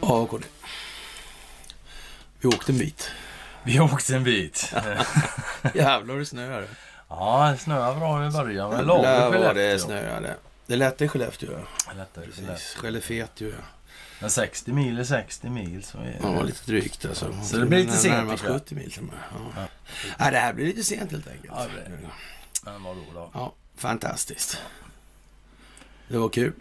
Ja, 0.00 0.26
Conny. 0.26 0.46
Vi 2.40 2.48
åkte 2.48 2.72
en 2.72 2.78
bit. 2.78 3.10
Vi 3.64 3.80
åkte 3.80 4.16
en 4.16 4.24
bit. 4.24 4.74
Jävlar 5.74 6.16
det 6.18 6.26
snöade. 6.26 6.68
ja, 7.08 7.50
det 7.52 7.58
snöade 7.58 7.98
bra 8.00 8.26
i 8.26 8.30
början. 8.30 8.68
Men 8.70 8.78
Jävlar 8.78 9.02
lagom 9.02 9.42
vad 9.42 9.56
det 9.56 9.78
snöade. 9.78 10.36
Det 10.66 10.76
lät 10.76 11.02
i 11.02 11.08
Skellefteå. 11.08 11.50
Lättare 11.96 12.24
Precis. 12.24 12.44
Skellefteå. 12.46 12.80
Skellefteå. 12.82 13.48
ja. 13.48 13.54
Men 14.20 14.30
60 14.30 14.72
mil 14.72 14.98
är 14.98 15.04
60 15.04 15.48
mil. 15.48 15.84
Så 15.84 15.98
är 15.98 16.18
Ja, 16.22 16.42
lite 16.42 16.66
drygt 16.66 17.04
alltså. 17.04 17.34
Så 17.42 17.56
det 17.56 17.66
blir 17.66 17.78
lite 17.78 17.96
sent 17.96 18.32
ikväll. 18.32 18.52
70 18.60 18.74
mil 18.74 18.92
till 18.92 19.00
och 19.02 19.06
med. 19.06 19.18
Ja. 19.32 19.52
Ja. 19.56 19.66
Ja, 20.18 20.30
det 20.30 20.38
här 20.38 20.52
blir 20.52 20.66
lite 20.66 20.84
sent 20.84 21.10
helt 21.10 21.28
enkelt. 21.28 21.52
Ja, 21.56 21.66
det 21.74 21.90
Men 22.64 22.82
vadå 22.82 23.00
då? 23.14 23.30
Ja, 23.34 23.54
fantastiskt. 23.76 24.58
Det 26.08 26.18
var 26.18 26.28
kul. 26.28 26.52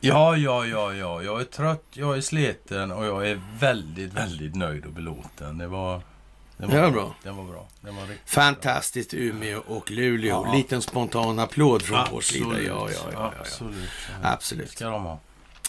Ja, 0.00 0.36
ja, 0.36 0.66
ja, 0.66 0.94
ja. 0.94 1.22
Jag 1.22 1.40
är 1.40 1.44
trött, 1.44 1.84
jag 1.92 2.16
är 2.16 2.20
sliten 2.20 2.92
och 2.92 3.04
jag 3.04 3.28
är 3.28 3.40
väldigt, 3.58 4.12
väldigt 4.12 4.54
nöjd 4.54 4.84
och 4.86 4.92
belåten. 4.92 5.58
Det 5.58 5.66
var... 5.66 6.02
Det 6.56 6.66
Det 6.66 6.80
var 6.80 6.90
bra. 6.90 7.14
Det 7.22 7.30
var 7.30 7.44
bra. 7.44 7.68
Det 7.80 7.90
var 7.90 8.06
riktigt 8.06 8.30
Fantastiskt 8.30 9.14
Umeå 9.14 9.58
och 9.58 9.90
Luleå. 9.90 10.44
Ja. 10.46 10.54
Liten 10.54 10.82
spontan 10.82 11.38
applåd 11.38 11.82
från 11.82 12.06
vår 12.12 12.20
sida. 12.20 12.46
Ja, 12.46 12.58
ja, 12.62 12.88
ja, 12.90 12.98
ja, 13.12 13.32
ja. 13.36 13.40
Absolut. 13.40 13.90
Absolut. 14.22 14.70
ska 14.70 14.88
de 14.88 15.02
ha. 15.02 15.18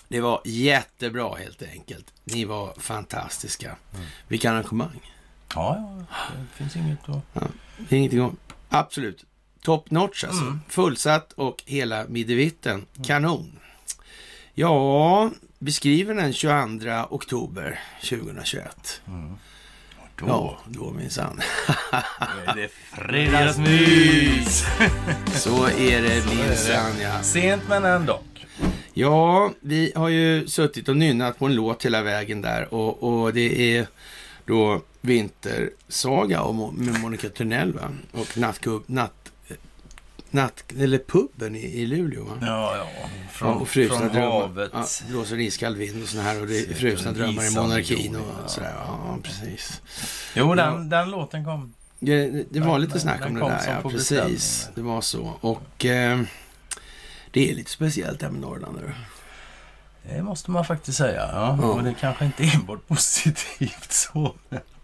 Det 0.08 0.22
var 0.22 0.42
jättebra 0.46 1.36
helt 1.36 1.62
enkelt. 1.64 2.14
Ni 2.24 2.46
var 2.46 2.74
fantastiska. 2.78 3.76
Mm. 3.94 4.06
Vilka 4.28 4.52
arrangemang. 4.52 5.12
Ja, 5.56 5.78
ja. 6.10 6.16
Det 6.38 6.58
finns 6.58 6.76
inget 6.76 7.10
att... 7.10 7.44
Är 7.90 7.94
ingenting 7.94 8.22
om. 8.22 8.38
Absolut. 8.70 9.26
Top 9.64 9.92
notch 9.92 10.24
alltså. 10.24 10.42
Mm. 10.44 10.60
Fullsatt 10.70 11.32
och 11.32 11.64
hela 11.66 12.06
middevitten. 12.08 12.86
Kanon. 13.06 13.60
Ja, 14.54 15.32
vi 15.60 15.72
skriver 15.72 16.16
den 16.16 16.34
22 16.34 16.56
oktober 17.10 17.80
2021. 18.02 19.02
Mm. 19.08 19.34
Då 20.20 20.26
Ja, 20.28 20.58
då 20.68 20.92
minsann. 20.92 21.42
är 22.46 22.56
det 22.56 22.70
fredagsmys! 22.92 24.66
Så 25.34 25.68
är 25.68 26.02
det 26.02 26.26
minsann 26.36 27.00
ja. 27.02 27.24
Sent 27.24 27.64
men 27.70 27.86
ändå. 27.86 28.20
Ja, 28.94 29.52
vi 29.60 29.92
har 29.96 30.10
ju 30.10 30.48
suttit 30.48 30.90
och 30.90 30.98
nynnat 30.98 31.40
på 31.40 31.46
en 31.46 31.56
låt 31.56 31.86
hela 31.86 32.02
vägen 32.02 32.42
där 32.42 32.74
och, 32.74 33.04
och 33.04 33.34
det 33.34 33.78
är 33.78 33.88
då 34.46 34.82
Vintersaga 35.02 36.42
och 36.42 36.56
Monica 37.02 37.30
Törnell 37.30 37.74
va? 37.74 37.92
Och 38.12 38.38
nattkub, 38.38 38.84
natt, 38.86 39.23
natt, 40.34 40.64
eller 40.80 40.98
puben 40.98 41.56
i, 41.56 41.60
i 41.60 41.86
Luleå 41.86 42.24
va? 42.24 42.38
Ja, 42.42 42.78
ja. 42.78 42.88
Ja, 43.02 43.10
Från, 43.32 43.54
och 43.54 43.68
frusna 43.68 43.98
från 43.98 44.08
drömmar. 44.08 44.32
havet. 44.32 44.72
Ja, 44.74 44.86
det 45.08 45.12
blåser 45.12 45.40
iskall 45.40 45.76
vind 45.76 46.04
och 46.04 46.10
såna 46.10 46.24
här 46.24 46.42
och 46.42 46.48
det 46.48 46.70
är 46.70 46.74
frusna 46.74 47.12
drömmar 47.12 47.52
i 47.52 47.56
monarkin 47.56 48.16
och 48.16 48.28
ja. 48.42 48.48
sådär. 48.48 48.74
Ja, 48.76 49.18
precis. 49.24 49.82
Jo, 50.36 50.56
den, 50.56 50.90
den 50.90 51.12
låten 51.12 51.46
kom. 51.46 51.74
Det, 52.00 52.46
det, 52.50 52.60
var 52.60 52.80
lite 52.80 53.00
snack 53.00 53.20
den 53.20 53.28
om 53.28 53.50
det 53.50 53.58
där, 53.66 53.80
ja, 53.84 53.90
precis. 53.90 54.70
Det 54.76 54.82
var 54.82 55.02
så. 55.02 55.34
Och 55.42 55.86
eh, 55.86 56.22
det 57.32 57.52
är 57.52 57.56
lite 57.56 57.72
speciellt 57.72 58.22
här 58.22 58.30
med 58.30 58.42
Norrland. 58.42 58.80
du. 58.82 58.94
Det 60.10 60.24
måste 60.24 60.52
man 60.52 60.66
faktiskt 60.66 60.98
säga. 60.98 61.30
Ja. 61.34 61.58
Ja. 61.62 61.68
Och 61.68 61.84
det 61.84 61.96
kanske 62.00 62.26
inte 62.26 62.44
är 62.44 62.56
enbart 62.56 62.88
positivt 62.88 63.92
så. 63.92 64.36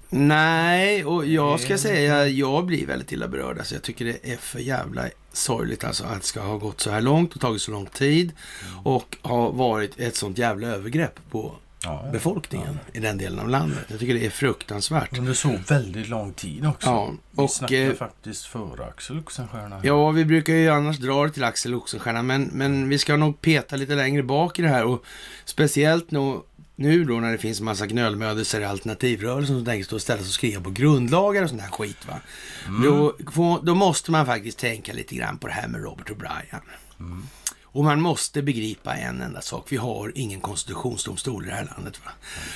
Nej, 0.10 1.06
och 1.06 1.26
jag 1.26 1.60
ska 1.60 1.78
säga 1.78 2.28
jag 2.28 2.66
blir 2.66 2.86
väldigt 2.86 3.12
illa 3.12 3.28
berörd. 3.28 3.58
Alltså, 3.58 3.76
jag 3.76 3.84
tycker 3.84 4.06
det 4.06 4.32
är 4.34 4.38
för 4.38 4.60
jävla 4.60 5.04
sorgligt 5.34 5.84
alltså, 5.84 6.04
att 6.04 6.22
det 6.22 6.28
ska 6.28 6.42
ha 6.42 6.58
gått 6.58 6.82
så 6.82 6.92
här 6.92 7.02
långt 7.02 7.34
och 7.36 7.42
tagit 7.42 7.62
så 7.62 7.72
lång 7.72 7.86
tid 7.86 8.32
Mm. 8.72 8.86
och 8.86 9.18
ha 9.22 9.50
varit 9.52 10.00
ett 10.00 10.16
sånt 10.16 10.38
jävla 10.38 10.68
övergrepp 10.68 11.20
på 11.32 11.56
Ja, 11.84 12.02
ja. 12.06 12.12
befolkningen 12.12 12.80
i 12.94 13.00
den 13.00 13.18
delen 13.18 13.40
av 13.40 13.50
landet. 13.50 13.80
Jag 13.88 14.00
tycker 14.00 14.14
det 14.14 14.26
är 14.26 14.30
fruktansvärt. 14.30 15.18
Under 15.18 15.34
så 15.34 15.56
väldigt 15.68 16.08
lång 16.10 16.34
tid 16.34 16.66
också. 16.68 16.90
Ja, 16.90 17.12
Vi 17.32 17.44
och 17.44 17.50
snackar 17.52 17.76
eh, 17.76 17.94
faktiskt 17.94 18.46
före 18.46 18.86
Axel 18.86 19.20
Oxenstierna. 19.20 19.80
ja, 19.84 20.12
vi 20.12 20.26
brukar 20.26 20.54
ju 20.54 20.70
annars 20.70 20.98
dra 20.98 21.24
det 21.26 21.32
till 21.32 21.44
Axel 21.44 21.74
Oxenstierna, 21.76 22.22
men, 22.24 22.44
men 22.54 22.90
vi 22.90 22.98
ska 22.98 23.18
nog 23.18 23.42
peta 23.42 23.76
lite 23.76 23.96
längre 23.96 24.24
bak 24.24 24.60
i 24.60 24.62
det 24.62 24.68
här 24.68 24.86
och 24.86 25.04
speciellt 25.46 26.12
nog 26.12 26.44
nu 26.80 27.06
då 27.06 27.20
när 27.20 27.32
det 27.32 27.38
finns 27.38 27.62
massa 27.62 27.88
gnölmödelsor 27.88 28.62
i 28.62 28.66
alternativrörelsen 28.66 29.56
som 29.56 29.66
tänker 29.66 29.86
stå 29.86 29.96
och 29.96 30.02
ställa 30.02 30.20
sig 30.20 30.28
och 30.28 30.34
skriva 30.34 30.62
på 30.62 30.70
grundlagar 30.70 31.44
och 31.44 31.50
sån 31.50 31.58
där 31.58 31.68
skit 31.68 32.08
va. 32.08 32.20
Då, 32.84 33.16
får, 33.32 33.66
då 33.66 33.76
måste 33.76 34.12
man 34.12 34.26
faktiskt 34.26 34.58
tänka 34.60 34.94
lite 34.94 35.16
grann 35.16 35.38
på 35.38 35.48
det 35.48 35.54
här 35.54 35.68
med 35.68 35.84
Robert 35.84 36.10
O'Brien. 36.10 36.62
Och 37.64 37.84
man 37.84 38.02
måste 38.02 38.42
begripa 38.42 38.96
en 38.96 39.22
enda 39.22 39.42
sak. 39.42 39.66
Vi 39.70 39.78
har 39.78 40.12
ingen 40.16 40.42
konstitutionsdomstol 40.42 41.46
i 41.46 41.50
det 41.50 41.56
här 41.56 41.74
landet. 41.76 42.00
Va? 42.06 42.12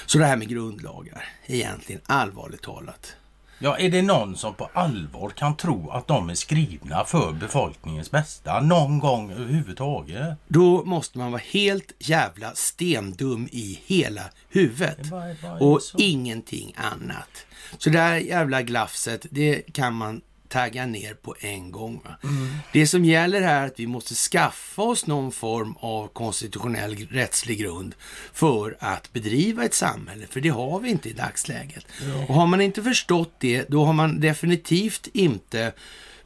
Så 0.06 0.18
det 0.18 0.26
här 0.26 0.38
med 0.38 0.50
grundlagar, 0.50 1.26
egentligen 1.46 2.02
allvarligt 2.06 2.62
talat. 2.62 3.16
Ja, 3.64 3.78
är 3.78 3.90
det 3.90 4.02
någon 4.02 4.36
som 4.38 4.54
på 4.54 4.70
allvar 4.74 5.30
kan 5.30 5.58
tro 5.58 5.90
att 5.90 6.08
de 6.08 6.30
är 6.30 6.36
skrivna 6.36 7.04
för 7.06 7.32
befolkningens 7.32 8.12
bästa 8.12 8.60
någon 8.62 9.00
gång 9.00 9.32
överhuvudtaget? 9.32 10.38
Då 10.48 10.84
måste 10.86 11.18
man 11.18 11.32
vara 11.32 11.42
helt 11.52 11.92
jävla 12.00 12.52
stendum 12.56 13.48
i 13.52 13.80
hela 13.86 14.22
huvudet. 14.50 14.98
Det 15.04 15.10
bara- 15.10 15.36
bara 15.42 15.60
Och 15.60 15.82
så. 15.82 15.98
ingenting 15.98 16.74
annat. 16.78 17.46
Så 17.78 17.90
det 17.90 18.00
här 18.00 18.16
jävla 18.18 18.62
glafset, 18.62 19.26
det 19.32 19.62
kan 19.74 19.94
man 19.94 20.22
tagga 20.54 20.86
ner 20.86 21.14
på 21.14 21.36
en 21.40 21.72
gång. 21.72 22.02
Mm. 22.24 22.48
Det 22.72 22.88
som 22.88 23.06
gäller 23.06 23.42
här 23.42 23.62
är 23.62 23.68
att 23.68 23.80
vi 23.80 23.88
måste 23.88 24.16
skaffa 24.16 24.82
oss 24.82 25.08
någon 25.08 25.32
form 25.32 25.76
av 25.80 26.08
konstitutionell 26.08 27.08
rättslig 27.12 27.60
grund 27.60 27.96
för 28.34 28.78
att 28.80 29.14
bedriva 29.14 29.66
ett 29.66 29.74
samhälle, 29.74 30.28
för 30.30 30.42
det 30.42 30.50
har 30.50 30.80
vi 30.80 30.90
inte 30.90 31.10
i 31.10 31.14
dagsläget. 31.14 31.86
Och 32.28 32.36
har 32.36 32.48
man 32.48 32.62
inte 32.62 32.84
förstått 32.84 33.34
det, 33.38 33.70
då 33.70 33.86
har 33.86 33.94
man 33.94 34.20
definitivt 34.20 35.08
inte 35.14 35.72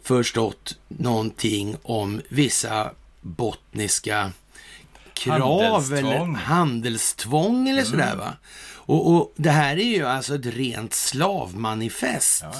förstått 0.03 0.77
någonting 0.87 1.77
om 1.83 2.21
vissa 2.29 2.91
bottniska 3.21 4.31
krav 5.13 5.93
eller 5.93 6.01
Handelstvång. 6.01 6.35
handelstvång 6.35 7.69
eller 7.69 7.83
sådär 7.83 8.15
va. 8.15 8.33
Och, 8.87 9.11
och 9.13 9.33
det 9.35 9.51
här 9.51 9.77
är 9.77 9.97
ju 9.97 10.05
alltså 10.05 10.35
ett 10.35 10.45
rent 10.45 10.93
slavmanifest. 10.93 12.43
Ja. 12.43 12.53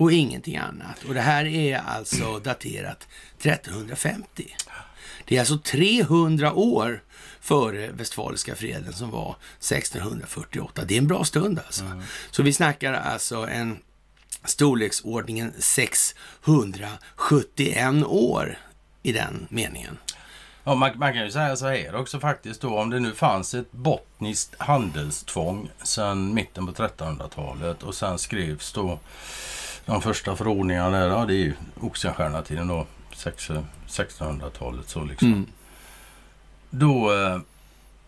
Och 0.00 0.12
ingenting 0.12 0.56
annat. 0.56 1.04
Och 1.08 1.14
det 1.14 1.20
här 1.20 1.44
är 1.44 1.78
alltså 1.78 2.38
daterat 2.38 3.08
1350. 3.38 4.56
Det 5.24 5.36
är 5.36 5.40
alltså 5.40 5.58
300 5.58 6.52
år 6.52 7.02
före 7.40 7.90
Westfaliska 7.92 8.54
freden 8.54 8.92
som 8.92 9.10
var 9.10 9.36
1648. 9.58 10.84
Det 10.84 10.94
är 10.94 10.98
en 10.98 11.06
bra 11.06 11.24
stund 11.24 11.58
alltså. 11.58 11.84
Så 12.30 12.42
vi 12.42 12.52
snackar 12.52 12.92
alltså 12.92 13.36
en 13.36 13.78
storleksordningen 14.44 15.52
671 15.58 18.04
år 18.04 18.58
i 19.02 19.12
den 19.12 19.46
meningen. 19.50 19.98
Ja, 20.64 20.74
man, 20.74 20.98
man 20.98 21.12
kan 21.12 21.24
ju 21.24 21.30
säga 21.30 21.56
så 21.56 21.66
här 21.66 21.94
också 21.94 22.20
faktiskt 22.20 22.60
då. 22.60 22.78
Om 22.78 22.90
det 22.90 23.00
nu 23.00 23.12
fanns 23.12 23.54
ett 23.54 23.72
bottniskt 23.72 24.54
handelstvång 24.58 25.70
sedan 25.82 26.34
mitten 26.34 26.66
på 26.66 26.72
1300-talet 26.72 27.82
och 27.82 27.94
sen 27.94 28.18
skrevs 28.18 28.72
då 28.72 28.98
de 29.92 30.02
första 30.02 30.36
förordningarna 30.36 30.90
där. 30.98 31.08
Ja, 31.08 31.24
det 31.26 31.34
är 31.34 31.38
ju 31.38 31.54
Oxenstierna-tiden 31.80 32.68
då. 32.68 32.86
sex- 33.14 33.50
1600-talet 33.88 34.88
så 34.88 35.04
liksom. 35.04 35.28
Mm. 35.28 35.46
Då, 36.70 37.12
eh, 37.22 37.38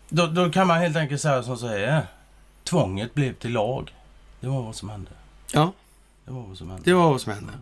då, 0.09 0.27
då 0.27 0.49
kan 0.51 0.67
man 0.67 0.77
helt 0.77 0.95
enkelt 0.97 1.21
säga 1.21 1.43
som 1.43 1.57
så 1.57 1.67
här. 1.67 2.07
Tvånget 2.63 3.13
blev 3.13 3.33
till 3.33 3.51
lag. 3.51 3.93
Det 4.39 4.47
var 4.47 4.61
vad 4.61 4.75
som 4.75 4.89
hände. 4.89 5.11
Ja, 5.53 5.71
Det 6.25 6.31
var 6.31 6.41
vad 6.41 6.57
som 6.57 6.69
hände. 6.69 6.83
det 6.85 6.93
var 6.93 7.09
vad 7.09 7.21
som 7.21 7.33
hände. 7.33 7.53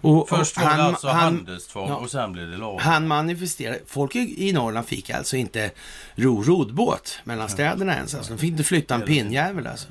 Och, 0.00 0.28
Först 0.28 0.56
var 0.56 0.76
det 0.76 0.82
alltså 0.82 1.08
handelstvång 1.08 1.88
ja. 1.88 1.96
och 1.96 2.10
sen 2.10 2.32
blev 2.32 2.50
det 2.50 2.56
lag. 2.56 2.78
Han 2.80 3.08
manifesterade, 3.08 3.80
folk 3.86 4.16
i 4.16 4.52
Norrland 4.52 4.86
fick 4.86 5.10
alltså 5.10 5.36
inte 5.36 5.70
ro 6.14 6.42
rodbåt 6.42 7.18
mellan 7.24 7.48
städerna 7.48 7.94
ens. 7.94 8.14
Alltså. 8.14 8.32
De 8.32 8.38
fick 8.38 8.50
inte 8.50 8.64
flytta 8.64 8.94
en 8.94 9.02
pinnjävel 9.02 9.66
alltså. 9.66 9.88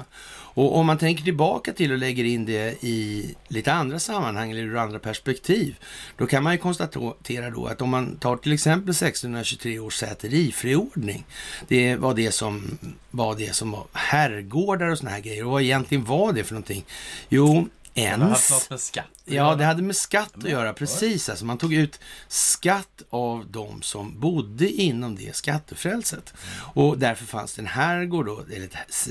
Och 0.60 0.78
om 0.78 0.86
man 0.86 0.98
tänker 0.98 1.24
tillbaka 1.24 1.74
till 1.74 1.92
och 1.92 1.98
lägger 1.98 2.24
in 2.24 2.46
det 2.46 2.84
i 2.84 3.36
lite 3.48 3.74
andra 3.74 4.00
sammanhang 4.00 4.52
eller 4.52 4.62
ur 4.62 4.78
andra 4.78 5.00
perspektiv. 5.00 5.76
Då 6.18 6.28
kan 6.28 6.44
man 6.44 6.54
ju 6.54 6.60
konstatera 6.60 7.50
då 7.50 7.66
att 7.66 7.82
om 7.82 7.90
man 7.90 8.18
tar 8.18 8.38
till 8.38 8.54
exempel 8.54 8.90
1623 8.90 9.80
års 9.80 9.96
säteriförordning. 9.96 11.26
Det 11.68 11.96
var 11.96 12.14
det 12.14 12.32
som 12.32 12.78
var 13.12 13.36
det 13.36 13.56
som 13.56 13.72
var 13.72 13.86
herrgårdar 13.94 14.88
och 14.88 14.98
såna 14.98 15.12
här 15.12 15.20
grejer. 15.20 15.46
Och 15.46 15.52
vad 15.52 15.62
egentligen 15.62 16.06
var 16.06 16.34
det 16.34 16.44
för 16.44 16.54
någonting? 16.54 16.86
Jo, 17.30 17.68
Det 17.94 18.06
har 18.06 18.18
haft 18.18 18.50
ens 18.50 18.64
något 18.64 18.70
med 18.70 18.80
skatt 18.80 19.06
att 19.06 19.34
Ja, 19.34 19.56
det 19.56 19.66
hade 19.66 19.82
med 19.82 19.96
skatt 19.96 20.36
att 20.38 20.50
göra, 20.50 20.74
precis. 20.74 21.30
Alltså 21.30 21.46
man 21.46 21.58
tog 21.58 21.74
ut 21.74 22.00
skatt 22.28 23.02
av 23.10 23.46
de 23.52 23.82
som 23.82 24.20
bodde 24.20 24.70
inom 24.70 25.16
det 25.16 25.36
skattefrälset. 25.36 26.34
Och 26.74 26.98
därför 26.98 27.26
fanns 27.26 27.56
det 27.56 27.62
en 27.62 27.68
herrgård 27.68 28.26
då, 28.26 28.44
eller 28.56 28.70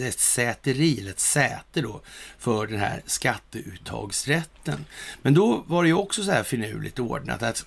ett 0.08 0.20
säteri, 0.20 1.00
eller 1.00 1.10
ett 1.10 1.20
säte 1.20 1.80
då, 1.80 2.00
för 2.38 2.66
den 2.66 2.80
här 2.80 3.02
skatteuttagsrätten. 3.06 4.84
Men 5.22 5.34
då 5.34 5.64
var 5.66 5.82
det 5.82 5.88
ju 5.88 5.94
också 5.94 6.24
så 6.24 6.30
här 6.30 6.42
finurligt 6.42 6.98
ordnat 6.98 7.42
att 7.42 7.64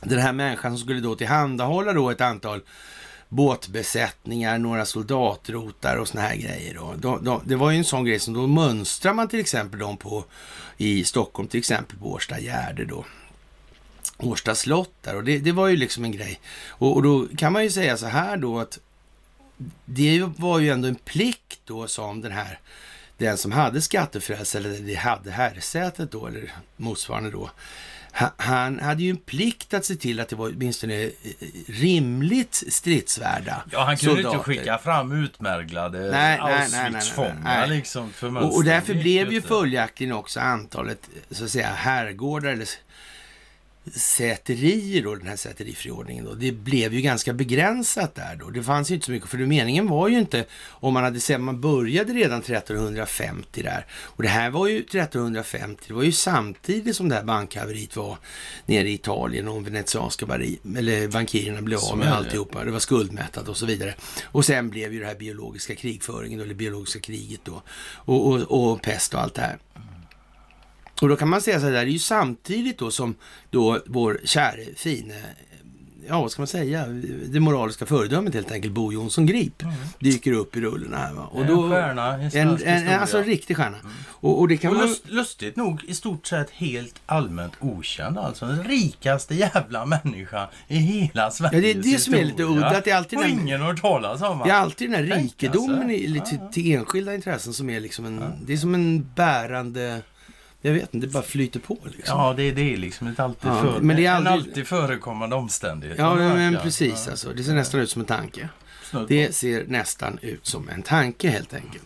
den 0.00 0.18
här 0.18 0.32
människan 0.32 0.72
som 0.72 0.86
skulle 0.86 1.00
då 1.00 1.16
tillhandahålla 1.16 1.92
då 1.92 2.10
ett 2.10 2.20
antal 2.20 2.62
båtbesättningar, 3.34 4.58
några 4.58 4.86
soldatrotar 4.86 5.96
och 5.96 6.08
såna 6.08 6.22
här 6.22 6.36
grejer. 6.36 6.74
Då. 6.74 6.94
De, 6.96 7.24
de, 7.24 7.42
det 7.44 7.56
var 7.56 7.70
ju 7.70 7.78
en 7.78 7.84
sån 7.84 8.04
grej 8.04 8.18
som 8.18 8.34
då 8.34 8.46
mönstrar 8.46 9.14
man 9.14 9.28
till 9.28 9.40
exempel 9.40 9.80
dem 9.80 9.96
på 9.96 10.24
i 10.76 11.04
Stockholm, 11.04 11.48
till 11.48 11.58
exempel 11.58 11.98
på 11.98 12.12
Årsta 12.12 12.40
Gärde 12.40 12.84
då. 12.84 13.04
Årsta 14.18 14.54
slott 14.54 14.94
där 15.02 15.16
och 15.16 15.24
det, 15.24 15.38
det 15.38 15.52
var 15.52 15.68
ju 15.68 15.76
liksom 15.76 16.04
en 16.04 16.12
grej. 16.12 16.40
Och, 16.68 16.96
och, 16.96 17.02
då 17.02 17.26
kan 17.38 17.52
man 17.52 17.62
ju 17.62 17.70
säga 17.70 17.96
så 17.96 18.06
här 18.06 18.36
då 18.36 18.60
att 18.60 18.78
det 19.84 20.22
var 20.36 20.58
ju 20.58 20.70
ändå 20.70 20.88
en 20.88 20.94
plikt 20.94 21.60
då 21.64 21.88
som 21.88 22.20
den 22.20 22.32
här 22.32 22.58
den 23.18 23.38
som 23.38 23.52
hade 23.52 23.82
skattefrälse 23.82 24.58
eller 24.58 24.70
det 24.70 24.94
hade 24.94 25.30
herrsätet 25.30 26.10
då 26.10 26.26
eller 26.26 26.52
motsvarande 26.76 27.30
då 27.30 27.50
han 28.36 28.80
hade 28.80 29.02
ju 29.02 29.10
en 29.10 29.16
plikt 29.16 29.74
att 29.74 29.84
se 29.84 29.94
till 29.96 30.20
att 30.20 30.28
det 30.28 30.36
var 30.36 30.48
åtminstone 30.48 31.02
eh, 31.04 31.10
rimligt 31.66 32.62
stridsvärda 32.68 33.62
Ja, 33.70 33.84
han 33.84 33.96
kunde 33.96 34.14
soldater. 34.14 34.36
inte 34.38 34.44
skicka 34.44 34.78
fram 34.78 35.12
utmärglade 35.24 36.38
Auschwitzfångar 36.40 37.66
liksom. 37.66 38.12
För 38.12 38.36
och, 38.36 38.56
och 38.56 38.64
därför 38.64 38.94
blev 38.94 39.32
ju 39.32 39.42
följaktligen 39.42 40.12
också 40.12 40.40
antalet 40.40 41.08
så 41.30 41.44
att 41.44 41.50
säga 41.50 41.68
herrgårdar 41.68 42.50
eller 42.50 42.68
säterier 43.92 45.02
då, 45.02 45.14
den 45.14 45.26
här 45.26 45.36
säteriförordningen 45.36 46.24
då, 46.24 46.34
det 46.34 46.52
blev 46.52 46.94
ju 46.94 47.00
ganska 47.00 47.32
begränsat 47.32 48.14
där 48.14 48.36
då. 48.36 48.50
Det 48.50 48.62
fanns 48.62 48.90
ju 48.90 48.94
inte 48.94 49.06
så 49.06 49.12
mycket, 49.12 49.28
för 49.28 49.38
meningen 49.38 49.88
var 49.88 50.08
ju 50.08 50.18
inte, 50.18 50.44
om 50.68 50.94
man 50.94 51.04
hade 51.04 51.20
sett, 51.20 51.40
man 51.40 51.60
började 51.60 52.12
redan 52.12 52.38
1350 52.38 53.62
där. 53.62 53.86
Och 53.92 54.22
det 54.22 54.28
här 54.28 54.50
var 54.50 54.66
ju 54.66 54.78
1350, 54.78 55.84
det 55.88 55.94
var 55.94 56.02
ju 56.02 56.12
samtidigt 56.12 56.96
som 56.96 57.08
det 57.08 57.14
här 57.14 57.24
bankhaveriet 57.24 57.96
var 57.96 58.18
nere 58.66 58.88
i 58.88 58.92
Italien 58.94 59.48
och 59.48 59.66
venetianska 59.66 60.26
eller 60.26 61.08
bankirerna 61.08 61.62
blev 61.62 61.78
av 61.78 61.98
med 61.98 62.12
alltihopa. 62.12 62.64
Det 62.64 62.70
var 62.70 62.78
skuldmättat 62.78 63.48
och 63.48 63.56
så 63.56 63.66
vidare. 63.66 63.94
Och 64.24 64.44
sen 64.44 64.70
blev 64.70 64.92
ju 64.92 65.00
det 65.00 65.06
här 65.06 65.14
biologiska 65.14 65.74
krigföringen, 65.74 66.40
eller 66.40 66.54
biologiska 66.54 67.00
kriget 67.00 67.40
då, 67.44 67.62
och, 67.94 68.26
och, 68.26 68.70
och 68.70 68.82
pest 68.82 69.14
och 69.14 69.20
allt 69.20 69.34
det 69.34 69.42
här. 69.42 69.58
Och 71.00 71.08
då 71.08 71.16
kan 71.16 71.28
man 71.28 71.40
säga 71.40 71.60
så 71.60 71.66
här, 71.66 71.72
det 71.72 71.78
är 71.78 71.86
ju 71.86 71.98
samtidigt 71.98 72.78
då 72.78 72.90
som 72.90 73.14
då 73.50 73.80
vår 73.86 74.20
käre 74.24 74.64
fine 74.76 75.12
ja 76.08 76.20
vad 76.20 76.30
ska 76.30 76.42
man 76.42 76.46
säga, 76.46 76.86
det 77.26 77.40
moraliska 77.40 77.86
föredömet 77.86 78.34
helt 78.34 78.52
enkelt, 78.52 78.74
Bo 78.74 78.92
Jonsson 78.92 79.26
Grip, 79.26 79.62
mm. 79.62 79.74
dyker 79.98 80.32
upp 80.32 80.56
i 80.56 80.60
rullen 80.60 80.94
här. 80.94 81.12
Va? 81.12 81.28
Och 81.32 81.46
då, 81.46 81.62
en 81.62 81.70
stjärna 81.70 82.22
i 82.22 82.38
en, 82.38 82.62
en, 82.64 83.00
Alltså 83.00 83.18
en 83.18 83.24
riktig 83.24 83.56
stjärna. 83.56 83.78
Mm. 83.78 83.92
Och, 84.06 84.40
och, 84.40 84.48
det 84.48 84.56
kan 84.56 84.70
och 84.70 84.76
man... 84.76 84.88
lust, 84.88 85.08
lustigt 85.08 85.56
nog 85.56 85.84
i 85.84 85.94
stort 85.94 86.26
sett 86.26 86.50
helt 86.50 87.00
allmänt 87.06 87.52
okänd 87.60 88.18
alltså. 88.18 88.46
Den 88.46 88.64
rikaste 88.64 89.34
jävla 89.34 89.86
människa 89.86 90.48
i 90.68 90.76
hela 90.76 91.30
Sveriges 91.30 91.54
Ja, 91.54 91.60
det 91.60 91.88
är 91.88 91.92
det 91.92 91.98
som 91.98 92.14
är 92.14 92.24
lite 92.24 92.42
udda. 92.42 92.66
Att 92.66 92.84
det 92.84 92.90
är 92.90 92.96
alltid 92.96 93.18
och 93.18 93.24
den, 93.24 93.40
ingen 93.40 93.60
har 93.60 93.74
talas 93.74 94.22
om. 94.22 94.38
Det 94.38 94.50
är 94.50 94.54
alltid 94.54 94.90
den 94.90 95.08
här 95.08 95.16
rikedomen 95.16 95.90
i, 95.90 96.22
till, 96.26 96.38
till 96.52 96.74
enskilda 96.74 97.14
intressen 97.14 97.52
som 97.52 97.70
är 97.70 97.80
liksom 97.80 98.04
en, 98.04 98.24
det 98.46 98.52
är 98.52 98.56
som 98.56 98.74
en 98.74 99.08
bärande 99.14 100.02
jag 100.66 100.74
vet 100.74 100.94
inte, 100.94 101.06
det 101.06 101.12
bara 101.12 101.22
flyter 101.22 101.60
på. 101.60 101.78
Liksom. 101.84 102.18
Ja, 102.18 102.34
det, 102.36 102.52
det 102.52 102.72
är 102.72 102.76
liksom 102.76 103.06
ett 103.06 103.20
alltid, 103.20 103.50
ja, 103.50 103.60
för, 103.60 103.80
men 103.80 103.96
det 103.96 104.06
är 104.06 104.12
aldrig... 104.12 104.32
en 104.34 104.40
alltid 104.40 104.66
förekommande 104.66 105.36
omständighet. 105.36 105.98
Ja, 105.98 106.14
men, 106.14 106.36
men 106.36 106.62
precis 106.62 107.02
ja. 107.06 107.10
alltså. 107.10 107.32
Det 107.32 107.44
ser 107.44 107.54
nästan 107.54 107.80
ut 107.80 107.90
som 107.90 108.00
en 108.00 108.06
tanke. 108.06 108.48
Det 109.08 109.34
ser 109.34 109.64
nästan 109.66 110.18
ut 110.22 110.46
som 110.46 110.68
en 110.68 110.82
tanke 110.82 111.28
helt 111.28 111.54
enkelt. 111.54 111.84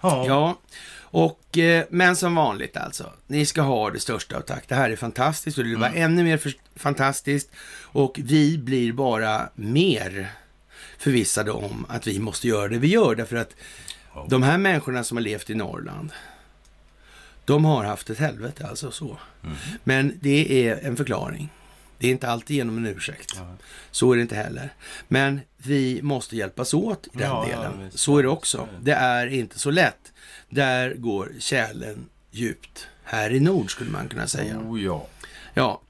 Ja. 0.00 0.24
ja. 0.26 0.58
Och, 1.00 1.58
eh, 1.58 1.84
men 1.90 2.16
som 2.16 2.34
vanligt 2.34 2.76
alltså, 2.76 3.12
ni 3.26 3.46
ska 3.46 3.62
ha 3.62 3.90
det 3.90 4.00
största 4.00 4.36
av 4.36 4.40
tack. 4.40 4.68
Det 4.68 4.74
här 4.74 4.90
är 4.90 4.96
fantastiskt 4.96 5.58
och 5.58 5.64
det 5.64 5.76
blir 5.76 5.86
mm. 5.86 6.02
ännu 6.02 6.24
mer 6.24 6.36
för, 6.36 6.52
fantastiskt. 6.76 7.50
Och 7.82 8.20
vi 8.22 8.58
blir 8.58 8.92
bara 8.92 9.48
mer 9.54 10.32
förvissade 10.98 11.50
om 11.50 11.86
att 11.88 12.06
vi 12.06 12.18
måste 12.18 12.48
göra 12.48 12.68
det 12.68 12.78
vi 12.78 12.88
gör. 12.88 13.14
Därför 13.14 13.36
att 13.36 13.56
oh. 14.14 14.28
de 14.28 14.42
här 14.42 14.58
människorna 14.58 15.04
som 15.04 15.16
har 15.16 15.22
levt 15.22 15.50
i 15.50 15.54
Norrland, 15.54 16.12
de 17.44 17.64
har 17.64 17.84
haft 17.84 18.10
ett 18.10 18.18
helvete, 18.18 18.66
alltså 18.66 18.90
så. 18.90 19.18
Mm. 19.44 19.56
Men 19.84 20.18
det 20.22 20.68
är 20.68 20.86
en 20.86 20.96
förklaring. 20.96 21.48
Det 21.98 22.06
är 22.06 22.10
inte 22.10 22.28
alltid 22.28 22.56
genom 22.56 22.76
en 22.76 22.86
ursäkt. 22.86 23.36
Mm. 23.36 23.56
Så 23.90 24.12
är 24.12 24.16
det 24.16 24.22
inte 24.22 24.36
heller. 24.36 24.72
Men 25.08 25.40
vi 25.56 26.02
måste 26.02 26.36
hjälpas 26.36 26.74
åt 26.74 27.06
i 27.06 27.10
den 27.12 27.30
ja, 27.30 27.44
delen. 27.44 27.80
Ja, 27.82 27.90
så 27.94 28.18
är 28.18 28.22
det 28.22 28.28
också. 28.28 28.68
Det 28.80 28.92
är 28.92 29.26
inte 29.26 29.58
så 29.58 29.70
lätt. 29.70 30.12
Där 30.48 30.94
går 30.94 31.32
kärlen 31.38 32.06
djupt. 32.30 32.88
Här 33.04 33.32
i 33.32 33.40
nord 33.40 33.70
skulle 33.70 33.90
man 33.90 34.08
kunna 34.08 34.26
säga. 34.26 34.58
Oh, 34.58 34.82
ja. 34.82 35.06
Ja, 35.54 35.80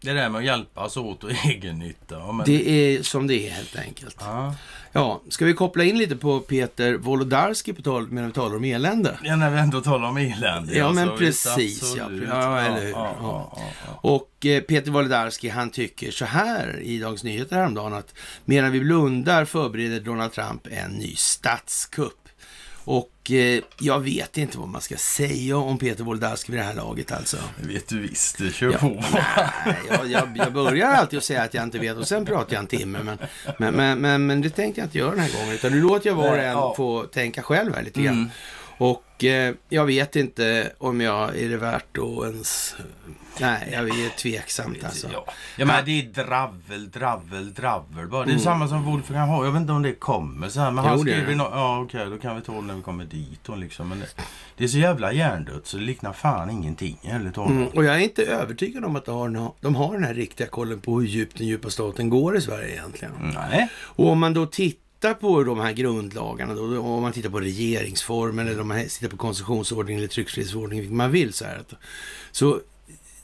det 0.00 0.12
där 0.12 0.28
med 0.28 0.38
att 0.38 0.44
hjälpas 0.44 0.96
åt 0.96 1.24
och 1.24 1.30
egennytta. 1.44 2.32
Men... 2.32 2.46
Det 2.46 2.70
är 2.70 3.02
som 3.02 3.26
det 3.26 3.48
är 3.48 3.50
helt 3.50 3.76
enkelt. 3.76 4.16
Ja. 4.20 4.54
Ja, 4.92 5.22
ska 5.28 5.44
vi 5.44 5.54
koppla 5.54 5.84
in 5.84 5.98
lite 5.98 6.16
på 6.16 6.40
Peter 6.40 6.94
Wolodarski 6.94 7.72
på 7.72 7.82
tal, 7.82 8.08
medan 8.10 8.28
vi 8.28 8.34
talar 8.34 8.56
om 8.56 8.64
elände? 8.64 9.18
Ja, 9.22 9.36
när 9.36 9.50
vi 9.50 9.58
ändå 9.58 9.80
talar 9.80 10.08
om 10.08 10.16
elände. 10.16 10.74
Ja, 10.74 10.86
alltså, 10.86 11.04
men 11.04 11.18
precis. 11.18 11.96
Ja, 11.96 12.10
ja, 12.28 12.60
eller 12.60 12.80
hur. 12.80 12.90
Ja, 12.90 13.16
ja, 13.20 13.58
och 14.02 14.46
eh, 14.46 14.60
Peter 14.60 14.90
Wolodarski, 14.90 15.48
han 15.48 15.70
tycker 15.70 16.10
så 16.10 16.24
här 16.24 16.80
i 16.82 16.98
Dagens 16.98 17.24
Nyheter 17.24 17.56
häromdagen 17.56 17.94
att 17.94 18.14
medan 18.44 18.72
vi 18.72 18.80
blundar 18.80 19.44
förbereder 19.44 20.00
Donald 20.00 20.32
Trump 20.32 20.66
en 20.70 20.90
ny 20.90 21.14
statskupp. 21.16 22.19
Och 22.84 23.30
eh, 23.30 23.62
jag 23.78 24.00
vet 24.00 24.38
inte 24.38 24.58
vad 24.58 24.68
man 24.68 24.80
ska 24.80 24.96
säga 24.96 25.56
om 25.56 25.78
Peter 25.78 26.04
Wolodarski 26.04 26.52
vid 26.52 26.60
det 26.60 26.64
här 26.64 26.74
laget 26.74 27.12
alltså. 27.12 27.36
Det 27.62 27.68
vet 27.68 27.88
du 27.88 28.00
visst, 28.00 28.38
du 28.38 28.52
kör 28.52 28.72
ja, 28.72 28.78
på. 28.78 28.88
Nej, 29.66 29.76
jag, 29.88 30.10
jag, 30.10 30.28
jag, 30.36 30.52
börjar 30.52 30.88
alltid 30.88 31.16
att 31.18 31.24
säga 31.24 31.42
att 31.42 31.54
jag 31.54 31.64
inte 31.64 31.78
vet 31.78 31.96
och 31.96 32.08
sen 32.08 32.26
pratar 32.26 32.52
jag 32.52 32.60
en 32.60 32.66
timme. 32.66 32.98
Men, 33.02 33.18
men, 33.58 33.74
men, 33.74 34.00
men, 34.00 34.26
men 34.26 34.40
det 34.40 34.50
tänkte 34.50 34.80
jag 34.80 34.86
inte 34.86 34.98
göra 34.98 35.10
den 35.10 35.20
här 35.20 35.40
gången. 35.40 35.54
Utan 35.54 35.72
nu 35.72 35.80
låter 35.80 36.10
jag 36.10 36.16
var 36.16 36.30
och 36.30 36.38
en 36.38 36.50
ja. 36.50 36.74
få 36.76 37.04
tänka 37.04 37.42
själv 37.42 37.74
här 37.74 37.82
lite 37.82 38.02
grann. 38.02 38.14
Mm. 38.14 38.30
Och 38.78 39.24
eh, 39.24 39.54
jag 39.68 39.86
vet 39.86 40.16
inte 40.16 40.72
om 40.78 41.00
jag 41.00 41.38
är 41.38 41.48
det 41.48 41.56
värt 41.56 41.98
att 41.98 42.24
ens 42.24 42.74
Nej, 43.40 43.68
jag 43.72 43.88
är 43.88 44.16
tveksamt 44.16 44.84
alltså. 44.84 45.08
Ja, 45.12 45.24
ja 45.56 45.66
men 45.66 45.84
det 45.84 46.00
är 46.00 46.02
dravel, 46.02 46.90
dravel, 46.90 47.54
dravel 47.54 48.08
bara. 48.08 48.24
Det 48.24 48.30
är 48.30 48.32
mm. 48.32 48.44
samma 48.44 48.68
som 48.68 48.84
Wolfgang 48.84 49.28
har. 49.28 49.44
Jag 49.44 49.52
vet 49.52 49.60
inte 49.60 49.72
om 49.72 49.82
det 49.82 49.92
kommer 49.92 50.48
så 50.48 50.60
här. 50.60 50.70
Men 50.70 50.84
jo, 50.84 50.90
han 50.90 51.00
skriver 51.00 51.34
no 51.34 51.42
Ja, 51.42 51.80
okej, 51.80 52.00
okay, 52.00 52.10
då 52.10 52.18
kan 52.22 52.36
vi 52.36 52.42
ta 52.42 52.52
det 52.52 52.60
när 52.60 52.74
vi 52.74 52.82
kommer 52.82 53.04
dit. 53.04 53.48
Och 53.48 53.58
liksom. 53.58 53.88
Men 53.88 54.00
det, 54.00 54.06
det 54.56 54.64
är 54.64 54.68
så 54.68 54.78
jävla 54.78 55.12
hjärndött 55.12 55.66
så 55.66 55.76
det 55.76 55.82
liknar 55.82 56.12
fan 56.12 56.50
ingenting. 56.50 56.98
Mm, 57.04 57.66
och 57.66 57.84
jag 57.84 57.94
är 57.94 57.98
inte 57.98 58.22
övertygad 58.24 58.84
om 58.84 58.96
att 58.96 59.04
de 59.04 59.36
har, 59.36 59.52
de 59.60 59.74
har 59.74 59.92
den 59.92 60.04
här 60.04 60.14
riktiga 60.14 60.46
kollen 60.46 60.80
på 60.80 61.00
hur 61.00 61.06
djupt 61.06 61.38
den 61.38 61.46
djupa 61.46 61.70
staten 61.70 62.10
går 62.10 62.36
i 62.36 62.40
Sverige 62.40 62.72
egentligen. 62.72 63.12
Nej. 63.34 63.68
Och 63.76 64.08
om 64.08 64.20
man 64.20 64.34
då 64.34 64.46
tittar 64.46 65.14
på 65.14 65.42
de 65.42 65.60
här 65.60 65.72
grundlagarna, 65.72 66.54
då, 66.54 66.80
om 66.80 67.02
man 67.02 67.12
tittar 67.12 67.30
på 67.30 67.40
regeringsformen 67.40 68.48
eller 68.48 68.60
om 68.60 68.68
man 68.68 68.82
tittar 68.88 69.08
på 69.08 69.16
konstitutionsordningen 69.16 70.00
eller 70.00 70.08
tryckfrihetsförordningen, 70.08 70.82
vilket 70.82 70.96
man 70.96 71.10
vill 71.10 71.32
så 71.32 71.44
här. 71.44 71.62
Så 72.32 72.60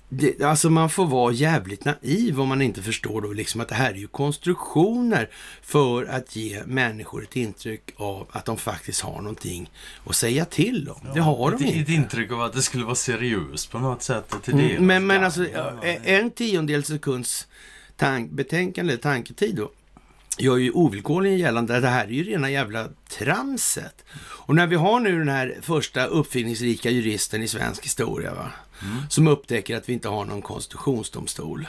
det, 0.08 0.42
alltså 0.42 0.70
man 0.70 0.90
får 0.90 1.06
vara 1.06 1.32
jävligt 1.32 1.84
naiv 1.84 2.40
om 2.40 2.48
man 2.48 2.62
inte 2.62 2.82
förstår 2.82 3.20
då 3.20 3.32
liksom 3.32 3.60
att 3.60 3.68
det 3.68 3.75
här 3.75 3.90
är 3.90 3.96
ju 3.96 4.06
konstruktioner 4.06 5.30
för 5.62 6.04
att 6.04 6.36
ge 6.36 6.62
människor 6.66 7.22
ett 7.22 7.36
intryck 7.36 7.82
av 7.96 8.26
att 8.30 8.44
de 8.44 8.56
faktiskt 8.56 9.00
har 9.00 9.22
någonting 9.22 9.70
att 10.06 10.16
säga 10.16 10.44
till 10.44 10.88
om. 10.88 11.00
Ja, 11.04 11.14
det 11.14 11.20
har 11.20 11.52
ett, 11.52 11.58
de 11.58 11.64
inte. 11.64 11.78
Ett 11.78 11.88
intryck 11.88 12.32
av 12.32 12.42
att 12.42 12.52
det 12.52 12.62
skulle 12.62 12.84
vara 12.84 12.94
seriöst 12.94 13.70
på 13.70 13.78
något 13.78 14.02
sätt. 14.02 14.34
Till 14.42 14.54
mm, 14.54 14.86
men, 14.86 15.06
men 15.06 15.25
alltså 15.25 15.46
en 16.04 16.30
tiondel 16.30 16.84
sekunds 16.84 17.46
tank, 17.96 18.30
betänkande, 18.30 18.96
tanketid 18.96 19.56
då 19.56 19.70
gör 20.38 20.57
ju 20.57 20.71
ovillkorligen 20.71 21.38
gällande 21.38 21.76
att 21.76 21.83
det 21.83 21.88
här 21.88 22.05
är 22.05 22.11
ju 22.11 22.25
rena 22.25 22.50
jävla 22.50 22.88
tramset. 23.09 24.05
Och 24.19 24.55
när 24.55 24.66
vi 24.66 24.76
har 24.76 25.00
nu 25.00 25.19
den 25.19 25.28
här 25.28 25.57
första 25.62 26.07
uppfinningsrika 26.07 26.90
juristen 26.90 27.43
i 27.43 27.49
svensk 27.49 27.85
historia, 27.85 28.35
va? 28.35 28.52
Mm. 28.83 29.02
som 29.11 29.28
upptäcker 29.28 29.76
att 29.76 29.88
vi 29.88 29.93
inte 29.93 30.09
har 30.09 30.25
någon 30.25 30.43
konstitutionsdomstol. 30.43 31.69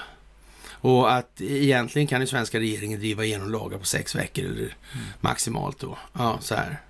Och 0.70 1.14
att 1.14 1.42
egentligen 1.42 2.08
kan 2.08 2.20
den 2.20 2.28
svenska 2.28 2.60
regeringen 2.60 3.00
driva 3.00 3.26
igenom 3.26 3.52
lagar 3.52 3.78
på 3.78 3.86
sex 3.86 4.16
veckor 4.16 4.46
eller 4.46 4.60
mm. 4.60 5.06
maximalt 5.22 5.80
då. 5.80 5.98
Ja, 6.14 6.38
så 6.42 6.56
här. 6.56 6.82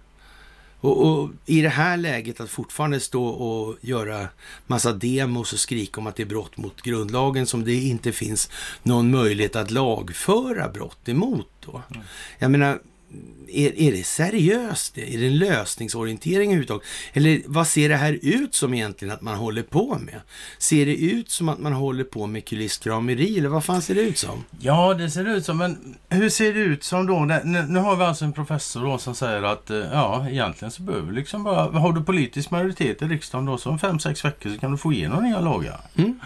Och, 0.80 1.08
och, 1.08 1.30
i 1.46 1.62
det 1.62 1.70
här 1.70 1.98
läget 1.98 2.40
att 2.40 2.50
fortfarande 2.50 3.00
stå 3.00 3.26
och 3.26 3.76
göra 3.82 4.28
massa 4.68 4.94
demos 4.94 5.54
och 5.54 5.60
skrika 5.60 6.02
om 6.02 6.08
att 6.08 6.16
det 6.16 6.24
är 6.24 6.28
brott 6.28 6.58
mot 6.58 6.82
grundlagen 6.82 7.46
som 7.46 7.64
det 7.64 7.74
inte 7.74 8.12
finns 8.12 8.50
någon 8.84 9.12
möjlighet 9.12 9.56
att 9.56 9.72
lagföra 9.72 10.70
brott 10.70 11.10
emot 11.10 11.50
då. 11.66 11.82
Mm. 11.92 12.04
Jag 12.40 12.52
menar, 12.52 12.80
är, 13.50 13.80
är 13.82 13.92
det 13.92 14.04
seriöst? 14.04 14.98
Är 14.98 15.20
det 15.20 15.28
en 15.28 15.38
lösningsorientering 15.38 16.50
överhuvudtaget? 16.50 16.88
Eller 17.14 17.42
vad 17.46 17.68
ser 17.68 17.90
det 17.90 17.96
här 17.96 18.20
ut 18.22 18.56
som 18.56 18.74
egentligen 18.74 19.14
att 19.14 19.22
man 19.22 19.36
håller 19.36 19.64
på 19.64 19.98
med? 20.00 20.22
Ser 20.58 20.86
det 20.86 20.96
ut 20.96 21.30
som 21.30 21.50
att 21.50 21.60
man 21.60 21.74
håller 21.74 22.04
på 22.04 22.28
med 22.28 22.46
kulisskrameri 22.46 23.38
eller 23.38 23.50
vad 23.50 23.64
fan 23.64 23.82
ser 23.82 23.96
det 23.96 24.02
ut 24.02 24.18
som? 24.18 24.44
Ja, 24.60 24.94
det 24.94 25.10
ser 25.10 25.26
ut 25.26 25.46
som, 25.46 25.58
men 25.58 25.96
hur 26.10 26.30
ser 26.30 26.54
det 26.54 26.60
ut 26.60 26.84
som 26.84 27.08
då? 27.08 27.20
Nu, 27.44 27.80
har 27.80 27.96
vi 27.96 28.04
alltså 28.04 28.26
en 28.26 28.34
professor 28.34 28.84
då 28.84 28.98
som 28.98 29.16
säger 29.16 29.44
att 29.44 29.70
eh, 29.70 29.78
ja, 29.78 30.30
egentligen 30.30 30.72
så 30.72 30.82
behöver 30.82 31.14
liksom 31.14 31.44
bara, 31.44 31.80
har 31.80 31.94
du 31.94 32.04
politisk 32.04 32.52
majoritet 32.52 33.02
i 33.02 33.06
riksdagen 33.06 33.46
då 33.46 33.58
så 33.58 33.70
om 33.70 33.80
fem, 33.80 34.00
sex 34.00 34.26
veckor 34.26 34.50
så 34.50 34.60
kan 34.60 34.72
du 34.72 34.78
få 34.78 34.94
igenom 34.94 35.24
nya 35.24 35.40
lagar. 35.40 35.82
Mm. 35.96 36.20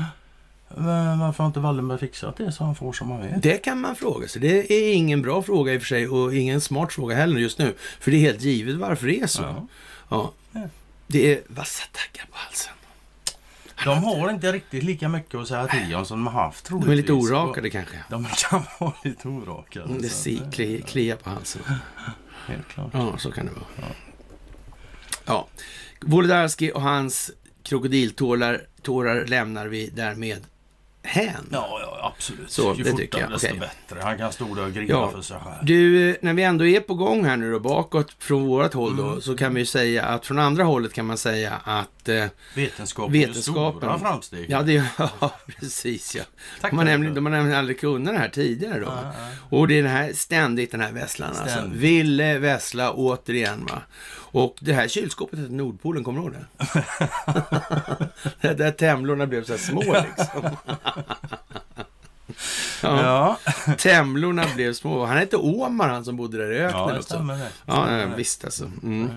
Men 0.77 1.19
varför 1.19 1.43
har 1.43 1.47
inte 1.47 1.59
Wallenberg 1.59 1.99
fixat 1.99 2.37
det 2.37 2.51
så 2.51 2.63
han 2.63 2.75
får 2.75 2.93
som 2.93 3.11
han 3.11 3.21
vill? 3.21 3.31
Det 3.41 3.57
kan 3.57 3.81
man 3.81 3.95
fråga 3.95 4.27
sig. 4.27 4.41
Det 4.41 4.73
är 4.73 4.93
ingen 4.93 5.21
bra 5.21 5.41
fråga 5.43 5.73
i 5.73 5.77
och 5.77 5.81
för 5.81 5.87
sig 5.87 6.07
och 6.07 6.35
ingen 6.35 6.61
smart 6.61 6.93
fråga 6.93 7.15
heller 7.15 7.39
just 7.39 7.57
nu. 7.59 7.75
För 7.99 8.11
det 8.11 8.17
är 8.17 8.21
helt 8.21 8.41
givet 8.41 8.75
varför 8.75 9.07
det 9.07 9.19
är 9.21 9.27
så. 9.27 9.41
Ja. 9.41 9.67
Ja. 10.09 10.31
Ja. 10.51 10.61
Det 11.07 11.31
är 11.33 11.41
vassa 11.47 11.83
taggar 11.91 12.25
på 12.31 12.37
halsen. 12.37 12.73
De 13.85 14.03
har 14.03 14.29
inte 14.29 14.51
riktigt 14.51 14.83
lika 14.83 15.09
mycket 15.09 15.35
att 15.35 15.47
säga 15.47 15.67
till 15.67 15.95
om 15.95 16.05
som 16.05 16.25
de 16.25 16.33
har 16.33 16.43
haft 16.43 16.69
De 16.69 16.75
är 16.89 16.95
lite 16.95 17.07
troligtvis. 17.07 17.31
orakade 17.31 17.69
kanske. 17.69 17.95
De 18.09 18.25
kan 18.49 18.63
vara 18.79 18.93
lite 19.03 19.27
orakade. 19.27 19.93
Det 19.99 20.09
så 20.09 20.15
si, 20.15 20.41
att- 20.47 20.53
kli, 20.53 20.81
kliar 20.81 21.15
på 21.15 21.29
halsen. 21.29 21.61
Helt 22.47 22.67
klart. 22.67 22.89
Ja, 22.93 23.17
så 23.17 23.31
kan 23.31 23.45
det 23.45 23.51
vara. 23.51 23.89
Ja. 25.25 25.47
Wolodarski 26.01 26.71
och 26.71 26.81
hans 26.81 27.31
krokodiltårar 27.63 28.61
tårar 28.81 29.25
lämnar 29.25 29.67
vi 29.67 29.89
därmed 29.89 30.41
hän. 31.11 31.43
Ja, 31.51 31.67
ja, 31.79 31.90
absolut. 32.15 32.51
Så, 32.51 32.73
Ju 32.77 32.83
det 32.83 32.91
tycker 32.93 33.19
jag. 33.19 33.29
desto 33.31 33.47
Okej. 33.47 33.59
bättre. 33.59 34.01
Han 34.03 34.17
kan 34.17 34.31
stå 34.31 34.55
där 34.55 34.65
och 34.65 34.73
grina 34.73 34.87
Ja. 34.89 35.11
för 35.11 35.21
sig 35.21 35.37
själv. 35.43 35.65
Du, 35.65 36.17
när 36.21 36.33
vi 36.33 36.43
ändå 36.43 36.65
är 36.67 36.79
på 36.79 36.93
gång 36.93 37.25
här 37.25 37.37
nu 37.37 37.51
då 37.51 37.59
bakåt 37.59 38.15
från 38.19 38.43
vårt 38.47 38.73
håll 38.73 38.97
då, 38.97 39.07
Mm. 39.07 39.21
så 39.21 39.37
kan 39.37 39.53
vi 39.53 39.59
ju 39.59 39.65
säga 39.65 40.05
att 40.05 40.25
från 40.25 40.39
andra 40.39 40.63
hållet 40.63 40.93
kan 40.93 41.05
man 41.05 41.17
säga 41.17 41.53
att 41.63 42.09
eh, 42.09 42.25
Vetenskapen, 42.55 43.13
Vetenskapen. 43.13 43.89
gör 43.89 43.97
stora 43.97 43.99
framsteg. 43.99 44.45
Ja, 44.49 44.61
det, 44.61 44.73
ja 44.97 45.31
precis 45.59 46.15
ja. 46.15 46.23
Tack, 46.61 46.71
De 46.71 46.77
har, 46.77 46.85
nämligen, 46.85 47.15
de 47.15 47.25
har 47.25 47.31
nämligen 47.31 47.59
aldrig 47.59 47.79
kunnat 47.79 48.13
det 48.13 48.19
här 48.19 48.29
tidigare 48.29 48.79
då. 48.79 48.85
Ja, 48.85 49.01
ja. 49.03 49.57
Och 49.57 49.67
det 49.67 49.77
är 49.79 49.83
den 49.83 49.91
här, 49.91 50.13
ständigt 50.13 50.71
den 50.71 50.81
här 50.81 50.91
vässlan 50.91 51.29
alltså. 51.41 51.59
Ville 51.73 52.37
vässla 52.37 52.91
återigen 52.93 53.65
va. 53.65 53.81
Och 54.33 54.55
det 54.61 54.73
här 54.73 54.87
kylskåpet 54.87 55.39
heter 55.39 55.51
Nordpolen, 55.53 56.03
kommer 56.03 56.19
du 56.19 56.25
ihåg 56.25 56.33
det? 56.33 56.45
det 58.41 58.53
där 58.63 58.71
temlorna 58.71 59.27
blev 59.27 59.43
så 59.43 59.51
här 59.53 59.59
små 59.59 59.81
liksom. 59.81 60.57
Ja, 62.83 63.37
Ja, 63.65 63.73
temlorna 63.77 64.45
blev 64.55 64.73
små. 64.73 65.05
Han 65.05 65.17
hette 65.17 65.37
Omar 65.37 65.89
han 65.89 66.05
som 66.05 66.17
bodde 66.17 66.37
där 66.37 66.51
i 66.51 66.59
öknen 66.59 66.81
ja 66.81 66.87
det 66.87 66.97
också. 66.97 67.03
stämmer 67.13 67.33
det. 67.37 67.49
Ja, 67.65 67.73
Stämmer 67.83 67.99
ja, 68.01 68.15
visst 68.17 68.45
alltså. 68.45 68.71
Mm. 68.83 69.09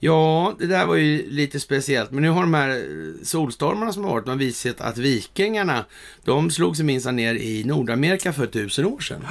Ja, 0.00 0.54
det 0.58 0.66
där 0.66 0.86
var 0.86 0.94
ju 0.96 1.30
lite 1.30 1.60
speciellt. 1.60 2.10
Men 2.10 2.22
nu 2.22 2.28
har 2.30 2.40
de 2.40 2.54
här 2.54 2.84
solstormarna 3.24 3.92
som 3.92 4.04
har 4.04 4.10
varit, 4.10 4.24
de 4.24 4.30
har 4.30 4.36
visat 4.38 4.80
att 4.80 4.98
vikingarna, 4.98 5.84
de 6.24 6.50
slog 6.50 6.76
sig 6.76 6.84
minsann 6.84 7.16
ner 7.16 7.34
i 7.34 7.64
Nordamerika 7.64 8.32
för 8.32 8.46
tusen 8.46 8.84
år 8.86 9.00
sedan. 9.00 9.24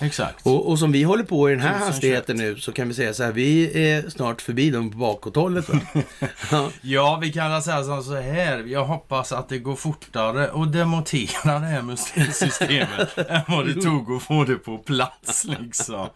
Exakt. 0.00 0.46
Och, 0.46 0.70
och 0.70 0.78
som 0.78 0.92
vi 0.92 1.02
håller 1.02 1.24
på 1.24 1.50
i 1.50 1.52
den 1.52 1.60
här 1.60 1.68
1021. 1.70 1.94
hastigheten 1.94 2.36
nu 2.36 2.56
så 2.60 2.72
kan 2.72 2.88
vi 2.88 2.94
säga 2.94 3.14
så 3.14 3.22
här, 3.24 3.32
vi 3.32 3.80
är 3.88 4.10
snart 4.10 4.42
förbi 4.42 4.70
dem 4.70 4.90
på 4.90 4.98
bakåthållet. 4.98 5.66
ja, 6.50 6.70
Ja, 6.80 7.18
vi 7.22 7.32
kan 7.32 7.62
säga 7.62 8.02
så 8.02 8.20
här. 8.20 8.64
Jag 8.66 8.84
hoppas 8.84 9.32
att 9.32 9.48
det 9.48 9.58
går 9.58 9.76
fortare 9.76 10.50
att 10.62 10.72
demontera 10.72 11.58
det 11.58 11.66
här 11.66 11.82
muskelsystemet 11.82 13.18
än 13.28 13.40
vad 13.48 13.66
det 13.66 13.74
tog 13.74 14.12
att 14.12 14.22
få 14.22 14.44
det 14.44 14.56
på 14.56 14.78
plats 14.78 15.44
liksom. 15.44 16.08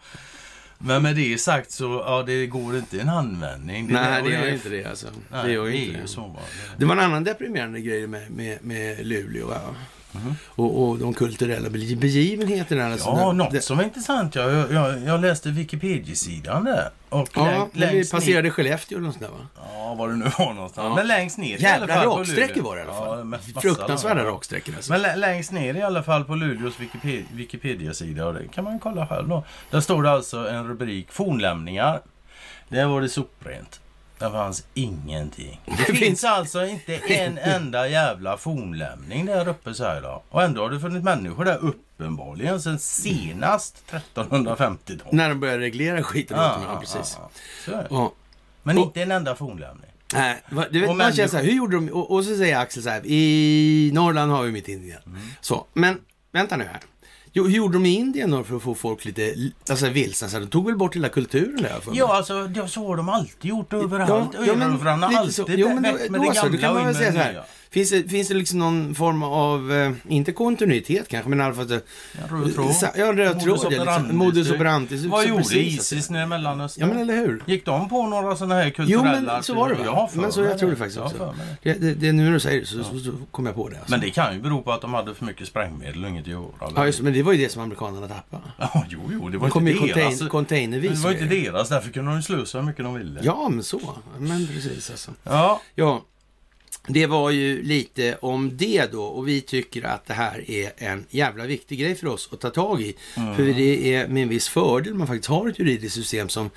Men 0.81 1.03
med 1.03 1.15
det 1.15 1.41
sagt 1.41 1.71
så, 1.71 2.03
ja 2.05 2.23
det 2.25 2.47
går 2.47 2.77
inte 2.77 2.97
i 2.97 2.99
en 2.99 3.07
handvändning. 3.07 3.87
nej, 3.93 4.21
och 4.21 4.27
det 4.27 4.33
gör 4.33 4.45
ju 4.45 4.53
inte 4.53 4.69
det 4.69 4.85
alltså. 4.85 5.07
Nej, 5.31 5.45
det 5.45 5.51
gör 5.51 5.65
det 5.65 5.77
inte 5.77 5.97
är 5.97 6.01
det. 6.01 6.07
så 6.07 6.21
bara. 6.21 6.43
Det 6.77 6.85
var 6.85 6.95
en 6.95 6.99
annan 6.99 7.23
deprimerande 7.23 7.81
grej 7.81 8.07
med, 8.07 8.31
med, 8.31 8.57
med 8.61 9.05
Luleå. 9.05 9.47
Va? 9.47 9.59
Mhm. 10.11 10.35
Och, 10.45 10.83
och 10.89 10.97
de 10.99 11.13
kulturella 11.13 11.69
be- 11.69 11.95
begivenheterna. 11.95 12.85
Alltså, 12.85 13.09
Ja, 13.09 13.31
något 13.31 13.51
det- 13.51 13.61
som 13.61 13.77
var 13.77 13.83
intressant. 13.83 14.35
Jag, 14.35 14.71
jag, 14.71 14.99
jag, 15.03 15.21
läste 15.21 15.49
Wikipedia-sidan 15.49 16.63
där. 16.63 16.89
Och 17.09 17.29
Ja, 17.35 17.69
läng- 17.73 17.91
vi 17.91 18.09
passerade 18.09 18.51
Skellefteå 18.51 18.97
eller 18.97 19.07
något 19.07 19.19
där 19.19 19.27
va? 19.27 19.37
ner, 19.37 19.73
Ja, 19.79 19.93
var 19.93 20.07
det 20.09 20.15
nu 20.15 20.25
var 20.37 20.53
någonstans. 20.53 20.85
Ja. 20.89 20.95
Men 20.95 21.07
längst 21.07 21.37
ner 21.37 21.57
Jävla 21.57 22.05
raksträckor 22.05 22.61
var 22.61 22.75
det 22.75 22.81
i 22.81 22.85
alla 22.85 22.93
Ja, 22.93 23.05
fall. 23.05 23.23
vassa 23.29 23.61
Fruktansvärda 23.61 24.23
raksträckor 24.23 24.75
alltså. 24.75 24.91
Men 24.91 25.01
lä- 25.01 25.15
längst 25.15 25.51
ner 25.51 25.73
i 25.73 25.81
alla 25.81 26.03
fall 26.03 26.23
på 26.23 26.35
Luleås 26.35 26.73
Wikipedia- 26.79 27.25
Wikipedia-sida, 27.33 28.25
och 28.27 28.33
det 28.33 28.47
kan 28.47 28.63
man 28.63 28.79
kolla 28.79 29.07
själv 29.07 29.27
då. 29.29 29.43
Där 29.71 29.81
står 29.81 30.03
det 30.03 30.11
alltså 30.11 30.49
en 30.49 30.67
rubrik 30.67 31.11
Fornlämningar. 31.11 32.01
Där 32.69 32.85
var 32.85 33.01
det 33.01 33.09
soprent. 33.09 33.79
Där 34.19 34.29
fanns 34.29 34.63
ingenting. 34.73 35.61
Det, 35.65 35.83
Det 35.87 35.93
finns, 35.95 36.23
alltså 36.23 36.65
inte 36.65 36.95
en 36.97 37.37
enda 37.37 37.87
jävla 37.87 38.37
fornlämning 38.37 39.25
där 39.25 39.47
uppe 39.49 39.73
så 39.73 39.83
här 39.83 39.97
idag. 39.97 40.21
Och 40.29 40.43
ändå 40.43 40.61
har 40.61 40.69
det 40.69 40.79
funnits 40.79 41.03
människor 41.03 41.45
där 41.45 41.57
uppenbarligen 41.57 42.61
sedan 42.61 42.79
senast 42.79 43.83
1350-talet. 43.91 45.11
När 45.11 45.29
de 45.29 45.39
började 45.39 45.59
reglera 45.63 46.03
skiten 46.03 46.37
åt 46.39 46.43
Ja, 46.45 46.53
dem, 46.53 46.63
ja, 46.67 46.79
precis. 46.79 47.17
det. 47.65 47.87
Ja. 47.89 48.11
Men 48.63 48.77
Och- 48.77 48.83
inte 48.85 49.01
en 49.01 49.11
enda 49.11 49.35
fornlämning. 49.35 49.85
Nej, 50.13 50.41
du 50.71 50.79
vet, 50.79 50.89
Och 50.89 50.95
man 50.95 51.13
känner 51.13 51.29
så 51.29 51.37
här, 51.37 51.43
hur 51.43 51.51
gjorde 51.53 51.75
de? 51.75 51.89
Och, 51.89 52.11
och 52.11 52.23
så 52.25 52.37
säger 52.37 52.57
Axel 52.57 52.83
så 52.83 52.89
här, 52.89 53.01
i 53.05 53.91
Norrland 53.93 54.31
har 54.31 54.43
vi 54.43 54.51
mitt 54.51 54.67
Indien. 54.67 55.01
Mm. 55.05 55.19
Så, 55.41 55.65
men 55.73 55.99
vänta 56.31 56.57
nu 56.57 56.63
här. 56.63 56.79
Jo, 57.33 57.43
hur 57.43 57.51
gjorde 57.55 57.73
de 57.73 57.85
i 57.85 57.95
Indien 57.95 58.31
då 58.31 58.43
för 58.43 58.55
att 58.55 58.61
få 58.63 58.75
folk 58.75 59.05
lite 59.05 59.35
alltså, 59.69 59.89
vilsna? 59.89 60.27
Så 60.29 60.33
här, 60.37 60.41
De 60.41 60.49
tog 60.49 60.65
väl 60.65 60.77
bort 60.77 60.95
hela 60.95 61.09
kulturen 61.09 61.61
där? 61.61 61.79
för 61.81 61.89
mig? 61.91 61.99
Ja, 61.99 62.15
alltså 62.17 62.47
det- 62.47 62.67
så 62.67 62.87
har 62.87 62.97
de 62.97 63.09
alltid 63.09 63.49
gjort 63.49 63.73
överallt. 63.73 64.29
Ja, 64.33 64.45
ja, 64.47 64.55
men 64.55 64.73
Överallt. 64.73 65.15
alltid 65.15 65.35
så. 65.35 65.45
Jo, 65.47 65.67
men 65.67 65.83
då, 65.83 65.91
med 65.91 65.99
då 66.11 66.29
det 66.29 66.35
gamla 66.35 66.49
då 66.51 66.57
kan 66.57 66.73
man 66.73 66.85
väl 66.85 66.95
säga 66.95 67.11
med 67.11 67.13
så 67.13 67.17
det 67.17 67.23
här. 67.39 67.43
Finns 67.71 67.89
det, 67.89 68.03
finns 68.09 68.27
det 68.27 68.33
liksom 68.33 68.59
någon 68.59 68.95
form 68.95 69.23
av, 69.23 69.71
eh, 69.71 69.91
inte 70.07 70.31
kontinuitet 70.31 71.07
kanske, 71.07 71.29
men 71.29 71.39
i 71.39 71.43
alla 71.43 71.53
fall... 71.53 71.63
att- 71.65 71.71
En 72.31 72.39
röd 72.43 72.53
tråd. 72.55 72.73
Ja, 72.95 73.13
röd 73.13 73.35
Modus 73.35 73.43
tråd. 73.43 73.73
ja, 73.73 73.81
operandi. 73.81 74.01
Liksom, 74.03 74.17
modus 74.17 74.51
operandi. 74.51 74.97
så- 74.99 75.09
Vad 75.09 75.27
gjorde 75.27 75.43
precis, 75.43 75.79
Isis 75.93 76.09
nere 76.09 76.23
i 76.23 76.25
Mellanöstern? 76.25 76.87
Ja, 76.87 76.93
men 76.93 77.01
eller 77.03 77.15
hur? 77.15 77.43
Gick 77.45 77.65
de 77.65 77.89
på 77.89 78.07
några 78.07 78.35
sådana 78.35 78.55
här 78.55 78.65
Jo, 78.65 78.71
kulturella 78.75 79.33
men 79.33 79.43
så 79.43 79.53
var 79.53 79.69
det? 79.69 79.75
Jag 79.83 79.91
va? 79.91 80.07
för 80.11 80.19
Men 80.21 80.31
så 80.31 80.41
jag 80.41 80.59
tror 80.59 80.69
det 80.69 80.75
faktiskt 80.75 80.97
Jag 80.97 81.05
också. 81.05 81.35
det. 81.63 81.73
Det, 81.73 81.93
det, 81.93 82.07
är 82.07 82.13
nu 82.13 82.23
när 82.23 82.31
du 82.31 82.39
säger 82.39 82.59
det 82.59 82.65
så, 82.67 82.83
så, 82.83 82.99
så 82.99 83.11
kom 83.31 83.45
jag 83.45 83.55
på 83.55 83.69
det. 83.69 83.75
Alltså. 83.77 83.91
Men 83.91 83.99
det 83.99 84.09
kan 84.09 84.33
ju 84.35 84.41
bero 84.41 84.61
på 84.61 84.71
att 84.71 84.81
de 84.81 84.93
hade 84.93 85.15
för 85.15 85.25
mycket 85.25 85.47
sprängmedel 85.47 86.03
och 86.03 86.09
inget 86.09 86.21
att 86.23 86.27
göra. 86.27 86.43
Ja, 86.75 86.85
just, 86.85 87.01
men 87.01 87.13
det 87.13 87.23
var 87.23 87.31
ju 87.33 87.37
det 87.43 87.49
som 87.51 87.61
amerikanerna 87.61 88.07
tappade. 88.07 88.43
Ja, 88.57 88.85
jo, 88.89 88.99
jo, 89.11 89.29
det 89.29 89.37
var 89.37 89.49
kom 89.49 89.67
ju 89.67 89.73
inte 89.73 89.87
contain, 89.93 90.17
deras. 90.17 90.29
containervis. 90.29 90.91
Det 90.91 90.97
var 91.03 91.11
inte 91.11 91.25
deras, 91.25 91.69
därför 91.69 91.91
kunde 91.91 92.11
de 92.11 92.21
slösa 92.23 92.57
hur 92.59 92.65
mycket 92.65 92.85
de 92.85 92.93
ville. 92.93 93.19
Ja, 93.23 93.49
men 93.49 93.63
så. 93.63 93.79
Men 94.19 94.47
precis 94.47 94.89
alltså. 94.91 95.11
Ja, 95.23 95.61
Ja, 95.75 96.01
det 96.91 97.05
var 97.05 97.29
ju 97.29 97.63
lite 97.63 98.17
om 98.21 98.57
det 98.57 98.91
då 98.91 99.03
och 99.03 99.27
vi 99.27 99.41
tycker 99.41 99.85
att 99.85 100.05
det 100.05 100.13
här 100.13 100.51
är 100.51 100.71
en 100.77 101.05
jävla 101.09 101.45
viktig 101.45 101.79
grej 101.79 101.95
för 101.95 102.07
oss 102.07 102.29
att 102.31 102.39
ta 102.39 102.49
tag 102.49 102.81
i. 102.81 102.95
För 103.13 103.43
det 103.53 103.93
är 103.93 104.07
med 104.07 104.23
en 104.23 104.29
viss 104.29 104.47
fördel 104.47 104.93
man 104.93 105.07
faktiskt 105.07 105.29
har 105.29 105.49
ett 105.49 105.59
juridiskt 105.59 105.95
system 105.95 106.29
som 106.29 106.49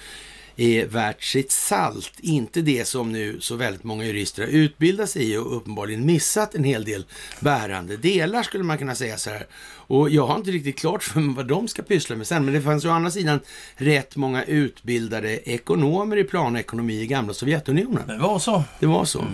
är 0.57 0.87
värt 0.87 1.23
sitt 1.23 1.51
salt. 1.51 2.13
Inte 2.21 2.63
det 2.63 2.85
som 2.89 3.13
nu 3.13 3.41
så 3.41 3.57
väldigt 3.57 3.85
många 3.85 4.05
jurister 4.05 4.43
har 4.43 4.49
utbildat 4.51 5.11
sig 5.11 5.33
i 5.33 5.37
och 5.37 5.57
uppenbarligen 5.57 6.07
missat 6.07 6.55
en 6.55 6.65
hel 6.65 6.85
del 6.85 7.05
bärande 7.41 7.97
delar 7.97 8.43
skulle 8.43 8.65
man 8.65 8.79
kunna 8.79 8.95
säga 8.95 9.17
så 9.17 9.31
här. 9.31 9.47
Och 9.75 10.11
jag 10.11 10.27
har 10.27 10.37
inte 10.37 10.51
riktigt 10.51 10.79
klart 10.79 11.03
för 11.03 11.21
mig 11.21 11.35
vad 11.37 11.47
de 11.47 11.69
ska 11.69 11.83
pyssla 11.83 12.17
med 12.17 12.27
sen. 12.27 12.45
Men 12.45 12.55
det 12.55 12.63
fanns 12.63 12.85
ju 12.85 12.89
å 12.89 12.93
andra 12.93 13.11
sidan 13.11 13.41
rätt 13.77 14.17
många 14.17 14.45
utbildade 14.45 15.51
ekonomer 15.51 16.17
i 16.17 16.25
planekonomi 16.25 17.01
i 17.01 17.07
gamla 17.07 17.35
Sovjetunionen. 17.35 18.07
det 18.07 18.19
var 18.19 18.39
så. 18.39 18.65
Det 18.81 18.87
var 18.87 19.05
så. 19.05 19.25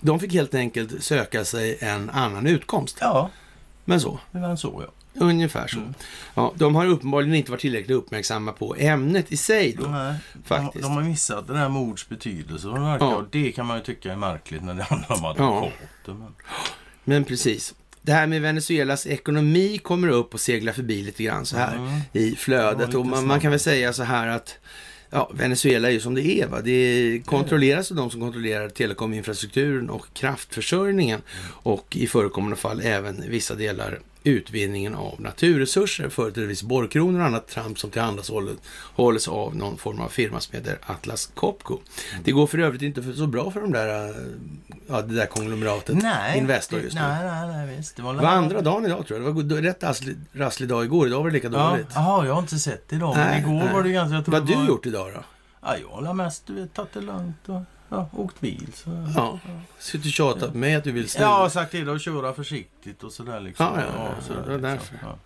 De 0.00 0.20
fick 0.20 0.32
helt 0.32 0.54
enkelt 0.54 1.04
söka 1.04 1.44
sig 1.44 1.78
en 1.80 2.10
annan 2.10 2.46
utkomst. 2.46 2.98
Ja, 3.00 3.30
Men 3.84 4.00
så. 4.00 4.20
var 4.30 4.56
så 4.56 4.84
ja. 4.86 4.92
Ungefär 5.20 5.66
så. 5.66 5.78
Ja, 6.34 6.52
de 6.56 6.74
har 6.74 6.86
uppenbarligen 6.86 7.34
inte 7.34 7.50
varit 7.50 7.60
tillräckligt 7.60 7.96
uppmärksamma 7.96 8.52
på 8.52 8.74
ämnet 8.78 9.32
i 9.32 9.36
sig 9.36 9.76
då. 9.80 9.86
Nej, 9.88 10.14
Faktiskt. 10.44 10.72
De, 10.84 10.88
de 10.88 10.92
har 10.96 11.02
missat 11.02 11.46
den 11.46 11.56
här 11.56 11.68
mords 11.68 12.08
betydelse. 12.08 12.68
Och 12.68 12.78
Ja. 12.78 13.16
och 13.16 13.24
det 13.30 13.52
kan 13.52 13.66
man 13.66 13.76
ju 13.76 13.82
tycka 13.82 14.12
är 14.12 14.16
märkligt 14.16 14.62
när 14.62 14.74
det 14.74 14.82
handlar 14.82 15.12
om 15.18 15.24
advokater. 15.24 15.72
Men, 16.06 16.34
Men 17.04 17.24
precis. 17.24 17.74
Det 18.02 18.12
här 18.12 18.26
med 18.26 18.42
Venezuelas 18.42 19.06
ekonomi 19.06 19.78
kommer 19.78 20.08
upp 20.08 20.34
och 20.34 20.40
seglar 20.40 20.72
förbi 20.72 21.02
lite 21.02 21.22
grann 21.22 21.46
så 21.46 21.56
här 21.56 21.76
Mm. 21.76 22.00
i 22.12 22.30
Ja, 22.30 22.36
flödet. 22.36 22.94
Och 22.94 23.06
man, 23.06 23.26
man 23.26 23.40
kan 23.40 23.50
väl 23.50 23.60
säga 23.60 23.92
så 23.92 24.02
här 24.02 24.26
att 24.26 24.54
ja, 25.10 25.30
Venezuela 25.34 25.88
är 25.88 25.92
ju 25.92 26.00
som 26.00 26.14
det 26.14 26.26
är. 26.26 26.46
Va? 26.46 26.60
Det 26.60 27.22
kontrolleras 27.26 27.90
av 27.90 27.96
de 27.96 28.10
som 28.10 28.20
kontrollerar 28.20 28.68
telekominfrastrukturen 28.68 29.90
och 29.90 30.06
kraftförsörjningen. 30.12 31.20
Och 31.42 31.96
i 31.96 32.06
förekommande 32.06 32.56
fall 32.56 32.80
även 32.84 33.24
vissa 33.28 33.54
delar 33.54 33.98
utvinningen 34.24 34.94
av 34.94 35.20
naturresurser, 35.20 36.08
företrädesvis 36.08 36.62
borrkronor 36.62 37.20
och 37.20 37.26
annat 37.26 37.48
tramp 37.48 37.78
som 37.78 37.90
tillhandahålls 37.90 39.28
av 39.28 39.56
någon 39.56 39.76
form 39.78 40.00
av 40.00 40.08
firma 40.08 40.40
som 40.40 40.54
heter 40.56 40.78
Atlas 40.86 41.30
Copco. 41.34 41.72
Mm. 42.12 42.22
Det 42.24 42.32
går 42.32 42.46
för 42.46 42.58
övrigt 42.58 42.82
inte 42.82 43.02
för, 43.02 43.12
så 43.12 43.26
bra 43.26 43.50
för 43.50 43.60
de 43.60 43.72
där, 43.72 44.14
ja, 44.86 45.02
det 45.02 45.14
där 45.14 45.26
konglomeratet 45.26 46.02
nej, 46.02 46.38
Investor 46.38 46.80
just 46.80 46.94
nu. 46.94 47.00
nej, 47.00 47.24
nej, 47.24 47.48
nej, 47.66 47.76
visst. 47.76 47.96
Det 47.96 48.02
var, 48.02 48.14
Det 48.14 48.20
var 48.22 48.28
andra 48.28 48.60
dagen 48.60 48.86
idag 48.86 49.06
tror 49.06 49.22
jag. 49.22 49.36
Det 49.46 49.54
var 49.54 49.62
rätt 49.62 49.82
rasslig, 49.82 50.16
rasslig 50.32 50.68
dag 50.68 50.84
igår. 50.84 51.06
Idag 51.06 51.18
var 51.22 51.26
det 51.30 51.34
lika 51.34 51.48
Ja, 51.48 51.70
dåligt. 51.70 51.86
Jaha, 51.94 52.26
jag 52.26 52.32
har 52.34 52.40
inte 52.40 52.58
sett 52.58 52.88
det 52.88 52.96
idag. 52.96 53.16
Nej, 53.16 53.40
men 53.42 53.50
igår 53.50 53.64
nej. 53.64 53.72
var 53.74 53.82
det 53.82 53.90
ganska... 53.92 54.30
Vad 54.30 54.40
har 54.40 54.46
du 54.46 54.54
var- 54.54 54.66
gjort 54.66 54.86
idag 54.86 55.12
då? 55.14 55.20
Ja, 55.62 55.76
jag 55.76 56.06
har 56.06 56.14
mest 56.14 56.46
du 56.46 56.54
vet, 56.54 56.74
tagit 56.74 56.92
det 56.92 57.00
lugnt 57.00 57.48
och 57.48 57.60
ja, 57.88 58.08
åkt 58.12 58.40
bil. 58.40 58.66
Så. 58.74 59.12
Ja, 59.16 59.38
suttit 59.78 60.06
och 60.06 60.12
tjatat 60.12 60.52
på 60.52 60.58
mig 60.58 60.74
att 60.74 60.84
du 60.84 60.92
vill 60.92 61.08
snu. 61.08 61.22
Jag 61.22 61.28
har 61.28 61.48
sagt 61.48 61.70
till 61.70 61.88
att 61.88 62.02
köra 62.02 62.34
försiktigt 62.34 63.02
och 63.02 63.12
sådär 63.12 63.40
liksom. 63.40 63.66
Ja, 63.66 63.80
ja, 63.80 64.14
ja, 64.16 64.22
sådär, 64.26 64.42
det 64.42 64.58
var 64.58 64.70
liksom. 64.70 64.70
därför. 64.70 64.98
Ja. 65.02 65.18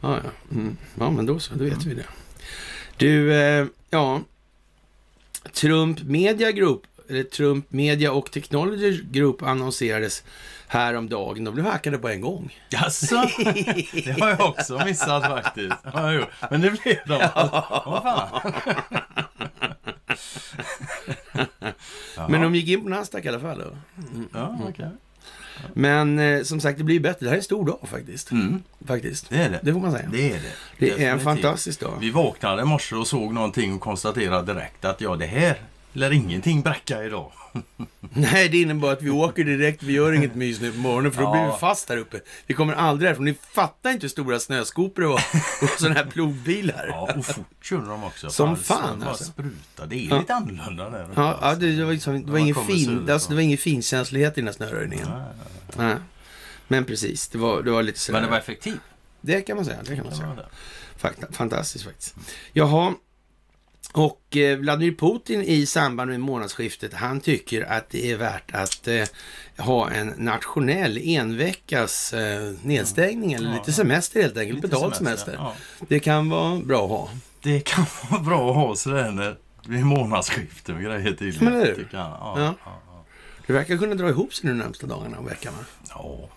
Ja, 0.00 0.20
ja. 0.24 0.30
Mm. 0.50 0.76
ja 0.98 1.10
men 1.10 1.26
då 1.26 1.38
så. 1.38 1.54
Då 1.54 1.64
vet 1.64 1.84
vi 1.84 1.94
det. 1.94 2.06
Du, 2.96 3.34
eh, 3.34 3.66
ja. 3.90 4.20
Trump 5.52 6.02
Media 6.02 6.52
Group 6.52 6.82
eller 7.08 7.22
Trump 7.22 7.72
Media 7.72 8.12
och 8.12 8.30
Technology 8.30 9.02
Group 9.10 9.42
annonserades 9.42 10.22
häromdagen. 10.66 11.44
De 11.44 11.54
blev 11.54 11.66
hackade 11.66 11.98
på 11.98 12.08
en 12.08 12.20
gång. 12.20 12.58
Jaså? 12.68 13.30
Det 14.04 14.20
har 14.20 14.28
jag 14.28 14.40
också 14.40 14.84
missat 14.84 15.22
faktiskt. 15.22 15.76
Ja. 15.84 16.28
Men 16.50 16.60
det 16.60 16.70
blev 16.70 16.96
de. 17.06 17.28
Vad 17.86 18.02
fan. 18.02 18.52
Men 22.28 22.40
de 22.40 22.54
gick 22.54 22.68
in 22.68 22.82
på 22.82 22.88
Nasdaq 22.88 23.24
i 23.24 23.28
alla 23.28 23.40
fall. 23.40 23.58
Då. 23.58 23.76
Ja, 24.32 24.58
okej. 24.68 24.90
Men 25.74 26.18
eh, 26.18 26.42
som 26.42 26.60
sagt, 26.60 26.78
det 26.78 26.84
blir 26.84 27.00
bättre. 27.00 27.18
Det 27.20 27.26
här 27.26 27.32
är 27.32 27.38
en 27.38 27.44
stor 27.44 27.66
dag 27.66 27.78
faktiskt. 27.82 28.30
Mm, 28.30 28.62
Faktiskt. 28.86 29.30
det 29.30 29.36
är 29.36 29.50
det. 29.50 29.60
Det 29.62 29.72
får 29.72 29.80
man 29.80 29.92
säga. 29.92 30.08
Det 30.12 30.32
är 30.32 30.40
det. 30.40 30.52
Det 30.78 31.04
är 31.04 31.12
en 31.12 31.20
fantastisk 31.20 31.80
dag. 31.80 31.98
Vi 32.00 32.10
vaknade 32.10 32.62
i 32.62 32.64
morse 32.64 32.96
och 32.96 33.06
såg 33.06 33.34
någonting 33.34 33.74
och 33.74 33.80
konstaterade 33.80 34.52
direkt 34.54 34.84
att 34.84 35.00
ja, 35.00 35.16
det 35.16 35.26
här 35.26 35.56
lär 35.96 36.10
ingenting 36.10 36.62
bräcka 36.62 37.04
idag. 37.04 37.32
Nej, 38.00 38.48
det 38.48 38.60
innebär 38.60 38.92
att 38.92 39.02
vi 39.02 39.10
åker 39.10 39.44
direkt. 39.44 39.82
Vi 39.82 39.92
gör 39.92 40.12
inget 40.12 40.34
mys 40.34 40.60
nu 40.60 40.72
på 40.72 40.78
morgonen 40.78 41.12
för 41.12 41.22
då 41.22 41.28
Ja. 41.28 41.32
blir 41.32 41.52
vi 41.52 41.58
fast 41.58 41.88
här 41.88 41.96
uppe. 41.96 42.20
Vi 42.46 42.54
kommer 42.54 42.72
aldrig 42.74 43.06
härifrån. 43.08 43.24
Ni 43.24 43.34
fattar 43.54 43.90
inte 43.90 44.04
hur 44.04 44.08
stora 44.08 44.38
snöskopor 44.40 45.02
det 45.02 45.08
var 45.08 45.14
och 45.62 45.68
sådana 45.78 45.94
här 45.94 46.04
plogbilar. 46.06 46.86
Ja, 46.88 47.08
och 47.16 47.26
fort 47.26 47.64
körde 47.64 47.86
de 47.86 48.04
också. 48.04 48.30
Som 48.30 48.56
Fan, 48.56 48.78
fan, 48.82 49.02
alltså. 49.08 49.24
spruta. 49.24 49.86
Det 49.86 49.96
är 49.96 50.08
Ja. 50.10 50.18
lite 50.18 50.34
annorlunda 50.34 50.90
där. 50.90 51.08
Ja, 51.16 51.38
ja 51.42 51.54
det, 51.54 51.84
var, 51.84 51.92
liksom, 51.92 52.26
det 52.26 52.32
var 52.32 52.38
ingen 52.38 52.54
fin, 52.54 53.10
alltså, 53.10 53.28
det 53.28 53.34
var 53.34 53.42
ingen 53.42 53.58
finkänslighet 53.58 54.38
i 54.38 54.40
den 54.40 54.46
här 54.48 54.54
snöröjningen. 54.54 55.08
Nej, 55.08 55.24
Nej. 55.76 55.96
Men 56.68 56.84
precis, 56.84 57.28
det 57.28 57.38
var, 57.38 57.62
det 57.62 57.70
var 57.70 57.82
lite 57.82 57.98
sådär. 57.98 58.20
Men 58.20 58.26
det 58.28 58.30
var 58.30 58.38
effektivt. 58.38 58.80
Det 59.20 59.40
kan 59.42 59.56
man 59.56 59.64
säga. 59.64 59.78
Det 59.84 59.96
kan 59.96 60.04
man 60.04 60.14
säga. 60.16 60.36
Fakt- 60.98 61.36
Fantastiskt 61.36 61.84
faktiskt. 61.84 62.14
Jaha. 62.52 62.94
Och 63.96 64.36
eh, 64.36 64.58
Vladimir 64.58 64.94
Putin 64.94 65.42
i 65.42 65.66
samband 65.66 66.10
med 66.10 66.20
månadsskiftet, 66.20 66.94
han 66.94 67.20
tycker 67.20 67.62
att 67.62 67.90
det 67.90 68.10
är 68.12 68.16
värt 68.16 68.54
att 68.54 68.88
eh, 68.88 69.04
ha 69.58 69.90
en 69.90 70.06
nationell 70.16 71.00
enveckas 71.02 72.12
eh, 72.12 72.52
nedstängning 72.62 73.32
eller 73.32 73.52
lite 73.54 73.72
semester 73.72 74.22
helt 74.22 74.36
enkelt, 74.36 74.56
Lite 74.56 74.68
betald 74.68 74.96
semester. 74.96 75.34
Ja. 75.38 75.54
Det 75.88 76.00
kan 76.00 76.28
vara 76.28 76.58
bra 76.58 76.84
att 76.84 76.90
ha. 76.90 77.10
Det 77.42 77.60
kan 77.60 77.86
vara 78.10 78.22
bra 78.22 78.50
att 78.50 78.56
ha 78.56 78.76
sådär 78.76 79.10
när 79.10 79.36
vid 79.66 79.84
månadsskifte 79.84 80.72
och 80.72 80.80
grejer 80.80 81.12
tydligen. 81.12 81.52
Men 81.52 81.60
jag. 81.60 81.78
Ja, 81.78 81.86
Ja. 81.92 82.34
ja. 82.36 82.54
ja, 82.64 83.04
Det 83.46 83.52
verkar 83.52 83.76
kunna 83.76 83.94
dra 83.94 84.08
ihop 84.08 84.34
sig 84.34 84.46
nu 84.46 84.52
de 84.52 84.58
närmsta 84.58 84.86
dagarna 84.86 85.18
och 85.18 85.30
veckan, 85.30 85.52
va? 85.58 85.64
ja. 85.88 86.28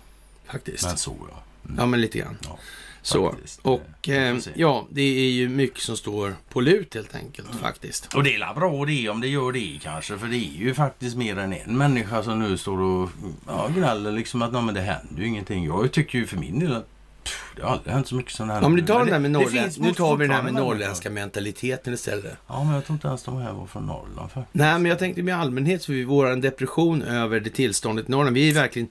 Faktiskt. 0.52 0.86
men 0.86 0.98
så 0.98 1.16
ja. 1.32 1.44
Mm. 1.66 1.78
Ja, 1.80 1.86
men 1.86 2.02
lite 2.02 2.18
grann. 2.20 2.38
Ja, 2.44 2.60
Så. 3.02 3.30
faktiskt. 3.32 3.60
Och 3.64 4.10
eh, 4.10 4.38
ja, 4.56 4.88
det 4.92 5.02
är 5.02 5.30
ju 5.32 5.50
mycket 5.50 5.80
som 5.82 5.98
står 5.98 6.36
på 6.50 6.62
lut 6.62 6.94
helt 6.96 7.16
enkelt, 7.16 7.48
faktiskt. 7.62 8.14
Och 8.14 8.24
det 8.24 8.36
är 8.36 8.54
bra 8.56 8.86
det 8.86 9.10
om 9.10 9.22
det 9.22 9.28
gör 9.28 9.52
det 9.52 9.80
kanske. 9.84 10.18
För 10.18 10.28
det 10.28 10.38
är 10.38 10.58
ju 10.60 10.74
faktiskt 10.74 11.18
mer 11.18 11.38
än 11.38 11.54
en 11.54 11.78
människa 11.78 12.24
som 12.24 12.40
nu 12.40 12.58
står 12.58 12.80
och 12.82 13.10
ja, 13.48 13.68
gnäller 13.76 14.12
liksom 14.12 14.42
att 14.42 14.52
"Nej, 14.54 14.62
men 14.62 14.74
det 14.76 14.82
händer 14.82 15.22
ju 15.22 15.28
ingenting. 15.28 15.66
Jag 15.66 15.92
tycker 15.92 16.20
ju 16.20 16.28
för 16.28 16.38
min 16.38 16.60
del 16.60 16.76
att 16.76 16.88
pff, 17.24 17.54
det 17.56 17.62
har 17.64 17.70
aldrig 17.72 17.94
hänt 17.94 18.08
så 18.08 18.16
mycket 18.16 18.32
det 18.48 18.54
händer 18.54 18.66
Om 18.68 18.76
du 18.76 18.82
nu. 18.82 18.88
tar 18.88 18.98
Men 19.00 19.08
den 19.08 19.14
där 19.14 19.20
med 19.20 19.32
finns 19.50 19.78
nu 19.78 19.94
tar 19.94 20.16
vi 20.18 20.26
den 20.28 20.36
här 20.36 20.44
med 20.44 20.54
norrländska 20.54 21.10
mentaliteten 21.10 21.94
istället. 21.94 22.38
Ja, 22.48 22.64
men 22.64 22.74
jag 22.74 22.86
tror 22.86 22.94
inte 22.96 23.08
ens 23.08 23.24
de 23.24 23.38
här 23.38 23.54
var 23.54 23.66
från 23.66 23.86
Norrland 23.86 24.32
faktiskt. 24.32 24.48
Nej, 24.56 24.74
men 24.80 24.86
jag 24.86 25.00
tänkte 25.00 25.24
med 25.24 25.36
allmänhet 25.40 25.84
så 25.84 25.94
är 25.94 26.06
vår 26.06 26.36
depression 26.36 27.02
över 27.02 27.40
det 27.40 27.50
tillståndet 27.50 28.10
i 28.10 28.12
Norrland. 28.12 28.34
Vi 28.36 28.50
är 28.50 28.54
verkligen, 28.54 28.88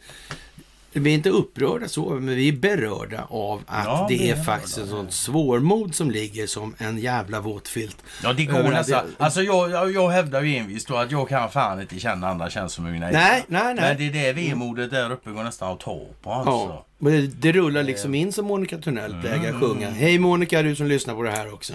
vi 1.02 1.10
är 1.10 1.14
inte 1.14 1.30
upprörda 1.30 1.88
så, 1.88 2.10
men 2.10 2.26
vi 2.36 2.48
är 2.48 2.52
berörda 2.52 3.24
av 3.30 3.62
att 3.66 3.84
Ja, 3.84 4.06
det 4.08 4.30
är 4.30 4.36
är 4.36 4.42
faktiskt 4.44 4.78
en 4.78 4.88
sånt 4.88 5.12
svårmod 5.12 5.94
som 5.94 6.10
ligger 6.10 6.46
som 6.46 6.74
en 6.78 6.98
jävla 6.98 7.40
våt 7.40 7.68
filt. 7.68 7.96
Ja, 8.22 8.32
det 8.32 8.44
går 8.44 8.62
nästan. 8.62 9.06
det- 9.18 9.24
Alltså 9.24 9.42
jag, 9.42 9.70
jag, 9.70 9.92
jag 9.92 10.08
hävdar 10.10 10.42
ju 10.42 10.56
envist 10.56 10.88
då 10.88 10.96
att 10.96 11.10
jag 11.10 11.28
kan 11.28 11.50
fan 11.50 11.80
inte 11.80 11.98
känna 11.98 12.28
andra 12.28 12.50
känslor 12.50 12.84
med 12.84 12.92
mina 12.92 13.06
egna. 13.08 13.18
Nej, 13.20 13.44
nej, 13.48 13.74
nej. 13.74 13.74
Men 13.76 13.96
det 14.12 14.18
är 14.28 14.34
det 14.34 14.42
vemodet 14.42 14.90
där 14.90 15.12
uppe 15.12 15.30
går 15.30 15.44
nästan 15.44 15.72
att 15.72 15.80
ta 15.80 16.00
på 16.22 16.32
alltså. 16.32 16.50
Ja, 16.50 16.84
men 16.98 17.12
det, 17.12 17.26
det 17.26 17.52
rullar 17.52 17.82
liksom 17.82 18.14
in 18.14 18.32
som 18.32 18.46
Monica 18.46 18.78
Törnell 18.78 19.10
Mm. 19.10 19.22
plägar 19.22 19.60
sjunga. 19.60 19.90
Hej 19.90 20.18
Monica, 20.18 20.62
du 20.62 20.76
som 20.76 20.86
lyssnar 20.86 21.14
på 21.14 21.22
det 21.22 21.30
här 21.30 21.54
också. 21.54 21.72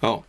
Ja. 0.00 0.22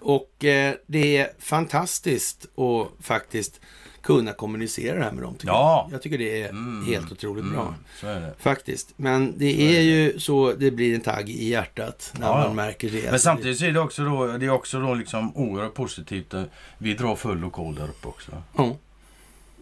Och 0.00 0.44
eh, 0.44 0.74
det 0.86 1.16
är 1.16 1.28
fantastiskt 1.38 2.46
att 2.58 3.04
faktiskt 3.06 3.60
kunna 4.04 4.32
kommunicera 4.32 4.98
det 4.98 5.04
här 5.04 5.12
med 5.12 5.22
dem. 5.22 5.34
Tycker 5.34 5.46
Ja. 5.48 5.84
jag. 5.88 5.94
jag 5.94 6.02
tycker 6.02 6.18
det 6.18 6.42
är 6.42 6.48
Mm. 6.48 6.86
helt 6.86 7.12
otroligt 7.12 7.44
bra. 7.52 7.60
Mm, 7.62 7.74
så 8.00 8.06
är 8.06 8.20
det. 8.20 8.34
Faktiskt. 8.38 8.92
Men 8.96 9.38
det 9.38 9.76
är 9.76 9.80
ju 9.80 10.18
så 10.20 10.52
det 10.52 10.70
blir 10.70 10.94
en 10.94 11.00
tagg 11.00 11.28
i 11.30 11.48
hjärtat 11.48 12.12
när 12.18 12.26
Ja, 12.26 12.40
ja. 12.40 12.46
man 12.46 12.56
märker 12.56 12.90
det. 12.90 13.10
Men 13.10 13.20
samtidigt 13.20 13.58
så 13.58 13.64
är 13.64 13.70
det 13.72 13.80
också 13.80 14.04
då, 14.04 14.26
det 14.26 14.46
är 14.46 14.50
också 14.50 14.80
då 14.80 14.94
liksom 14.94 15.36
oerhört 15.36 15.74
positivt. 15.74 16.34
att 16.34 16.48
Vi 16.78 16.94
drar 16.94 17.16
full 17.16 17.38
lokal 17.38 17.74
där 17.74 17.84
uppe 17.84 18.08
också. 18.08 18.32
Ja, 18.56 18.76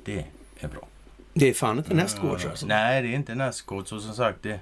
Det 0.04 0.24
är 0.60 0.68
bra. 0.68 0.86
det 1.34 1.48
är 1.48 1.54
fan 1.54 1.78
inte 1.78 1.94
nästgårds 1.94 2.46
alltså. 2.46 2.66
Nej, 2.66 3.02
det 3.02 3.08
är 3.08 3.14
inte 3.14 3.34
nästgårds. 3.34 3.92
Och 3.92 4.02
som 4.02 4.14
sagt, 4.14 4.38
det, 4.42 4.60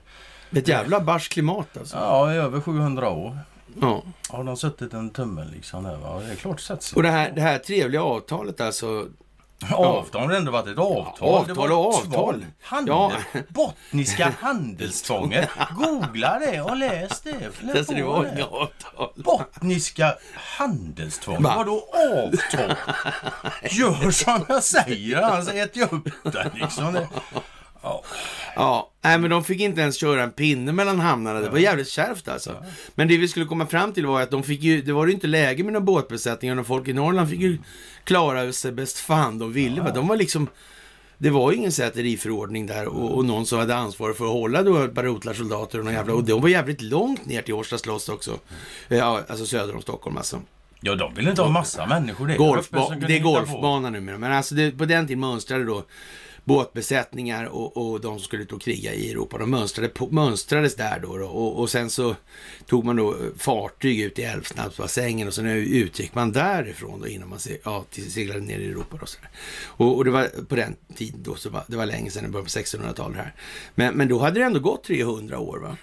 Det 0.50 0.58
är 0.58 0.62
ett 0.62 0.68
jävla 0.68 1.00
barskt 1.00 1.32
klimat 1.32 1.76
alltså. 1.76 1.96
ja, 1.96 2.32
i 2.34 2.36
över 2.36 2.60
700 2.60 3.10
år 3.10 3.38
Ja. 3.80 4.02
har 4.28 4.44
de 4.44 4.56
suttit 4.56 4.94
en 4.94 5.10
tumme 5.10 5.46
liksom 5.54 5.84
där. 5.84 5.96
Va? 5.96 6.20
Det 6.20 6.32
är 6.32 6.36
klart 6.36 6.60
sätts. 6.60 6.92
Och 6.92 7.02
det 7.02 7.10
här, 7.10 7.32
det 7.34 7.40
här 7.40 7.58
trevliga 7.58 8.02
avtalet 8.02 8.60
alltså. 8.60 9.08
Avtal 9.72 10.20
har 10.22 10.28
det 10.28 10.36
ändå 10.36 10.52
varit 10.52 10.66
ett 10.66 10.78
avtal. 10.78 11.28
Avtal 11.28 11.46
det 11.46 11.54
var 11.54 11.70
och 11.70 11.94
avtal. 11.94 12.44
Handel, 12.62 12.94
Ja. 12.94 13.12
Bottniska 13.48 14.32
handelstvånget. 14.40 15.50
Googla 15.76 16.38
det 16.38 16.60
och 16.60 16.76
läs 16.76 17.20
det. 17.20 17.34
Alltså, 17.76 17.94
det 17.94 18.02
på 18.02 18.08
var 18.12 18.24
det. 18.24 18.42
avtal. 18.44 19.08
Bottniska 19.16 20.14
handelstvång. 20.34 21.42
Va? 21.42 21.54
Vadå 21.56 21.84
avtal? 21.94 22.76
Gör 23.70 24.10
som 24.10 24.44
jag 24.48 24.62
säger, 24.64 25.22
annars 25.22 25.48
äter 25.48 25.82
jag 25.82 25.92
upp 25.92 26.08
det 26.32 26.50
liksom. 26.54 26.92
Det. 26.92 27.08
Ja. 27.82 28.02
Ja, 28.56 28.90
nej 29.02 29.18
men 29.18 29.30
de 29.30 29.44
fick 29.44 29.60
inte 29.60 29.80
ens 29.80 29.96
köra 29.96 30.22
en 30.22 30.30
pinne 30.30 30.72
mellan 30.72 31.00
hamnarna. 31.00 31.40
Det 31.40 31.48
var 31.50 31.58
jävligt 31.58 31.88
kärvt 31.88 32.28
alltså. 32.28 32.64
Men 32.94 33.08
det 33.08 33.16
vi 33.16 33.28
skulle 33.28 33.46
komma 33.46 33.66
fram 33.66 33.92
till 33.92 34.06
var 34.06 34.20
att 34.22 34.30
de 34.30 34.42
fick 34.42 34.62
ju, 34.62 34.82
det 34.82 34.92
var 34.92 35.06
ju 35.06 35.12
inte 35.12 35.26
läge 35.26 35.62
med 35.64 35.72
några 35.72 35.84
båtbesättningar 35.86 36.58
och 36.60 36.66
folk 36.66 36.88
i 36.88 36.92
Norrland 36.92 37.30
fick 37.30 37.40
ju 37.40 37.58
klara 38.04 38.52
sig 38.52 38.72
bäst 38.72 38.98
fan 38.98 39.38
de 39.38 39.52
ville. 39.52 39.80
va. 39.80 39.90
De 39.94 40.06
var 40.08 40.16
liksom, 40.16 40.48
det 41.18 41.30
var 41.30 41.50
ju 41.52 41.56
ingen 41.58 41.72
säteriförordning 41.72 42.66
där 42.66 42.86
och, 42.88 43.16
och 43.16 43.24
någon 43.24 43.46
som 43.46 43.58
hade 43.58 43.74
ansvar 43.76 44.12
för 44.12 44.24
att 44.24 44.30
hålla 44.32 44.62
då 44.62 44.88
barotlarsoldater 44.88 45.78
och 45.78 45.84
någon 45.84 45.94
jävla, 45.94 46.14
och 46.14 46.24
de 46.24 46.40
var 46.40 46.48
jävligt 46.48 46.80
långt 46.80 47.26
ner 47.26 47.42
till 47.42 47.54
Årsta 47.54 47.78
slott 47.78 48.08
också. 48.08 48.38
Ja, 48.88 49.20
alltså 49.28 49.46
söder 49.46 49.74
om 49.76 49.82
Stockholm 49.82 50.16
alltså. 50.16 50.40
ja, 50.80 50.94
de 50.94 51.14
vill 51.14 51.28
inte 51.28 51.42
ha 51.42 51.48
massa 51.50 51.86
människor 51.86 52.28
Golfba- 52.28 52.58
uppe 52.58 52.76
som 52.78 52.88
kunde 52.90 53.06
det 53.06 53.12
är 53.12 53.18
hitta 53.18 53.28
på. 53.28 53.32
golfbana 53.34 53.90
numera. 53.90 54.18
Men 54.18 54.32
alltså 54.32 54.54
det, 54.54 54.70
på 54.78 54.84
den 54.84 55.06
tiden 55.06 55.20
mönstrade 55.20 55.64
då 55.64 55.84
båtbesättningar 56.50 57.44
och, 57.44 57.76
och 57.76 58.00
de 58.00 58.18
som 58.18 58.24
skulle 58.24 58.42
ut 58.42 58.52
och 58.52 58.60
kriga 58.60 58.94
i 58.94 59.10
Europa. 59.10 59.38
De 59.38 59.50
mönstrade 59.50 59.90
mönstrades 60.10 60.74
där 60.74 61.00
då. 61.00 61.16
då 61.16 61.26
och, 61.26 61.60
och 61.60 61.70
sen 61.70 61.90
så 61.90 62.16
tog 62.66 62.84
man 62.84 62.96
då 62.96 63.10
eh, 63.10 63.18
fartyg 63.36 64.00
ut 64.00 64.18
i 64.18 64.22
Älvsnabbsbassängen 64.22 65.28
och 65.28 65.34
sen 65.34 65.46
utgick 65.46 66.14
man 66.14 66.32
därifrån 66.32 67.00
då 67.00 67.08
innan 67.08 67.28
man 67.28 67.38
ja, 67.64 67.84
seglade 67.90 68.40
ner 68.40 68.58
i 68.58 68.66
Europa. 68.66 68.96
Då, 69.00 69.06
så 69.06 69.18
och, 69.64 69.96
och 69.96 70.04
det 70.04 70.10
var 70.10 70.44
på 70.48 70.56
den 70.56 70.76
tiden 70.96 71.22
då, 71.22 71.34
så 71.34 71.50
var, 71.50 71.64
det 71.66 71.76
var 71.76 71.86
länge 71.86 72.10
sedan, 72.10 72.24
i 72.24 72.28
början 72.28 72.44
på 72.44 72.50
1600-talet 72.50 73.16
här. 73.16 73.34
Men, 73.74 73.94
men 73.94 74.08
då 74.08 74.18
hade 74.18 74.40
det 74.40 74.46
ändå 74.46 74.60
gått 74.60 74.84
300 74.84 75.38
år 75.38 75.58
va? 75.58 75.76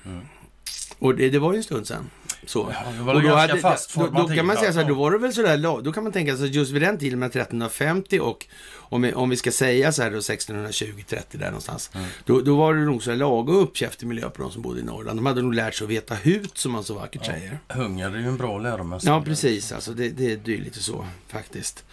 Och 0.99 1.15
det, 1.15 1.29
det 1.29 1.39
var 1.39 1.53
ju 1.53 1.57
en 1.57 1.63
stund 1.63 1.87
sedan. 1.87 2.09
Så. 2.45 2.73
Ja, 2.73 3.13
och 3.13 3.21
då, 3.21 3.35
hade, 3.35 3.57
fast 3.57 3.95
då, 3.95 4.07
då 4.07 4.27
kan 4.27 4.45
man 4.45 4.57
säga 4.57 4.73
så 4.73 4.79
här, 4.79 4.85
ja. 4.85 4.89
då 4.89 4.95
var 4.95 5.11
det 5.11 5.17
väl 5.17 5.33
sådär, 5.33 5.81
då 5.81 5.93
kan 5.93 6.03
man 6.03 6.13
tänka 6.13 6.37
sig 6.37 6.47
just 6.47 6.71
vid 6.71 6.81
den 6.81 6.97
tiden 6.97 7.19
med 7.19 7.27
1350 7.27 8.19
och 8.19 8.45
om 8.89 9.01
vi, 9.01 9.13
om 9.13 9.29
vi 9.29 9.35
ska 9.35 9.51
säga 9.51 9.91
så 9.91 10.03
här 10.03 10.11
då 10.11 10.17
1620-30 10.17 11.23
där 11.31 11.45
någonstans. 11.45 11.91
Mm. 11.93 12.07
Då, 12.25 12.41
då 12.41 12.55
var 12.55 12.73
det 12.73 12.81
nog 12.81 13.03
så 13.03 13.09
här 13.09 13.17
lagom 13.17 13.55
uppkäftig 13.55 14.07
miljö 14.07 14.29
på 14.29 14.41
de 14.41 14.51
som 14.51 14.61
bodde 14.61 14.79
i 14.79 14.83
Norrland. 14.83 15.19
De 15.19 15.25
hade 15.25 15.41
nog 15.41 15.53
lärt 15.53 15.75
sig 15.75 15.85
att 15.85 15.91
veta 15.91 16.15
hut 16.15 16.57
som 16.57 16.71
man 16.71 16.83
så 16.83 16.93
vackert 16.93 17.25
säger. 17.25 17.59
Hunger 17.69 18.09
är 18.09 18.19
ju 18.19 18.27
en 18.27 18.37
bra 18.37 18.57
läromästare. 18.57 19.15
Ja, 19.15 19.21
precis. 19.21 19.71
Alltså, 19.71 19.93
det, 19.93 20.09
det, 20.09 20.53
är 20.53 20.57
lite 20.57 20.83
så 20.83 21.05
faktiskt. 21.27 21.85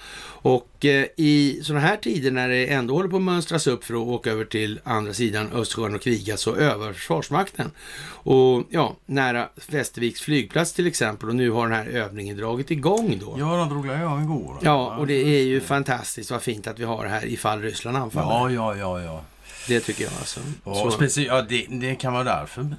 Och 0.47 0.85
eh, 0.85 1.07
i 1.17 1.61
sådana 1.63 1.87
här 1.87 1.97
tider 1.97 2.31
när 2.31 2.49
det 2.49 2.67
ändå 2.67 2.95
håller 2.95 3.09
på 3.09 3.17
att 3.17 3.23
mönstras 3.23 3.67
upp 3.67 3.85
för 3.85 3.95
att 3.95 4.01
åka 4.01 4.31
över 4.31 4.45
till 4.45 4.81
andra 4.85 5.13
sidan 5.15 5.53
Östersjön 5.53 5.95
och 5.95 6.03
kriga 6.03 6.37
så 6.37 6.55
övar 6.57 6.93
Försvarsmakten. 6.93 7.71
Och 8.07 8.63
ja, 8.71 8.97
nära 9.07 9.49
Västerviks 9.69 10.21
flygplats 10.21 10.73
till 10.73 10.87
exempel 10.87 11.29
och 11.29 11.35
nu 11.35 11.51
har 11.51 11.69
den 11.69 11.77
här 11.77 11.87
övningen 11.87 12.37
dragit 12.37 12.71
igång 12.71 13.19
då. 13.21 13.37
Ja, 13.39 13.57
de 13.57 13.69
drog 13.69 13.87
jag 13.87 14.23
igår. 14.23 14.59
Ja, 14.63 14.97
och 14.97 15.07
det 15.07 15.15
är 15.15 15.43
ju 15.43 15.61
fantastiskt 15.61 16.31
vad 16.31 16.43
fint 16.43 16.67
att 16.67 16.79
vi 16.79 16.85
har 16.85 17.05
det 17.05 17.11
här 17.11 17.27
ifall 17.27 17.63
Ryssland 17.63 17.97
anfaller. 17.97 18.55
Ja, 18.55 18.75
ja, 18.75 18.77
ja, 18.77 19.03
ja. 19.03 19.25
Det 19.69 19.81
tycker 19.81 20.05
jag 20.05 20.13
alltså. 20.19 20.41
Ja, 20.65 20.91
Så- 21.09 21.21
ja 21.21 21.43
det, 21.43 21.67
det 21.71 21.95
kan 21.95 22.13
vara 22.13 22.25
därför. 22.25 22.75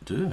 Du, 0.00 0.30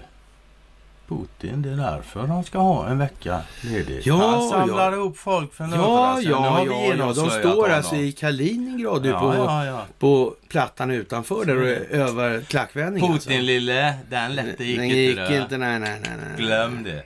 Putin, 1.11 1.61
det 1.61 1.69
är 1.69 1.75
därför 1.75 2.27
han 2.27 2.43
ska 2.43 2.57
ha 2.57 2.87
en 2.87 2.97
vecka 2.97 3.41
ledigt. 3.61 4.05
Ja, 4.05 4.15
han 4.15 4.49
samlar 4.49 4.91
ja. 4.91 4.97
ihop 4.97 5.17
folk 5.17 5.53
för 5.53 5.63
en 5.63 5.71
Ja, 5.71 6.19
ja, 6.21 6.63
ja, 6.67 6.93
ja, 6.97 7.05
de 7.05 7.13
står 7.13 7.49
honom. 7.49 7.71
alltså 7.71 7.95
i 7.95 8.11
Kaliningrad 8.11 9.05
ja, 9.05 9.19
på, 9.19 9.35
ja, 9.35 9.65
ja. 9.65 9.85
på 9.99 10.35
plattan 10.47 10.91
utanför 10.91 11.45
där 11.45 11.57
och 11.61 11.95
övar 11.99 12.41
klackvändning. 12.41 13.01
Putin 13.01 13.13
alltså. 13.13 13.29
lille, 13.29 13.95
den 14.09 14.35
lätte 14.35 14.63
gick 14.63 14.77
Den 14.77 14.85
inte. 14.85 14.97
gick 14.97 15.41
inte, 15.41 15.57
nej, 15.57 15.79
nej, 15.79 15.99
nej, 16.03 16.11
nej. 16.17 16.45
Glöm 16.45 16.83
det. 16.83 17.03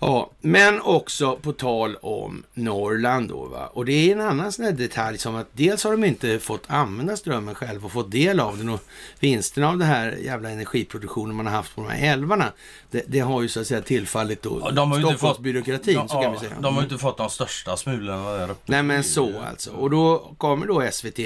Ja, 0.00 0.30
men 0.40 0.80
också 0.80 1.36
på 1.36 1.52
tal 1.52 1.96
om 1.96 2.42
Norrland 2.54 3.28
då 3.28 3.44
va. 3.44 3.66
Och 3.66 3.84
det 3.84 3.92
är 3.92 4.12
en 4.12 4.20
annan 4.20 4.52
sån 4.52 4.64
här 4.64 4.72
detalj 4.72 5.18
som 5.18 5.36
att 5.36 5.46
dels 5.52 5.84
har 5.84 5.90
de 5.90 6.04
inte 6.04 6.38
fått 6.38 6.62
använda 6.66 7.16
strömmen 7.16 7.54
själv 7.54 7.84
och 7.84 7.92
fått 7.92 8.10
del 8.10 8.40
av 8.40 8.58
den 8.58 8.68
och 8.68 8.80
vinsterna 9.20 9.68
av 9.68 9.78
det 9.78 9.84
här 9.84 10.12
jävla 10.12 10.50
energiproduktionen 10.50 11.36
man 11.36 11.46
har 11.46 11.52
haft 11.52 11.74
på 11.74 11.80
de 11.82 11.90
här 11.90 12.12
älvarna. 12.12 12.52
Det, 12.90 13.04
det 13.08 13.20
har 13.20 13.42
ju 13.42 13.48
så 13.48 13.60
att 13.60 13.66
säga 13.66 13.80
tillfallit 13.82 14.42
då 14.42 14.60
Ja, 14.64 14.70
de 14.70 14.90
har 14.90 14.98
ju 14.98 15.02
inte 15.04 15.12
fått- 15.12 15.18
Stockholmsbyråkratin, 15.18 15.94
de, 15.96 16.08
så 16.08 16.22
kan 16.22 16.32
vi 16.32 16.38
säga. 16.38 16.52
de 16.60 16.74
har 16.74 16.82
ju 16.82 16.88
inte 16.88 16.98
fått 16.98 17.16
de 17.18 17.30
största 17.30 17.76
smulorna 17.76 18.32
där 18.32 18.50
uppe. 18.50 18.62
Nej 18.72 18.82
men 18.82 19.04
så 19.04 19.40
alltså. 19.50 19.70
Och 19.70 19.90
då 19.90 20.18
kommer 20.38 20.66
då 20.66 20.88
SVT 20.92 21.18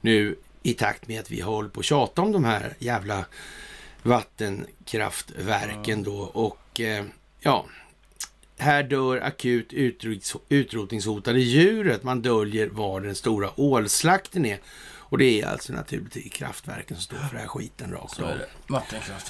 nu 0.00 0.36
i 0.62 0.74
takt 0.74 1.08
med 1.08 1.20
att 1.20 1.30
vi 1.30 1.40
håller 1.40 1.68
på 1.68 1.80
att 1.80 1.86
tjata 1.86 2.22
om 2.22 2.32
de 2.32 2.44
här 2.44 2.74
jävla 2.78 3.24
vattenkraftverken 4.02 6.02
då 6.02 6.16
och 6.18 6.80
eh, 6.80 7.04
ja, 7.46 7.66
här 8.58 8.82
dör 8.82 9.20
akut 9.20 9.72
utrotningshotade 10.48 11.40
djuret. 11.40 12.02
Man 12.02 12.22
döljer 12.22 12.68
var 12.68 13.00
den 13.00 13.14
stora 13.14 13.50
ålslakten 13.60 14.46
är. 14.46 14.58
Och 15.08 15.18
det 15.18 15.40
är 15.40 15.46
alltså 15.46 15.72
naturligtvis 15.72 16.32
kraftverken 16.32 16.96
som 16.96 17.02
står 17.02 17.16
för 17.16 17.30
den 17.30 17.40
här 17.40 17.46
skiten 17.46 17.92
rakt 17.92 18.20
av. 18.20 18.28
det. 18.28 18.46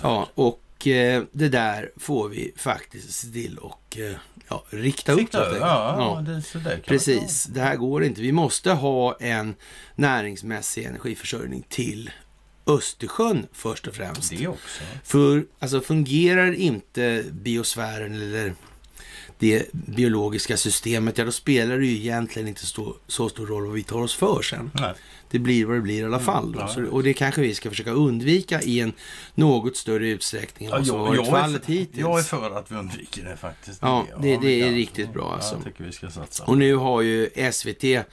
Ja, 0.02 0.29
och 0.35 0.87
eh, 0.87 1.22
det 1.33 1.48
där 1.48 1.90
får 1.96 2.29
vi 2.29 2.52
faktiskt 2.57 3.14
se 3.14 3.29
till 3.29 3.59
och 3.59 3.98
eh, 3.98 4.16
ja, 4.48 4.64
rikta 4.70 5.12
upp. 5.12 5.18
Sikta. 5.18 5.59
Ja, 5.59 6.22
ja. 6.26 6.33
Det, 6.61 6.70
kan 6.70 6.81
Precis, 6.81 7.44
det 7.44 7.61
här 7.61 7.76
går 7.76 8.05
inte. 8.05 8.20
Vi 8.20 8.33
måste 8.33 8.72
ha 8.72 9.16
en 9.20 9.55
näringsmässig 9.94 10.85
energiförsörjning 10.85 11.64
till 11.68 12.11
Östersjön 12.66 13.46
först 13.52 13.87
och 13.87 13.94
främst. 13.94 14.31
Det 14.31 14.48
också. 14.48 14.83
För 15.05 15.44
alltså, 15.59 15.81
fungerar 15.81 16.52
inte 16.52 17.24
biosfären 17.33 18.14
eller 18.14 18.55
det 19.38 19.66
biologiska 19.72 20.57
systemet, 20.57 21.18
ja 21.18 21.24
då 21.24 21.33
spelar 21.33 21.79
det 21.79 21.87
ju 21.87 21.96
egentligen 21.96 22.48
inte 22.48 22.66
så, 22.66 22.96
så 23.07 23.29
stor 23.29 23.46
roll 23.46 23.66
vad 23.66 23.74
vi 23.74 23.83
tar 23.83 23.98
oss 24.00 24.14
för 24.14 24.42
sen. 24.42 24.70
Nej. 24.74 24.94
Det 25.31 25.38
blir 25.38 25.64
vad 25.64 25.76
det 25.76 25.81
blir 25.81 26.00
i 26.00 26.05
alla 26.05 26.18
fall. 26.20 26.52
Då. 26.52 26.59
ja, 26.61 26.68
Så, 26.68 26.85
och 26.87 27.02
det 27.02 27.12
kanske 27.14 27.40
vi 27.40 27.55
ska 27.55 27.70
försöka 27.70 27.90
undvika 27.90 28.62
i 28.62 28.81
en 28.81 28.92
något 29.35 29.76
större 29.76 30.09
utsträckning 30.09 30.66
än 30.68 30.72
vad 30.72 30.87
som 30.87 31.00
varit 31.00 31.26
fallet 31.26 31.64
för, 31.64 31.72
hittills. 31.72 32.00
jag 32.00 32.18
är 32.18 32.22
för 32.22 32.50
att 32.59 32.70
vi 32.70 32.76
undviker 32.76 33.24
det 33.24 33.37
faktiskt. 33.37 33.79
Ja, 33.83 34.07
det- 34.22 34.37
det 34.37 34.61
är 34.62 34.70
riktigt 34.72 35.12
bra, 35.12 35.33
alltså. 35.35 35.55
Ja, 35.55 35.59
jag 35.64 35.64
tycker 35.64 35.85
vi 35.85 35.92
ska 35.92 36.11
satsa. 36.11 36.44
Och 36.44 36.59
nu 36.59 36.74
har 36.74 37.02
ju 37.02 37.31
SVT 37.52 38.05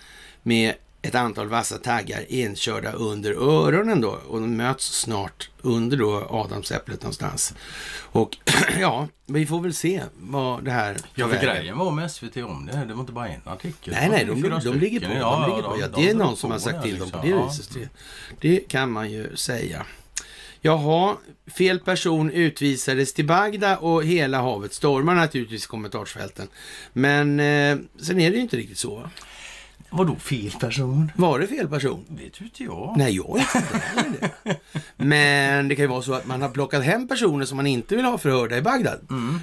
med 0.44 0.74
ett 1.06 1.16
antal 1.16 1.48
vassa 1.48 1.78
taggar 1.78 2.26
inkörda 2.30 2.92
under 2.92 3.32
öronen 3.34 4.02
då 4.02 4.10
och 4.28 4.42
de 4.42 4.58
möts 4.58 5.00
snart 5.00 5.50
under 5.62 5.98
då 5.98 6.28
adamsäpplet 6.30 7.02
någonstans. 7.02 7.54
Och 8.00 8.38
ja, 8.80 9.08
vi 9.26 9.46
får 9.46 9.62
väl 9.62 9.74
se 9.74 10.02
vad 10.20 10.64
det 10.66 10.72
här 10.72 10.98
Ja, 11.16 11.28
för 11.28 11.42
grejen 11.42 11.78
var 11.78 11.92
med 11.92 12.12
SVT 12.12 12.38
om 12.38 12.66
det. 12.72 12.78
här, 12.78 12.86
Det 12.86 12.94
var 12.94 13.02
inte 13.02 13.14
bara 13.14 13.28
en 13.28 13.42
artikel. 13.46 13.94
Nej, 13.94 14.10
nej, 14.10 14.20
Det 14.26 14.32
de, 14.34 14.42
de, 14.42 14.60
de 14.64 14.80
ligger 14.80 15.00
på. 15.00 15.08
de 15.08 15.50
ligger 15.50 15.62
på. 15.70 15.78
Ja, 15.82 15.88
de- 15.88 16.02
det 16.04 16.10
är 16.10 16.16
någon 16.16 16.38
som 16.38 16.52
har 16.52 16.58
på 16.58 16.64
sagt 16.64 16.76
det, 16.84 16.90
till 16.90 17.00
dem 17.00 17.12
på 17.12 17.18
liksom. 17.24 17.32
det 17.32 17.38
Ja. 17.42 17.48
viset. 17.48 17.74
Det, 17.74 18.50
det 18.50 18.60
kan 18.68 18.92
man 18.92 19.12
ju 19.12 19.36
säga. 19.36 19.86
Jaha, 20.66 21.16
fel 21.58 21.80
person 21.80 22.32
utvisades 22.32 23.14
till 23.14 23.26
Bagdad 23.26 23.78
och 23.78 24.04
hela 24.04 24.42
havet 24.42 24.74
stormar 24.74 25.16
naturligtvis 25.16 25.68
kommentarsfälten. 25.68 26.48
Men 26.94 27.40
eh, 27.40 27.78
sen 28.02 28.20
är 28.20 28.30
det 28.32 28.36
ju 28.36 28.42
inte 28.42 28.58
riktigt 28.58 28.78
så. 28.78 29.10
Va? 29.94 29.98
Vadå 29.98 30.16
fel 30.16 30.52
person? 30.60 31.12
Var 31.16 31.40
det 31.40 31.48
fel 31.48 31.68
person? 31.68 32.06
Vet 32.10 32.42
ju 32.42 32.46
inte 32.46 32.64
jag. 32.64 32.94
Nej, 32.98 33.16
jag 33.16 33.34
vet 33.34 33.56
inte 33.56 33.78
heller 33.78 34.32
det. 34.44 34.58
Men 34.98 35.68
det 35.68 35.76
kan 35.76 35.84
ju 35.84 35.90
vara 35.90 36.02
så 36.02 36.14
att 36.14 36.26
man 36.26 36.42
har 36.42 36.50
plockat 36.50 36.84
hem 36.84 37.08
personer 37.08 37.46
som 37.46 37.58
man 37.58 37.68
inte 37.68 37.96
vill 37.96 38.06
ha 38.06 38.18
förhörda 38.18 38.58
i 38.58 38.62
Bagdad 38.62 39.00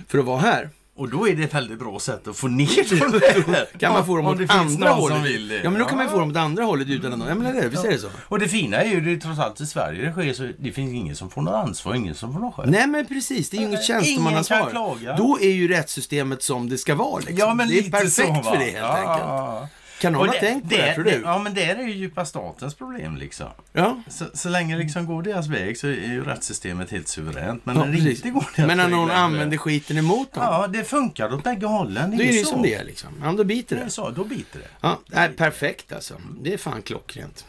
för 0.09 0.19
att 0.19 0.25
vara 0.25 0.41
här. 0.41 0.71
Och 1.01 1.09
då 1.09 1.29
är 1.29 1.37
det 1.37 1.43
ett 1.43 1.55
väldigt 1.55 1.79
bra 1.79 1.99
sätt 1.99 2.29
att 2.29 2.37
få 2.37 2.49
ner 2.49 3.01
dem 3.01 3.21
där. 3.47 3.79
Kan 3.79 3.93
man 3.93 4.07
få 4.07 4.17
dem 4.17 4.27
åt 4.27 4.51
andra 4.51 4.91
hållet? 4.91 5.25
vill. 5.25 5.61
Ja, 5.65 5.71
men 5.71 5.81
då 5.81 5.85
kan 5.85 5.97
man 5.97 6.07
ju 6.07 6.13
få 6.13 6.19
dem 6.19 6.31
åt 6.31 6.37
andra 6.37 6.65
hållet 6.65 6.89
utan 6.89 7.23
att... 7.23 7.29
Ja, 7.29 7.35
men 7.35 7.57
det 7.57 7.69
visst 7.69 7.85
är 7.85 7.91
det 7.91 7.99
så? 7.99 8.09
Och 8.19 8.39
det 8.39 8.49
fina 8.49 8.77
är 8.77 8.91
ju 8.91 9.01
det 9.01 9.13
är 9.13 9.17
trots 9.17 9.39
allt 9.39 9.61
i 9.61 9.67
Sverige 9.67 10.07
det 10.07 10.13
sker 10.13 10.33
så 10.33 10.49
det 10.59 10.73
finns 10.73 10.93
ingen 10.93 11.17
som 11.17 11.31
får 11.31 11.43
något 11.43 11.55
ansvar, 11.55 11.95
ingen 11.95 12.15
som 12.15 12.33
får 12.33 12.41
något 12.41 12.55
skäl. 12.55 12.71
Nej, 12.71 12.87
men 12.87 13.07
precis. 13.07 13.51
Det 13.51 13.57
är 13.57 13.59
ju 13.59 13.67
inget 13.67 13.89
Ingen 13.89 14.03
tjänstemannaansvar. 14.03 15.17
Då 15.17 15.39
är 15.41 15.51
ju 15.53 15.69
rättssystemet 15.69 16.43
som 16.43 16.69
det 16.69 16.79
ska 16.79 16.95
vara. 16.95 17.19
Liksom. 17.19 17.37
Ja, 17.39 17.55
men 17.55 17.69
det 17.69 17.79
är 17.79 17.91
perfekt 17.91 18.13
så, 18.13 18.33
va? 18.33 18.43
för 18.43 18.59
det, 18.59 18.65
helt 18.65 18.77
ja, 18.77 18.97
enkelt. 18.97 19.29
ja, 19.29 19.69
Kan 20.01 20.13
någon 20.13 20.29
ha 20.29 20.35
tänkt 20.35 20.63
på 20.71 20.77
det, 20.77 20.95
tror 20.95 21.05
det, 21.05 21.11
du? 21.11 21.23
Ja, 21.25 21.39
men 21.39 21.55
det 21.55 21.65
är 21.65 21.83
ju 21.83 21.93
djupa 21.93 22.25
statens 22.25 22.75
problem 22.75 23.17
liksom. 23.17 23.47
Ja. 23.73 24.03
Så, 24.09 24.25
så 24.35 24.49
länge 24.49 24.77
det 24.77 24.83
liksom 24.83 25.07
går 25.07 25.23
deras 25.23 25.47
väg 25.47 25.79
så 25.79 25.87
är 25.87 25.91
ju 25.93 26.25
rättssystemet 26.25 26.91
helt 26.91 27.09
suveränt. 27.09 27.67
Men 27.67 27.77
Ja, 27.77 27.85
när 27.85 27.93
det 27.93 28.11
inte 28.11 28.31
går 28.31 28.41
deras 28.57 28.67
Men 28.69 28.77
när 28.77 28.85
väg 28.85 28.93
någon 28.93 29.09
längre- 29.09 29.21
använder 29.21 29.57
skiten 29.57 29.99
emot 29.99 30.33
dem, 30.33 30.43
Ja, 30.45 30.67
det 30.67 30.85
funkar 30.85 31.35
åt 31.35 31.45
bägge 31.45 31.67
hållen. 31.67 32.11
då 32.11 32.23
är 32.23 32.27
det 32.27 32.33
ju 32.33 32.45
så. 32.45 32.51
som 32.51 32.63
det 32.63 32.75
är. 32.75 32.85
Liksom. 32.85 33.09
Ja, 33.23 33.33
då 33.33 33.45
biter 33.45 33.77
Det 33.77 33.85
det. 33.85 33.91
så, 33.91 34.11
då 34.11 34.25
biter 34.25 34.59
det. 34.59 34.67
Ja, 34.81 34.99
nej, 35.07 35.29
perfekt 35.29 35.93
alltså. 35.93 36.15
Det 36.41 36.53
är 36.55 36.59
fan 36.59 36.83
klockrent. 36.83 37.45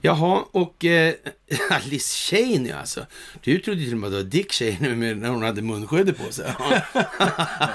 Jaha, 0.00 0.44
och 0.50 0.84
eh, 0.84 1.14
Liz 1.84 2.12
Cheney 2.14 2.72
alltså. 2.72 3.06
Du 3.42 3.58
trodde 3.58 3.80
till 3.80 3.92
och 3.92 3.98
med 3.98 4.06
att 4.06 4.12
det 4.12 4.16
var 4.16 4.24
Dick 4.24 4.52
Cheney 4.52 5.14
när 5.14 5.28
hon 5.28 5.42
hade 5.42 5.62
munskyddet 5.62 6.18
på 6.26 6.32
sig. 6.32 6.52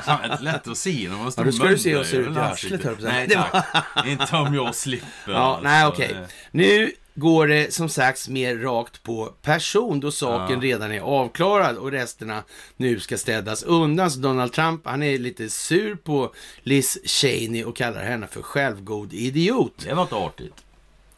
Fan, 0.05 0.37
lätt 0.41 0.67
att 0.67 0.77
se 0.77 1.09
när 1.09 1.17
man 1.17 1.31
står 1.31 1.45
Ja, 1.45 1.51
då 1.51 1.57
ska 1.57 1.67
du 1.67 1.77
se 1.77 1.95
och 1.95 2.01
oss 2.01 2.09
se 2.09 2.17
ut 2.17 2.35
i 2.37 2.39
arslet, 2.39 2.83
höll 2.83 2.97
Nej 3.01 3.29
tack, 3.29 3.65
inte 4.07 4.35
om 4.35 4.53
jag 4.55 4.75
slipper. 4.75 5.07
Ja, 5.31 5.37
alltså. 5.37 5.63
nej, 5.63 5.85
okej. 5.85 6.15
Nu 6.51 6.91
går 7.15 7.47
det 7.47 7.73
som 7.73 7.89
sagt 7.89 8.27
mer 8.29 8.55
rakt 8.57 9.03
på 9.03 9.25
person 9.41 9.99
då 9.99 10.11
saken 10.11 10.55
Ja. 10.61 10.65
redan 10.67 10.91
är 10.91 10.99
avklarad 10.99 11.77
och 11.77 11.91
resterna 11.91 12.43
nu 12.77 12.99
ska 12.99 13.17
städas 13.17 13.63
undan. 13.63 14.11
Så 14.11 14.19
Donald 14.19 14.53
Trump, 14.53 14.81
han 14.85 15.03
är 15.03 15.17
lite 15.17 15.49
sur 15.49 15.95
på 15.95 16.33
Liz 16.63 16.97
Cheney 17.05 17.63
och 17.63 17.75
kallar 17.75 18.03
henne 18.03 18.27
för 18.27 18.41
självgod 18.41 19.13
idiot. 19.13 19.73
Det 19.85 19.93
var 19.93 20.03
inte 20.03 20.15
artigt. 20.15 20.53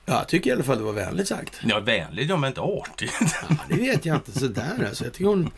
Ja, 0.05 0.13
jag 0.13 0.27
tycker 0.27 0.49
i 0.49 0.53
alla 0.53 0.63
fall 0.63 0.77
det 0.77 0.83
var 0.83 0.93
vänligt 0.93 1.27
sagt. 1.27 1.59
Ja, 1.63 1.79
vänligt 1.79 2.29
ja, 2.29 2.37
men 2.37 2.47
inte 2.47 2.61
artigt. 2.61 3.11
Ja, 3.49 3.55
det 3.69 3.75
vet 3.75 4.05
jag 4.05 4.15
inte 4.15 4.39
sådär 4.39 4.85
alltså. 4.87 5.03
Jag 5.03 5.13
tycker 5.13 5.25
hon... 5.25 5.49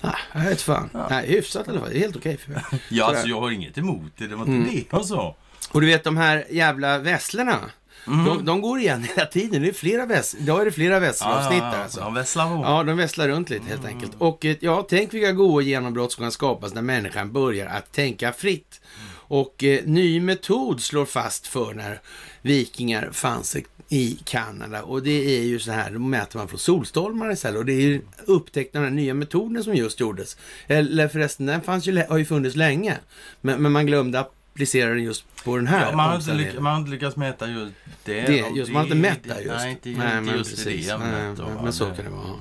Nej, 0.00 0.14
jag 0.32 0.40
vet 0.40 0.62
fan. 0.62 0.88
Nej, 1.10 1.26
hyfsat 1.26 1.66
i 1.66 1.70
alla 1.70 1.80
fall. 1.80 1.88
Det 1.90 1.96
är 1.96 2.00
helt 2.00 2.16
okej 2.16 2.36
för 2.36 2.50
mig. 2.52 2.62
Ja, 2.88 3.04
alltså 3.04 3.26
jag 3.26 3.40
har 3.40 3.50
inget 3.50 3.78
emot 3.78 4.12
det. 4.18 4.26
Det 4.26 4.34
var 4.36 4.42
inte 4.42 4.52
Mm. 4.56 4.70
det 4.74 4.84
jag 4.96 5.04
sa. 5.04 5.36
Och 5.70 5.80
du 5.80 5.86
vet 5.86 6.04
de 6.04 6.16
här 6.16 6.44
jävla 6.50 6.98
vässlorna. 6.98 7.58
Mhm. 8.06 8.24
De, 8.24 8.44
de 8.44 8.60
går 8.60 8.78
igen 8.78 9.02
hela 9.16 9.26
tiden. 9.26 9.62
Det 9.62 9.68
är 9.68 9.72
flera 9.72 10.06
väss... 10.06 10.34
Idag 10.34 10.60
är 10.60 10.64
det 10.64 10.72
flera 10.72 10.98
vässlavsnitt 11.00 11.60
där 11.60 11.82
alltså. 11.82 12.00
De 12.00 12.14
vässlar. 12.14 12.46
Ja, 12.62 12.82
de 12.82 12.96
vässlar 12.96 13.28
runt 13.28 13.50
lite 13.50 13.66
helt 13.68 13.84
enkelt. 13.84 14.12
Och 14.18 14.44
eh, 14.44 14.56
ja, 14.60 14.86
tänk 14.90 15.14
vilka 15.14 15.32
goda 15.32 15.64
genombrott 15.64 16.12
som 16.12 16.22
kan 16.24 16.32
skapas 16.32 16.74
när 16.74 16.82
människan 16.82 17.32
börjar 17.32 17.66
att 17.66 17.92
tänka 17.92 18.32
fritt. 18.32 18.80
Och 19.26 19.64
eh, 19.64 19.80
ny 19.84 20.20
metod 20.20 20.80
slår 20.82 21.04
fast 21.04 21.46
för 21.46 21.74
när 21.74 22.00
vikingar 22.42 23.08
fanns 23.12 23.56
i 23.94 24.18
Kanada. 24.24 24.82
Och 24.82 25.02
det 25.02 25.38
är 25.38 25.42
ju 25.42 25.58
så 25.58 25.72
här, 25.72 25.90
då 25.90 25.98
mäter 25.98 26.38
man 26.38 26.48
från 26.48 26.58
solstormar 26.58 27.32
istället. 27.32 27.58
Och 27.58 27.64
det 27.64 27.72
är 27.72 27.80
ju 27.80 28.00
upptäckt 28.26 28.72
den 28.72 28.82
här 28.82 28.90
nya 28.90 29.14
metoden 29.14 29.64
som 29.64 29.74
just 29.74 30.00
gjordes. 30.00 30.36
Eller 30.66 31.08
förresten, 31.08 31.46
den 31.46 31.62
fanns 31.62 31.86
ju, 31.86 32.02
har 32.08 32.18
ju 32.18 32.24
funnits 32.24 32.56
länge. 32.56 32.98
Men, 33.40 33.62
men 33.62 33.72
man 33.72 33.86
glömde 33.86 34.20
applicera 34.20 34.90
den 34.90 35.02
just 35.02 35.24
på 35.44 35.56
den 35.56 35.66
här 35.66 35.90
Ja, 35.90 35.96
man, 35.96 36.08
har 36.08 36.16
inte 36.16 36.34
lyck, 36.34 36.60
man 36.60 36.72
har 36.72 36.78
inte 36.78 36.90
lyckats 36.90 37.16
mäta 37.16 37.48
just 37.48 37.74
det. 38.04 38.20
Det, 38.20 38.36
just, 38.54 38.72
man 38.72 38.76
har 38.76 38.84
inte 38.84 38.96
mätt 38.96 39.24
där 39.24 39.40
just. 39.40 39.48
Nej, 39.48 39.70
inte, 39.70 39.88
Nej, 39.88 40.18
inte 40.18 40.30
men 40.30 40.38
just 40.38 40.50
precis. 40.50 40.88
det. 40.88 40.98
Nej, 40.98 41.34
va? 41.34 41.60
men 41.62 41.72
så 41.72 41.86
kan 41.86 42.04
det 42.04 42.10
vara. 42.10 42.36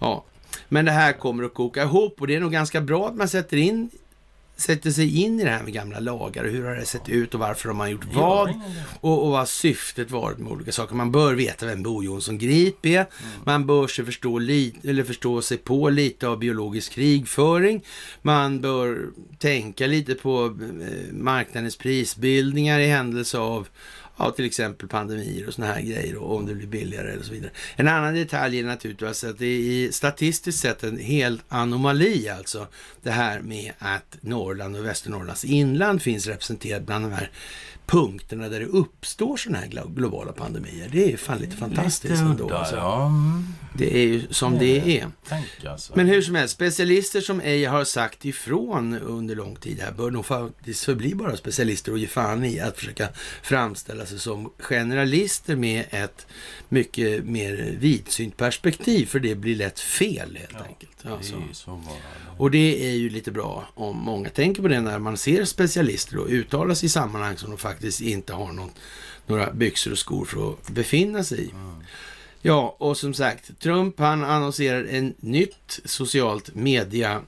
Ja. 0.00 0.24
Men 0.68 0.84
det 0.84 0.92
här 0.92 1.12
kommer 1.12 1.44
att 1.44 1.54
koka 1.54 1.82
ihop 1.82 2.20
och 2.20 2.26
det 2.26 2.36
är 2.36 2.40
nog 2.40 2.52
ganska 2.52 2.80
bra 2.80 3.08
att 3.08 3.16
man 3.16 3.28
sätter 3.28 3.56
in 3.56 3.90
sätter 4.58 4.90
sig 4.90 5.22
in 5.22 5.40
i 5.40 5.44
det 5.44 5.50
här 5.50 5.62
med 5.62 5.72
gamla 5.72 6.00
lagar 6.00 6.44
och 6.44 6.50
hur 6.50 6.64
har 6.64 6.74
det 6.74 6.86
sett 6.86 7.08
ut 7.08 7.34
och 7.34 7.40
varför 7.40 7.68
har 7.68 7.88
gjort 7.88 8.06
Ja, 8.12 8.20
vad 8.20 8.60
och, 9.00 9.24
och 9.24 9.30
vad 9.30 9.48
syftet 9.48 10.10
varit 10.10 10.38
med 10.38 10.52
olika 10.52 10.72
saker. 10.72 10.94
Man 10.94 11.12
bör 11.12 11.34
veta 11.34 11.66
vem 11.66 11.82
Bo 11.82 12.02
Jonsson 12.02 12.38
Grip 12.38 12.86
är. 12.86 12.90
Mm. 12.96 13.08
Man 13.44 13.66
bör 13.66 13.86
sig 13.86 14.04
förstå, 14.04 14.38
lite, 14.38 14.90
eller 14.90 15.04
förstå 15.04 15.42
sig 15.42 15.58
på 15.58 15.88
lite 15.88 16.28
av 16.28 16.38
biologisk 16.38 16.92
krigföring. 16.92 17.84
Man 18.22 18.60
bör 18.60 19.06
tänka 19.38 19.86
lite 19.86 20.14
på 20.14 20.44
eh, 20.44 21.14
marknadens 21.14 21.76
prisbildningar 21.76 22.80
i 22.80 22.86
händelse 22.86 23.38
av 23.38 23.68
ja, 24.18 24.30
till 24.30 24.44
exempel 24.44 24.88
pandemier 24.88 25.46
och 25.46 25.54
såna 25.54 25.66
här 25.66 25.80
grejer 25.80 26.16
och 26.16 26.36
om 26.36 26.46
det 26.46 26.54
blir 26.54 26.66
billigare 26.66 27.12
eller 27.12 27.22
så 27.22 27.32
vidare. 27.32 27.50
En 27.76 27.88
annan 27.88 28.14
detalj 28.14 28.58
är 28.58 28.64
naturligtvis 28.64 29.24
att 29.24 29.38
det 29.38 29.46
är 29.46 29.60
i 29.60 29.92
statistiskt 29.92 30.58
sett 30.58 30.82
en 30.84 30.98
hel 30.98 31.40
anomali 31.48 32.28
alltså. 32.28 32.66
Det 33.02 33.10
här 33.10 33.40
med 33.40 33.72
att 33.78 34.16
Norrland 34.20 34.76
och 34.76 34.84
Västernorrlands 34.84 35.44
inland 35.44 36.02
finns 36.02 36.26
representerat 36.26 36.82
bland 36.82 37.04
de 37.04 37.12
här 37.12 37.30
punkterna 37.88 38.48
där 38.48 38.60
det 38.60 38.66
uppstår 38.66 39.36
sådana 39.36 39.58
här 39.58 39.66
glo- 39.66 39.94
globala 39.94 40.32
pandemier. 40.32 40.88
Det 40.92 41.12
är 41.12 41.16
fan 41.16 41.38
lite 41.38 41.56
fantastiskt 41.56 42.12
Lite 42.12 42.24
ändå. 42.24 42.54
Alltså. 42.54 42.76
ja. 42.76 43.12
Det 43.74 43.96
är 43.96 44.06
ju 44.06 44.22
som 44.30 44.58
det 44.58 45.00
är. 45.00 45.10
Alltså. 45.68 45.92
Men 45.96 46.06
hur 46.06 46.22
som 46.22 46.34
helst, 46.34 46.54
specialister 46.54 47.20
som 47.20 47.40
ej 47.40 47.64
har 47.64 47.84
sagt 47.84 48.24
ifrån 48.24 48.98
under 48.98 49.36
lång 49.36 49.56
tid 49.56 49.80
här 49.80 49.92
bör 49.92 50.10
nog 50.10 50.26
faktiskt 50.26 50.84
förbli 50.84 51.14
bara 51.14 51.36
specialister 51.36 51.92
och 51.92 51.98
ge 51.98 52.06
fan 52.06 52.44
i 52.44 52.60
att 52.60 52.76
försöka 52.76 53.08
framställa 53.42 54.06
sig 54.06 54.18
som 54.18 54.52
generalister 54.58 55.56
med 55.56 55.84
ett 55.90 56.26
mycket 56.68 57.24
mer 57.24 57.76
vidsynt 57.80 58.36
perspektiv, 58.36 59.06
för 59.06 59.18
det 59.20 59.34
blir 59.34 59.56
lätt 59.56 59.80
fel 59.80 60.36
helt 60.36 60.52
Ja, 60.52 60.64
enkelt. 60.64 61.06
Alltså. 61.06 61.36
det. 61.36 61.72
Och 62.38 62.50
det 62.50 62.86
är 62.90 62.94
ju 62.96 63.10
lite 63.10 63.30
bra 63.30 63.68
om 63.74 63.96
många 63.96 64.28
tänker 64.30 64.62
på 64.62 64.68
det 64.68 64.80
när 64.80 64.98
man 64.98 65.16
ser 65.16 65.44
specialister 65.44 66.18
och 66.18 66.28
uttala 66.28 66.74
sig 66.74 66.86
i 66.86 66.88
sammanhang 66.88 67.36
som 67.36 67.50
de 67.50 67.58
faktiskt 67.58 68.00
inte 68.00 68.32
har 68.32 68.52
någon, 68.52 68.70
några 69.26 69.52
byxor 69.52 69.92
och 69.92 69.98
skor 69.98 70.24
för 70.24 70.50
att 70.52 70.70
befinna 70.70 71.24
sig 71.24 71.40
i. 71.40 71.50
Mm. 71.50 71.74
Ja, 72.42 72.76
och 72.78 72.96
som 72.96 73.14
sagt, 73.14 73.60
Trump 73.60 73.98
han 73.98 74.24
annonserar 74.24 74.84
en 74.84 75.14
nytt 75.20 75.80
socialt 75.84 76.54
media, 76.54 77.22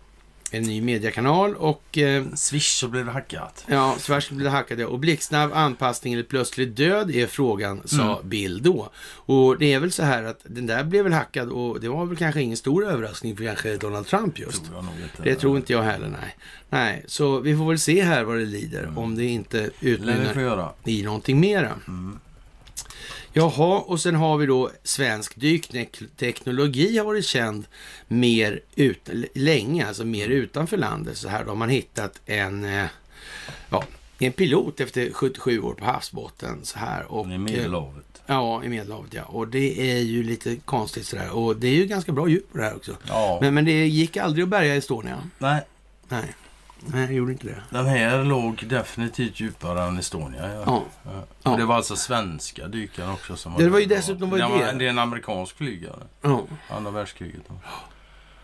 en 0.51 0.63
ny 0.63 0.81
mediekanal 0.81 1.55
och 1.55 1.99
eh, 1.99 2.25
Swish 2.35 2.79
så 2.79 2.89
blev 2.89 3.05
det 3.05 3.11
hackat. 3.11 3.65
ja, 3.67 3.97
Sverige 3.99 4.27
blev 4.31 4.51
hackade 4.51 4.87
och 4.87 4.99
blixtsnabb 4.99 5.53
anpassning 5.53 6.13
eller 6.13 6.23
plötslig 6.23 6.73
död 6.73 7.11
är 7.11 7.27
frågan, 7.27 7.81
sa 7.85 8.03
Mm. 8.17 8.29
Bill 8.29 8.63
då. 8.63 8.91
Och 9.15 9.59
det 9.59 9.73
är 9.73 9.81
väl 9.81 9.93
så 9.93 10.03
här 10.03 10.23
att 10.23 10.41
den 10.45 10.67
där 10.67 10.85
blev 10.85 11.05
väl 11.05 11.13
hackad 11.13 11.49
och 11.49 11.81
det 11.81 11.89
var 11.89 12.07
väl 12.07 12.17
kanske 12.17 12.43
ingen 12.43 12.57
stor 12.57 12.87
överraskning 12.87 13.37
för 13.37 13.45
kanske 13.45 13.77
Donald 13.77 14.07
Trump 14.07 14.39
just. 14.39 14.65
Tror 14.65 14.79
inte. 14.79 15.23
Det 15.23 15.35
tror 15.35 15.57
inte 15.57 15.73
jag 15.73 15.83
heller, 15.83 16.09
nej. 16.09 16.37
Nej, 16.71 17.05
så 17.07 17.39
vi 17.39 17.57
får 17.57 17.69
väl 17.69 17.79
se 17.79 18.03
här 18.03 18.25
vad 18.25 18.37
det 18.39 18.45
lider, 18.45 18.93
om 18.97 19.17
det 19.17 19.25
inte 19.25 19.71
utmynnar 19.81 20.73
i 20.85 21.03
någonting 21.03 21.41
mera. 21.41 21.73
Mm. 21.89 22.19
Jaha, 23.33 23.81
och 23.81 24.01
sen 24.01 24.15
har 24.15 24.37
vi 24.37 24.47
då 24.47 24.71
svensk 24.83 25.37
dykteknologi 25.37 26.99
har 26.99 27.05
varit 27.05 27.25
känd 27.25 27.67
mer 28.09 28.61
ut, 28.75 29.09
länge, 29.35 29.87
alltså 29.87 30.05
mer 30.05 30.29
utanför 30.29 30.77
landet. 30.77 31.17
Så 31.17 31.29
här 31.29 31.45
då 31.45 31.51
har 31.51 31.57
man 31.57 31.69
hittat 31.69 32.21
en, 32.27 32.65
eh, 32.65 32.87
ja, 33.71 33.85
en 34.19 34.33
pilot 34.33 34.81
efter 34.81 35.13
77 35.13 35.61
år 35.61 35.75
på 35.75 35.85
havsbotten 35.85 36.61
så 36.63 36.79
här. 36.79 37.13
Och, 37.13 37.29
I 37.29 37.33
eh, 37.33 37.39
Medelhavet. 37.39 38.23
Ja, 38.27 38.65
i 38.65 38.69
Medelhavet 38.69 39.15
ja. 39.15 39.23
Och 39.23 39.49
det 39.49 39.93
är 39.93 39.99
ju 39.99 40.23
lite 40.23 40.57
konstigt 40.57 41.07
sådär. 41.07 41.31
Och 41.31 41.57
det 41.57 41.69
är 41.69 41.75
ju 41.75 41.87
ganska 41.87 42.13
bra 42.13 42.29
djup 42.29 42.53
på 42.53 42.59
det 42.59 42.65
här 42.65 42.77
också. 42.77 42.97
Ja. 43.09 43.39
Men, 43.41 43.55
men 43.55 43.65
det 43.65 43.87
gick 43.87 44.17
aldrig 44.17 44.43
att 44.43 44.49
bärga 44.49 44.75
Estonia. 44.75 45.23
Nej, 45.39 45.61
Nej, 46.09 46.35
nej 46.87 47.07
det 47.07 47.15
gjorde 47.15 47.33
inte 47.33 47.47
det. 47.47 47.63
den 47.71 47.87
här 47.87 48.25
låg 48.25 48.65
definitivt 48.69 49.41
djupare 49.41 49.83
än 49.83 49.99
Estonia. 49.99 50.55
Ja. 50.55 50.83
Ja. 51.05 51.11
Ja. 51.43 51.57
Det 51.57 51.65
var 51.65 51.77
alltså 51.77 51.97
svenska 51.97 52.69
dykare 52.69 53.13
också 53.13 53.37
som 53.37 53.55
Det 53.59 53.69
var 53.69 53.79
ju 53.79 53.87
dessutom 53.87 54.31
var 54.31 54.39
det. 54.39 54.45
Var, 54.45 54.73
det 54.73 54.85
är 54.87 54.91
en 54.91 54.99
amerikansk 54.99 55.57
flygare. 55.57 56.03
Ja. 56.23 56.43
Andra 56.71 56.91
världskriget. 56.91 57.43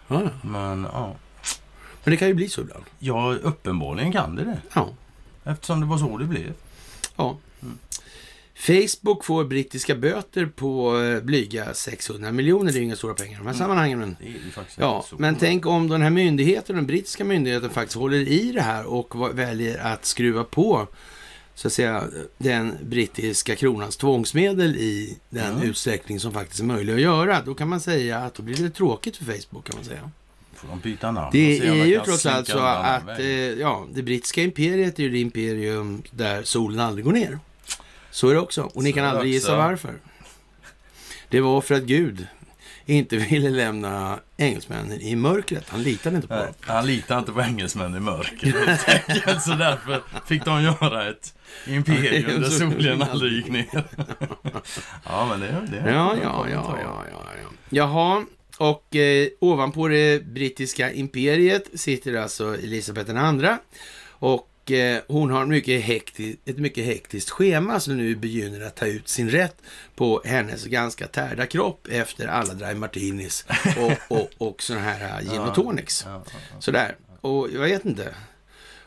ja. 0.09 0.20
Men 0.42 0.88
ja. 0.92 1.14
Men 2.05 2.11
det 2.11 2.16
kan 2.16 2.29
ju 2.29 2.35
bli 2.35 2.49
så 2.49 2.61
ibland. 2.61 2.85
ja, 2.99 3.35
uppenbarligen 3.35 4.12
kan 4.12 4.37
det 4.37 4.44
det. 4.44 4.61
Ja. 4.75 4.88
Eftersom 5.44 5.81
det 5.81 5.87
var 5.87 5.99
så 5.99 6.18
det 6.18 6.25
blev. 6.25 6.53
ja. 7.16 7.37
Facebook 8.59 9.25
får 9.25 9.45
brittiska 9.45 9.95
böter 9.95 10.47
på 10.47 11.01
eh, 11.03 11.21
blyga 11.23 11.75
600 11.75 12.33
miljoner. 12.33 12.73
Det 12.73 12.79
är 12.79 12.81
ju 12.81 12.85
inga 12.87 12.97
stora 12.97 13.14
pengar 13.14 13.33
i 13.35 13.38
de 13.38 13.47
här 13.47 13.55
sammanhangen. 13.55 13.99
Men, 13.99 14.16
ja, 14.77 15.07
men 15.19 15.37
tänk 15.37 15.66
om 15.66 15.88
den 15.88 16.03
här 16.03 16.11
myndigheten, 16.11 16.77
den 16.77 16.87
brittiska 16.87 17.25
myndigheten 17.25 17.71
faktiskt 17.71 17.97
håller 17.97 18.16
i 18.19 18.53
det 18.53 18.62
här 18.62 18.85
och 18.87 19.38
väljer 19.38 19.79
att 19.79 20.05
skruva 20.05 20.45
på 20.45 20.87
så 21.55 21.69
att 21.69 21.73
säga, 21.73 22.05
den 22.38 22.77
brittiska 22.83 23.57
kronans 23.57 23.97
tvångsmedel 23.97 24.77
i 24.77 25.19
den 25.31 25.55
Mm. 25.55 25.69
utsträckning 25.71 26.21
som 26.21 26.33
faktiskt 26.33 26.61
är 26.61 26.64
möjlig 26.64 26.95
att 26.95 27.01
göra. 27.01 27.42
Då 27.47 27.55
kan 27.55 27.69
man 27.69 27.81
säga 27.81 28.19
att 28.19 28.35
då 28.35 28.42
blir 28.42 28.57
det 28.57 28.71
tråkigt 28.71 29.16
för 29.16 29.25
Facebook 29.25 29.64
kan 29.64 29.77
man 29.77 29.85
säga. 29.85 30.11
Får 30.55 30.69
de 30.69 30.81
byta 30.81 31.11
namn 31.11 31.29
Det 31.33 31.59
är 31.59 31.85
ju 31.85 32.01
trots 32.05 32.27
allt 32.27 32.49
så 32.49 32.59
att 32.59 33.19
eh, 33.19 33.27
ja, 33.31 33.87
det 33.95 34.03
brittiska 34.03 34.42
imperiet 34.42 34.99
är 34.99 35.03
ju 35.03 35.11
det 35.11 35.19
imperium 35.19 36.03
där 36.11 36.42
solen 36.42 36.81
aldrig 36.81 37.05
går 37.05 37.12
ner. 37.12 37.38
Så 38.16 38.29
är 38.29 38.35
det 38.35 38.40
också. 38.40 38.62
Och 38.62 38.83
ni 38.83 38.92
kan 38.92 39.05
aldrig 39.05 39.33
gissa 39.33 39.57
varför. 39.57 39.94
Det 41.29 41.40
var 41.40 41.61
för 41.61 41.74
att 41.74 41.83
Gud 41.83 42.26
inte 42.87 43.16
ville 43.16 43.50
lämna 43.50 44.18
engelsmännen 44.37 45.00
i 45.00 45.16
mörkret. 45.16 45.64
Han 45.68 45.83
litade 45.83 46.16
inte 46.16 46.29
på 46.29 46.35
dem. 46.35 46.55
han 46.61 46.87
litar 46.87 47.18
inte 47.18 47.33
på 47.33 47.42
engelsmän 47.42 47.96
i 47.96 48.00
enkelt. 48.88 49.42
Så 49.42 49.50
därför 49.50 50.02
fick 50.26 50.44
de 50.44 50.62
göra 50.62 51.09
ett 51.09 51.35
imperium 51.66 52.42
där 52.42 52.50
solen 52.50 53.02
aldrig 53.02 53.33
gick 53.33 53.48
ner. 53.48 53.85
ja, 55.05 55.26
men 55.26 55.40
det 55.40 55.46
det. 55.70 55.90
Ja, 55.90 56.16
ja, 56.22 56.46
ja, 56.50 56.79
ja, 56.83 57.05
ja, 57.12 57.24
ja. 57.42 57.48
Jaha, 57.68 58.24
och 58.59 58.96
eh, 58.96 59.29
ovanpå 59.40 59.88
det 59.88 60.24
brittiska 60.24 60.92
imperiet 60.92 61.81
sitter 61.81 62.14
alltså 62.14 62.55
Elisabeth 62.55 63.07
den 63.07 63.16
andra. 63.16 63.59
Och 64.66 64.72
eh, 64.72 65.02
hon 65.09 65.31
har 65.31 65.46
mycket 65.46 65.83
hekti, 65.83 66.37
ett 66.44 66.59
mycket 66.59 66.85
hektiskt 66.85 67.31
schema 67.31 67.81
som 67.81 67.96
nu 67.96 68.16
begynner 68.16 68.66
att 68.66 68.76
ta 68.76 68.87
ut 68.87 69.09
sin 69.09 69.31
rätt 69.31 69.57
på 69.94 70.22
hennes 70.24 70.64
ganska 70.64 71.07
tärda 71.07 71.46
kropp 71.46 71.88
efter 71.90 72.26
alla 72.26 72.55
dry 72.55 72.74
martinis 72.74 73.46
och, 73.79 74.16
och, 74.18 74.31
och 74.38 74.62
sådana 74.62 74.85
här 74.85 75.20
eh, 75.20 75.31
gin 75.31 75.40
och 75.40 75.55
tonics. 75.55 76.07
Sådär. 76.59 76.96
Och 77.20 77.48
jag 77.52 77.61
vet 77.61 77.85
inte. 77.85 78.14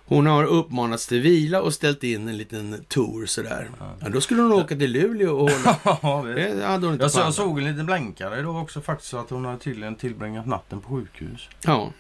Hon 0.06 0.26
har 0.26 0.44
uppmanats 0.44 1.08
till 1.08 1.22
vila 1.22 1.62
och 1.62 1.74
ställt 1.74 2.04
in 2.04 2.28
en 2.28 2.38
liten 2.38 2.86
tour 2.88 3.26
sådär. 3.26 3.70
Ja, 4.00 4.10
då 4.10 4.22
skulle 4.22 4.42
hon 4.42 4.52
åka 4.52 4.76
till 4.76 4.92
Luleå 4.92 5.36
och 5.36 5.52
hålla... 5.52 6.30
Det 6.36 6.66
hade 6.66 6.86
hon 6.86 6.94
inte 6.94 7.04
Jag, 7.04 7.12
så, 7.12 7.20
jag 7.20 7.34
såg 7.34 7.58
en 7.58 7.66
liten 7.66 7.86
blänkare 7.86 8.42
då 8.42 8.58
också 8.58 8.82
faktiskt 8.82 9.14
att 9.14 9.30
hon 9.30 9.46
har 9.46 9.58
tydligen 9.58 9.96
tillbringat 9.96 10.48
natten 10.48 10.82
på 10.82 10.90
sjukhus. 10.90 11.50
Ja. 11.62 11.92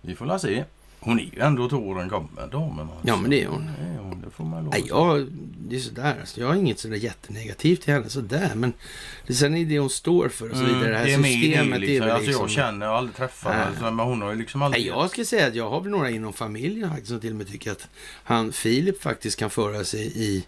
Vi 0.00 0.14
får 0.14 0.26
la 0.26 0.38
se. 0.38 0.64
Hon 1.04 1.20
är 1.20 1.22
ju 1.22 1.40
ändå 1.40 1.68
till 1.68 1.76
åren 1.76 2.08
kommen, 2.08 2.50
damen. 2.50 2.80
Alltså. 2.80 3.08
Ja, 3.08 3.16
men 3.16 3.30
det 3.30 3.42
är 3.42 3.46
hon. 3.46 3.70
Det 3.78 3.94
är 3.94 3.98
hon, 3.98 4.20
det 4.20 4.30
får 4.30 4.44
man 4.44 4.64
Nej, 4.64 4.84
jag, 4.88 5.26
det 5.68 5.76
är 5.76 5.80
sådär. 5.80 6.16
Alltså, 6.20 6.40
jag 6.40 6.48
har 6.48 6.54
inget 6.54 6.78
sådär 6.78 6.96
jättenegativt 6.96 7.82
till 7.82 7.92
henne 7.92 8.08
sådär. 8.08 8.52
Men 8.54 8.72
det, 9.26 9.34
sen 9.34 9.56
är 9.56 9.64
det 9.64 9.78
hon 9.78 9.90
står 9.90 10.28
för 10.28 10.50
och 10.50 10.56
så 10.56 10.64
vidare. 10.64 10.90
det 10.90 10.96
här 10.96 11.08
Mm, 11.08 11.22
det 11.22 11.28
är 11.28 11.32
systemet 11.32 11.68
med 11.68 11.80
det, 11.80 11.86
är 11.86 11.90
liksom. 11.90 12.10
Alltså, 12.10 12.26
liksom... 12.26 12.42
jag 12.42 12.50
känner, 12.50 12.86
jag 12.86 12.92
har 12.92 12.98
aldrig 12.98 13.16
träffat 13.16 13.52
Nej. 13.56 13.64
henne. 13.64 13.90
Men 13.90 14.06
hon 14.06 14.22
har 14.22 14.32
ju 14.32 14.38
liksom 14.38 14.62
aldrig... 14.62 14.82
Nej, 14.84 14.88
jag 14.88 15.10
ska 15.10 15.24
säga 15.24 15.46
att 15.46 15.54
jag 15.54 15.70
har 15.70 15.80
väl 15.80 15.90
några 15.90 16.10
inom 16.10 16.32
familjen 16.32 16.90
faktiskt 16.90 17.08
som 17.08 17.20
till 17.20 17.30
och 17.30 17.36
med 17.36 17.48
tycker 17.48 17.72
att 17.72 17.88
han 18.24 18.52
Filip 18.52 19.02
faktiskt 19.02 19.38
kan 19.38 19.50
föra 19.50 19.84
sig 19.84 20.12
i 20.14 20.44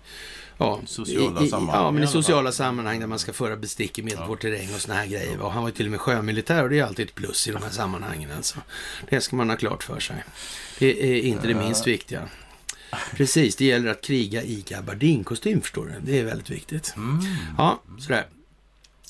Ja, 0.59 0.81
Sociala 0.87 1.41
i, 1.41 1.45
i, 1.45 1.49
sammanhang 1.49 1.85
Ja, 1.85 1.91
men 1.91 2.03
i 2.03 2.07
sociala 2.07 2.53
sammanhang 2.53 3.01
där 3.01 3.07
man 3.07 3.19
ska 3.19 3.33
föra 3.33 3.57
bestick 3.57 3.99
i 3.99 4.03
medelvår 4.03 4.37
terräng 4.37 4.75
och 4.75 4.81
såna 4.81 4.95
här 4.95 5.07
grejer. 5.07 5.41
Och 5.41 5.53
han 5.53 5.63
var 5.63 5.69
ju 5.69 5.75
till 5.75 5.87
och 5.87 5.91
med 5.91 6.01
sjömilitär 6.01 6.63
och 6.63 6.71
det 6.71 6.79
är 6.79 6.85
alltid 6.85 7.09
ett 7.09 7.15
plus 7.15 7.49
i 7.49 7.51
de 7.51 7.63
här 7.63 7.71
sammanhangen. 7.71 8.31
Alltså. 8.37 8.59
Det 9.11 9.21
ska 9.21 9.37
man 9.37 9.51
ha 9.51 9.57
klart 9.57 9.83
för 9.83 10.01
sig. 10.01 10.25
Det 10.79 11.05
är 11.05 11.23
inte 11.23 11.47
det 11.47 11.55
minst 11.55 11.87
viktiga. 11.87 12.29
Precis, 13.17 13.57
det 13.57 13.65
gäller 13.65 13.91
att 13.91 14.01
kriga 14.01 14.43
i 14.43 14.65
gabardinkostym 14.69 15.61
förstår 15.61 15.87
du. 15.87 16.13
Det 16.13 16.21
är 16.21 16.25
väldigt 16.25 16.51
viktigt. 16.51 16.95
Mm. 16.97 17.19
Ja, 17.59 17.83
sådär. 17.99 18.27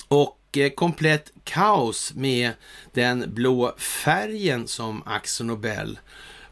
Och 0.09 0.39
eh, 0.57 0.71
komplett 0.71 1.33
kaos 1.45 2.13
med 2.15 2.51
den 2.93 3.25
blå 3.35 3.75
färgen 3.79 4.67
som 4.69 5.03
Axel 5.07 5.47
Nobel 5.47 5.99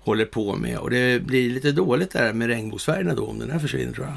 håller 0.00 0.24
på 0.24 0.56
med. 0.56 0.78
Och 0.78 0.90
det 0.90 1.22
blir 1.22 1.50
lite 1.50 1.72
dåligt 1.72 2.10
där 2.10 2.32
med 2.32 2.48
regnbågsfärgerna 2.48 3.14
då 3.14 3.26
om 3.26 3.38
den 3.38 3.50
här 3.50 3.58
försvinner 3.58 3.92
tror 3.92 4.06
jag. 4.06 4.16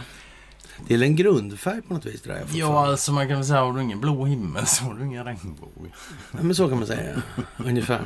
Det 0.88 0.94
är 0.94 0.98
väl 0.98 1.04
en 1.08 1.16
grundfärg 1.16 1.82
på 1.82 1.94
något 1.94 2.06
vis 2.06 2.22
där. 2.22 2.36
jag 2.38 2.48
Ja, 2.54 2.88
alltså 2.88 3.12
man 3.12 3.28
kan 3.28 3.36
väl 3.38 3.46
säga, 3.46 3.60
har 3.62 3.74
du 3.74 3.82
ingen 3.82 4.02
blå 4.02 4.26
himmel 4.26 4.66
så 4.66 4.84
har 4.84 4.94
du 4.94 5.06
ingen 5.06 5.24
regnbåge. 5.26 5.90
Ja, 6.32 6.38
men 6.42 6.56
så 6.56 6.68
kan 6.70 6.78
man 6.78 6.88
säga. 6.88 7.22
Ungefär. 7.58 8.02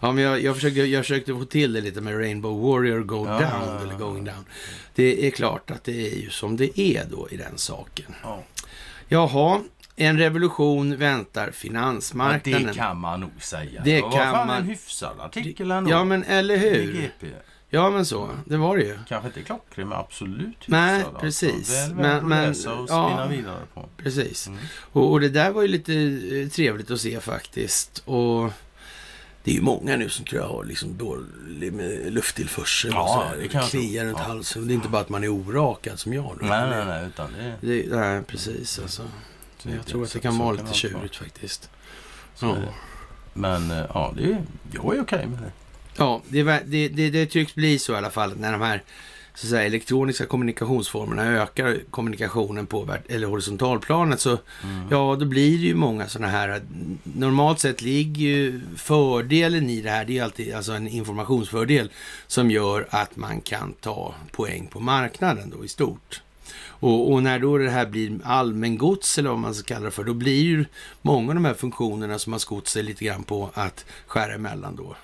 Ja, 0.00 0.12
men 0.12 0.24
jag, 0.24 0.40
jag, 0.42 0.54
försökte, 0.54 0.80
jag 0.80 1.04
försökte 1.04 1.34
få 1.34 1.44
till 1.44 1.72
det 1.72 1.80
lite 1.80 2.00
med 2.00 2.18
Rainbow 2.18 2.62
Warrior 2.62 3.00
Go 3.00 3.26
Ja, 3.26 3.32
Down, 3.32 3.42
ja, 3.42 3.48
ja, 3.66 3.80
eller 3.80 3.92
ja. 3.92 3.98
Going 3.98 4.24
Down. 4.24 4.44
Det 4.94 5.26
är 5.26 5.30
klart 5.30 5.70
att 5.70 5.84
det 5.84 6.12
är 6.12 6.16
ju 6.16 6.30
som 6.30 6.56
det 6.56 6.80
är 6.80 7.04
då 7.10 7.28
i 7.30 7.36
den 7.36 7.58
saken. 7.58 8.14
Ja. 8.22 8.42
Jaha, 9.08 9.60
en 9.96 10.18
revolution 10.18 10.96
väntar 10.96 11.46
Ja, 11.46 11.52
finansmarknaden. 11.52 12.66
det 12.66 12.74
kan 12.74 12.98
man 13.00 13.20
nog 13.20 13.30
säga. 13.42 13.82
Det 13.84 13.94
Det 13.96 14.02
var 14.02 14.12
kan 14.12 14.32
fan 14.34 14.46
man- 14.46 14.56
en 14.62 14.68
hyfsad 14.68 15.20
artikel 15.20 15.70
ändå. 15.70 15.90
Ja, 15.90 16.04
men 16.04 16.24
eller 16.24 16.56
hur? 16.56 17.10
Ja, 17.70 17.90
men 17.90 18.06
så. 18.06 18.30
Det 18.44 18.56
var 18.56 18.76
det 18.76 18.82
ju. 18.84 18.98
Kanske 19.08 19.26
inte 19.28 19.42
klockren, 19.42 19.88
men 19.88 19.98
absolut 19.98 20.46
hyfsad. 20.46 20.66
Nej, 20.68 21.02
alltså. 21.02 21.18
precis. 21.20 21.70
Väl 21.74 21.94
Men- 21.94 22.02
värt 22.02 22.16
att 22.22 22.28
men- 22.28 22.48
läsa 22.48 22.74
och 22.74 22.86
ja. 22.90 23.06
spinna 23.08 23.26
vidare 23.26 23.60
på. 23.74 23.88
Precis. 23.96 24.46
Mm. 24.46 24.58
Och, 24.92 25.10
och 25.12 25.20
det 25.20 25.28
där 25.28 25.50
var 25.50 25.62
ju 25.62 25.68
lite 25.68 25.92
eh, 25.94 26.48
trevligt 26.48 26.90
att 26.90 27.00
se 27.00 27.20
faktiskt. 27.20 28.02
Och 28.04 28.50
det 29.44 29.50
är 29.50 29.54
ju 29.54 29.60
många 29.62 29.96
nu 29.96 30.08
som 30.08 30.24
tror 30.24 30.40
jag 30.42 30.48
har 30.48 30.64
liksom 30.64 30.96
dålig 30.98 31.72
med 31.72 32.12
lufttillförsel 32.12 32.90
och 32.90 32.96
Ja, 32.96 33.24
sådär. 33.30 33.42
det 33.42 33.48
kan 33.48 33.60
jag 33.60 33.70
kliar 33.70 34.04
runt 34.04 34.18
Ja. 34.20 34.24
halsen. 34.24 34.66
Det 34.66 34.72
är 34.72 34.74
inte 34.74 34.88
bara 34.88 35.02
att 35.02 35.08
man 35.08 35.24
är 35.24 35.28
orakad 35.28 35.98
som 35.98 36.12
jag. 36.12 36.36
Då. 36.40 36.46
Nej, 36.46 36.70
nej, 36.70 36.84
nej, 36.86 37.06
utan 37.06 37.32
det... 37.32 37.54
Det, 37.60 37.96
nej, 37.96 38.22
precis 38.22 38.78
alltså. 38.78 39.02
så 39.58 39.68
Jag 39.68 39.78
det- 39.78 39.82
tror 39.82 40.02
att 40.04 40.12
det 40.12 40.18
kan 40.20 40.38
vara 40.38 40.56
det 40.56 40.62
lite 40.62 40.74
tjurigt 40.74 41.16
faktiskt. 41.16 41.70
Så 42.34 42.46
Ja. 42.46 42.52
det. 42.54 42.68
Men 43.34 43.70
eh, 43.70 43.84
ja, 43.94 44.12
det 44.16 44.24
är, 44.24 44.42
jag 44.72 44.96
är 44.96 45.02
okej 45.02 45.26
med 45.26 45.38
det. 45.38 45.52
Ja, 45.96 46.22
det, 46.28 46.42
det, 46.42 46.88
det, 46.88 47.10
det 47.10 47.26
tycks 47.26 47.54
bli 47.54 47.78
så 47.78 47.92
i 47.92 47.96
alla 47.96 48.10
fall 48.10 48.36
när 48.36 48.52
de 48.52 48.60
här 48.60 48.82
så 49.34 49.46
att 49.46 49.50
säga, 49.50 49.66
elektroniska 49.66 50.26
kommunikationsformerna 50.26 51.24
ökar 51.24 51.78
kommunikationen 51.90 52.66
på 52.66 52.96
eller 53.08 53.26
horisontalplanet 53.26 54.20
så 54.20 54.38
Mm. 54.64 54.86
ja, 54.90 55.16
då 55.20 55.26
blir 55.26 55.58
det 55.58 55.64
ju 55.64 55.74
många 55.74 56.08
sådana 56.08 56.32
här. 56.32 56.62
Normalt 57.02 57.60
sett 57.60 57.82
ligger 57.82 58.26
ju 58.26 58.60
fördelen 58.76 59.70
i 59.70 59.80
det 59.80 59.90
här, 59.90 60.04
det 60.04 60.18
är 60.18 60.24
alltid 60.24 60.54
alltså 60.54 60.72
en 60.72 60.88
informationsfördel 60.88 61.90
som 62.26 62.50
gör 62.50 62.86
att 62.90 63.16
man 63.16 63.40
kan 63.40 63.72
ta 63.72 64.14
poäng 64.30 64.66
på 64.66 64.80
marknaden 64.80 65.52
då 65.56 65.64
i 65.64 65.68
stort. 65.68 66.22
Och, 66.66 67.12
och, 67.12 67.22
när 67.22 67.38
då 67.38 67.58
det 67.58 67.70
här 67.70 67.86
blir 67.86 68.18
allmängods 68.24 69.18
eller 69.18 69.30
vad 69.30 69.38
man 69.38 69.54
ska 69.54 69.74
kalla 69.74 69.84
det 69.84 69.90
för, 69.90 70.04
då 70.04 70.14
blir 70.14 70.42
ju 70.42 70.64
många 71.02 71.28
av 71.28 71.34
de 71.34 71.44
här 71.44 71.54
funktionerna 71.54 72.18
som 72.18 72.32
har 72.32 72.40
skott 72.40 72.68
sig 72.68 72.82
lite 72.82 73.04
grann 73.04 73.22
på 73.22 73.50
att 73.54 73.84
skära 74.06 74.34
emellan 74.34 74.76
då. 74.76 74.96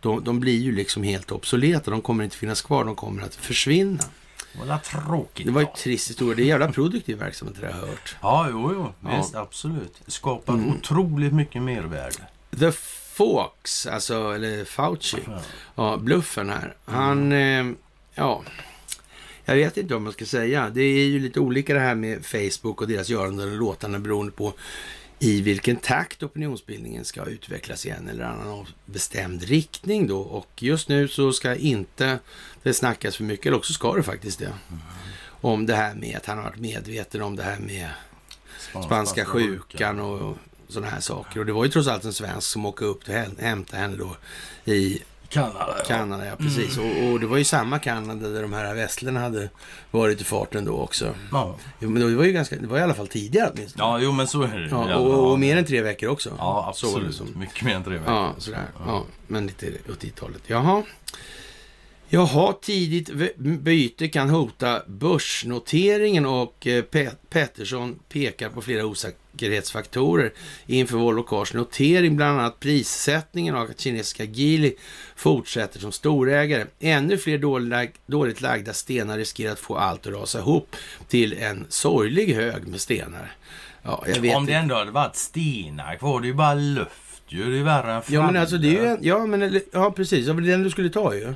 De, 0.00 0.24
de 0.24 0.40
blir 0.40 0.58
ju 0.58 0.72
liksom 0.72 1.02
helt 1.02 1.32
obsoleta, 1.32 1.90
de 1.90 2.02
kommer 2.02 2.24
inte 2.24 2.36
finnas 2.36 2.62
kvar, 2.62 2.84
de 2.84 2.96
kommer 2.96 3.22
att 3.22 3.34
försvinna. 3.34 4.04
Vad 4.58 4.82
tråkigt. 4.82 5.46
Det 5.46 5.52
var 5.52 5.60
ju 5.60 5.66
trist 5.76 6.10
historia. 6.10 6.34
Det 6.34 6.42
är 6.42 6.46
jävla 6.46 6.72
produktiv 6.72 7.18
verksamhet 7.18 7.56
det 7.60 7.66
har 7.66 7.80
jag 7.80 7.86
hört. 7.86 8.16
Ja, 8.22 8.46
jo, 8.50 8.72
jo. 8.72 9.10
Visst, 9.16 9.34
ja. 9.34 9.40
absolut. 9.40 9.94
Det 10.04 10.10
skapar 10.10 10.54
mm. 10.54 10.76
otroligt 10.76 11.32
mycket 11.32 11.62
mervärde. 11.62 12.26
The 12.58 12.72
Fox, 12.72 13.86
alltså, 13.86 14.32
eller 14.34 14.64
Fauci, 14.64 15.18
ja. 15.26 15.40
ja 15.74 15.96
bluffen 15.96 16.50
här. 16.50 16.74
Han, 16.84 17.32
mm. 17.32 17.70
eh, 17.70 17.76
ja, 18.14 18.42
jag 19.44 19.54
vet 19.54 19.76
inte 19.76 19.94
vad 19.94 20.02
man 20.02 20.12
ska 20.12 20.24
säga. 20.24 20.70
Det 20.70 20.82
är 20.82 21.06
ju 21.06 21.18
lite 21.18 21.40
olika 21.40 21.74
det 21.74 21.80
här 21.80 21.94
med 21.94 22.26
Facebook 22.26 22.80
och 22.80 22.88
deras 22.88 23.08
göranden 23.08 23.50
och 23.50 23.56
låtande 23.56 23.98
beroende 23.98 24.32
på 24.32 24.52
i 25.22 25.40
vilken 25.40 25.76
takt 25.76 26.22
opinionsbildningen 26.22 27.04
ska 27.04 27.24
utvecklas 27.24 27.86
i 27.86 27.90
en 27.90 28.08
eller 28.08 28.24
annan 28.24 28.66
bestämd 28.84 29.42
riktning 29.42 30.06
då. 30.06 30.20
Och 30.20 30.62
just 30.62 30.88
nu 30.88 31.08
så 31.08 31.32
ska 31.32 31.54
inte 31.54 32.18
det 32.62 32.74
snackas 32.74 33.16
för 33.16 33.24
mycket, 33.24 33.46
eller 33.46 33.56
också 33.56 33.72
ska 33.72 33.94
det 33.94 34.02
faktiskt 34.02 34.38
det. 34.38 34.44
Mm. 34.44 34.80
Om 35.40 35.66
det 35.66 35.74
här 35.74 35.94
med 35.94 36.16
att 36.16 36.26
han 36.26 36.38
har 36.38 36.44
varit 36.44 36.58
medveten 36.58 37.22
om 37.22 37.36
det 37.36 37.42
här 37.42 37.58
med 37.58 37.88
spanska 38.84 39.24
sjukan 39.24 40.00
och 40.00 40.36
sådana 40.68 40.90
här 40.90 41.00
saker. 41.00 41.40
Och 41.40 41.46
det 41.46 41.52
var 41.52 41.64
ju 41.64 41.70
trots 41.70 41.88
allt 41.88 42.04
en 42.04 42.12
svensk 42.12 42.48
som 42.48 42.66
åkte 42.66 42.84
upp 42.84 43.08
och 43.08 43.14
hämtade 43.14 43.82
henne 43.82 43.96
då 43.96 44.16
i 44.72 45.02
Kanada. 45.30 45.74
Ja. 45.78 45.84
Kanada, 45.86 46.26
ja 46.26 46.36
precis. 46.36 46.76
Mm. 46.78 46.90
Och, 46.90 47.12
och, 47.12 47.20
det 47.20 47.26
var 47.26 47.36
ju 47.36 47.44
samma 47.44 47.78
Kanada 47.78 48.28
där 48.28 48.42
de 48.42 48.52
här 48.52 48.74
västlerna 48.74 49.20
hade 49.20 49.48
varit 49.90 50.20
i 50.20 50.24
farten 50.24 50.64
då 50.64 50.78
också. 50.78 51.14
Ja. 51.32 51.56
Jo, 51.78 51.90
men 51.90 52.08
det 52.08 52.16
var 52.16 52.24
ju 52.24 52.32
ganska, 52.32 52.56
det 52.56 52.66
var 52.66 52.78
i 52.78 52.82
alla 52.82 52.94
fall 52.94 53.08
tidigare 53.08 53.50
åtminstone. 53.54 53.84
Ja, 53.84 53.98
jo 53.98 54.12
men 54.12 54.26
så 54.26 54.42
är 54.42 54.58
det. 54.58 54.68
Ja, 54.70 54.96
och, 54.96 55.30
och, 55.30 55.38
mer 55.38 55.56
än 55.56 55.64
tre 55.64 55.82
veckor 55.82 56.08
också. 56.08 56.30
Ja, 56.38 56.64
absolut. 56.68 57.14
Så 57.14 57.24
Mycket 57.24 57.62
mer 57.62 57.74
än 57.74 57.84
tre 57.84 57.98
veckor. 57.98 58.14
Ja, 58.14 58.34
sådär. 58.38 58.64
Ja. 58.78 58.84
ja 58.86 59.04
men 59.26 59.46
lite 59.46 59.72
åt 59.88 60.00
dit 60.00 60.18
hållet. 60.18 60.42
Jaha. 60.46 60.82
Jaha, 62.12 62.54
tidigt 62.62 63.10
byte 63.38 64.08
kan 64.08 64.30
hota 64.30 64.82
börsnoteringen 64.86 66.26
och 66.26 66.66
eh, 66.66 66.84
Pettersson 67.30 67.98
pekar 68.08 68.48
på 68.48 68.62
flera 68.62 68.86
osäkerhetsfaktorer 69.34 70.32
inför 70.66 70.96
Volvo 70.96 71.22
Cars 71.22 71.54
notering, 71.54 72.16
bland 72.16 72.40
annat 72.40 72.60
prissättningen 72.60 73.54
och 73.54 73.62
att 73.62 73.80
kinesiska 73.80 74.24
Geely 74.24 74.74
fortsätter 75.16 75.80
som 75.80 75.92
storägare. 75.92 76.66
Ännu 76.80 77.18
fler 77.18 77.38
dåligt 78.06 78.40
lagda 78.40 78.72
stenar 78.72 79.18
riskerar 79.18 79.52
att 79.52 79.58
få 79.58 79.76
allt 79.76 80.06
att 80.06 80.12
rasa 80.12 80.38
ihop 80.38 80.76
till 81.08 81.32
en 81.32 81.66
sorglig 81.68 82.34
hög 82.34 82.66
med 82.66 82.80
stenar. 82.80 83.36
Ja, 83.82 84.04
jag 84.06 84.20
vet 84.20 84.36
Om 84.36 84.46
det 84.46 84.52
ändå 84.52 84.74
hade 84.74 84.90
varit 84.90 85.16
stenar 85.16 85.96
kvar, 85.96 86.20
det 86.20 86.26
är 86.26 86.28
ju 86.28 86.34
bara 86.34 86.54
luft 86.54 87.22
ju. 87.28 87.52
Det 87.52 87.58
är 87.58 87.62
värre 87.62 87.92
än 87.92 88.02
Ja, 88.08 88.26
men 88.26 88.36
alltså 88.36 88.58
det 88.58 88.78
är 88.78 88.82
ju, 88.82 89.08
ja, 89.08 89.26
men, 89.26 89.60
ja 89.72 89.90
precis. 89.90 90.26
Det 90.26 90.32
var 90.32 90.40
den 90.40 90.62
du 90.62 90.70
skulle 90.70 90.90
ta 90.90 91.14
ju. 91.14 91.34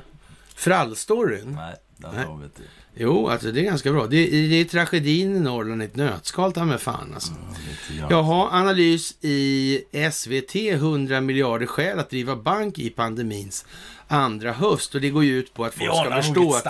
Frallstoryn? 0.55 1.55
Nej, 1.55 1.75
den 1.97 2.15
har 2.15 2.37
vi 2.37 2.43
inte. 2.43 2.61
Jo, 2.97 3.29
alltså 3.29 3.51
det 3.51 3.59
är 3.59 3.63
ganska 3.63 3.91
bra. 3.91 4.07
Det, 4.07 4.17
är, 4.17 4.49
det 4.49 4.55
är 4.55 4.65
tragedin 4.65 5.35
i 5.35 5.39
Norrland 5.39 5.81
i 5.81 5.85
ett 5.85 5.95
nötskal, 5.95 6.53
ta 6.53 6.65
med 6.65 6.81
fan 6.81 7.11
alltså. 7.13 7.33
Mm, 7.33 8.07
Jaha, 8.09 8.49
analys 8.51 9.15
i 9.21 9.79
SVT. 10.11 10.55
100 10.55 11.21
miljarder 11.21 11.65
skäl 11.65 11.99
att 11.99 12.09
driva 12.09 12.35
bank 12.35 12.79
i 12.79 12.89
pandemins 12.89 13.65
andra 14.07 14.53
höst. 14.53 14.95
Och 14.95 15.01
det 15.01 15.09
går 15.09 15.23
ju 15.23 15.37
ut 15.37 15.53
på 15.53 15.65
att 15.65 15.73
folk 15.73 15.95
ska 15.95 16.15
förstå 16.15 16.53
att... 16.53 16.67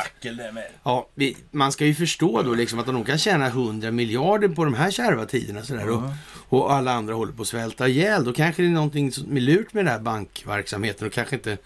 Ja, 0.84 1.10
vi, 1.16 1.38
man 1.52 1.72
ska 1.72 1.86
ju 1.86 1.96
förstå 1.96 2.42
då 2.42 2.54
liksom 2.54 2.80
att 2.80 2.86
de 2.86 3.04
kan 3.04 3.18
tjäna 3.18 3.48
100 3.48 3.92
miljarder 3.92 4.48
på 4.48 4.66
de 4.66 4.74
här 4.74 4.92
kärva 4.92 5.26
tiderna 5.26 5.64
sådär. 5.64 5.82
Mm. 5.82 5.96
Och, 5.96 6.12
och 6.50 6.74
alla 6.74 6.92
andra 6.92 7.14
håller 7.14 7.34
på 7.34 7.42
att 7.42 7.48
svälta 7.48 7.88
ihjäl. 7.88 8.24
Då 8.24 8.34
kanske 8.34 8.62
det 8.62 8.68
är 8.68 8.72
någonting 8.72 9.12
som 9.12 9.38
är 9.38 9.42
lurt 9.42 9.74
med 9.74 9.86
den 9.86 9.94
här 9.94 10.00
bankverksamheten 10.00 11.08
och 11.08 11.14
kanske 11.14 11.36
inte 11.36 11.58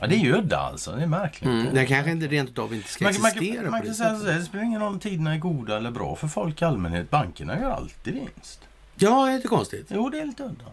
Ja, 0.00 0.06
det 0.06 0.14
är 0.14 0.18
ju 0.18 0.34
udda 0.34 0.58
alltså. 0.58 0.92
Det 0.92 1.02
är 1.02 1.06
märkligt. 1.06 1.50
Mm, 1.50 1.74
det 1.74 1.86
kanske 1.86 2.10
inte 2.10 2.26
rent 2.26 2.50
utav 2.50 2.74
inte 2.74 2.88
ska 2.88 3.04
man, 3.04 3.10
existera. 3.10 3.54
Man, 3.54 3.62
man, 3.62 3.70
man 3.70 3.82
kan 3.82 3.94
säga 3.94 4.18
så 4.18 4.24
det 4.24 4.42
spelar 4.42 4.64
ingen 4.64 4.80
roll 4.80 4.92
om 4.92 5.00
tiderna 5.00 5.34
är 5.34 5.38
goda 5.38 5.76
eller 5.76 5.90
bra 5.90 6.16
för 6.16 6.28
folk 6.28 6.62
i 6.62 6.64
allmänhet. 6.64 7.10
Bankerna 7.10 7.60
gör 7.60 7.70
alltid 7.70 8.14
vinst. 8.14 8.60
Ja, 8.94 9.24
det 9.24 9.32
är 9.32 9.36
inte 9.36 9.48
konstigt. 9.48 9.86
Jo, 9.90 10.08
det 10.08 10.20
är 10.20 10.24
lite 10.24 10.42
udda. 10.42 10.64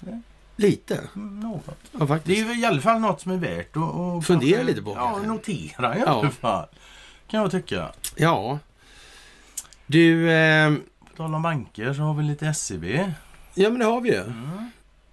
Det. 0.00 0.20
Lite? 0.56 1.00
Mm, 1.16 1.40
något. 1.40 1.78
Ja, 1.98 2.06
faktiskt. 2.06 2.46
Det 2.46 2.52
är 2.52 2.60
i 2.60 2.64
alla 2.64 2.80
fall 2.80 3.00
något 3.00 3.20
som 3.20 3.32
är 3.32 3.36
värt 3.36 3.76
att... 3.76 3.82
att 3.82 4.26
Fundera 4.26 4.56
kanske, 4.56 4.64
lite 4.64 4.82
på. 4.82 4.92
Ja, 4.96 5.18
notera 5.26 5.96
i 5.96 6.00
ja. 6.00 6.06
alla 6.06 6.30
fall. 6.30 6.68
Kan 7.26 7.40
jag 7.40 7.50
tycka. 7.50 7.92
Ja. 8.16 8.58
Du... 9.86 10.32
Eh... 10.32 10.72
På 11.10 11.16
tal 11.16 11.34
om 11.34 11.42
banker 11.42 11.94
så 11.94 12.02
har 12.02 12.14
vi 12.14 12.22
lite 12.22 12.54
SEB. 12.54 12.84
Ja, 13.54 13.70
men 13.70 13.78
det 13.78 13.84
har 13.84 14.00
vi 14.00 14.10
ju. 14.10 14.20
Mm. 14.20 14.70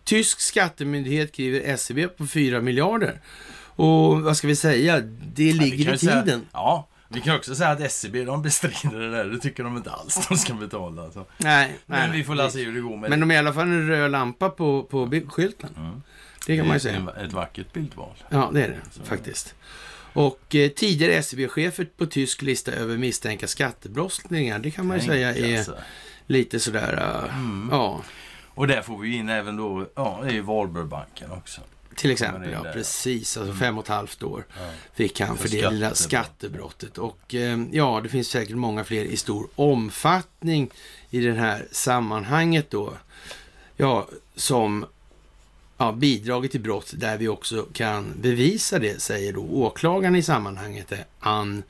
Tysk 0.09 0.39
skattemyndighet 0.39 1.29
skriver 1.29 1.77
SEB 1.77 2.17
på 2.17 2.27
4 2.27 2.61
miljarder. 2.61 3.21
Och 3.61 4.21
vad 4.21 4.37
ska 4.37 4.47
vi 4.47 4.55
säga? 4.55 4.99
Det 5.35 5.53
ligger 5.53 5.85
ja, 5.89 5.93
i 5.93 5.97
tiden. 5.97 6.25
Säga, 6.25 6.41
ja, 6.51 6.87
vi 7.09 7.21
kan 7.21 7.35
också 7.35 7.55
säga 7.55 7.69
att 7.69 7.91
SEB 7.91 8.25
de 8.25 8.41
bestrider 8.41 8.99
det 8.99 9.11
där. 9.11 9.25
Det 9.25 9.39
tycker 9.39 9.63
de 9.63 9.77
inte 9.77 9.91
alls 9.91 10.27
de 10.29 10.37
ska 10.37 10.53
betala. 10.53 11.03
Alltså. 11.03 11.25
Nej, 11.37 11.77
Men 11.85 12.09
nej, 12.09 12.17
vi 12.17 12.23
får 12.23 12.35
läsa 12.35 12.57
hur 12.57 12.75
det 12.75 12.81
går 12.81 12.97
med 12.97 13.09
Men 13.09 13.19
de 13.19 13.31
är 13.31 13.35
i 13.35 13.37
alla 13.37 13.53
fall 13.53 13.67
en 13.67 13.87
röd 13.87 14.11
lampa 14.11 14.49
på, 14.49 14.83
på 14.83 15.21
skylten. 15.29 15.69
Mm. 15.77 16.01
Det 16.47 16.57
kan 16.57 16.67
man 16.67 16.75
ju 16.75 16.79
säga. 16.79 17.07
Ett 17.23 17.33
vackert 17.33 17.73
bildval. 17.73 18.15
Ja, 18.29 18.49
det 18.53 18.63
är 18.63 18.67
det 18.67 18.79
Så. 18.91 19.03
faktiskt. 19.03 19.55
Och 20.13 20.55
eh, 20.55 20.69
tidigare 20.69 21.23
SEB-chefer 21.23 21.87
på 21.97 22.05
tysk 22.05 22.41
lista 22.41 22.71
över 22.71 22.97
misstänkta 22.97 23.47
skattebrottslingar. 23.47 24.59
Det 24.59 24.71
kan 24.71 24.87
man 24.87 24.97
ju 24.97 25.01
Tänk 25.01 25.11
säga 25.11 25.35
är 25.35 25.57
alltså. 25.57 25.75
lite 26.25 26.59
sådär, 26.59 26.93
uh, 26.93 27.39
mm. 27.39 27.69
ja. 27.71 28.01
Och 28.59 28.67
där 28.67 28.81
får 28.81 28.97
vi 28.97 29.15
in 29.15 29.29
även 29.29 29.57
då, 29.57 29.87
ja, 29.95 30.19
det 30.23 30.29
är 30.29 30.33
ju 30.33 30.41
Valborgbanken 30.41 31.31
också. 31.31 31.61
Till 31.95 32.11
exempel, 32.11 32.51
ja 32.51 32.63
precis. 32.73 33.37
Alltså 33.37 33.51
mm. 33.51 33.59
fem 33.59 33.77
och 33.77 33.83
ett 33.83 33.89
halvt 33.89 34.23
år 34.23 34.45
ja. 34.49 34.69
fick 34.93 35.19
han 35.19 35.37
för, 35.37 35.47
för 35.47 35.57
det 35.57 35.71
lilla 35.71 35.95
skattebrottet. 35.95 36.97
Och 36.97 37.35
eh, 37.35 37.59
ja, 37.71 37.99
det 38.03 38.09
finns 38.09 38.27
säkert 38.27 38.55
många 38.55 38.83
fler 38.83 39.05
i 39.05 39.17
stor 39.17 39.47
omfattning 39.55 40.69
i 41.09 41.19
det 41.19 41.33
här 41.33 41.67
sammanhanget 41.71 42.69
då. 42.69 42.93
Ja, 43.77 44.07
som 44.35 44.85
ja, 45.77 45.91
bidragit 45.91 46.51
till 46.51 46.61
brott 46.61 46.93
där 46.93 47.17
vi 47.17 47.27
också 47.27 47.65
kan 47.73 48.13
bevisa 48.21 48.79
det, 48.79 49.01
säger 49.01 49.33
då 49.33 49.41
åklagaren 49.41 50.15
i 50.15 50.23
sammanhanget, 50.23 50.93
Ann 51.19 51.63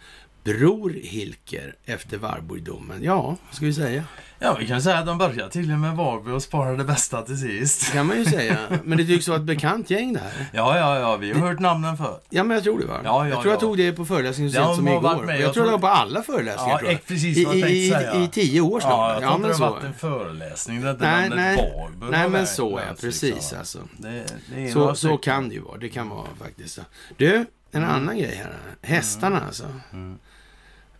Bror 0.44 0.90
Hilker 0.90 1.76
efter 1.86 2.18
Varborgdomen. 2.18 3.04
Ja, 3.04 3.22
vad 3.22 3.56
ska 3.56 3.66
vi 3.66 3.74
säga? 3.74 4.04
Ja, 4.42 4.58
vi 4.60 4.68
kan 4.68 4.82
säga 4.82 4.98
att 4.98 5.06
de 5.06 5.18
började 5.18 5.50
tydligen 5.50 5.82
med 5.82 5.96
Varberg 5.96 6.34
och 6.34 6.44
sparade 6.44 6.78
det 6.78 6.84
bästa 6.84 7.22
till 7.22 7.38
sist. 7.38 7.86
Det 7.86 7.92
kan 7.92 8.06
man 8.06 8.18
ju 8.18 8.26
säga. 8.26 8.58
Men 8.84 8.98
det 8.98 9.06
tycks 9.06 9.28
vara 9.28 9.38
ett 9.38 9.44
bekant 9.44 9.90
gäng 9.90 10.14
det 10.14 10.20
här. 10.20 10.46
Ja, 10.54 10.78
ja, 10.78 11.00
ja. 11.00 11.18
Vi 11.18 11.32
har 11.32 11.42
det... 11.42 11.48
hört 11.48 11.60
namnen 11.60 11.98
för. 11.98 12.20
Ja, 12.30 12.44
men 12.44 12.56
jag 12.56 12.64
tror 12.64 12.80
det 12.80 12.86
va? 12.86 13.00
Ja, 13.04 13.28
ja, 13.28 13.30
jag 13.30 13.42
tror 13.42 13.54
jag 13.54 13.60
tog 13.60 13.78
det 13.78 13.92
på 13.92 14.06
föreläsningen 14.06 14.52
så 14.52 14.64
sent 14.64 14.76
som 14.76 14.88
igår. 14.88 15.24
Med. 15.26 15.36
Jag, 15.36 15.42
jag 15.42 15.54
tror 15.54 15.66
det 15.66 15.72
var 15.72 15.80
på 15.80 15.88
alla 15.88 16.24
föreläsningar. 16.24 16.82
Ja, 16.86 16.98
precis 17.08 17.48
vad 17.48 17.56
jag 17.56 17.70
I, 17.70 17.88
i, 17.88 17.90
säga. 17.90 18.16
I 18.16 18.28
tio 18.28 18.62
år 18.62 18.80
snart. 18.80 18.92
Ja, 18.92 19.14
jag 19.14 19.24
ja, 19.24 19.38
men 19.38 19.50
det 19.50 19.56
har 19.56 19.72
varit 19.72 19.84
en 19.84 19.94
föreläsning 19.94 20.82
där 20.82 20.98
nej, 21.00 21.30
nej, 21.30 21.56
Varberg 21.56 22.12
Nej, 22.12 22.30
men 22.30 22.48
så 22.48 22.78
är 22.78 22.86
det. 22.86 23.02
Precis 23.02 23.34
liksom. 23.34 23.60
alltså. 23.60 23.80
Det, 23.98 24.26
det 24.56 24.72
så, 24.72 24.96
så 24.96 25.18
kan 25.18 25.50
det 25.50 25.56
ju 25.56 25.62
vara. 25.62 25.78
Det 25.78 25.90
kan 25.90 26.10
vara 26.10 26.28
faktiskt. 26.40 26.80
Du, 27.18 27.36
en 27.36 27.84
mm. 27.84 27.90
annan 27.90 28.18
grej 28.18 28.36
här. 28.36 28.54
Hästarna 28.82 29.36
mm. 29.36 29.48
alltså. 29.48 29.66
Mm. 29.94 30.18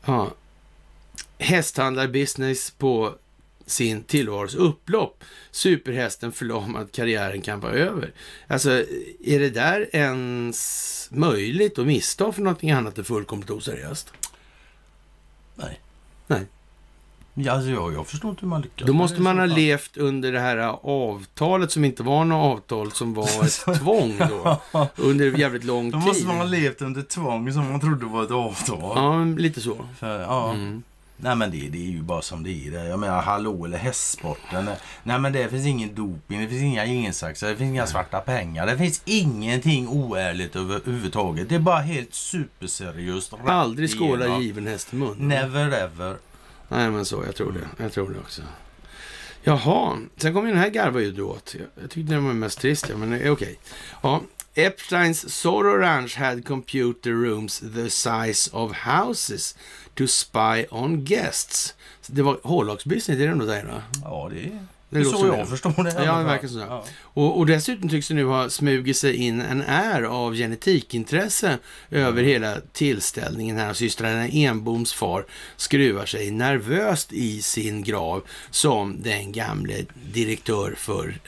Ja. 0.06 0.34
Hästhandlarbusiness 1.38 2.72
på 2.72 3.16
sin 3.66 4.04
tillvaros 4.04 4.56
upplopp. 4.56 5.24
Superhästen 5.52 6.32
förlamad, 6.32 6.92
karriären 6.92 7.42
kan 7.42 7.60
vara 7.60 7.74
över. 7.74 8.14
Alltså, 8.48 8.70
är 9.24 9.40
det 9.40 9.50
där 9.50 9.96
ens 9.96 11.08
möjligt 11.12 11.80
att 11.80 11.88
missta 11.88 12.32
för 12.32 12.42
någonting 12.42 12.72
annat 12.72 12.98
än 12.98 13.06
fullkomligt 13.06 13.50
oseriöst? 13.50 14.14
Nej. 15.56 15.80
Nej. 16.28 16.46
Ja, 17.44 17.52
alltså 17.52 17.70
jag, 17.70 17.94
jag 17.94 18.08
förstår 18.08 18.30
inte 18.32 18.42
hur 18.42 18.48
man 18.48 18.62
lyckas. 18.62 18.88
Då 18.88 18.94
måste 18.94 19.22
man 19.22 19.40
ha 19.40 19.46
levt 19.46 19.98
under 19.98 20.32
det 20.32 20.40
här 20.40 20.58
avtalet 20.84 21.72
som 21.72 21.86
inte 21.86 22.04
var 22.04 22.26
något 22.26 22.58
avtal 22.58 22.92
som 22.92 23.14
var 23.14 23.46
ett 23.46 23.66
tvång 23.80 24.18
då. 24.30 24.62
Under 24.96 25.40
jävligt 25.40 25.64
lång 25.64 25.92
tid. 25.92 26.02
Då 26.02 26.06
måste 26.08 26.28
man 26.28 26.38
ha 26.38 26.44
levt 26.44 26.82
under 26.82 27.02
tvång 27.02 27.54
som 27.54 27.72
man 27.72 27.80
trodde 27.80 28.06
var 28.06 28.24
ett 28.24 28.32
avtal. 28.32 28.80
Ja, 28.96 29.24
lite 29.42 29.62
så. 29.62 29.78
För, 30.00 30.22
ja. 30.22 30.52
Mm. 30.54 30.84
Nej 31.22 31.36
men 31.36 31.52
det, 31.52 31.58
det 31.70 31.78
är 31.78 31.92
ju 31.92 32.02
bara 32.02 32.22
som 32.22 32.44
det 32.44 32.50
är. 32.50 32.90
Jag 32.90 33.00
menar 33.00 33.22
hallå 33.22 33.66
eller 33.66 33.78
hästsporten. 33.78 34.70
Nej 35.04 35.20
men 35.20 35.34
det 35.34 35.50
finns 35.50 35.66
ingen 35.66 35.96
doping, 35.96 36.42
det 36.42 36.48
finns 36.48 36.62
inga 36.62 36.86
gensaxar, 36.86 37.48
det 37.48 37.56
finns 37.56 37.70
inga 37.70 37.88
svarta 37.88 38.20
pengar. 38.20 38.66
Det 38.66 38.78
finns 38.78 39.02
ingenting 39.06 39.88
oärligt 39.88 40.56
överhuvudtaget. 40.56 41.50
Det 41.50 41.56
är 41.56 41.60
bara 41.60 41.80
helt 41.80 42.14
superseriöst. 42.14 43.34
Aldrig 43.46 44.00
skåla 44.00 44.40
given 44.40 44.68
häst 44.68 44.94
i 44.94 44.96
mun. 44.96 45.16
Never 45.18 45.72
ever. 45.72 46.16
Nej 46.70 46.92
men 46.92 47.06
så, 47.06 47.24
jag 47.26 47.36
tror 47.36 47.52
det. 47.52 47.84
Jag 47.84 47.94
tror 47.94 48.10
det 48.10 48.20
också. 48.20 48.42
Jaha, 49.44 49.98
sen 50.18 50.34
kom 50.34 50.46
ju 50.46 50.52
den 50.52 50.62
här 50.62 50.70
garva 50.70 51.02
ju 51.02 51.22
åt. 51.22 51.56
Jag 51.82 51.90
tyckte 51.90 52.14
den 52.14 52.26
var 52.26 52.34
mest 52.34 52.60
trist, 52.60 52.90
men 52.96 53.14
okej. 53.14 53.32
Okay. 53.32 53.56
Ja, 54.02 54.22
Epsteins 54.54 55.30
Zorro 55.30 55.78
Ranch 55.78 56.18
had 56.18 56.46
computer 56.46 57.12
rooms 57.12 57.60
the 57.60 57.90
size 57.90 58.50
of 58.54 58.72
houses 58.72 59.56
to 59.96 60.08
spy 60.08 60.66
on 60.72 61.06
guests. 61.06 61.74
Det 62.08 62.22
var 62.22 62.40
hårlagsbusiness, 62.44 63.20
är 63.20 63.26
det 63.26 63.32
ändå 63.32 63.46
säger 63.46 63.66
va? 63.66 63.82
Ja, 64.04 64.30
det 64.34 64.40
är, 64.40 64.60
det 64.90 65.00
är 65.00 65.04
så 65.04 65.28
jag 65.28 65.38
det. 65.38 65.46
förstår 65.46 65.84
det. 65.84 66.04
Ja, 66.04 66.18
det 66.18 66.24
verkar 66.24 66.48
så. 66.48 66.60
Ja. 66.60 66.86
Och, 67.02 67.38
och 67.38 67.46
dessutom 67.46 67.90
tycks 67.90 68.08
det 68.08 68.14
nu 68.14 68.26
ha 68.26 68.50
smugit 68.50 68.98
sig 68.98 69.16
in 69.16 69.42
en 69.42 69.62
är 69.62 70.02
av 70.02 70.34
genetikintresse 70.34 71.58
över 71.90 72.24
hela 72.24 72.58
tillställningen 72.74 73.58
här. 73.58 73.74
Systrarna 73.74 74.28
Enboms 74.28 74.94
far 74.94 75.26
skruvar 75.58 76.06
sig 76.06 76.32
nervöst 76.32 77.14
i 77.14 77.42
sin 77.42 77.84
grav 77.84 78.24
som 78.50 79.02
den 79.02 79.32
gamle 79.32 79.86
direktör 80.14 80.74
för 80.78 81.20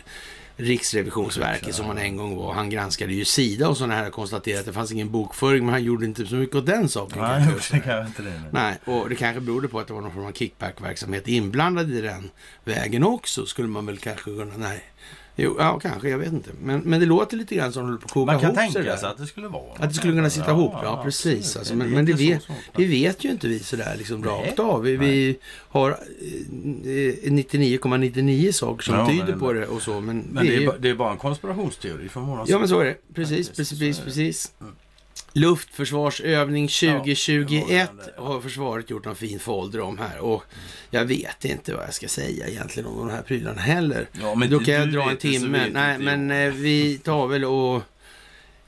Riksrevisionsverket 0.62 1.76
som 1.76 1.86
han 1.86 1.98
en 1.98 2.18
gång 2.18 2.36
var. 2.36 2.54
Han 2.54 2.70
granskade 2.70 3.14
ju 3.14 3.26
Sida 3.26 3.70
och 3.70 3.78
sådana 3.78 3.94
här 3.94 4.08
och 4.08 4.14
konstaterade 4.14 4.60
att 4.60 4.66
det 4.66 4.74
fanns 4.74 4.92
ingen 4.92 5.12
bokföring 5.12 5.66
men 5.66 5.74
han 5.74 5.84
gjorde 5.84 6.06
inte 6.06 6.26
så 6.26 6.36
mycket 6.36 6.56
åt 6.56 6.66
den 6.66 6.90
saken. 6.90 7.22
Nej, 7.22 7.48
kanske. 7.50 7.76
det 7.76 7.80
kan 7.82 7.96
jag 7.96 8.06
inte 8.06 8.22
det. 8.22 8.30
nej. 8.30 8.78
Nej, 8.86 8.96
och 8.96 9.10
det 9.10 9.16
kanske 9.16 9.42
berodde 9.42 9.68
på 9.68 9.80
att 9.80 9.88
det 9.88 9.94
var 9.94 10.02
någon 10.02 10.14
form 10.14 10.26
av 10.26 10.32
kickback-verksamhet 10.32 11.28
inblandad 11.28 11.92
i 11.92 12.02
den 12.02 12.30
vägen 12.64 13.04
också, 13.04 13.46
skulle 13.46 13.68
man 13.68 13.86
väl 13.86 13.98
kanske 13.98 14.24
kunna... 14.24 14.58
Nej. 14.58 14.84
Jo, 15.36 15.56
ja, 15.60 15.80
kanske, 15.80 16.10
jag 16.10 16.18
vet 16.18 16.34
inte. 16.34 16.50
Men, 16.64 16.80
men 16.80 17.00
det 17.00 17.06
låter 17.06 17.38
lite 17.38 17.56
grann 17.56 17.74
som 17.74 17.82
att 17.82 17.86
de 17.86 17.88
håller 17.88 17.98
på 18.00 18.06
att 18.06 18.12
koka 18.12 18.26
Man 18.32 18.40
kan 18.42 18.50
ihop 18.66 18.74
tänka 18.74 18.98
sig 18.98 19.10
att 19.10 19.18
det 19.18 19.26
skulle 19.28 19.48
vara 19.48 19.64
Att 19.78 19.90
det 19.90 19.94
skulle 19.96 20.14
kunna 20.14 20.30
sitta 20.30 20.52
ihop, 20.52 20.74
ja, 20.84 21.02
precis. 21.04 21.26
absolut. 21.36 21.58
Alltså, 21.58 21.76
men, 21.76 21.90
men 21.90 22.06
det, 22.06 22.14
vet, 22.14 22.44
så 22.44 22.52
vet 22.82 23.24
ju 23.26 23.30
inte 23.32 23.48
vi 23.48 23.60
sådär 23.60 23.96
liksom 23.98 24.22
Nej. 24.22 24.30
rakt 24.30 24.60
av. 24.60 24.82
Vi, 24.82 24.98
vi 24.98 25.38
har 25.70 25.90
eh, 25.92 25.96
99,99 27.32 28.52
saker 28.52 28.84
som 28.84 28.96
Ja, 28.96 29.08
tyder 29.08 29.26
men- 29.26 29.40
på 29.40 29.54
det 29.54 29.68
och 29.68 29.82
så. 29.82 30.02
Men, 30.02 30.20
Men 30.32 30.46
det 30.46 30.56
är 30.66 30.78
det 30.80 30.90
är 30.90 30.96
bara 30.96 31.12
en 31.12 31.18
konspirationsteori 31.18 32.10
från 32.10 32.28
våran 32.28 32.46
Ja, 32.50 32.60
men 32.60 32.68
så 32.68 32.80
är 32.80 32.86
det. 32.86 32.96
Precis, 33.14 33.50
precis, 33.50 33.80
precis. 33.80 34.00
precis. 34.00 34.52
Luftförsvarsövning 35.34 36.70
Ja, 36.82 36.88
det 37.06 37.16
2021 37.16 37.70
var 37.70 37.78
den 37.78 37.98
där, 37.98 38.14
ja. 38.18 38.24
har 38.24 38.42
försvaret 38.42 38.90
gjort 38.90 39.06
en 39.06 39.16
fin 39.16 39.40
folder 39.40 39.80
om 39.82 39.98
här. 39.98 40.20
Och 40.20 40.44
jag 40.90 41.06
vet 41.06 41.46
inte 41.46 41.74
vad 41.76 41.84
jag 41.86 41.94
ska 41.94 42.08
säga 42.08 42.48
egentligen 42.48 42.90
om 42.90 42.98
de 42.98 43.10
här 43.10 43.22
prylarna 43.22 43.62
heller. 43.62 44.08
Ja, 44.22 44.36
men 44.36 44.50
Då 44.50 44.60
du- 44.60 44.66
kan 44.66 44.74
jag 44.74 44.92
dra 44.92 45.02
en 45.04 45.10
det, 45.10 45.16
timme. 45.16 45.68
Nej, 45.74 45.98
men 46.00 46.30
jag. 46.30 46.48
eh, 46.48 46.54
vi 46.54 46.98
tar 46.98 47.28
väl 47.28 47.46
och 47.46 47.82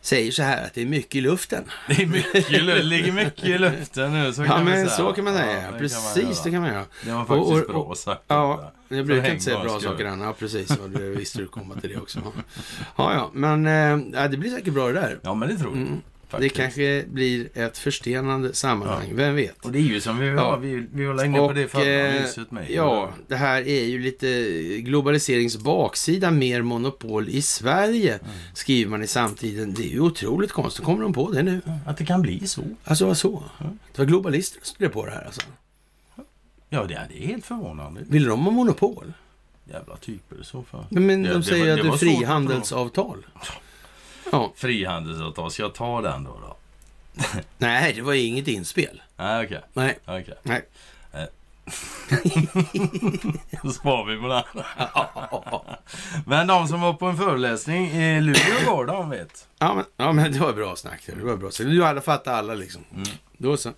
säger 0.02 0.32
så 0.32 0.44
här 0.44 0.66
att 0.66 0.74
det 0.74 0.82
är 0.82 0.86
mycket 0.86 1.16
i 1.16 1.22
luften. 1.22 1.64
Det 1.88 2.02
är 2.02 2.06
mycket, 2.08 2.50
lu- 2.50 2.82
ligger 2.84 3.12
mycket 3.12 3.46
i 3.46 3.58
luften 3.58 4.14
nu. 4.14 4.34
Så 4.34 4.42
Ja, 4.42 4.48
kan 4.48 4.66
vi 4.66 4.72
men 4.72 4.86
säga. 4.86 4.90
så 4.98 5.14
kan 5.14 5.24
man 5.24 5.34
säga. 5.34 5.48
Ja, 5.52 5.56
det 5.58 5.62
kan 5.64 5.72
man 5.72 5.80
precis, 5.80 6.44
det 6.44 6.52
kan 6.52 6.62
man 6.62 6.70
göra. 6.74 6.86
Det 7.06 7.12
var 7.12 7.26
faktiskt 7.26 7.52
Och- 7.70 7.76
och- 7.76 7.86
bra 7.88 7.96
sagt. 7.96 8.22
Ja, 8.28 8.72
jag 8.90 9.06
brukar 9.06 9.32
inte 9.32 9.44
säga 9.44 9.60
bra 9.64 9.80
saker. 9.80 10.06
Anna. 10.06 10.26
Ja, 10.26 10.34
precis. 10.40 10.78
Och 10.78 10.90
det 10.90 11.00
visste 11.10 11.40
du 11.40 11.48
komma 11.58 11.76
till 11.76 11.90
det 11.90 11.98
också. 11.98 12.20
Ja, 12.96 13.14
ja, 13.14 13.32
men 13.34 13.66
ja, 14.14 14.28
det 14.28 14.38
blir 14.38 14.50
säkert 14.52 14.74
bra 14.74 14.88
det 14.88 14.94
där. 14.94 15.20
Ja, 15.22 15.34
men 15.34 15.50
det 15.50 15.58
tror 15.58 15.72
jag. 15.78 15.82
Mm. 15.82 16.02
Det 16.42 16.44
faktiskt. 16.50 16.56
kanske 16.56 17.04
blir 17.08 17.50
ett 17.54 17.78
förstenande 17.78 18.54
sammanhang, 18.54 19.12
vem 19.16 19.36
vet? 19.36 19.66
Och 19.66 19.72
det 19.72 19.80
är 19.80 19.82
ju 19.84 20.02
som 20.02 20.18
vi 20.20 20.30
var, 20.30 20.44
Ja. 20.44 20.56
vi, 20.56 20.88
vi 20.94 21.06
var 21.06 21.38
på 21.38 21.44
Och, 21.44 21.54
det 21.56 21.68
förra 21.68 21.84
eh. 22.62 22.72
Ja, 22.76 23.10
det 23.28 23.36
här 23.36 23.68
är 23.68 23.84
ju 23.84 24.00
lite 24.00 24.28
globaliserings 24.82 25.58
baksida, 25.58 26.32
mer 26.32 26.62
monopol 26.62 27.30
i 27.30 27.42
Sverige, 27.42 28.14
Mm. 28.14 28.32
skriver 28.54 28.92
man 28.92 29.04
i 29.04 29.08
samtiden. 29.08 29.74
Det 29.74 29.84
är 29.84 29.90
ju 29.92 30.00
otroligt 30.00 30.52
konstigt. 30.52 30.86
Kommer 30.86 31.02
de 31.04 31.14
på 31.14 31.32
det 31.32 31.44
nu? 31.44 31.62
Att 31.86 31.98
det 31.98 32.06
kan 32.06 32.22
bli 32.22 32.48
så. 32.48 32.62
Alltså 32.84 33.06
vad 33.06 33.18
så? 33.18 33.44
Mm. 33.62 33.80
Det 33.92 33.98
var 34.02 34.06
globalister 34.06 34.60
som 34.64 34.76
skrev 34.76 34.90
på 34.90 35.06
det 35.06 35.12
här 35.12 35.26
alltså. 35.26 35.42
Ja, 36.70 36.84
det 36.84 36.94
är, 36.94 37.08
det 37.14 37.26
helt 37.26 37.46
förvånande. 37.46 38.02
Vill 38.10 38.24
de 38.26 38.44
ha 38.46 38.52
monopol? 38.52 39.14
Jävla 39.72 39.96
typer 39.98 40.42
i 40.42 40.44
så 40.46 40.64
fall. 40.64 40.86
Men 40.90 41.24
Det- 41.24 41.30
de 41.30 41.36
det 41.38 41.44
säger 41.44 41.66
var- 41.66 41.72
att 41.72 41.78
det 41.78 41.84
det 41.84 41.94
är 41.94 41.98
frihandelsavtal. 42.16 43.26
Ja, 44.32 44.54
Frihandelsavtal, 44.56 45.52
ska 45.52 45.64
jag 45.64 45.74
ta 45.74 46.02
den 46.02 46.24
då? 46.24 46.38
då? 46.42 46.56
nej, 47.58 47.94
det 47.94 48.02
var 48.02 48.14
inget 48.14 48.48
inspel. 48.48 49.02
Nej, 49.18 49.46
okej. 49.46 49.62
Nej, 49.74 50.00
okej. 50.06 50.36
nej. 50.44 50.62
Då 53.64 53.72
sparar 53.72 54.06
vi 54.06 54.22
på 54.22 54.28
den. 54.28 54.44
Men 56.26 56.48
de 56.48 56.68
som 56.68 56.82
var 56.82 56.94
på 56.94 57.06
en 57.06 57.18
föreläsning 57.18 57.88
i 57.88 58.22
Luleå 58.22 58.60
igår, 58.62 58.86
de 58.86 59.10
vet. 59.10 59.48
Ja 59.60 59.74
men, 59.74 59.86
ja, 59.98 60.12
men 60.12 60.32
det 60.32 60.40
var 60.40 60.54
bra 60.54 60.76
snack. 60.76 61.02
Det 61.06 61.24
var 61.24 61.38
bra. 61.38 61.52
Så 61.52 61.64
du 61.64 61.84
hade 61.84 62.02
fattat 62.02 62.28
alla 62.28 62.54
liksom. 62.54 62.84
Mm. 62.96 63.08
Då 63.38 63.58
så. 63.58 63.72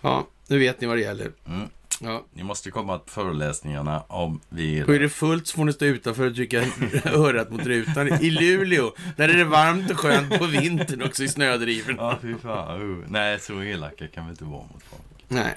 Ja, 0.00 0.26
nu 0.46 0.58
vet 0.58 0.80
ni 0.80 0.86
vad 0.86 0.96
det 0.96 1.02
gäller. 1.02 1.32
Mm. 1.46 1.68
Ja. 2.04 2.24
Ni 2.32 2.42
måste 2.42 2.70
komma 2.70 2.98
på 2.98 3.10
föreläsningarna 3.10 4.00
om 4.00 4.40
vi... 4.48 4.82
Och 4.82 4.94
är 4.94 5.00
det 5.00 5.08
fullt 5.08 5.46
så 5.46 5.56
får 5.56 5.64
ni 5.64 5.72
stå 5.72 5.84
utanför 5.84 6.26
och 6.26 6.34
trycka 6.34 6.64
örat 7.04 7.50
mot 7.50 7.62
rutan. 7.66 8.08
I 8.08 8.30
Luleå, 8.30 8.92
där 9.16 9.28
är 9.28 9.36
det 9.36 9.44
varmt 9.44 9.90
och 9.90 9.98
skönt 10.00 10.38
på 10.38 10.46
vintern 10.46 11.02
också 11.02 11.24
i 11.24 11.28
snödriven. 11.28 11.96
Ja, 11.98 12.18
fy 12.22 12.34
fan. 12.38 12.80
Uh. 12.82 13.04
Nej, 13.08 13.40
så 13.40 13.62
elaka 13.62 14.08
kan 14.08 14.24
vi 14.24 14.30
inte 14.30 14.44
vara 14.44 14.62
mot 14.62 14.82
folk. 14.90 15.24
Nej. 15.28 15.54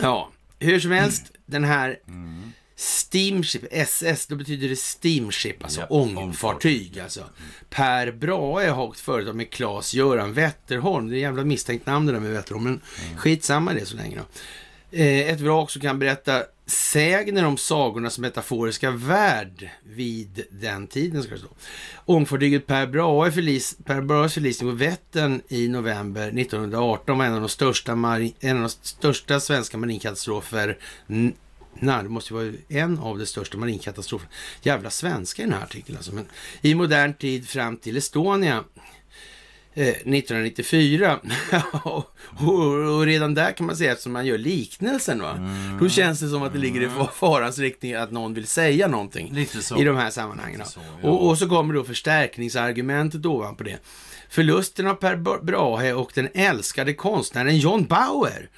Ja, 0.00 0.30
hur 0.58 0.80
som 0.80 0.90
helst, 0.90 1.32
den 1.46 1.64
här 1.64 1.98
Mm. 2.08 2.52
Steamship, 2.76 3.62
SS, 3.70 4.26
då 4.26 4.36
betyder 4.36 4.68
det 4.68 4.76
Steamship, 4.76 5.64
alltså 5.64 5.80
Ja, 5.80 5.86
ångfartyg. 5.88 6.98
Alltså. 7.00 7.24
Per 7.70 8.12
Brahe 8.12 8.70
har 8.70 8.82
åkt 8.82 9.00
företag 9.00 9.36
med 9.36 9.50
Claes-Göran 9.50 10.32
Wetterholm. 10.32 11.08
Det 11.08 11.16
är 11.16 11.20
jävla 11.20 11.44
misstänkt 11.44 11.86
namn 11.86 12.06
det 12.06 12.12
där 12.12 12.20
med 12.20 12.32
Wetterholm, 12.32 12.64
men 12.64 12.80
Mm. 13.06 13.16
skitsamma 13.18 13.72
det 13.74 13.86
så 13.86 13.96
länge 13.96 14.16
då. 14.16 14.22
Eh, 14.96 15.30
ett 15.30 15.40
vrak 15.40 15.70
som 15.70 15.82
kan 15.82 15.98
berätta 15.98 16.42
sägner 16.66 17.44
om 17.44 17.56
sagornas 17.56 18.18
metaforiska 18.18 18.90
värld 18.90 19.68
vid 19.84 20.44
den 20.50 20.86
tiden. 20.86 21.22
Ska 21.22 21.32
det 21.32 21.38
stå. 21.38 21.48
Ångfartyget 22.04 22.66
Per 22.66 22.86
Brahe 22.86 23.32
förlis, 23.32 23.76
Per 23.84 24.00
Brahes 24.00 24.34
förlisning 24.34 24.70
på 24.70 24.76
Vättern 24.76 25.42
i 25.48 25.68
november 25.68 26.26
1918 26.26 27.18
var 27.18 27.24
en 27.24 27.34
av 27.34 27.40
de 27.40 27.48
största, 27.48 27.94
mari, 27.94 28.34
en 28.40 28.56
av 28.56 28.62
de 28.62 28.68
största 28.68 29.40
svenska 29.40 29.78
marinkatastrofer 29.78 30.78
Nej, 31.78 32.02
det 32.02 32.08
måste 32.08 32.34
ju 32.34 32.40
vara 32.40 32.56
en 32.68 32.98
av 32.98 33.18
de 33.18 33.26
största 33.26 33.58
marinkatastroferna. 33.58 34.30
Jävla 34.62 34.90
svenska 34.90 35.42
i 35.42 35.44
den 35.44 35.54
här 35.54 35.62
artikeln 35.62 35.96
alltså. 35.96 36.14
Men 36.14 36.26
i 36.60 36.74
modern 36.74 37.14
tid 37.14 37.48
fram 37.48 37.76
till 37.76 37.96
Estonia 37.96 38.64
1994. 39.74 41.18
och, 41.84 42.14
och, 42.48 42.94
och 42.96 43.06
redan 43.06 43.34
där 43.34 43.52
kan 43.52 43.66
man 43.66 43.76
säga, 43.76 43.92
eftersom 43.92 44.12
man 44.12 44.26
gör 44.26 44.38
liknelsen, 44.38 45.22
va? 45.22 45.38
då 45.80 45.88
känns 45.88 46.20
det 46.20 46.28
som 46.28 46.42
att 46.42 46.52
det 46.52 46.58
ligger 46.58 46.80
i 46.80 46.86
fa- 46.86 47.10
farans 47.12 47.58
riktning 47.58 47.94
att 47.94 48.10
någon 48.12 48.34
vill 48.34 48.46
säga 48.46 48.88
någonting 48.88 49.36
i 49.78 49.84
de 49.84 49.96
här 49.96 50.10
sammanhangen. 50.10 50.64
Så, 50.64 50.80
ja. 51.02 51.08
och, 51.08 51.28
och 51.28 51.38
så 51.38 51.48
kommer 51.48 51.74
då 51.74 51.84
förstärkningsargumentet 51.84 53.26
ovanpå 53.26 53.64
det. 53.64 53.78
Förlusten 54.28 54.86
av 54.86 54.94
Per 54.94 55.16
Brahe 55.42 55.92
och 55.92 56.10
den 56.14 56.28
älskade 56.34 56.94
konstnären 56.94 57.58
John 57.58 57.84
Bauer. 57.84 58.48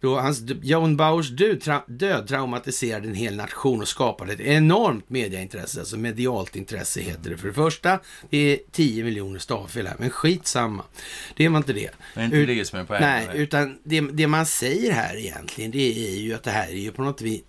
Då 0.00 0.18
hans, 0.20 0.42
John 0.62 0.96
Bauers 0.96 1.30
död, 1.30 1.60
tra, 1.60 1.82
död 1.86 2.28
traumatiserade 2.28 3.08
en 3.08 3.14
hel 3.14 3.36
nation 3.36 3.80
och 3.80 3.88
skapade 3.88 4.32
ett 4.32 4.40
enormt 4.40 5.10
mediaintresse. 5.10 5.80
Alltså 5.80 5.96
medialt 5.96 6.56
intresse 6.56 7.00
heter 7.00 7.30
det 7.30 7.36
för 7.36 7.48
det 7.48 7.54
första. 7.54 7.98
Det 8.30 8.38
är 8.38 8.58
10 8.72 9.04
miljoner 9.04 9.38
stavfel 9.38 9.86
här, 9.86 9.96
men 9.98 10.10
skitsamma. 10.10 10.82
Det 11.36 11.48
var 11.48 11.56
inte 11.58 11.72
det. 11.72 11.90
Det 12.14 12.20
är 12.20 12.24
inte 12.24 12.36
Ut- 12.36 12.48
det 12.48 12.64
som 12.64 12.78
är 12.78 12.84
poängen. 12.84 13.08
Nej, 13.08 13.28
utan 13.34 13.78
det, 13.84 14.00
det 14.00 14.26
man 14.26 14.46
säger 14.46 14.92
här 14.92 15.16
egentligen 15.16 15.70
det 15.70 16.08
är 16.08 16.16
ju 16.16 16.34
att 16.34 16.42
det 16.42 16.50
här 16.50 16.68
är 16.68 16.76
ju 16.78 16.92
på 16.92 17.02
något, 17.02 17.20
vis, 17.20 17.42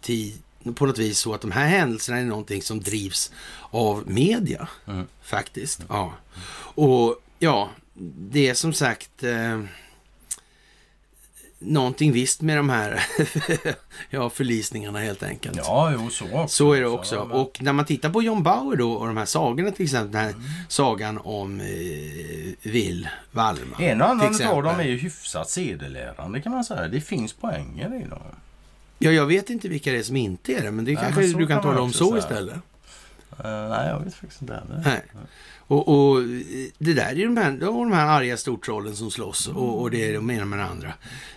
på 0.76 0.86
något 0.86 0.98
vis 0.98 1.20
så 1.20 1.34
att 1.34 1.42
de 1.42 1.52
här 1.52 1.68
händelserna 1.68 2.18
är 2.18 2.24
någonting 2.24 2.62
som 2.62 2.80
drivs 2.80 3.32
av 3.70 4.04
media. 4.08 4.68
Mm. 4.88 5.06
Faktiskt. 5.22 5.82
Ja. 5.90 6.14
Och 6.76 7.22
ja, 7.40 7.70
det 8.20 8.48
är 8.48 8.54
som 8.54 8.74
sagt 8.74 9.24
eh, 9.24 9.62
någonting 11.60 12.12
visst 12.12 12.42
med 12.42 12.58
de 12.58 12.70
här 12.70 13.04
ja, 14.10 14.30
förlisningarna 14.30 15.00
helt 15.00 15.24
enkelt. 15.24 15.58
Ja, 15.58 15.92
jo, 15.94 16.10
så. 16.10 16.46
Så 16.48 16.74
är 16.74 16.82
det 16.82 16.88
också. 16.88 17.16
Ja, 17.16 17.26
men- 17.26 17.38
Och 17.38 17.58
när 17.62 17.74
man 17.74 17.86
tittar 17.86 18.10
på 18.10 18.22
John 18.24 18.44
Bauer 18.44 18.76
då 18.78 18.92
och 18.94 19.08
de 19.08 19.18
här 19.18 19.26
sagorna 19.26 19.72
till 19.72 19.84
exempel, 19.86 20.12
den 20.12 20.22
här 20.22 20.30
Mm. 20.30 20.44
sagan 20.68 21.18
om 21.18 21.60
eh, 21.62 21.66
Will 22.72 23.08
Wallman. 23.32 23.82
En 23.82 24.02
och 24.02 24.10
annan 24.10 24.48
av 24.48 24.64
dem 24.64 24.80
är 24.80 24.84
ju 24.84 24.98
hyfsat 24.98 25.50
sedelärande 25.50 26.42
kan 26.42 26.52
man 26.52 26.64
säga. 26.64 26.88
Det 26.88 27.02
finns 27.02 27.34
poänger 27.34 28.02
i 28.06 28.10
dem. 28.10 28.20
Ja, 29.00 29.12
jag 29.12 29.26
vet 29.26 29.50
inte 29.50 29.68
vilka 29.70 29.92
det 29.92 29.98
är 29.98 30.04
som 30.04 30.16
inte 30.16 30.54
är 30.54 30.62
det, 30.64 30.72
men 30.72 30.86
det 30.86 30.92
Nej, 30.94 31.04
kanske 31.04 31.22
men 31.22 31.32
så 31.32 31.38
du 31.38 31.48
kan 31.48 31.62
tala 31.62 31.82
om 31.82 31.94
så 31.94 32.08
säga. 32.10 32.18
istället. 32.20 32.56
Eh, 33.44 33.70
nej, 33.70 33.88
jag 33.88 34.00
vet 34.00 34.14
faktiskt 34.16 34.42
inte 34.42 34.54
heller. 34.54 34.82
Nej. 34.86 35.02
Och, 35.68 35.88
och 35.88 36.24
det 36.78 36.94
där 36.94 37.06
är 37.06 37.16
ju 37.16 37.26
de 37.26 37.38
här, 37.38 37.52
de 37.52 37.92
här 37.92 38.08
arga 38.08 38.38
stortrollen 38.38 38.96
som 38.96 39.12
slåss 39.12 39.48
och, 39.48 39.82
och 39.82 39.92
det 39.92 40.10
är 40.10 40.14
de 40.14 40.32
ena 40.32 40.46
med 40.46 40.60
det 40.60 40.66
andra. 40.66 40.94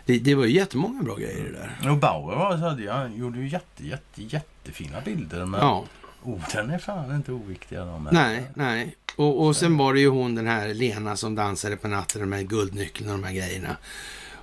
Det, 0.06 0.18
det 0.18 0.34
var 0.34 0.44
ju 0.44 0.52
jättemånga 0.52 1.02
bra 1.02 1.16
grejer 1.16 1.44
det 1.44 1.52
där. 1.52 1.90
Och 1.90 1.96
Bauer 1.98 2.36
var 2.36 2.56
så 2.56 2.64
hade, 2.64 2.92
han 2.92 3.16
gjorde 3.16 3.38
ju 3.38 3.48
jätte, 3.48 3.86
jätte, 3.86 4.22
jättefina 4.22 5.00
bilder. 5.00 5.46
Men 5.46 5.60
Ja, 5.60 5.84
orden 6.22 6.70
är 6.70 6.78
fan 6.78 7.16
inte 7.16 7.32
oviktiga 7.32 7.84
de 7.84 8.08
nej, 8.12 8.50
nej. 8.54 8.96
Och, 9.16 9.46
och 9.46 9.56
sen 9.56 9.76
var 9.76 9.94
det 9.94 10.00
ju 10.00 10.08
hon 10.08 10.34
den 10.34 10.46
här 10.46 10.74
Lena 10.74 11.16
som 11.16 11.34
dansade 11.34 11.76
på 11.76 11.88
natten, 11.88 12.32
här 12.32 12.42
guldnyckeln 12.42 13.10
och 13.10 13.18
de 13.18 13.24
här 13.24 13.34
grejerna. 13.34 13.76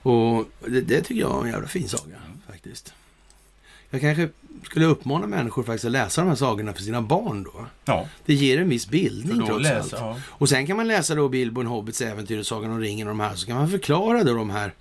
Och 0.01 0.45
det, 0.67 0.81
det 0.81 1.01
tycker 1.01 1.21
jag 1.21 1.29
var 1.29 1.43
en 1.43 1.51
jävla 1.51 1.67
fin 1.67 1.89
saga 1.89 2.15
faktiskt. 2.47 2.93
Jag 3.89 4.01
kanske 4.01 4.29
skulle 4.63 4.85
uppmana 4.85 5.27
människor 5.27 5.63
faktiskt 5.63 5.85
att 5.85 5.91
läsa 5.91 6.21
de 6.21 6.27
här 6.27 6.35
sagorna 6.35 6.73
för 6.73 6.81
sina 6.81 7.01
barn 7.01 7.43
då. 7.43 7.65
Ja, 7.85 8.07
Det 8.25 8.33
ger 8.33 8.61
en 8.61 8.69
viss 8.69 8.87
bildning 8.87 9.45
trots 9.47 9.63
läser 9.63 9.79
allt. 9.79 9.91
ja. 9.91 10.19
Och 10.27 10.49
sen 10.49 10.67
kan 10.67 10.77
man 10.77 10.87
läsa 10.87 11.15
då 11.15 11.29
Bilbo, 11.29 11.61
en 11.61 11.67
Hobbits 11.67 12.01
äventyr 12.01 12.39
och 12.39 12.45
Sagan 12.47 12.71
om 12.71 12.79
ringen 12.79 13.07
och 13.07 13.11
de 13.11 13.19
här. 13.19 13.35
Så 13.35 13.47
kan 13.47 13.55
man 13.55 13.69
förklara 13.69 14.23
då 14.23 14.33
de 14.33 14.49
här 14.49 14.73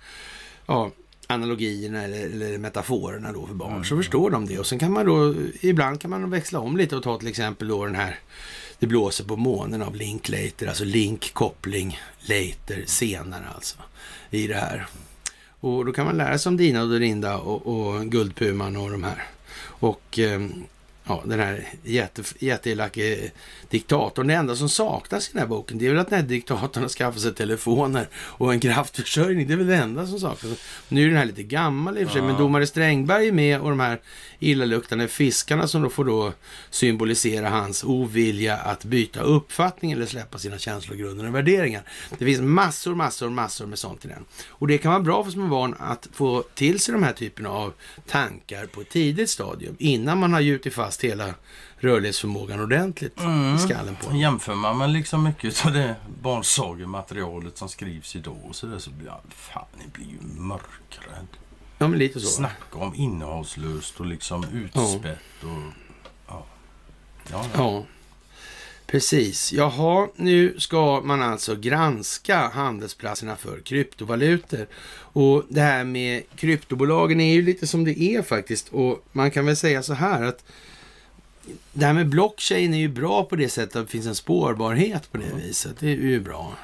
ja, 0.65 0.91
analogierna 1.27 2.03
eller, 2.03 2.25
eller 2.25 2.57
metaforerna 2.57 3.31
då 3.31 3.47
för 3.47 3.53
barn. 3.53 3.85
Så 3.85 3.97
förstår 3.97 4.29
de 4.29 4.45
det. 4.45 4.59
Och 4.59 4.65
sen 4.67 4.79
kan 4.79 4.91
man 4.91 5.05
då, 5.05 5.35
ibland 5.61 6.01
kan 6.01 6.09
man 6.09 6.29
växla 6.29 6.59
om 6.59 6.77
lite 6.77 6.95
och 6.95 7.03
ta 7.03 7.17
till 7.19 7.27
exempel 7.27 7.67
då 7.67 7.85
den 7.85 7.95
här 7.95 8.19
Det 8.79 8.87
blåser 8.87 9.23
på 9.23 9.35
månen 9.35 9.81
av 9.81 9.95
Linklater. 9.95 10.67
Alltså 10.67 10.83
link, 10.83 11.33
koppling, 11.33 11.99
later, 12.21 12.83
senare 12.85 13.43
alltså. 13.55 13.77
I 14.29 14.47
det 14.47 14.55
här. 14.55 14.87
Och 15.59 15.85
då 15.85 15.91
kan 15.91 16.05
man 16.05 16.17
lära 16.17 16.37
sig 16.37 16.49
om 16.49 16.57
Dina 16.57 16.81
och 16.81 16.89
Dorinda 16.89 17.37
och, 17.37 17.67
och 17.67 18.05
Guldpuman 18.05 18.75
och 18.75 18.91
de 18.91 19.03
här. 19.03 19.23
Och 19.79 20.19
eh, 20.19 20.41
ja, 21.07 21.23
den 21.25 21.39
här 21.39 21.67
jätte, 21.83 22.23
jätteelake 22.39 23.31
diktatorn. 23.69 24.27
Det 24.27 24.33
enda 24.33 24.55
som 24.55 24.69
saknas 24.69 25.29
i 25.29 25.31
den 25.31 25.39
här 25.39 25.47
boken 25.47 25.77
det 25.77 25.85
är 25.85 25.89
väl 25.89 25.99
att 25.99 26.09
den 26.09 26.19
här 26.19 26.27
diktatorn 26.27 26.83
har 26.83 26.89
skaffat 26.89 27.21
sig 27.21 27.33
telefoner 27.33 28.07
och 28.15 28.53
en 28.53 28.59
kraftförsörjning. 28.59 29.47
Det 29.47 29.53
är 29.53 29.57
väl 29.57 29.67
det 29.67 29.75
enda 29.75 30.07
som 30.07 30.19
saknas. 30.19 30.59
Nu 30.89 31.03
är 31.03 31.07
den 31.07 31.17
här 31.17 31.25
lite 31.25 31.43
gammal 31.43 31.97
i 31.97 32.03
och 32.03 32.07
för 32.07 32.13
sig, 32.13 32.21
men 32.21 32.37
domare 32.37 32.67
Strängberg 32.67 33.27
är 33.27 33.31
med 33.31 33.61
och 33.61 33.69
de 33.69 33.79
här 33.79 33.99
illaluktande 34.39 35.07
fiskarna 35.07 35.67
som 35.67 35.81
då 35.81 35.89
får 35.89 36.05
då 36.05 36.33
symbolisera 36.69 37.49
hans 37.49 37.83
ovilja 37.83 38.57
att 38.57 38.83
byta 38.83 39.19
uppfattning 39.19 39.91
eller 39.91 40.05
släppa 40.05 40.37
sina 40.37 40.57
känslogrunder 40.57 41.27
och 41.27 41.35
värderingar. 41.35 41.83
Det 42.17 42.25
finns 42.25 42.41
massor, 42.41 42.95
massor, 42.95 43.29
massor 43.29 43.65
med 43.65 43.79
sånt 43.79 44.05
i 44.05 44.07
den. 44.07 44.25
Och 44.49 44.67
det 44.67 44.77
kan 44.77 44.91
vara 44.91 45.03
bra 45.03 45.23
för 45.23 45.31
små 45.31 45.47
barn 45.47 45.75
att 45.79 46.07
få 46.13 46.43
till 46.55 46.79
sig 46.79 46.93
de 46.93 47.03
här 47.03 47.13
typerna 47.13 47.49
av 47.49 47.73
tankar 48.07 48.65
på 48.65 48.81
ett 48.81 48.89
tidigt 48.89 49.29
stadium 49.29 49.75
innan 49.79 50.17
man 50.17 50.33
har 50.33 50.39
gjutit 50.39 50.73
fast 50.73 51.03
hela 51.03 51.33
rörlighetsförmågan 51.79 52.59
ordentligt 52.59 53.19
i 53.55 53.59
skallen 53.59 53.95
på 53.95 54.09
dem. 54.09 54.17
Jämför 54.17 54.55
man 54.55 54.77
med 54.77 54.89
liksom 54.89 55.23
mycket 55.23 55.65
av 55.65 55.73
det 55.73 55.95
barnsagematerialet 56.21 57.57
som 57.57 57.69
skrivs 57.69 58.15
idag 58.15 58.37
och 58.43 58.55
så, 58.55 58.67
där, 58.67 58.79
så 58.79 58.89
blir 58.89 59.07
jag, 59.07 59.21
fan, 59.29 59.65
ni 59.77 59.85
blir 59.93 60.05
ju 60.05 60.41
mörkrädd. 60.41 61.27
Ja, 61.77 61.87
men 61.87 61.99
lite 61.99 62.19
så. 62.19 62.27
Snacka 62.27 62.77
om 62.77 62.95
innehållslöst 62.95 63.99
och 63.99 64.05
liksom 64.05 64.45
utspätt 64.53 65.43
och... 65.43 65.73
Ja. 66.27 66.45
Ja, 67.31 67.45
ja. 67.45 67.45
Ja, 67.53 67.85
precis. 68.87 69.53
Jaha, 69.53 70.07
nu 70.15 70.59
ska 70.59 71.01
man 71.01 71.21
alltså 71.21 71.55
granska 71.55 72.47
handelsplatserna 72.47 73.35
för 73.35 73.59
kryptovalutor. 73.59 74.67
Och 74.95 75.43
det 75.49 75.61
här 75.61 75.83
med 75.83 76.23
kryptobolagen 76.35 77.21
är 77.21 77.33
ju 77.33 77.41
lite 77.41 77.67
som 77.67 77.83
det 77.83 78.01
är 78.01 78.21
faktiskt. 78.21 78.69
Och 78.69 79.05
man 79.11 79.31
kan 79.31 79.45
väl 79.45 79.55
säga 79.55 79.83
så 79.83 79.93
här 79.93 80.23
att 80.23 80.45
det 81.73 81.85
här 81.85 81.93
med 81.93 82.09
blockchain 82.09 82.73
är 82.73 82.77
ju 82.77 82.89
bra 82.89 83.23
på 83.23 83.35
det 83.35 83.49
sättet 83.49 83.75
att 83.75 83.85
det 83.85 83.91
finns 83.91 84.05
en 84.07 84.15
spårbarhet 84.15 85.11
på 85.11 85.17
det 85.17 85.33
viset. 85.35 85.79
Det 85.79 85.87
är 85.87 85.95
ju 85.95 86.19
bra. 86.19 86.55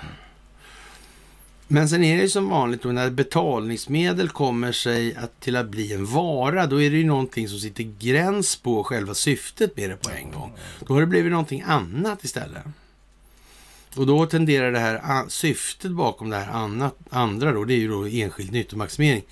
Men 1.68 1.90
sen 1.90 2.04
är 2.04 2.18
det 2.18 2.22
ju 2.22 2.30
som 2.30 2.50
vanligt 2.50 2.82
då 2.82 2.90
när 2.90 3.10
betalningsmedel 3.10 4.30
kommer 4.30 4.72
sig 4.72 5.16
att, 5.16 5.40
till 5.40 5.56
att 5.56 5.70
bli 5.70 5.94
en 5.94 6.06
vara, 6.06 6.68
då 6.68 6.82
är 6.82 6.92
det 6.92 6.98
ju 6.98 7.06
någonting 7.06 7.50
som 7.50 7.60
sitter 7.60 7.84
gräns 7.84 8.56
på 8.56 8.84
själva 8.84 9.14
syftet 9.14 9.78
med 9.78 9.90
det 9.90 9.96
på 9.96 10.10
en 10.10 10.32
gång. 10.32 10.54
Då 10.88 10.94
har 10.94 11.02
det 11.02 11.08
blivit 11.08 11.32
någonting 11.32 11.64
annat 11.68 12.24
istället. 12.24 12.64
Och 13.96 14.08
då 14.08 14.26
tenderar 14.26 14.72
det 14.72 14.80
här 14.80 15.30
syftet 15.30 15.92
bakom 15.92 16.30
det 16.30 16.38
här 16.38 16.52
annat, 16.52 16.96
andra 17.10 17.52
då, 17.52 17.64
det 17.64 17.74
är 17.74 17.78
ju 17.78 17.88
då 17.88 18.08
enskild 18.08 18.52
nyttomaximering, 18.52 19.24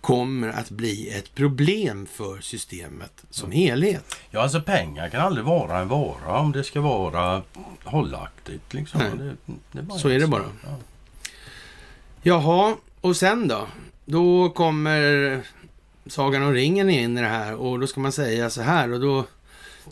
kommer 0.00 0.48
att 0.48 0.70
bli 0.70 1.08
ett 1.08 1.34
problem 1.34 2.06
för 2.06 2.40
systemet 2.40 3.24
som 3.30 3.52
helhet. 3.52 4.16
ja, 4.30 4.42
alltså 4.42 4.60
pengar 4.60 5.08
kan 5.08 5.20
aldrig 5.20 5.46
vara 5.46 5.78
en 5.78 5.88
vara 5.88 6.38
om 6.38 6.52
det 6.52 6.64
ska 6.64 6.80
vara 6.80 7.42
hållaktigt. 7.84 8.74
Liksom. 8.74 9.00
Det, 9.00 9.54
det 9.72 9.82
bara 9.82 9.98
Så 9.98 10.08
är 10.08 10.18
det 10.18 10.26
bara. 10.26 10.42
Ja. 10.62 10.76
Jaha, 12.26 12.76
och 13.00 13.16
sen 13.16 13.48
då? 13.48 13.68
Då 14.04 14.50
kommer 14.50 15.40
Sagan 16.06 16.42
om 16.42 16.52
ringen 16.52 16.90
in 16.90 17.18
i 17.18 17.20
det 17.20 17.26
här 17.26 17.54
och 17.54 17.80
då 17.80 17.86
ska 17.86 18.00
man 18.00 18.12
säga 18.12 18.50
så 18.50 18.62
här 18.62 18.92
och 18.92 19.00
då 19.00 19.26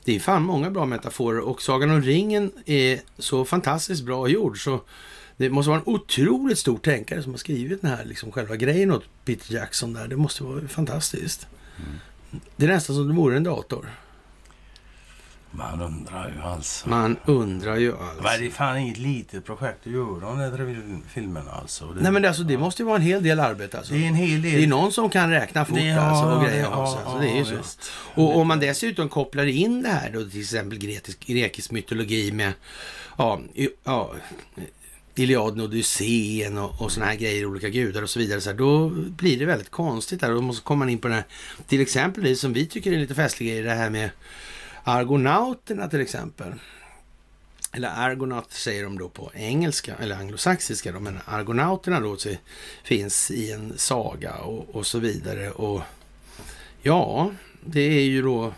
det 0.04 0.16
är 0.16 0.20
fan 0.20 0.42
många 0.42 0.70
bra 0.70 0.86
metaforer 0.86 1.40
och 1.40 1.62
Sagan 1.62 1.90
om 1.90 2.02
ringen 2.02 2.52
är 2.66 3.00
så 3.18 3.44
fantastiskt 3.44 4.02
bra 4.02 4.28
gjord 4.28 4.64
så 4.64 4.80
det 5.36 5.50
måste 5.50 5.70
vara 5.70 5.80
en 5.80 5.94
otroligt 5.94 6.58
stor 6.58 6.78
tänkare 6.78 7.22
som 7.22 7.32
har 7.32 7.38
skrivit 7.38 7.82
den 7.82 7.90
här 7.90 8.04
liksom 8.04 8.32
själva 8.32 8.56
grejen 8.56 8.92
åt 8.92 9.04
Peter 9.24 9.54
Jackson 9.54 9.92
där. 9.92 10.08
Det 10.08 10.16
måste 10.16 10.44
vara 10.44 10.68
fantastiskt. 10.68 11.46
Det 12.56 12.66
är 12.66 12.70
nästan 12.70 12.96
som 12.96 13.08
det 13.08 13.14
vore 13.14 13.36
en 13.36 13.44
dator. 13.44 13.90
Man 15.54 15.80
undrar 15.82 16.32
ju 16.36 16.42
alltså. 16.42 16.88
Man 16.88 17.16
undrar 17.24 17.76
ju 17.76 17.92
alltså. 17.92 18.22
Men 18.22 18.40
det 18.40 18.46
är 18.46 18.50
fan 18.50 18.78
inget 18.78 18.98
litet 18.98 19.44
projekt 19.44 19.86
att 19.86 19.92
göra 19.92 20.20
de 20.20 20.38
där 20.38 21.00
filmerna 21.08 21.50
alltså. 21.50 21.86
Det, 21.92 22.02
Nej 22.02 22.12
men 22.12 22.22
det, 22.22 22.28
alltså, 22.28 22.42
det 22.42 22.58
måste 22.58 22.82
ju 22.82 22.86
vara 22.86 22.96
en 22.96 23.02
hel 23.02 23.22
del 23.22 23.40
arbete 23.40 23.78
alltså. 23.78 23.94
det 23.94 24.04
är 24.04 24.08
en 24.08 24.14
hel 24.14 24.42
del. 24.42 24.52
Det 24.52 24.62
är 24.62 24.66
någon 24.66 24.92
som 24.92 25.10
kan 25.10 25.30
räkna 25.30 25.64
fort 25.64 25.78
Det- 25.78 25.92
alltså, 25.92 26.24
och 26.24 26.44
ja, 26.44 26.48
grejer 26.48 26.62
ja, 26.62 26.82
också. 26.82 26.98
Alltså, 26.98 27.18
det 27.18 27.28
är 27.28 27.34
ju 27.34 27.38
ja, 27.38 27.44
så. 27.44 27.56
visst. 27.56 27.90
Och 28.14 28.36
om 28.36 28.48
man 28.48 28.60
dessutom 28.60 29.08
kopplar 29.08 29.46
in 29.46 29.82
det 29.82 29.88
här 29.88 30.10
då 30.12 30.30
till 30.30 30.40
exempel 30.40 30.78
grekisk, 30.78 31.26
grekisk 31.26 31.70
mytologi 31.70 32.32
med 32.32 32.52
ja, 33.18 33.40
ja, 33.84 34.12
Iliaden 35.14 35.60
och 35.60 35.66
Odysséen 35.66 36.58
och, 36.58 36.82
och 36.82 36.92
såna 36.92 37.06
här 37.06 37.14
grejer, 37.14 37.46
olika 37.46 37.68
gudar 37.68 38.02
och 38.02 38.10
så 38.10 38.18
vidare. 38.18 38.40
Så 38.40 38.50
här, 38.50 38.56
då 38.56 38.88
blir 38.88 39.38
det 39.38 39.44
väldigt 39.44 39.70
konstigt 39.70 40.20
där. 40.20 40.28
Och 40.28 40.34
då 40.34 40.40
måste 40.42 40.62
komma 40.62 40.78
man 40.78 40.88
in 40.88 40.98
på 40.98 41.08
den 41.08 41.14
här, 41.14 41.24
till 41.66 41.80
exempel 41.80 42.24
det 42.24 42.36
som 42.36 42.52
vi 42.52 42.66
tycker 42.66 42.92
är 42.92 42.98
lite 42.98 43.14
festlig 43.14 43.48
grej, 43.48 43.62
det 43.62 43.74
här 43.74 43.90
med 43.90 44.10
argonauterna 44.84 45.88
till 45.88 46.00
exempel. 46.00 46.52
Eller 47.72 47.88
argonaut 47.88 48.52
säger 48.52 48.84
de 48.84 48.98
då 48.98 49.08
på 49.08 49.30
engelska, 49.34 49.96
eller 49.96 50.16
anglosaxiska 50.16 50.92
då, 50.92 51.00
men 51.00 51.18
argonauterna 51.24 52.00
då 52.00 52.16
finns 52.84 53.30
i 53.30 53.52
en 53.52 53.78
saga 53.78 54.34
och, 54.34 54.74
och 54.74 54.86
så 54.86 54.98
vidare. 54.98 55.50
Och 55.50 55.82
ja, 56.82 57.30
det 57.64 57.80
är 57.80 58.04
ju 58.04 58.22
då, 58.22 58.54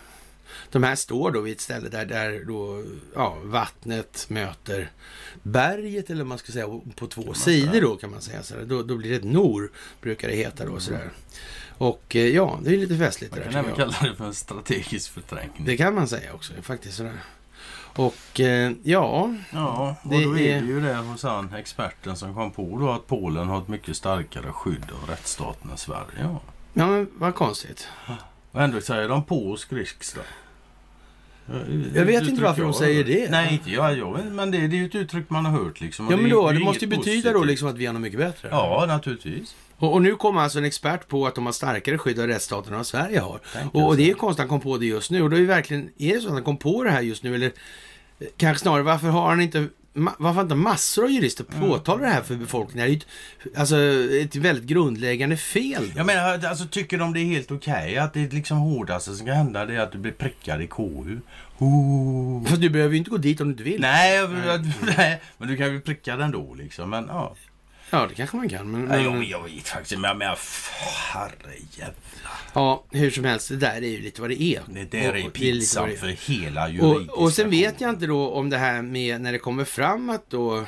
de 0.71 0.83
här 0.83 0.95
står 0.95 1.31
då 1.31 1.41
vid 1.41 1.55
ett 1.55 1.61
ställe 1.61 1.89
där, 1.89 2.07
där 2.07 2.45
då, 2.47 2.85
ja, 3.15 3.39
vattnet 3.43 4.27
möter 4.29 4.91
berget, 5.43 6.11
eller 6.11 6.25
man 6.25 6.39
ska 6.39 6.53
säga, 6.53 6.81
på 6.95 7.07
två 7.07 7.35
sidor 7.35 7.81
då 7.81 7.97
kan 7.97 8.11
man 8.11 8.21
säga. 8.21 8.43
Så. 8.43 8.55
Då, 8.65 8.83
då 8.83 8.97
blir 8.97 9.11
det 9.11 9.17
ett 9.17 9.25
nor, 9.25 9.71
brukar 10.01 10.29
det 10.29 10.35
heta 10.35 10.67
då 10.67 10.81
sådär. 10.81 11.11
Och 11.79 12.17
eh, 12.17 12.27
ja, 12.29 12.59
det 12.63 12.75
är 12.75 12.79
lite 12.79 12.97
festligt 12.99 13.35
det 13.35 13.41
Man 13.41 13.47
där 13.47 13.53
kan 13.53 13.65
även 13.65 13.79
jag. 13.79 13.93
kalla 13.95 14.11
det 14.11 14.17
för 14.17 14.25
en 14.25 14.35
strategisk 14.35 15.11
förträngning. 15.13 15.65
Det 15.65 15.77
kan 15.77 15.95
man 15.95 16.09
säga 16.09 16.33
också, 16.35 16.53
faktiskt 16.63 16.97
sådär. 16.97 17.13
Och 17.97 18.41
eh, 18.41 18.73
ja, 18.83 19.35
Ja, 19.53 19.97
och 20.03 20.11
Det 20.11 20.25
då 20.25 20.39
är 20.39 20.43
är- 20.43 20.61
det 20.61 20.67
ju 20.67 20.81
det 20.81 20.95
hos 20.95 21.23
han 21.23 21.55
experten 21.55 22.17
som 22.17 22.35
kom 22.35 22.51
på 22.51 22.79
då 22.79 22.91
att 22.91 23.07
Polen 23.07 23.49
har 23.49 23.59
ett 23.63 23.69
mycket 23.69 23.97
starkare 23.97 24.53
skydd 24.53 24.85
av 25.03 25.09
rättsstaten 25.11 25.71
än 25.71 25.77
Sverige. 25.77 26.19
Ja. 26.21 26.41
ja 26.73 26.87
men 26.87 27.09
vad 27.19 27.35
konstigt. 27.35 27.89
Och 28.51 28.63
ändå 28.63 28.81
säger 28.81 29.09
de 29.09 29.25
polsk 29.25 29.73
riksdag. 29.73 30.25
Jag 31.95 32.05
vet 32.05 32.29
inte 32.29 32.43
varför 32.43 32.63
de 32.63 32.75
säger 32.75 33.05
det. 33.05 33.31
Nej, 33.31 33.53
inte 33.53 33.71
jag. 33.71 33.99
jag 33.99 34.25
men 34.33 34.51
det, 34.51 34.59
det 34.67 34.77
är 34.77 34.79
ju 34.79 34.87
ett 34.87 34.95
uttryck 34.95 35.31
man 35.31 35.45
har 35.47 35.53
hört 35.65 35.81
liksom. 35.81 36.07
Ja 36.11 36.17
det, 36.17 36.23
men 36.23 36.31
då, 36.31 36.49
är 36.49 36.53
det 36.53 36.59
ju 36.59 36.65
måste 36.65 36.87
betyda 36.87 37.29
då 37.29 37.35
positivt. 37.35 37.47
liksom 37.51 37.69
att 37.69 37.75
vi 37.77 37.87
har 37.87 37.93
något 37.93 38.03
mycket 38.03 38.19
bättre. 38.19 38.49
Ja, 38.51 38.85
naturligtvis. 38.89 39.55
Och, 39.79 39.93
och 39.93 40.03
nu 40.03 40.15
kommer 40.17 40.41
alltså 40.41 40.59
en 40.59 40.65
expert 40.65 41.09
på 41.09 41.27
att 41.27 41.35
de 41.35 41.47
har 41.47 41.53
starkare 41.53 41.99
skydd 41.99 42.19
av 42.19 42.27
rättsstaten 42.27 42.73
än 42.73 42.77
vad 42.79 42.87
Sverige 42.87 43.21
har. 43.21 43.41
Och, 43.73 43.87
och 43.87 43.97
det 43.97 44.03
är 44.03 44.07
ju 44.07 44.15
konstigt 44.15 44.45
att 44.45 44.51
han 44.51 44.61
kom 44.61 44.71
på 44.73 44.79
det 44.79 44.87
just 44.87 45.11
nu. 45.11 45.23
Och 45.23 45.31
då 45.31 45.37
är 45.37 45.43
verkligen, 45.43 45.91
är 45.99 46.15
det 46.15 46.21
så 46.21 46.27
att 46.27 46.35
han 46.35 46.43
kom 46.43 46.57
på 46.57 46.85
det 46.85 46.91
här 46.91 47.01
just 47.01 47.23
nu? 47.23 47.35
Eller 47.35 47.53
eh, 48.21 48.27
kanske 48.37 48.63
snarare, 48.63 48.83
varför 48.83 49.09
har 49.09 49.29
han 49.29 49.41
inte, 49.41 49.67
varför 50.19 50.41
inte 50.41 50.55
massor 50.55 51.05
av 51.05 51.11
jurister 51.11 51.45
Mm. 51.57 51.69
påtalat 51.69 52.03
det 52.03 52.09
här 52.09 52.23
för 52.23 52.35
befolkningen? 52.35 52.87
Det 52.87 52.93
är 52.93 52.95
ju 52.95 53.01
ett, 53.53 53.59
alltså, 53.59 53.77
ett 54.23 54.37
väldigt 54.37 54.65
grundläggande 54.65 55.37
fel. 55.37 55.93
Jag 55.97 56.07
menar, 56.07 56.45
alltså 56.47 56.67
tycker 56.67 56.99
de 56.99 57.13
det 57.13 57.21
är 57.21 57.25
helt 57.25 57.51
okej 57.51 57.99
att 57.99 58.13
det 58.15 58.33
liksom 58.33 58.59
hårdaste 58.59 59.15
som 59.15 59.27
kan 59.27 59.37
hända 59.37 59.67
det 59.67 59.75
är 59.75 59.81
att 59.81 59.93
du 59.93 59.99
blir 59.99 60.13
prickad 60.13 60.63
i 60.63 60.67
KU? 60.67 61.21
Oh. 61.59 62.45
Fast 62.45 62.61
du 62.61 62.71
behöver 62.71 62.93
ju 62.93 62.99
inte 62.99 63.11
gå 63.11 63.17
dit 63.17 63.41
om 63.41 63.47
du 63.47 63.53
inte 63.53 63.63
vill. 63.63 63.81
Nej, 63.81 64.17
jag, 64.17 64.31
nej, 64.97 65.21
men 65.39 65.49
du 65.49 65.57
kan 65.57 65.67
ju 65.67 65.73
bli 65.73 65.81
prickad 65.81 66.21
ändå 66.21 66.55
liksom. 66.55 66.91
Men 66.91 67.07
ja. 67.09 67.35
Ja, 67.95 68.07
det 68.09 68.15
kanske 68.15 68.37
man 68.37 68.49
kan. 68.49 68.71
Men, 68.71 68.85
men, 68.85 69.05
jag, 69.05 69.25
jag 69.25 69.43
vet 69.45 69.69
faktiskt. 69.69 70.01
Men 70.01 70.09
jag 70.09 70.17
menar, 70.19 70.39
herrejävlar. 71.13 71.95
ja, 72.55 72.85
hur 72.91 73.11
som 73.11 73.25
helst, 73.25 73.49
det 73.49 73.57
där 73.57 73.77
är 73.77 73.81
ju 73.89 74.01
lite 74.01 74.21
vad 74.21 74.31
det 74.31 74.43
är. 74.43 74.63
Det 74.69 74.85
där 74.91 75.11
Och- 75.11 75.19
är 75.19 75.27
och 75.27 75.33
pinsamt 75.33 75.99
för 75.99 76.07
hela 76.33 76.65
Och, 76.65 76.71
juridiska 76.71 77.13
och 77.15 77.33
sen 77.33 77.51
vet 77.51 77.81
jag 77.81 77.91
inte 77.91 78.07
då 78.07 78.31
om 78.31 78.51
det 78.51 78.59
här 78.59 78.83
med 78.83 79.21
när 79.21 79.33
det 79.33 79.39
kommer 79.39 79.65
fram 79.65 80.11
att 80.11 80.31
då 80.31 80.65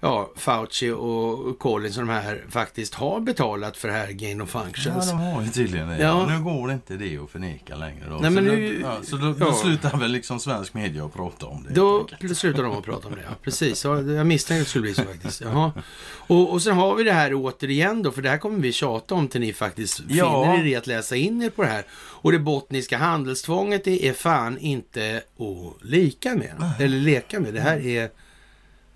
ja, 0.00 0.30
Fauci 0.36 0.90
och 0.90 1.58
Collins 1.58 1.96
och 1.98 2.06
de 2.06 2.12
här 2.12 2.44
faktiskt 2.50 2.94
har 2.94 3.20
betalat 3.20 3.76
för 3.76 3.88
det 3.88 3.94
här 3.94 4.12
gain 4.12 4.40
of 4.40 4.50
Ja, 4.54 4.60
functions. 4.62 5.08
de 5.08 5.18
har 5.20 5.42
ju 5.42 5.48
tydligen 5.48 5.88
det. 5.88 5.98
Ja. 5.98 6.26
Nu 6.26 6.40
går 6.44 6.68
det 6.68 6.74
inte 6.74 6.96
det 6.96 7.18
att 7.18 7.30
förneka 7.30 7.76
längre. 7.76 8.04
Då. 8.10 8.16
Nej, 8.16 8.30
men 8.30 8.44
så 8.46 8.50
nu- 8.52 8.78
då, 8.82 8.88
ja, 8.88 8.96
så 9.02 9.16
då, 9.16 9.32
då 9.32 9.46
ja. 9.46 9.52
slutar 9.54 9.96
väl 9.98 10.10
liksom 10.10 10.40
svensk 10.40 10.74
media 10.74 11.04
att 11.04 11.14
prata 11.14 11.46
om 11.46 11.64
det. 11.68 11.74
Då 11.74 12.06
slutar 12.34 12.62
de 12.62 12.72
att 12.72 12.84
prata 12.84 13.08
om 13.08 13.14
det, 13.14 13.20
ja. 13.28 13.34
Precis. 13.42 13.84
Ja, 13.84 14.00
Jag 14.02 14.26
misstänkte 14.26 14.60
att 14.60 14.66
det 14.66 14.70
skulle 14.70 14.82
bli 14.82 14.94
så 14.94 15.02
faktiskt. 15.02 15.40
Jaha. 15.40 15.72
Och, 16.10 16.52
och 16.52 16.62
sen 16.62 16.76
har 16.76 16.94
vi 16.94 17.02
det 17.04 17.12
här 17.12 17.34
återigen 17.34 18.02
då, 18.02 18.10
för 18.12 18.22
det 18.22 18.28
här 18.28 18.38
kommer 18.38 18.58
vi 18.58 18.72
tjata 18.72 19.14
om 19.14 19.28
till 19.28 19.40
ni 19.40 19.52
faktiskt 19.52 20.00
Ja. 20.08 20.42
finner 20.44 20.64
er 20.64 20.64
i 20.66 20.74
att 20.76 20.86
läsa 20.86 21.16
in 21.16 21.42
er 21.42 21.50
på 21.50 21.62
det 21.62 21.68
här. 21.68 21.84
Och 21.92 22.32
det 22.32 22.38
bottniska 22.38 22.98
handelstvånget, 22.98 23.84
det 23.84 24.08
är 24.08 24.12
fan 24.12 24.58
inte 24.58 25.22
att 25.38 25.84
lika 25.86 26.34
med. 26.34 26.72
Eller 26.78 26.98
leka 26.98 27.40
med. 27.40 27.54
Det 27.54 27.60
här 27.60 27.86
är 27.86 28.10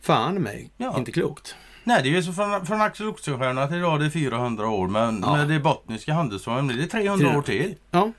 fan 0.02 0.34
mig 0.34 0.70
Ja. 0.76 0.98
inte 0.98 1.12
klokt. 1.12 1.54
Nej, 1.84 2.02
det 2.02 2.08
är 2.08 2.10
ju 2.12 2.22
så 2.22 2.32
från, 2.32 2.66
från 2.66 2.80
Axel 2.80 3.08
Oxenstierna 3.08 3.66
till 3.66 3.76
idag 3.76 4.00
det 4.00 4.06
är 4.06 4.10
400 4.10 4.68
år. 4.68 4.88
Men 4.88 5.20
Ja. 5.26 5.36
med 5.36 5.48
det 5.48 5.60
bottniska 5.60 6.12
handelsströmmen 6.14 6.66
blir 6.66 6.76
det 6.78 6.86
300 6.86 7.26
år 7.28 7.42
300. 7.42 7.42
till. 7.42 7.74
Ja. 7.90 8.12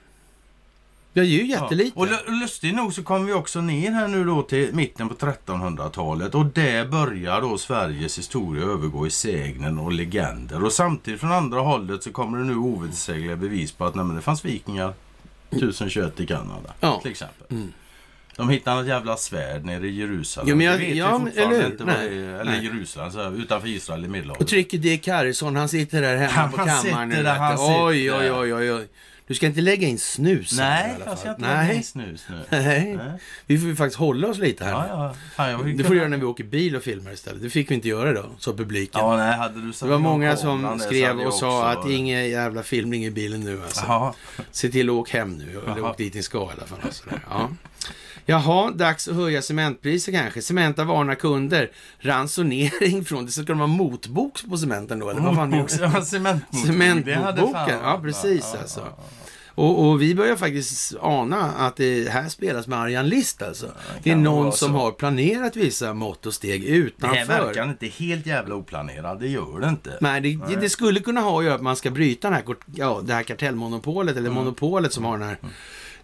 Det 1.13 1.19
är 1.19 1.23
ju 1.23 1.45
Ja. 1.45 1.61
jättelite. 1.61 1.99
Och 1.99 2.07
lu- 2.07 2.39
lustigt 2.41 2.75
nog 2.75 2.93
så 2.93 3.03
kommer 3.03 3.25
vi 3.25 3.33
också 3.33 3.61
ner 3.61 3.91
här 3.91 4.07
nu 4.07 4.23
då 4.23 4.41
till 4.41 4.75
mitten 4.75 5.09
på 5.09 5.15
1300-talet 5.15 6.35
och 6.35 6.45
där 6.45 6.85
börjar 6.85 7.41
då 7.41 7.57
Sveriges 7.57 8.17
historia 8.17 8.63
övergå 8.63 9.07
i 9.07 9.09
sägnen 9.09 9.79
och 9.79 9.91
legender. 9.91 10.63
Och 10.63 10.71
samtidigt 10.71 11.19
från 11.19 11.31
andra 11.31 11.59
hållet 11.59 12.03
så 12.03 12.11
kommer 12.11 12.37
det 12.37 12.43
nu 12.43 12.55
ovedersägliga 12.55 13.35
bevis 13.35 13.71
på 13.71 13.85
att 13.85 13.95
nej, 13.95 14.05
det 14.15 14.21
fanns 14.21 14.45
vikingar 14.45 14.93
1021 15.49 16.19
i 16.19 16.25
Kanada 16.27 16.73
Ja. 16.79 16.99
till 17.01 17.11
exempel. 17.11 17.47
Mm. 17.49 17.73
De 18.35 18.49
hittade 18.49 18.77
något 18.77 18.87
jävla 18.87 19.17
svärd 19.17 19.65
nere 19.65 19.87
i 19.87 19.99
Jerusalem. 19.99 20.49
Jo, 20.49 20.55
men 20.55 20.65
jag- 20.65 20.79
det 20.79 20.85
vet 20.85 20.95
ja, 20.97 21.17
vi 21.17 21.25
fortfarande 21.25 21.55
eller 21.55 21.65
inte 21.71 21.83
Nej. 21.85 22.09
det. 22.09 22.25
Eller 22.25 22.51
Nej. 22.51 22.63
Jerusalem, 22.65 23.11
så 23.11 23.23
här, 23.23 23.37
utanför 23.41 23.67
Israel 23.67 24.03
i 24.03 24.07
Och 24.07 24.11
Medelhavet. 24.11 24.47
trycker 24.47 24.77
Dick 24.77 25.07
Harrison, 25.07 25.55
han 25.55 25.69
sitter 25.69 26.01
där 26.01 26.17
hemma 26.17 26.31
Han 26.31 26.51
på 26.51 26.57
kammaren 26.57 27.09
nu. 27.09 27.15
sitter 27.15 27.23
där, 27.23 27.35
han 27.35 27.57
Oj, 27.59 28.11
oj, 28.13 28.31
oj, 28.31 28.53
oj, 28.53 28.73
oj. 28.73 28.87
Du 29.27 29.33
ska 29.33 29.45
inte 29.45 29.61
lägga 29.61 29.87
in 29.87 29.99
snus 29.99 30.59
här 30.59 30.83
Nej, 30.83 30.91
i 30.91 30.95
alla 30.95 31.05
jag 31.05 31.19
ska 31.19 31.29
inte 31.29 31.41
lägga 31.41 31.73
in 31.73 31.83
snus 31.83 32.25
nu. 32.29 32.35
Nej. 32.49 32.95
Nej. 32.97 33.11
Vi 33.45 33.57
får 33.59 33.67
ju 33.69 33.75
faktiskt 33.75 33.99
hålla 33.99 34.27
oss 34.27 34.37
lite 34.37 34.63
här. 34.65 34.71
Ja, 34.71 34.85
ja. 34.89 35.15
Fan, 35.35 35.77
Det 35.77 35.83
får 35.83 35.93
du 35.93 35.99
göra 35.99 36.09
när 36.09 36.17
vi 36.17 36.25
åker 36.25 36.43
bil 36.43 36.75
och 36.75 36.83
filmar 36.83 37.11
istället. 37.11 37.41
Det 37.41 37.49
fick 37.49 37.71
vi 37.71 37.75
inte 37.75 37.87
göra 37.87 38.13
då, 38.13 38.25
så 38.37 38.53
publiken. 38.53 39.01
Ja, 39.01 39.17
nej, 39.17 39.37
hade 39.37 39.61
du 39.61 39.71
det 39.79 39.85
var 39.85 39.99
många 39.99 40.37
som 40.37 40.79
skrev 40.79 41.19
och 41.19 41.33
sa 41.33 41.67
att 41.69 41.89
ingen 41.89 42.29
jävla 42.29 42.63
filmning 42.63 43.05
i 43.05 43.11
bilen 43.11 43.39
nu 43.41 43.61
alltså. 43.63 44.15
Se 44.51 44.69
till 44.69 44.89
att 44.89 44.93
åka 44.95 45.17
hem 45.17 45.37
nu, 45.37 45.61
eller 45.71 45.85
åk 45.85 45.97
dit 45.97 46.13
ni 46.13 46.23
ska 46.23 46.37
i 46.37 46.41
alla 46.41 46.65
fall. 46.67 46.79
Alltså, 46.83 47.09
där. 47.09 47.19
ja. 47.29 47.49
Jaha, 48.25 48.71
dags 48.71 49.07
att 49.07 49.15
höja 49.15 49.41
cementpriser 49.41 50.11
kanske. 50.11 50.41
Cementa 50.41 50.83
varnar 50.83 51.15
kunder. 51.15 51.71
Ransonering 51.99 53.05
från, 53.05 53.25
det 53.25 53.31
ska 53.31 53.41
de 53.43 53.59
ha 53.59 53.67
motboks 53.67 54.41
på 54.41 54.57
cementen 54.57 54.99
då, 54.99 55.09
eller 55.09 55.21
vad 55.21 55.35
fan 55.35 55.51
det? 55.51 55.57
Ja. 55.57 56.01
Cementmotboken, 56.65 57.35
Det 57.35 57.51
fan 57.53 57.69
ja, 57.83 57.99
precis, 58.03 58.51
bra. 58.51 58.61
alltså. 58.61 58.79
ja, 58.79 58.85
ja. 58.97 59.03
Och, 59.55 59.89
och 59.89 60.01
vi 60.01 60.15
börjar 60.15 60.35
faktiskt 60.35 60.95
ana 61.01 61.51
att 61.51 61.75
det 61.75 62.09
här 62.09 62.29
spelas 62.29 62.67
med 62.67 62.79
Arjan 62.79 63.09
List 63.09 63.41
alltså. 63.41 63.67
Det 64.03 64.11
är 64.11 64.15
någon 64.15 64.51
som 64.53 64.67
så. 64.71 64.73
har 64.77 64.91
planerat 64.91 65.55
vissa 65.55 65.93
mått 65.93 66.25
och 66.25 66.33
steg 66.33 66.61
Det 66.61 66.67
utanför. 66.67 67.15
här 67.15 67.25
verkar 67.45 67.69
inte 67.69 67.87
helt 67.87 68.25
jävla 68.25 68.55
oplanerat. 68.55 69.19
Det 69.19 69.27
gör 69.27 69.59
det 69.59 69.67
inte. 69.69 69.97
Nej, 70.01 70.21
det, 70.21 70.39
det, 70.47 70.55
det 70.61 70.69
skulle 70.69 70.99
kunna 70.99 71.21
ha 71.21 71.39
att 71.39 71.45
göra 71.45 71.55
att 71.55 71.61
man 71.61 71.75
ska 71.75 71.91
bryta 71.91 72.29
den 72.29 72.35
här, 72.47 72.55
ja, 72.75 73.01
det 73.03 73.13
här 73.13 73.23
kartellmonopolet, 73.23 74.17
eller 74.17 74.29
Mm. 74.29 74.43
monopolet 74.43 74.93
som 74.93 75.05
har 75.05 75.17
den 75.17 75.27
här, 75.27 75.37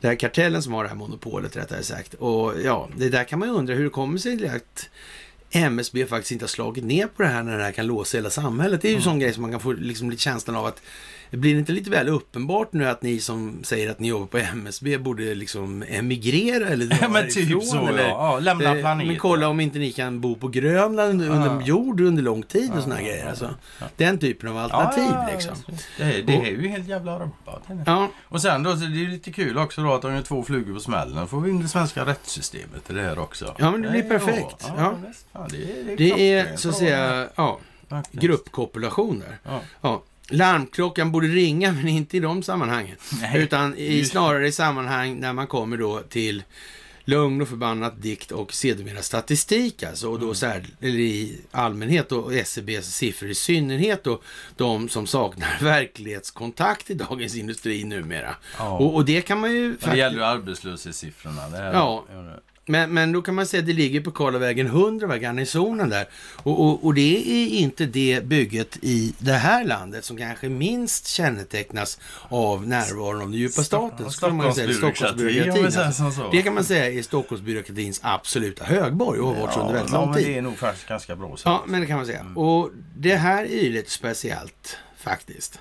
det 0.01 0.07
här 0.07 0.15
kartellen 0.15 0.63
som 0.63 0.73
har 0.73 0.83
det 0.83 0.89
här 0.89 0.95
monopolet 0.95 1.55
rättare 1.55 1.83
sagt. 1.83 2.13
Och 2.13 2.53
ja, 2.63 2.89
det 2.97 3.09
där 3.09 3.23
kan 3.23 3.39
man 3.39 3.47
ju 3.47 3.53
undra 3.53 3.73
hur 3.73 3.83
det 3.83 3.89
kommer 3.89 4.17
sig 4.17 4.47
att 4.47 4.89
MSB 5.51 6.05
faktiskt 6.05 6.31
inte 6.31 6.43
har 6.43 6.49
slagit 6.49 6.83
ner 6.83 7.07
på 7.07 7.23
det 7.23 7.29
här 7.29 7.43
när 7.43 7.57
det 7.57 7.63
här 7.63 7.71
kan 7.71 7.87
låsa 7.87 8.17
hela 8.17 8.29
samhället. 8.29 8.81
Det 8.81 8.87
är 8.87 8.89
ju 8.89 8.95
en 8.95 9.01
sån 9.03 9.19
grej 9.19 9.33
som 9.33 9.41
man 9.41 9.51
kan 9.51 9.59
få 9.59 9.71
liksom 9.71 10.09
lite 10.09 10.21
känslan 10.21 10.55
av 10.55 10.65
att 10.65 10.81
det 11.31 11.37
blir 11.37 11.55
inte 11.59 11.71
lite 11.71 11.89
väl 11.89 12.09
uppenbart 12.09 12.73
nu 12.73 12.85
att 12.89 13.01
ni 13.01 13.19
som 13.19 13.63
säger 13.63 13.91
att 13.91 13.99
ni 13.99 14.07
jobbar 14.07 14.25
på 14.27 14.37
MSB 14.37 14.97
borde 14.97 15.35
liksom 15.35 15.83
emigrera 15.87 16.67
eller 16.67 16.85
dra 16.89 16.97
Ja, 17.01 17.09
men 17.09 17.29
typ 17.29 17.63
så, 17.63 17.87
eller, 17.87 18.03
ja. 18.03 18.33
Ja, 18.33 18.39
lämna 18.39 18.63
Eh, 18.75 18.79
planeten. 18.81 19.07
Men 19.07 19.17
kolla 19.19 19.47
om 19.47 19.59
inte 19.59 19.79
ni 19.79 19.91
kan 19.91 20.21
bo 20.21 20.35
på 20.35 20.47
Grönland 20.47 21.21
under 21.21 21.45
Ja. 21.45 21.61
jord 21.65 22.01
under 22.01 22.23
lång 22.23 22.43
tid 22.43 22.71
och 22.77 22.83
såna 22.83 23.01
ja, 23.01 23.07
grejer. 23.07 23.29
Alltså. 23.29 23.49
Den 23.97 24.17
typen 24.17 24.49
av 24.49 24.57
alternativ 24.57 25.33
liksom. 25.33 25.55
Det, 25.97 26.03
är- 26.03 26.23
det 26.23 26.35
är 26.35 26.45
ju 26.51 26.67
helt 26.67 26.87
jävla 26.87 27.15
rubbat. 27.19 27.63
Ja, 27.85 28.07
Och 28.23 28.41
sen 28.41 28.63
då, 28.63 28.71
så 28.71 28.77
det 28.85 29.05
är 29.05 29.07
lite 29.09 29.31
kul 29.31 29.57
också 29.57 29.81
då 29.81 29.93
att 29.93 30.01
de 30.01 30.13
gör 30.15 30.21
två 30.21 30.43
flugor 30.43 30.73
på 30.73 30.79
smällen. 30.79 31.27
får 31.27 31.41
vi 31.41 31.49
in 31.49 31.61
det 31.61 31.67
svenska 31.67 32.05
rättssystemet 32.05 32.89
i 32.89 32.93
det 32.93 33.01
här 33.01 33.19
också. 33.19 33.55
Ja, 33.59 33.71
men 33.71 33.81
det 33.81 33.89
blir 33.89 34.01
perfekt. 34.03 34.71
Ja, 34.77 34.95
det, 35.49 35.57
är, 35.57 35.97
det 35.97 36.11
är, 36.11 36.15
det 36.17 36.33
är 36.33 36.57
så 36.57 36.69
att 36.69 36.75
säga 36.77 37.27
ja, 37.35 37.59
gruppkopulationer. 38.11 39.37
Ja. 39.43 39.59
Ja. 39.81 40.01
Larmklockan 40.29 41.11
borde 41.11 41.27
ringa, 41.27 41.71
men 41.71 41.87
inte 41.87 42.17
i 42.17 42.19
de 42.19 42.43
sammanhangen. 42.43 42.95
Nej. 43.21 43.37
Utan 43.43 43.77
i, 43.77 44.05
snarare 44.05 44.47
i 44.47 44.51
sammanhang 44.51 45.19
när 45.19 45.33
man 45.33 45.47
kommer 45.47 45.77
då 45.77 45.99
till 46.09 46.43
lugn 47.05 47.41
och 47.41 47.47
förbannat 47.47 48.01
dikt 48.01 48.31
och 48.31 48.53
sedermera 48.53 49.01
statistik 49.01 49.83
alltså. 49.83 50.07
Och 50.09 50.19
då 50.19 50.25
Mm. 50.25 50.35
så 50.35 50.45
här, 50.45 50.65
eller 50.81 50.99
i 50.99 51.37
allmänhet 51.51 52.11
och 52.11 52.33
SCBs 52.33 52.85
siffror 52.95 53.29
i 53.29 53.35
synnerhet 53.35 54.07
och 54.07 54.23
de 54.57 54.89
som 54.89 55.07
saknar 55.07 55.57
verklighetskontakt 55.61 56.89
i 56.89 56.93
dagens 56.93 57.35
industri 57.35 57.83
numera. 57.83 58.35
Ja. 58.57 58.77
Och, 58.77 58.95
och 58.95 59.05
det 59.05 59.21
kan 59.21 59.39
man 59.39 59.51
ju... 59.51 59.71
Det 59.71 59.77
faktiskt- 59.77 59.97
gäller 59.97 60.17
ju 60.17 60.23
arbetslöshetssiffrorna. 60.23 61.49
Det 61.49 61.57
här, 61.57 61.73
Ja. 61.73 62.05
Men, 62.69 62.93
men 62.93 63.11
då 63.11 63.21
kan 63.21 63.35
man 63.35 63.45
säga 63.45 63.59
att 63.59 63.67
det 63.67 63.73
ligger 63.73 64.01
på 64.01 64.11
Karlavägen 64.11 64.67
100, 64.67 65.07
va, 65.07 65.17
garnisonen 65.17 65.89
där. 65.89 66.07
Och, 66.35 66.65
och, 66.65 66.85
och 66.85 66.93
det 66.93 67.31
är 67.31 67.47
inte 67.47 67.85
det 67.85 68.23
bygget 68.25 68.77
i 68.81 69.13
det 69.19 69.33
här 69.33 69.65
landet 69.65 70.05
som 70.05 70.17
kanske 70.17 70.49
minst 70.49 71.07
kännetecknas 71.07 71.99
av 72.29 72.67
närvaron 72.67 73.21
av 73.21 73.29
den 73.29 73.39
djupa 73.39 73.63
staten. 73.63 74.11
Så 74.11 74.25
kan 74.25 74.35
man 74.37 74.55
säga, 74.55 74.73
Stockholmsbyråkrati, 74.73 75.59
om 75.59 75.65
vi 75.65 75.71
säger 75.71 75.91
som 75.91 76.11
så. 76.11 76.29
Det 76.31 76.41
kan 76.41 76.53
man 76.53 76.63
säga 76.63 76.91
är 76.91 77.01
Stockholmsbyråkratins 77.01 77.99
absoluta 78.03 78.65
högborg 78.65 79.19
och 79.19 79.27
har 79.27 79.41
varit 79.41 79.53
så 79.53 79.59
under 79.59 79.73
väldigt 79.73 79.93
lång 79.93 80.05
men 80.05 80.17
det 80.17 80.23
tid. 80.23 80.37
är 80.37 80.41
nog 80.41 80.57
faktiskt 80.57 80.87
ganska 80.87 81.15
bra. 81.15 81.37
så. 81.37 81.49
Ja, 81.49 81.63
men 81.67 81.81
det 81.81 81.87
kan 81.87 81.97
man 81.97 82.05
säga. 82.05 82.25
Och 82.35 82.69
det 82.97 83.15
här 83.15 83.43
är 83.43 83.63
ju 83.63 83.69
lite 83.69 83.91
speciellt 83.91 84.77
faktiskt. 84.97 85.59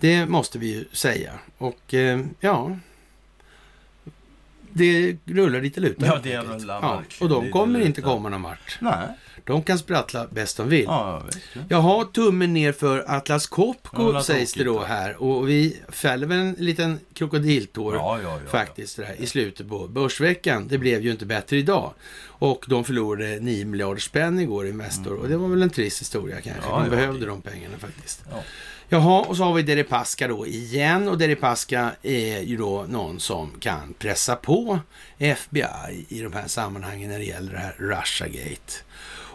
Det 0.00 0.26
måste 0.26 0.58
vi 0.58 0.66
ju 0.66 0.84
säga. 0.92 1.32
Och 1.58 1.94
eh, 1.94 2.20
ja, 2.40 2.76
det 4.74 5.16
rullar 5.24 5.60
lite 5.60 5.80
lutar. 5.80 6.06
Ja, 6.06 6.20
det 6.22 6.38
rullar 6.38 6.78
ja, 6.82 7.02
Och 7.20 7.28
de 7.28 7.50
kommer 7.50 7.80
inte 7.80 8.02
komma 8.02 8.28
någon 8.28 8.42
vart. 8.42 8.78
Nej. 8.80 9.08
De 9.46 9.62
kan 9.62 9.78
sprattla 9.78 10.26
bäst 10.30 10.56
de 10.56 10.68
vill. 10.68 10.84
Ja, 10.84 11.22
visst. 11.26 11.38
ja. 11.52 11.60
Jaha, 11.68 12.04
tummen 12.04 12.54
ner 12.54 12.72
för 12.72 13.04
Atlas 13.16 13.48
Ja, 13.50 13.56
Copco 13.56 14.12
vad 14.12 14.24
sägs 14.24 14.52
det 14.52 14.64
då 14.64 14.82
här. 14.84 15.22
Och 15.22 15.48
vi 15.48 15.80
fäller 15.88 16.26
väl 16.26 16.38
en 16.38 16.52
liten 16.58 16.98
krokodiltår 17.14 17.94
Ja, 17.94 18.18
ja, 18.22 18.38
ja. 18.44 18.50
faktiskt 18.50 18.96
där, 18.96 19.14
i 19.18 19.26
slutet 19.26 19.68
på 19.68 19.88
börsveckan. 19.88 20.68
Det 20.68 20.78
blev 20.78 21.02
ju 21.02 21.10
inte 21.10 21.26
bättre 21.26 21.56
idag. 21.56 21.92
Och 22.26 22.64
de 22.68 22.84
förlorade 22.84 23.40
9 23.40 23.64
miljarder 23.64 24.00
spänn 24.00 24.38
igår 24.38 24.66
i 24.66 24.70
Investor. 24.70 25.14
Och 25.14 25.28
det 25.28 25.36
var 25.36 25.48
väl 25.48 25.62
en 25.62 25.70
trist 25.70 26.00
historia 26.00 26.40
kanske. 26.40 26.62
Mm. 26.62 26.70
Ja, 26.70 26.76
de 26.78 26.84
ja, 26.84 26.90
behövde 26.90 27.26
de 27.26 27.42
pengarna 27.42 27.78
faktiskt. 27.78 28.24
Ja. 28.88 28.96
Jaha, 28.98 29.20
och 29.22 29.36
så 29.36 29.44
har 29.44 29.54
vi 29.54 29.62
Deripaska 29.62 30.28
då 30.28 30.46
igen. 30.46 31.08
Och 31.08 31.18
Deripaska 31.18 31.92
är 32.02 32.40
ju 32.40 32.56
då 32.56 32.84
någon 32.88 33.20
som 33.20 33.50
kan 33.60 33.94
pressa 33.98 34.36
på 34.36 34.78
FBI 35.18 36.06
i 36.08 36.20
de 36.20 36.32
här 36.32 36.46
sammanhangen 36.48 37.10
när 37.10 37.18
det 37.18 37.24
gäller 37.24 37.52
det 37.52 37.58
här 37.58 37.74
Russiagate. 37.78 38.72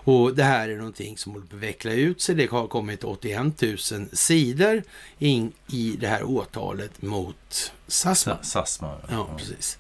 Och 0.04 0.36
det 0.36 0.44
här 0.44 0.70
är 0.70 0.78
någonting 0.78 1.18
som 1.18 1.32
håller 1.32 1.46
på 1.48 1.56
att 1.56 1.62
veckla 1.62 1.92
ut 1.92 2.22
sig. 2.22 2.36
Det 2.36 2.52
har 2.52 2.68
kommit 2.68 3.04
81 3.04 3.62
000 3.62 3.78
sidor 4.14 4.84
in 5.20 5.52
i 5.68 5.98
det 6.00 6.08
här 6.08 6.24
åtalet 6.24 7.02
mot 7.02 7.72
Sassman. 7.88 8.38
Sa- 8.42 8.44
Sassma. 8.62 8.96
Ja, 9.12 9.28
precis. 9.38 9.78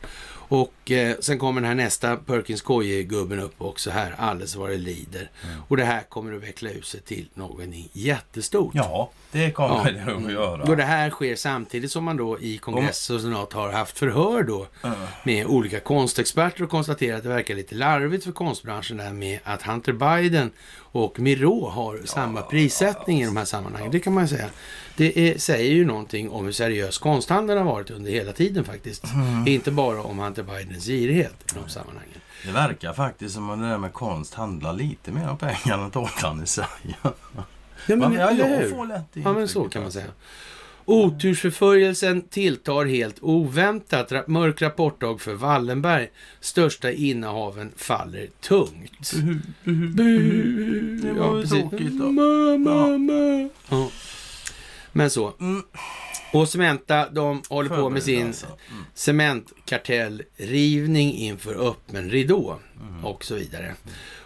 Och 0.51 0.91
eh, 0.91 1.15
sen 1.19 1.39
kommer 1.39 1.61
den 1.61 1.67
här 1.67 1.75
nästa 1.75 2.15
Perkins 2.17 2.61
gubben 3.07 3.39
upp 3.39 3.53
också 3.57 3.89
här, 3.91 4.15
alldeles 4.17 4.55
vad 4.55 4.69
det 4.69 4.77
lider. 4.77 5.29
Mm. 5.43 5.61
Och 5.67 5.77
det 5.77 5.83
här 5.85 6.01
kommer 6.01 6.33
att 6.35 6.43
veckla 6.43 6.69
ut 6.69 6.85
sig 6.85 7.01
till 7.01 7.29
någonting 7.33 7.89
jättestort. 7.93 8.71
Ja, 8.75 9.11
det 9.31 9.51
kommer 9.51 9.91
Ja. 9.97 10.05
det 10.05 10.25
att 10.25 10.31
göra. 10.31 10.63
Och 10.63 10.77
det 10.77 10.83
här 10.83 11.09
sker 11.09 11.35
samtidigt 11.35 11.91
som 11.91 12.03
man 12.03 12.17
då 12.17 12.39
i 12.39 12.57
kongress 12.57 13.09
och 13.09 13.21
senat 13.21 13.53
har 13.53 13.71
haft 13.71 13.97
förhör 13.97 14.43
då 14.43 14.67
Ja. 14.81 14.93
med 15.23 15.45
olika 15.45 15.79
konstexperter 15.79 16.63
och 16.63 16.69
konstaterat 16.69 17.17
att 17.17 17.23
det 17.23 17.29
verkar 17.29 17.55
lite 17.55 17.75
larvigt 17.75 18.23
för 18.23 18.31
konstbranschen 18.31 18.97
där 18.97 19.13
med 19.13 19.39
att 19.43 19.61
Hunter 19.61 19.93
Biden 19.93 20.51
och 20.91 21.19
Miro 21.19 21.69
har 21.69 21.99
samma 22.05 22.41
prissättning 22.41 23.21
i 23.21 23.25
de 23.25 23.37
här 23.37 23.45
sammanhangen. 23.45 23.91
Det 23.91 23.99
kan 23.99 24.13
man 24.13 24.27
säga. 24.27 24.49
Det 24.97 25.29
är, 25.29 25.37
säger 25.37 25.73
ju 25.73 25.85
någonting 25.85 26.29
om 26.29 26.45
hur 26.45 26.51
seriös 26.51 26.97
konsthandeln 26.97 27.57
har 27.59 27.73
varit 27.73 27.91
under 27.91 28.11
hela 28.11 28.33
tiden 28.33 28.63
faktiskt. 28.63 29.03
Mm. 29.03 29.47
Inte 29.47 29.71
bara 29.71 30.03
om 30.03 30.19
Hunter 30.19 30.43
Bidens 30.43 30.85
girighet 30.85 31.35
i 31.51 31.55
de 31.63 31.69
sammanhangen. 31.69 32.19
Det 32.45 32.51
verkar 32.51 32.93
faktiskt 32.93 33.35
som 33.35 33.49
att 33.49 33.59
det 33.59 33.69
där 33.69 33.77
med 33.77 33.93
konst 33.93 34.33
handlar 34.33 34.73
lite 34.73 35.11
mer 35.11 35.29
om 35.29 35.37
pengar 35.37 35.83
än 35.83 35.91
tårtan 35.91 36.43
i 36.43 36.47
sig. 36.47 36.65
Ja, 37.03 37.13
Men, 37.85 38.13
ja, 38.13 38.31
jag 38.31 38.69
får 38.69 38.85
lätt 38.85 39.13
det 39.13 39.19
Ja, 39.19 39.33
men 39.33 39.47
så 39.47 39.69
kan 39.69 39.81
man 39.81 39.85
alltså. 39.85 39.99
säga. 39.99 40.11
Otursförföljelsen 40.89 42.21
tilltar 42.21 42.85
helt 42.85 43.15
oväntat. 43.21 44.27
Mörk 44.27 44.61
rapportdag 44.61 45.21
för 45.21 45.33
Wallenberg. 45.33 46.09
Största 46.39 46.91
innehaven 46.91 47.71
faller 47.75 48.27
tungt. 48.41 49.11
Bu. 49.63 50.99
Det 51.03 51.13
var 51.13 51.37
ju 51.37 51.43
tråkigt 51.47 51.99
då. 51.99 52.11
Ma, 52.11 52.57
ma, 52.57 52.97
Ja. 53.69 53.69
Ja. 53.69 53.89
Men 54.91 55.09
så. 55.09 55.33
Mm. 55.39 55.63
Och 56.33 56.49
Cementa, 56.49 57.09
de 57.09 57.41
håller 57.49 57.69
på 57.69 57.89
med 57.89 58.03
sin 58.03 58.27
Alltså. 58.27 58.45
Mm. 58.45 58.83
cementkartellrivning 58.93 61.13
inför 61.13 61.69
öppen 61.69 62.09
ridå 62.09 62.59
Mm. 62.89 63.05
och 63.05 63.25
så 63.25 63.35
vidare. 63.35 63.75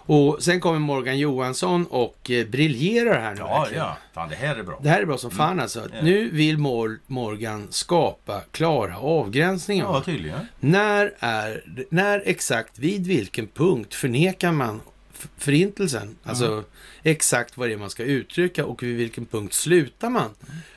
Och 0.06 0.44
sen 0.44 0.60
kommer 0.60 0.80
Morgan 0.80 1.18
Johansson 1.20 1.86
och 1.86 2.32
eh, 2.32 2.48
briljerar 2.48 3.20
här 3.22 3.32
nu 3.34 3.40
Ja, 3.40 3.60
verkligen. 3.60 3.84
ja. 3.84 3.98
Fan, 4.14 4.30
det 4.30 4.36
här 4.36 4.56
är 4.56 4.64
bra. 4.64 4.80
Det 4.84 4.90
här 4.90 5.02
är 5.02 5.06
bra 5.06 5.18
som 5.18 5.32
fan 5.32 5.60
alltså. 5.60 5.80
Ja. 5.94 6.02
Nu 6.02 6.30
vill 6.30 6.58
Mor- 6.58 7.00
Morgan 7.08 7.68
skapa 7.70 8.42
klara 8.52 8.98
avgränsningar. 8.98 9.86
Ja, 9.86 10.02
tydligen. 10.02 10.40
När, 10.60 11.14
är, 11.20 11.64
när 11.90 12.24
exakt, 12.26 12.80
vid 12.80 13.08
vilken 13.08 13.48
punkt 13.48 13.94
förnekar 13.94 14.52
man 14.52 14.82
förintelsen? 15.38 16.16
Alltså 16.24 16.46
Mm. 16.52 16.64
exakt 17.04 17.58
vad 17.58 17.70
det 17.70 17.74
är 17.74 17.78
man 17.78 17.90
ska 17.90 18.04
uttrycka 18.04 18.66
och 18.66 18.84
vid 18.84 18.98
vilken 18.98 19.26
punkt 19.26 19.54
slutar 19.54 20.10
man 20.10 20.30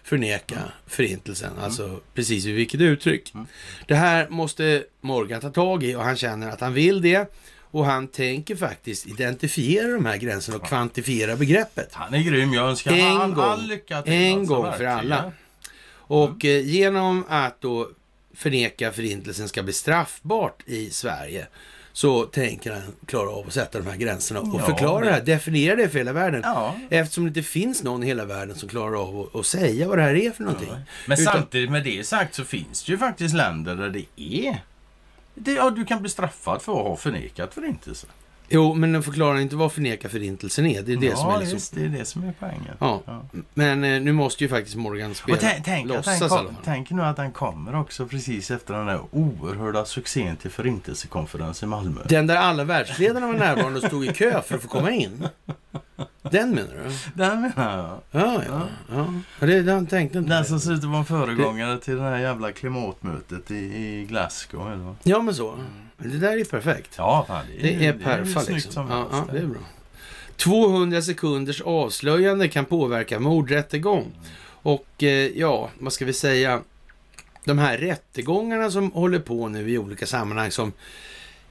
förneka 0.05 0.59
förintelsen? 0.87 1.51
Alltså 1.61 2.01
precis 2.14 2.45
vid 2.45 2.55
vilket 2.55 2.81
uttryck. 2.81 3.35
Mm. 3.35 3.47
Det 3.87 3.95
här 3.95 4.29
måste 4.29 4.85
Morgan 5.01 5.41
ta 5.41 5.51
tag 5.51 5.83
i 5.85 5.95
och 5.95 6.03
han 6.05 6.16
känner 6.16 6.49
att 6.51 6.61
han 6.61 6.74
vill 6.74 7.03
det. 7.03 7.33
Och 7.77 7.87
han 7.87 8.09
tänker 8.09 8.57
faktiskt 8.57 9.07
identifiera 9.07 9.89
de 9.93 10.07
här 10.07 10.16
gränserna 10.16 10.57
och 10.57 10.66
kvantifiera 10.66 11.37
begreppet. 11.37 11.89
Han 11.93 12.14
är 12.14 12.22
grym. 12.22 12.53
Jag 12.53 12.68
önskar 12.68 12.93
En 12.93 13.16
all, 13.16 13.33
gång. 13.35 13.45
all 13.45 13.66
lycka 13.66 14.03
till. 14.03 14.12
En 14.12 14.39
alltså, 14.39 14.55
gång 14.55 14.72
för 14.72 14.85
alla. 14.85 15.33
Och 15.89 16.45
eh, 16.45 16.66
genom 16.66 17.24
att 17.29 17.61
då 17.61 17.89
förneka 18.35 18.93
förintelsen 18.93 19.49
ska 19.49 19.62
bli 19.62 19.72
straffbart 19.72 20.62
i 20.66 20.91
Sverige 20.91 21.47
så 21.93 22.22
tänker 22.22 22.72
han 22.72 22.83
klara 23.07 23.31
av 23.31 23.47
att 23.47 23.53
sätta 23.53 23.79
de 23.79 23.91
här 23.91 23.97
gränserna 23.97 24.41
och 24.41 24.61
Ja, 24.61 24.66
förklara 24.66 25.05
det 25.05 25.12
här, 25.12 25.22
definiera 25.22 25.77
det 25.77 25.89
för 25.89 25.99
hela 25.99 26.12
världen. 26.12 26.41
Ja. 26.45 26.77
Eftersom 26.91 27.24
det 27.24 27.29
inte 27.29 27.43
finns 27.43 27.83
någon 27.83 28.03
i 28.03 28.07
hela 28.07 28.24
världen 28.24 28.57
som 28.57 28.68
klarar 28.68 29.03
av 29.03 29.31
att, 29.35 29.47
säga 29.47 29.89
vad 29.89 29.99
det 29.99 30.03
här 30.03 30.14
är 30.14 30.31
för 30.31 30.43
någonting. 30.43 30.72
Men 31.07 31.20
Utan- 31.20 31.35
samtidigt 31.35 31.70
med 31.70 31.85
det 31.85 32.07
sagt 32.07 32.35
så 32.35 32.45
finns 32.45 32.85
det 32.85 32.93
ju 32.93 32.99
faktiskt 32.99 33.35
länder 33.35 33.74
där 33.74 33.89
det 33.89 34.05
är... 34.16 34.61
Det, 35.39 35.53
ja, 35.53 35.70
du 35.70 35.84
kan 35.84 36.01
bli 36.01 36.11
straffad 36.11 36.62
för 36.62 36.72
att 36.72 36.87
ha 36.87 36.97
förnekat 36.97 37.55
förintelse. 37.55 38.07
Jo, 38.49 38.74
men 38.74 38.92
den 38.92 39.03
förklarar 39.03 39.38
inte 39.38 39.57
vad 39.57 39.72
förneka 39.72 40.09
förintelsen 40.09 40.66
är. 40.66 40.82
Det 40.82 40.92
är 40.92 40.97
det 40.97 41.07
ja, 41.07 41.16
som 41.16 41.30
är 41.30 41.38
liksom... 41.38 41.55
just 41.55 41.74
det 41.74 41.84
är 41.84 41.88
det 41.88 42.05
som 42.05 42.24
är 42.24 42.34
poängen. 42.40 42.76
Ja. 42.78 43.03
Ja. 43.07 43.22
Men 43.55 43.84
eh, 43.84 44.01
nu 44.01 44.12
måste 44.12 44.44
ju 44.44 44.49
faktiskt 44.49 44.76
Morgan 44.76 45.14
spela. 45.14 45.36
Och 45.36 45.40
tänk, 45.40 45.64
tänk, 45.64 45.90
att 45.90 45.97
låtsas 45.97 46.18
kom, 46.18 46.28
fall. 46.28 46.55
tänk 46.64 46.90
nu 46.90 47.03
att 47.03 47.16
den 47.16 47.32
kommer 47.32 47.80
också 47.80 48.07
precis 48.07 48.51
efter 48.51 48.74
den 48.74 48.86
där 48.86 49.01
oerhörda 49.11 49.84
succén 49.84 50.36
till 50.36 50.51
förintelsekonferens 50.51 51.62
i 51.62 51.66
Malmö. 51.66 52.01
Den 52.09 52.26
där 52.26 52.36
alla 52.36 52.64
världsledarna 52.64 53.26
var 53.26 53.34
närvarande 53.34 53.80
och 53.80 53.86
stod 53.86 54.05
i 54.05 54.09
kö 54.12 54.42
för 54.42 54.55
att 54.55 54.62
få 54.62 54.68
komma 54.68 54.90
in. 54.90 55.28
Den 56.30 56.51
menar 56.51 56.74
du? 56.84 56.92
Den 57.14 57.40
menar 57.40 57.78
jag. 57.78 58.22
Ja, 58.22 58.42
ja. 58.49 58.68
ja. 58.88 59.07
ja 59.40 59.47
det, 59.47 59.62
den 59.62 59.86
tänkte 59.86 60.18
inte 60.18 60.30
Den 60.30 60.44
som 60.44 60.61
ser 60.61 60.72
ut 60.72 60.78
att 60.78 60.84
vara 60.84 60.99
en 60.99 61.05
föregångare 61.05 61.78
till 61.78 61.97
det 61.97 62.03
här 62.03 62.18
jävla 62.18 62.53
klimatmötet 62.53 63.51
i, 63.51 63.55
i 63.57 64.07
Glasgow. 64.09 64.72
Eller? 64.72 64.94
Ja, 65.03 65.22
men 65.22 65.34
så. 65.34 65.59
Det 65.99 66.18
där 66.18 66.38
är 66.40 66.44
perfekt. 66.44 66.94
Ja, 66.99 67.24
fan, 67.28 67.44
det 67.61 67.74
är, 67.74 67.78
Det 67.78 67.86
är 67.86 67.92
perfa 67.92 68.40
snyggt 68.40 68.64
liksom. 68.64 68.72
som 68.72 68.90
Ja, 68.90 69.09
ja, 69.11 69.26
det 69.32 69.38
är 69.38 69.47
bra. 69.47 69.61
200 70.36 71.03
sekunders 71.03 71.61
avslöjande 71.61 72.49
kan 72.49 72.64
påverka 72.64 73.20
mordrättegång. 73.20 74.12
Och 74.47 75.03
eh, 75.03 75.09
ja, 75.38 75.70
vad 75.78 75.92
ska 75.92 76.05
vi 76.05 76.12
säga? 76.12 76.61
De 77.44 77.59
här 77.59 77.78
rättegångarna 77.78 78.70
som 78.70 78.92
håller 78.92 79.18
på 79.18 79.49
nu 79.49 79.70
i 79.70 79.78
olika 79.78 80.07
sammanhang 80.07 80.51
som 80.51 80.72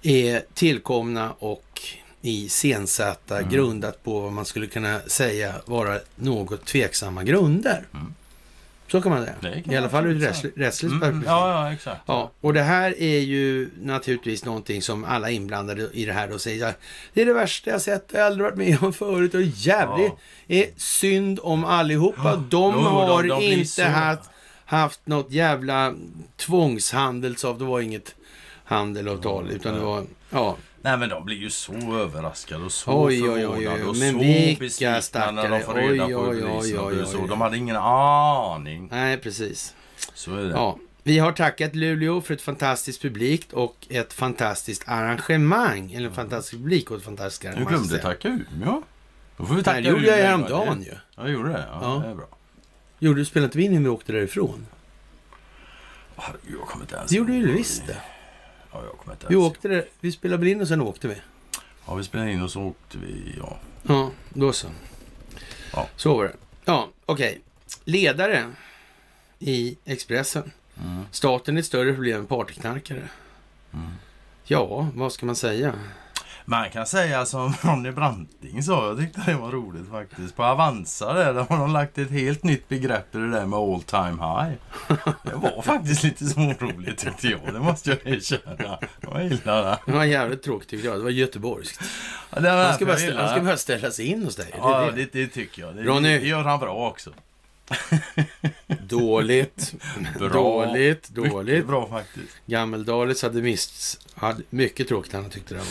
är 0.01 0.41
tillkomna 0.53 1.31
och 1.31 1.81
iscensatta, 2.21 3.37
Mm. 3.39 3.49
grundat 3.51 4.03
på 4.03 4.19
vad 4.19 4.31
man 4.33 4.45
skulle 4.45 4.67
kunna 4.67 4.99
säga 4.99 5.55
vara 5.65 5.99
något 6.15 6.65
tveksamma 6.65 7.23
grunder. 7.23 7.85
Mm. 7.93 8.13
Så 8.95 9.01
kan 9.01 9.11
man 9.11 9.25
säga. 9.25 9.61
Kan 9.61 9.73
I 9.73 9.77
alla 9.77 9.89
fall 9.89 10.05
ur 10.05 10.27
absolut 10.27 10.57
rättsligt, 10.57 10.91
Mm, 10.91 11.01
perspektiv. 11.01 11.27
ja, 11.29 11.65
ja, 11.67 11.73
exakt. 11.73 12.01
Ja, 12.05 12.31
och 12.41 12.53
det 12.53 12.61
här 12.61 13.01
är 13.01 13.19
ju 13.19 13.69
naturligtvis 13.81 14.45
någonting 14.45 14.81
som 14.81 15.03
alla 15.05 15.29
inblandade 15.29 15.89
i 15.93 16.05
det 16.05 16.13
här 16.13 16.27
då 16.27 16.39
säger. 16.39 16.73
Det 17.13 17.21
är 17.21 17.25
det 17.25 17.33
värsta 17.33 17.69
jag 17.69 17.81
sett, 17.81 18.09
jag 18.13 18.19
har 18.19 18.25
aldrig 18.27 18.43
varit 18.43 18.57
med 18.57 18.83
om 18.83 18.93
förut 18.93 19.33
och 19.33 19.41
jävligt 19.41 20.11
är 20.47 20.65
synd 20.77 21.39
om 21.43 21.65
allihopa. 21.65 22.35
De 22.35 22.43
Jo, 22.51 22.71
de- 22.71 22.85
har 22.85 23.23
de 23.23 23.37
blir 23.37 23.57
inte 23.59 23.83
haft, 23.83 24.29
haft 24.65 25.07
något 25.07 25.31
jävla 25.31 25.93
tvångshandelsavtal. 26.37 27.59
Det 27.59 27.65
var 27.71 27.79
inget 27.79 28.15
handelavtal, 28.65 29.49
utan 29.51 29.73
det 29.73 29.79
var, 29.79 30.03
ja, 30.29 30.55
Nej 30.85 30.97
men 30.97 31.09
de 31.09 31.25
blir 31.25 31.37
ju 31.37 31.49
så 31.49 31.73
överraskade 31.97 32.65
och 32.65 32.71
så 32.71 33.05
Oj, 33.05 33.23
oj, 33.23 33.29
oj, 33.29 33.47
oj, 33.47 33.65
förvånade 33.65 33.85
och 33.85 33.97
men 33.97 34.11
så 34.13 34.17
besvikna 34.59 35.31
när 35.31 35.49
de 35.49 35.61
får 35.61 35.73
reda 35.73 36.05
på 36.05 36.11
hur 36.31 36.41
polisen 36.41 37.05
så. 37.07 37.27
De 37.27 37.41
hade 37.41 37.57
ingen 37.57 37.75
aning. 37.75 38.87
nej 38.91 39.17
precis. 39.17 39.75
Så 40.13 40.35
är 40.35 40.43
det. 40.43 40.49
Ja, 40.49 40.77
vi 41.03 41.19
har 41.19 41.31
tackat 41.31 41.75
Luleå 41.75 42.21
för 42.21 42.33
ett 42.33 42.41
fantastiskt 42.41 43.01
publikt 43.01 43.53
och 43.53 43.75
ett 43.89 44.13
fantastiskt 44.13 44.83
arrangemang. 44.87 45.91
Eller 45.93 46.07
en 46.07 46.13
fantastisk 46.13 46.53
publik 46.53 46.91
och 46.91 46.97
ett 46.97 47.03
fantastiskt 47.03 47.41
Du 47.41 47.47
arrangemang. 47.47 47.69
glömde 47.73 47.93
jag 47.95 48.01
säga. 48.01 48.13
tacka 48.13 48.27
Umeå. 48.55 48.81
Då 49.37 49.45
får 49.45 49.55
vi 49.55 49.63
tacka 49.63 49.73
Nej, 49.73 49.83
det 49.83 49.89
gjorde 49.89 50.05
jag 50.17 50.25
häromdagen 50.27 50.81
ju. 50.83 50.91
Ja, 50.91 50.97
jag 51.23 51.29
gjorde 51.31 51.49
det. 51.49 51.65
Ja, 51.71 51.79
Ja. 51.81 52.01
det 52.05 52.09
är 52.11 52.15
bra. 52.15 52.27
Gjorde 52.99 53.21
du 53.21 53.25
spelade 53.25 53.45
inte 53.45 53.57
vi 53.57 53.63
in 53.63 53.73
när 53.73 53.79
vi 53.79 53.87
åkte 53.87 54.11
därifrån? 54.11 54.65
Herregud, 56.15 56.55
jag 56.59 56.67
kommer 56.67 56.83
inte 56.85 56.95
ens 56.95 57.11
Det 57.11 57.17
gjorde 57.17 57.33
du 57.33 57.51
visst 57.51 57.87
det. 57.87 57.97
Ja, 58.75 58.83
jag 58.83 58.97
kommer 58.97 59.13
inte 59.13 59.27
Vi 59.27 59.33
ens 59.33 59.47
åkte 59.51 59.67
där, 59.67 59.85
vi 59.99 60.11
spelade 60.11 60.39
väl 60.39 60.47
in 60.47 60.61
och 60.61 60.67
sen 60.67 60.81
åkte 60.81 61.07
vi. 61.07 61.15
Ja, 61.85 61.95
vi 61.95 62.03
spelade 62.03 62.31
in 62.31 62.41
och 62.41 62.51
så 62.51 62.61
åkte 62.61 62.97
vi, 62.97 63.35
ja. 63.37 63.59
Ja, 63.83 64.11
då 64.29 64.53
så. 64.53 64.67
Ja. 65.73 65.87
Så 65.95 66.17
var 66.17 66.23
det. 66.23 66.35
Ja, 66.65 66.89
okej. 67.05 67.41
Ledare 67.83 68.51
i 69.39 69.77
Expressen. 69.85 70.51
Mm. 70.83 71.03
Staten 71.11 71.55
är 71.55 71.59
ett 71.59 71.65
större 71.65 71.93
problem 71.93 72.19
än 72.19 72.27
partyknarkare. 72.27 73.09
Mm. 73.73 73.91
Ja, 74.43 74.87
vad 74.93 75.13
ska 75.13 75.25
man 75.25 75.35
säga? 75.35 75.73
Man 76.47 76.69
kan 76.69 76.85
säga 76.85 77.25
som 77.25 77.53
Ronny 77.61 77.91
Branting 77.91 78.63
sa, 78.63 78.87
jag 78.87 78.97
tyckte 78.97 79.21
det 79.25 79.33
var 79.35 79.51
roligt 79.51 79.89
faktiskt. 79.91 80.35
På 80.35 80.43
Avanza 80.43 81.13
där, 81.13 81.33
där 81.33 81.41
har 81.49 81.57
de 81.57 81.73
lagt 81.73 81.97
ett 81.97 82.11
helt 82.11 82.43
nytt 82.43 82.69
begrepp 82.69 83.15
i 83.15 83.17
det 83.17 83.31
där 83.31 83.45
med 83.45 83.59
all 83.59 83.81
time 83.83 84.23
high. 84.23 84.51
Det 85.23 85.35
var 85.35 85.61
faktiskt 85.61 86.03
lite 86.03 86.25
så 86.25 86.39
roligt 86.59 86.97
tyckte 86.97 87.27
jag, 87.27 87.53
det 87.53 87.59
måste 87.59 87.89
jag 87.89 88.13
erkänna. 88.13 88.79
Jag 89.01 89.23
gillar 89.23 89.63
det. 89.63 89.79
Det 89.85 89.91
var 89.91 90.03
jävligt 90.03 90.43
tråkigt 90.43 90.69
tyckte 90.69 90.87
jag. 90.87 90.97
Det 90.97 91.03
var 91.03 91.09
göteborgskt. 91.09 91.79
Ja, 92.29 92.39
det 92.39 92.55
var 92.55 92.63
Han 92.65 92.73
ska, 92.75 92.85
bara 92.85 92.97
ställa, 92.97 93.21
han 93.21 93.29
ska 93.29 93.41
bara 93.45 93.57
ställa 93.57 93.91
sig 93.91 94.05
in 94.05 94.23
hos 94.23 94.35
dig. 94.35 94.45
Det 94.51 94.57
Ja, 94.57 94.81
det. 94.81 94.91
det, 94.91 95.09
det 95.13 95.27
tycker 95.27 95.61
jag. 95.61 95.75
Det, 95.75 95.83
Ronny. 95.83 96.19
det 96.19 96.25
gör 96.27 96.43
han 96.43 96.59
bra 96.59 96.89
också. 96.89 97.09
Dåligt. 98.83 99.73
Bra. 100.19 100.29
Dåligt, 100.29 101.09
Mycket 101.15 101.31
dåligt. 101.31 101.67
bra 101.67 101.87
faktiskt. 101.89 102.37
Gammeldalets 102.45 103.21
hade 103.23 103.41
mist... 103.41 104.01
Hade 104.15 104.43
mycket 104.49 104.87
tråkigt 104.87 105.13
han 105.13 105.29
tyckte 105.29 105.53
det 105.53 105.59
var. 105.59 105.67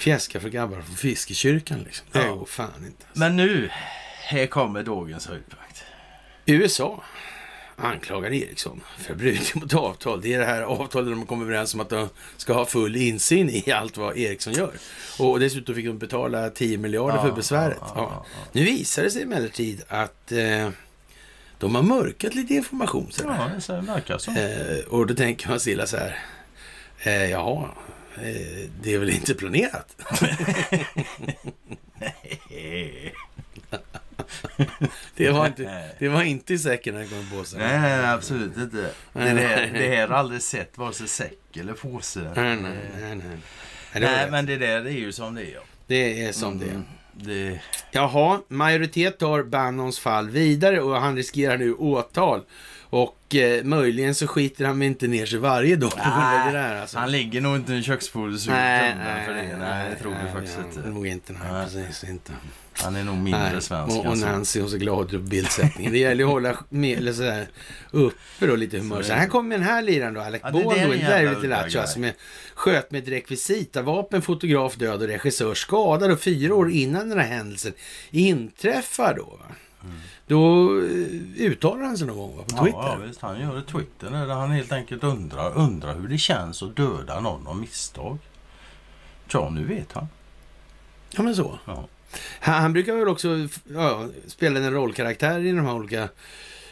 Fjäska 0.00 0.40
för 0.40 0.48
grabbar 0.48 0.80
från 0.80 0.96
Fiskekyrkan 0.96 1.78
liksom. 1.84 2.06
Det 2.12 2.18
Ja. 2.18 2.34
går 2.34 2.46
fan 2.46 2.84
inte. 2.86 3.04
Men 3.12 3.36
nu, 3.36 3.70
här 4.24 4.46
kommer 4.46 4.82
dagens 4.82 5.26
höjdpunkt. 5.26 5.84
USA 6.46 7.04
anklagar 7.76 8.32
Ericsson 8.32 8.80
för 8.98 9.14
brutit 9.14 9.54
mot 9.54 9.74
avtal. 9.74 10.20
Det 10.20 10.34
är 10.34 10.38
det 10.38 10.44
här 10.44 10.62
avtalet 10.62 11.10
de 11.10 11.26
kom 11.26 11.42
överens 11.42 11.74
om 11.74 11.80
att 11.80 11.88
de 11.90 12.08
ska 12.36 12.52
ha 12.52 12.66
full 12.66 12.96
insyn 12.96 13.50
i 13.50 13.70
allt 13.72 13.96
vad 13.96 14.18
Ericsson 14.18 14.52
gör. 14.52 14.72
Och 15.18 15.40
dessutom 15.40 15.74
fick 15.74 15.86
de 15.86 15.98
betala 15.98 16.50
10 16.50 16.78
miljarder 16.78 17.16
Ja, 17.16 17.22
för 17.22 17.32
besväret. 17.32 17.78
ja, 17.80 17.92
Ja. 17.96 18.26
Nu 18.52 18.64
visar 18.64 19.02
det 19.02 19.10
sig 19.10 19.22
emellertid 19.22 19.82
att 19.88 20.32
eh, 20.32 20.68
de 21.58 21.74
har 21.74 21.82
mörkat 21.82 22.34
lite 22.34 22.54
information. 22.54 23.06
Så 23.12 23.24
Ja, 23.24 23.50
det 23.66 23.80
verkar 23.80 24.18
så. 24.18 24.30
eh, 24.30 24.84
och 24.88 25.06
då 25.06 25.14
tänker 25.14 25.48
man 25.48 25.60
stilla 25.60 25.86
så 25.86 25.96
här. 25.96 26.18
Eh, 26.98 27.30
jaha, 27.30 27.68
det 28.80 28.94
är 28.94 28.98
väl 28.98 29.10
inte 29.10 29.34
planerat? 29.34 29.96
det, 35.16 35.30
var 35.30 35.46
inte, 35.46 35.90
det 35.98 36.08
var 36.08 36.22
inte 36.22 36.54
i 36.54 36.58
säcken 36.58 36.94
det 36.94 37.06
kom 37.06 37.38
på 37.38 37.44
sig. 37.44 37.58
Nej, 37.58 37.80
nej, 37.80 37.98
nej, 37.98 38.10
absolut 38.10 38.56
inte. 38.56 38.76
Det, 38.76 38.94
Nej, 39.12 39.34
nej, 39.34 39.70
nej. 39.72 39.88
här 39.88 40.08
har 40.08 40.16
aldrig 40.16 40.42
sett 40.42 40.78
vare 40.78 40.92
sig 40.92 41.08
säck 41.08 41.56
eller 41.56 41.72
påse. 41.72 42.20
Nej, 42.20 42.56
nej, 42.56 42.72
nej. 43.00 43.14
nej. 43.16 43.16
nej 43.92 44.00
Nej, 44.00 44.30
men 44.30 44.46
det 44.46 44.56
där 44.56 44.86
är 44.86 44.90
ju 44.90 45.12
som 45.12 45.34
det 45.34 45.42
är. 45.42 45.60
det 45.86 46.24
är 46.24 46.32
som 46.32 46.58
det 46.58 46.64
är. 46.64 46.70
Mm, 46.70 46.84
det 47.12 47.60
Jaha, 47.90 48.40
majoritet 48.48 49.18
tar 49.18 49.42
Bannons 49.42 49.98
fall 49.98 50.30
vidare 50.30 50.80
och 50.80 51.00
han 51.00 51.16
riskerar 51.16 51.58
nu 51.58 51.74
åtal. 51.74 52.42
Och 52.90 53.34
eh, 53.34 53.64
möjligen 53.64 54.14
så 54.14 54.26
skiter 54.26 54.64
han 54.64 54.82
inte 54.82 55.06
ner 55.06 55.26
sig 55.26 55.38
varje 55.38 55.76
dag 55.76 55.90
på 55.90 55.96
grund 55.96 56.24
av 56.24 56.52
det 56.52 56.58
där. 56.58 56.80
Alltså. 56.80 56.98
Han 56.98 57.10
ligger 57.10 57.40
nog 57.40 57.56
inte 57.56 57.72
i 57.72 57.76
en 57.76 57.82
köksbord 57.82 58.24
och 58.24 58.30
Nej, 58.30 58.38
suger 58.38 58.94
nej, 59.04 59.26
för 59.26 59.34
det. 59.34 59.56
Nej, 59.56 59.90
det 59.90 59.96
tror 60.02 60.12
vi 60.12 60.24
nej, 60.24 60.32
faktiskt 60.32 60.58
ja, 60.58 60.78
inte. 60.78 60.90
Nog 60.90 61.06
inte, 61.06 61.32
nej, 61.32 61.52
Nej. 61.52 61.64
precis 61.64 62.04
inte. 62.04 62.32
Han 62.72 62.96
är 62.96 63.04
nog 63.04 63.16
mindre 63.16 63.52
Nej, 63.52 63.62
svensk 63.62 63.96
och, 63.96 64.06
och 64.06 64.12
än 64.12 64.18
så. 64.18 64.26
Nancy 64.26 64.60
hon 64.60 64.70
så 64.70 64.76
glad 64.76 65.04
ut 65.04 65.10
på 65.10 65.18
bildsättningen. 65.18 65.92
Det 65.92 65.98
gäller 65.98 66.24
att 66.24 66.30
hålla 66.30 66.56
med, 66.68 66.98
eller 66.98 67.12
sådär, 67.12 67.48
uppe 67.90 68.46
då 68.46 68.56
lite 68.56 68.78
humör. 68.78 68.96
Så 68.96 69.02
Så 69.02 69.12
är 69.12 69.16
här 69.16 69.26
kommer 69.26 69.56
den 69.56 69.66
här 69.66 69.82
liraren 69.82 70.14
då, 70.14 70.20
Alec 70.20 70.40
Ja, 70.44 70.50
Baldwin. 70.50 70.90
Det 70.90 71.04
är 71.04 71.34
lite 71.34 71.46
lattjo. 71.46 71.80
Alltså 71.80 71.98
med, 71.98 72.12
sköt 72.54 72.90
med 72.90 73.02
ett 73.02 73.08
rekvisitavapen, 73.08 74.22
fotograf 74.22 74.76
död 74.76 75.02
och 75.02 75.08
regissör 75.08 75.54
skadad. 75.54 76.10
Och 76.10 76.20
fyra 76.20 76.54
år 76.54 76.70
innan 76.70 77.08
den 77.08 77.18
här 77.18 77.28
händelsen 77.28 77.72
inträffar 78.10 79.14
då. 79.14 79.24
Va? 79.24 79.54
Då 80.30 80.68
eh, 80.78 81.46
uttalar 81.46 81.84
han 81.84 81.98
sig 81.98 82.06
någon 82.06 82.16
gång 82.16 82.36
va, 82.36 82.42
på 82.42 82.64
Twitter. 82.64 82.78
Ja, 82.78 82.98
ja, 83.00 83.06
visst. 83.06 83.20
Han 83.20 83.40
gör 83.40 83.58
ett 83.58 83.66
Twitter 83.66 84.10
där 84.10 84.34
han 84.34 84.50
helt 84.50 84.72
enkelt 84.72 85.04
undrar, 85.04 85.56
undrar 85.56 85.94
hur 85.94 86.08
det 86.08 86.18
känns 86.18 86.62
att 86.62 86.76
döda 86.76 87.20
någon 87.20 87.46
av 87.46 87.56
misstag. 87.56 88.18
Ja, 89.32 89.50
nu 89.50 89.64
vet 89.64 89.92
han. 89.92 90.08
Ja, 91.10 91.22
men 91.22 91.36
så. 91.36 91.58
Ja. 91.64 91.88
Han, 92.40 92.62
han 92.62 92.72
brukar 92.72 92.94
väl 92.94 93.08
också 93.08 93.48
ja, 93.74 94.06
spela 94.26 94.60
en 94.60 94.72
rollkaraktär 94.72 95.38
i 95.40 95.52
de 95.52 95.66
här 95.66 95.74
olika 95.74 96.08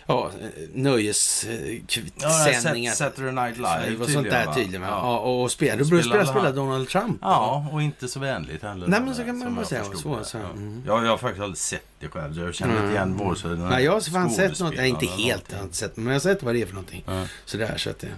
ja, 0.09 0.31
nöjessändningar. 0.75 2.91
Ja, 2.91 2.95
Saturday 2.95 3.33
Night 3.33 3.57
Live 3.57 3.97
och 4.05 4.11
sånt 4.11 4.31
där 4.31 4.47
va? 4.47 4.55
tydligen. 4.55 4.83
Ja. 4.83 4.89
Ja. 4.89 5.03
Ja, 5.03 5.19
och 5.19 5.51
spela, 5.51 5.77
då 5.77 5.85
Spelar 5.85 6.09
börjar 6.11 6.25
spela, 6.25 6.53
Donald 6.53 6.89
Trump. 6.89 7.19
ja, 7.21 7.67
och 7.73 7.83
inte 7.83 8.09
så 8.09 8.21
vänligt 8.21 8.63
heller. 8.63 8.87
Nej, 8.87 9.01
men 9.01 9.15
så 9.15 9.25
kan 9.25 9.39
man 9.39 9.55
bara 9.55 9.67
säga. 9.67 9.85
Så, 9.85 10.25
så, 10.25 10.39
Ja. 10.39 10.45
mm. 10.57 10.83
Jag, 10.87 11.05
jag 11.05 11.11
har 11.11 11.19
faktiskt 11.19 11.43
aldrig 11.43 11.59
sett 11.59 11.85
det 12.01 12.09
själv, 12.09 12.39
jag 12.39 12.55
känner 12.55 12.73
inte 12.73 12.83
Mm. 12.83 12.95
igen 12.95 13.17
vare 13.17 13.37
sig 13.37 13.51
den 13.51 13.61
här 13.61 13.71
Nej, 13.71 13.85
jag 13.85 13.93
har 13.93 14.01
fan 14.01 14.31
sett 14.31 14.61
något. 14.61 14.77
Nej, 14.77 14.89
inte 14.89 15.07
helt. 15.07 15.45
Jag 15.51 15.57
har 15.59 15.65
inte 15.65 15.77
sett, 15.77 15.97
men 15.97 16.07
jag 16.07 16.15
har 16.15 16.21
sett 16.21 16.43
vad 16.43 16.55
det 16.55 16.63
är 16.63 16.67
för 16.67 16.75
någonting. 16.75 17.05
Ja. 17.07 17.25
Sådär, 17.45 17.75
så 17.77 17.91
att 17.91 17.99
det. 17.99 18.09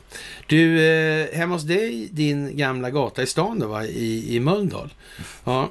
Du, 0.46 0.80
eh, 0.86 1.36
hemma 1.38 1.54
hos 1.54 1.62
dig, 1.62 2.08
din 2.12 2.56
gamla 2.56 2.90
gata 2.90 3.22
i 3.22 3.26
stan 3.26 3.58
då, 3.58 3.66
va? 3.66 3.84
I, 3.84 4.36
i 4.36 4.40
Mölndal. 4.40 4.94
Ja. 5.44 5.70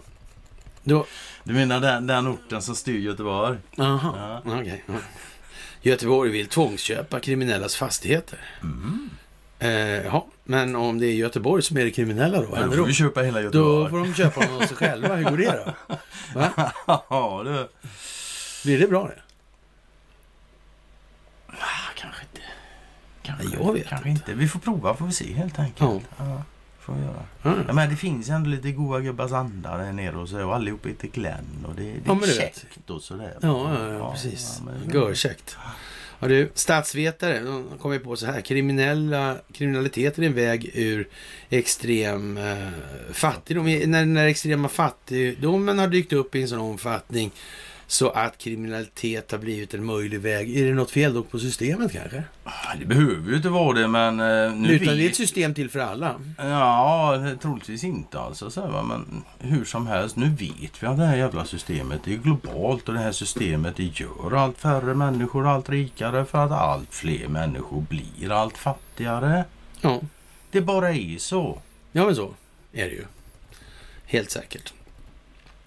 Då, 0.83 1.05
Du 1.43 1.53
menar 1.53 1.79
den, 1.79 2.07
den 2.07 2.27
orten 2.27 2.61
som 2.61 2.75
styr 2.75 2.99
Göteborg? 2.99 3.57
aha, 3.77 4.41
okej. 4.45 4.83
ja. 4.87 4.93
Göteborg 5.89 6.31
vill 6.31 6.47
tvångsköpa 6.47 7.19
kriminellas 7.19 7.75
fastigheter. 7.75 8.39
Mm. 8.61 9.09
Eh, 9.59 9.69
jaha, 10.05 10.21
men 10.43 10.75
om 10.75 10.99
det 10.99 11.05
är 11.05 11.13
Göteborg 11.13 11.63
som 11.63 11.77
är 11.77 11.85
det 11.85 11.91
kriminella 11.91 12.41
då, 12.41 12.47
vad 12.47 12.59
Då 12.65 12.69
får 12.71 12.77
då? 12.77 12.83
vi 12.83 12.93
köpa 12.93 13.21
hela 13.21 13.39
Då 13.39 13.43
Göteborg. 13.45 13.89
får 13.89 13.97
de 13.99 14.13
köpa 14.13 14.45
dem 14.45 14.55
av 14.55 14.65
sig 14.67 14.77
själva. 14.77 15.15
Hur 15.15 15.29
går 15.29 15.37
det 15.37 15.63
då? 15.65 15.95
Va? 16.39 16.71
Ja, 17.09 17.41
du. 17.45 17.67
Blir 18.63 18.79
det 18.79 18.87
bra 18.87 19.07
det? 19.07 19.21
Ah, 21.47 21.91
kanske 21.95 22.21
inte. 22.21 22.41
Kanske, 23.23 23.43
Nej, 23.47 23.57
jag 23.61 23.73
vet 23.73 23.87
kanske 23.87 24.09
inte. 24.09 24.33
Vi 24.33 24.47
får 24.47 24.59
prova, 24.59 24.95
får 24.95 25.05
vi 25.05 25.11
se 25.11 25.33
helt 25.33 25.59
enkelt. 25.59 26.01
Ja. 26.17 26.43
Får 26.89 26.95
vi 26.95 27.01
göra. 27.05 27.23
Ja. 27.43 27.63
Ja, 27.67 27.73
men 27.73 27.89
det 27.89 27.95
finns 27.95 28.29
ändå 28.29 28.49
lite 28.49 28.71
goa 28.71 28.99
gubbars 28.99 29.31
andar 29.31 29.77
där 29.77 29.91
nere 29.93 30.15
och 30.17 30.29
så 30.29 30.45
och 30.47 30.55
allihop 30.55 30.85
heter 30.85 31.07
Glenn 31.07 31.65
och 31.67 31.75
det, 31.75 31.81
det 31.83 31.89
är 31.89 32.01
Ja, 32.05 32.13
vet. 32.13 32.35
käckt 32.37 32.89
och 32.89 33.01
sådär. 33.01 33.33
Ja, 33.41 33.73
ja, 33.79 33.93
ja 33.93 34.11
precis. 34.11 34.61
ja, 34.65 34.71
men- 34.85 34.93
Görkäckt. 34.93 35.57
Ja, 36.21 36.27
du, 36.27 36.51
statsvetare, 36.53 37.39
de 37.39 37.65
kommer 37.81 37.99
på 37.99 38.15
så 38.15 38.25
här. 38.25 38.41
Kriminella, 38.41 39.35
kriminalitet 39.53 40.19
är 40.19 40.23
en 40.23 40.33
väg 40.33 40.71
ur 40.73 41.07
extrem 41.49 42.37
eh, 42.37 42.57
fattigdom. 43.11 43.65
När 43.65 43.99
den 43.99 44.17
extrema 44.17 44.67
fattigdomen 44.67 45.79
har 45.79 45.87
dykt 45.87 46.13
upp 46.13 46.35
i 46.35 46.41
en 46.41 46.47
sån 46.47 46.59
omfattning 46.59 47.31
så 47.91 48.09
att 48.09 48.37
kriminalitet 48.37 49.31
har 49.31 49.37
blivit 49.39 49.73
en 49.73 49.85
möjlig 49.85 50.19
väg. 50.19 50.57
Är 50.57 50.65
det 50.67 50.73
något 50.73 50.91
fel 50.91 51.13
dock 51.13 51.31
på 51.31 51.39
systemet 51.39 51.91
kanske? 51.91 52.23
Det 52.79 52.85
behöver 52.85 53.29
ju 53.29 53.35
inte 53.35 53.49
vara 53.49 53.73
det 53.79 53.87
men 53.87 54.19
eh, 54.19 54.53
nu 54.55 54.69
Utan 54.73 54.97
det 54.97 55.05
är 55.05 55.09
ett 55.09 55.15
system 55.15 55.53
till 55.53 55.69
för 55.69 55.79
alla. 55.79 56.15
Ja, 56.37 57.23
troligtvis 57.41 57.83
inte 57.83 58.19
alltså. 58.19 58.49
Så 58.51 58.61
här, 58.61 58.83
men 58.83 59.23
hur 59.39 59.65
som 59.65 59.87
helst, 59.87 60.15
nu 60.15 60.29
vet 60.29 60.83
vi 60.83 60.87
att 60.87 60.97
det 60.97 61.05
här 61.05 61.17
jävla 61.17 61.45
systemet 61.45 62.07
är 62.07 62.11
globalt 62.15 62.87
och 62.87 62.93
det 62.93 62.99
här 62.99 63.11
systemet 63.11 63.75
det 63.75 63.83
gör 63.99 64.35
allt 64.37 64.57
färre 64.57 64.93
människor 64.93 65.47
allt 65.47 65.69
rikare 65.69 66.25
för 66.25 66.45
att 66.45 66.51
allt 66.51 66.93
fler 66.95 67.27
människor 67.27 67.81
blir 67.81 68.31
allt 68.31 68.57
fattigare. 68.57 69.43
Ja, 69.81 70.01
Det 70.51 70.61
bara 70.61 70.89
är 70.89 71.17
så. 71.17 71.61
ja 71.91 72.05
men 72.05 72.15
så 72.15 72.33
är 72.73 72.85
det 72.85 72.91
ju. 72.91 73.05
Helt 74.05 74.31
säkert. 74.31 74.73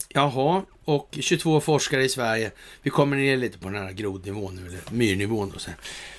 Jaha, 0.08 0.62
och 0.85 1.18
22 1.20 1.61
forskare 1.61 2.05
i 2.05 2.09
Sverige. 2.09 2.51
Vi 2.83 2.91
kommer 2.91 3.16
ner 3.16 3.37
lite 3.37 3.59
på 3.59 3.68
den 3.68 3.83
här 3.83 3.93
grodnivån 3.93 4.57
nu, 4.57 4.66
eller 4.66 4.80
myrnivån 4.91 5.51
då. 5.51 5.59
Sen. 5.59 5.74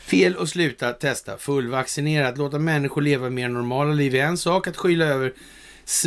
Fel 0.05 0.38
att 0.39 0.49
sluta 0.49 0.93
testa 0.93 1.38
fullvaccinerat. 1.38 2.38
Låta 2.38 2.59
människor 2.59 3.01
leva 3.01 3.30
mer 3.30 3.49
normala 3.49 3.93
liv 3.93 4.16
är 4.16 4.24
en 4.24 4.38
sak. 4.38 4.68
Att 4.68 4.78
skylla 4.78 5.05
över 5.05 5.34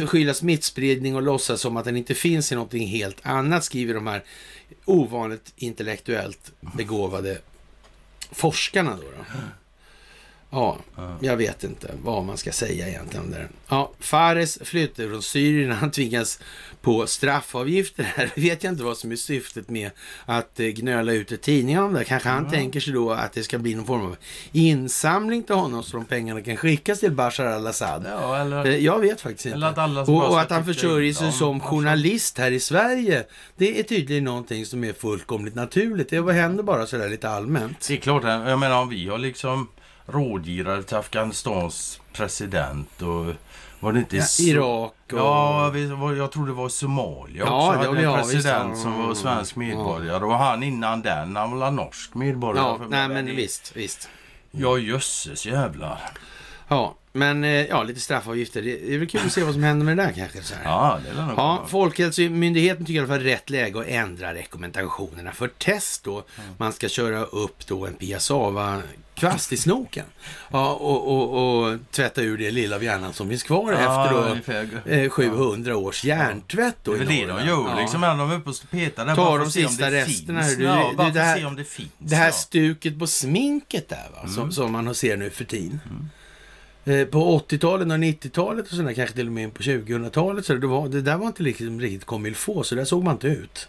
skylla 0.06 0.34
smittspridning 0.34 1.16
och 1.16 1.22
låtsas 1.22 1.60
som 1.60 1.76
att 1.76 1.84
den 1.84 1.96
inte 1.96 2.14
finns 2.14 2.52
i 2.52 2.54
någonting 2.54 2.86
helt 2.86 3.18
annat, 3.22 3.64
skriver 3.64 3.94
de 3.94 4.06
här 4.06 4.24
ovanligt 4.84 5.52
intellektuellt 5.56 6.52
begåvade 6.60 7.38
forskarna. 8.32 8.90
Då, 8.90 9.02
då. 9.02 9.38
Ja, 10.56 10.78
jag 11.20 11.36
vet 11.36 11.64
inte 11.64 11.90
vad 12.02 12.24
man 12.24 12.36
ska 12.36 12.52
säga 12.52 12.88
egentligen 12.88 13.24
om 13.24 13.30
det. 13.30 13.48
Ja, 13.68 13.92
Fares 14.00 14.58
flyttar 14.64 15.08
från 15.08 15.22
Syrien. 15.22 15.72
Han 15.80 15.90
tvingas 15.90 16.40
på 16.80 17.06
straffavgifter 17.06 18.02
här. 18.02 18.30
vet 18.36 18.64
jag 18.64 18.72
inte 18.72 18.84
vad 18.84 18.96
som 18.96 19.12
är 19.12 19.16
syftet 19.16 19.70
med 19.70 19.90
att 20.24 20.60
eh, 20.60 20.66
gnöla 20.66 21.12
ut 21.12 21.32
i 21.32 21.36
tidningarna 21.36 21.86
om 21.86 21.92
det. 21.92 22.04
Kanske 22.04 22.28
han 22.28 22.50
tänker 22.50 22.80
sig 22.80 22.92
då 22.92 23.10
att 23.12 23.32
det 23.32 23.42
ska 23.42 23.58
bli 23.58 23.74
någon 23.74 23.86
form 23.86 24.00
av 24.06 24.16
insamling 24.52 25.42
till 25.42 25.54
honom 25.54 25.82
så 25.82 25.96
de 25.96 26.04
pengarna 26.04 26.42
kan 26.42 26.56
skickas 26.56 27.00
till 27.00 27.12
Bashar 27.12 27.46
al-Assad. 27.46 28.06
Ja, 28.08 28.36
eller... 28.36 28.66
Eh, 28.66 28.76
Jag 28.76 28.98
vet 28.98 29.20
faktiskt 29.20 29.46
inte. 29.46 29.66
Att 29.66 30.08
och, 30.08 30.30
och 30.30 30.40
att 30.40 30.50
han 30.50 30.64
försörjer 30.64 31.12
sig 31.12 31.26
om 31.26 31.32
som 31.32 31.60
journalist 31.60 32.38
här 32.38 32.50
i 32.50 32.60
Sverige. 32.60 33.24
Det 33.56 33.78
är 33.78 33.82
tydligen 33.82 34.24
någonting 34.24 34.66
som 34.66 34.84
är 34.84 34.92
fullkomligt 34.92 35.54
naturligt. 35.54 36.08
Det 36.08 36.32
händer 36.32 36.62
bara 36.62 36.86
sådär 36.86 37.08
lite 37.08 37.28
allmänt. 37.28 37.88
Det 37.88 37.94
är 37.94 37.98
klart, 37.98 38.22
jag 38.24 38.58
menar 38.58 38.82
om 38.82 38.88
vi 38.88 39.08
har 39.08 39.18
liksom 39.18 39.68
rådgivare 40.06 40.82
till 40.82 40.96
Afghanistans 40.96 42.00
president 42.12 43.02
och 43.02 43.34
var 43.80 43.92
det 43.92 43.98
inte 43.98 44.16
Ja, 44.16 44.22
så- 44.24 44.42
Irak 44.42 44.92
och... 45.12 45.18
Ja, 45.18 45.76
jag 46.16 46.32
tror 46.32 46.46
det 46.46 46.52
var 46.52 46.68
Somalia 46.68 47.44
Ja, 47.46 47.68
också. 47.68 47.80
det 47.80 47.86
hade 47.86 47.98
en 47.98 48.04
ja, 48.04 48.16
visst, 48.16 48.30
president 48.32 48.72
ja. 48.76 48.82
som 48.82 49.06
var 49.06 49.14
svensk 49.14 49.56
Ja. 49.56 49.60
medborgare. 49.60 50.24
Och 50.24 50.34
han 50.38 50.62
innan 50.62 51.02
den, 51.02 51.36
han 51.36 51.58
var 51.58 51.70
norsk 51.70 52.14
medborgare. 52.14 52.76
Ja, 52.80 52.86
nej 52.88 53.08
men 53.08 53.26
det- 53.26 53.32
visst, 53.32 53.76
visst. 53.76 54.08
Ja, 54.50 54.78
jösses 54.78 55.46
jävlar. 55.46 56.00
Ja, 56.68 56.94
men 57.12 57.44
eh, 57.44 57.50
ja, 57.50 57.82
lite 57.82 58.00
straffavgifter. 58.00 58.62
Det 58.62 58.94
är 58.94 58.98
väl 58.98 59.08
kul 59.08 59.20
att 59.26 59.32
se 59.32 59.44
vad 59.44 59.52
som 59.54 59.62
händer 59.62 59.86
med 59.86 59.96
det 59.96 60.02
där 60.02 60.12
kanske. 60.12 60.42
Så 60.42 60.54
här. 60.54 60.64
Ja, 60.64 60.98
det 61.04 61.20
är 61.20 61.32
Ja. 61.36 61.64
Folkhälsomyndigheten 61.68 62.86
tycker 62.86 62.94
i 62.96 62.98
alla 62.98 63.08
fall 63.08 63.20
rätt 63.20 63.50
läge 63.50 63.80
att 63.80 63.86
ändra 63.86 64.34
rekommendationerna 64.34 65.32
för 65.32 65.48
test 65.48 66.04
då. 66.04 66.24
Man 66.58 66.72
ska 66.72 66.88
köra 66.88 67.22
upp 67.24 67.66
då 67.66 67.86
en 67.86 67.96
piassava-kvast 69.20 69.52
i 69.52 69.56
snoken. 69.56 70.04
Ja, 70.50 70.72
och, 70.74 71.08
och, 71.08 71.62
och 71.68 71.78
tvätta 71.90 72.22
ur 72.22 72.38
det 72.38 72.50
lilla 72.50 72.76
av 72.76 72.84
hjärnan 72.84 73.12
som 73.12 73.28
finns 73.28 73.42
kvar 73.42 73.72
Ja, 73.72 73.78
efter 73.78 74.84
då 74.86 74.92
eh, 74.92 75.08
700 75.10 75.76
års 75.76 76.04
hjärntvätt 76.04 76.76
då 76.82 76.90
Det 76.92 76.96
är 76.96 76.98
väl 76.98 77.08
det 77.08 77.26
de 77.26 77.46
gör 77.46 77.68
Ja. 77.68 77.76
liksom. 77.80 78.00
De 78.00 78.30
är 78.30 78.34
uppe 78.36 78.50
och 78.50 78.56
petar 78.70 79.06
där. 79.06 79.14
Ta 79.14 79.24
bara 79.24 79.38
för 79.38 79.44
de 79.44 79.50
sista 79.68 79.90
resterna, 79.90 80.42
Finns. 80.42 80.56
du. 80.56 80.64
Ja, 80.64 80.88
Du, 80.90 80.96
bara 80.96 81.10
det 81.10 81.20
här- 81.20 81.36
se 81.38 81.44
om 81.44 81.56
det 81.56 81.64
finns. 81.64 81.88
Det 81.98 82.16
här 82.16 82.26
ja. 82.26 82.32
stuket 82.32 82.98
på 82.98 83.06
sminket 83.06 83.88
där 83.88 84.06
va, 84.14 84.28
som, 84.28 84.38
Mm. 84.42 84.52
som 84.52 84.72
man 84.72 84.94
ser 84.94 85.16
nu 85.16 85.30
för 85.30 85.44
tiden. 85.44 85.80
Eh, 86.84 87.04
På 87.04 87.38
80-talet 87.48 87.86
och 87.92 87.98
90-talet 87.98 88.64
och 88.70 88.76
sådär, 88.76 88.92
kanske 88.92 89.16
till 89.16 89.26
och 89.26 89.32
med 89.32 89.42
in 89.44 89.50
på 89.50 89.62
2000-talet. 89.62 90.46
Så 90.46 90.54
det, 90.54 90.66
var, 90.66 90.88
det 90.88 91.02
där 91.02 91.16
var 91.16 91.26
inte 91.26 91.42
liksom 91.42 91.80
riktigt 91.80 92.04
comme 92.04 92.28
il 92.28 92.34
faut, 92.34 92.66
så 92.66 92.74
där 92.74 92.84
såg 92.84 93.04
man 93.04 93.12
inte 93.14 93.26
ut. 93.28 93.68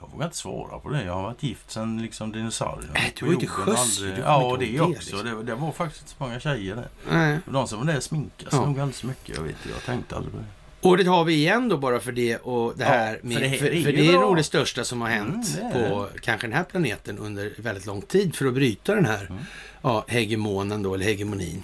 Jag 0.00 0.08
vågar 0.12 0.24
inte 0.24 0.36
svara 0.36 0.78
på 0.78 0.88
det. 0.90 1.04
Jag 1.04 1.12
har 1.14 1.22
varit 1.22 1.42
gift 1.42 1.70
sedan 1.70 2.02
liksom 2.02 2.32
dinosaurierna. 2.32 2.92
Nej, 2.94 3.12
du 3.18 3.24
var 3.26 3.32
ju 3.32 3.36
aldrig- 3.38 4.14
du 4.16 4.22
kommer 4.22 4.40
Ja, 4.42 4.56
det 4.58 4.66
ihåg 4.66 4.90
det, 4.90 4.96
också. 4.98 5.16
liksom. 5.16 5.36
Det, 5.38 5.42
det 5.42 5.54
var 5.54 5.72
faktiskt 5.72 6.02
inte 6.02 6.14
så 6.18 6.24
många 6.24 6.40
tjejer 6.40 6.76
där. 6.76 6.88
Nej. 7.10 7.38
De 7.46 7.68
som 7.68 7.78
var 7.86 7.92
där 7.92 8.00
sminkade 8.00 8.50
sig 8.50 8.58
Ja. 8.58 8.66
nog 8.66 8.80
alldeles 8.80 9.04
mycket. 9.04 9.36
Jag 9.36 9.42
vet 9.44 9.56
jag 9.72 9.82
tänkte 9.84 10.16
aldrig 10.16 10.32
på 10.34 10.38
det. 10.38 10.44
Och 10.88 10.96
det 10.96 11.04
har 11.04 11.24
vi 11.24 11.34
igen 11.34 11.68
då 11.68 11.76
bara 11.76 12.00
för 12.00 12.12
det 12.12 12.36
och 12.36 12.72
det 12.76 12.84
Ja, 12.84 12.90
här 12.90 13.18
för 13.20 13.26
med, 13.26 13.42
det 13.42 13.58
för, 13.58 13.66
är 13.74 13.82
för 13.82 13.92
det 13.92 14.08
är 14.08 14.12
nog 14.12 14.36
det 14.36 14.42
största 14.42 14.84
som 14.84 15.00
har 15.00 15.08
hänt 15.08 15.58
Mm, 15.60 15.72
är 15.72 15.90
på 15.90 16.08
kanske 16.22 16.46
den 16.46 16.56
här 16.56 16.64
planeten 16.64 17.18
under 17.18 17.52
väldigt 17.58 17.86
lång 17.86 18.02
tid 18.02 18.34
för 18.36 18.46
att 18.46 18.54
bryta 18.54 18.94
den 18.94 19.06
här 19.06 19.26
Mm. 19.30 19.42
ja, 19.82 20.04
hegemonen 20.08 20.82
då, 20.82 20.94
eller 20.94 21.04
hegemonin. 21.04 21.62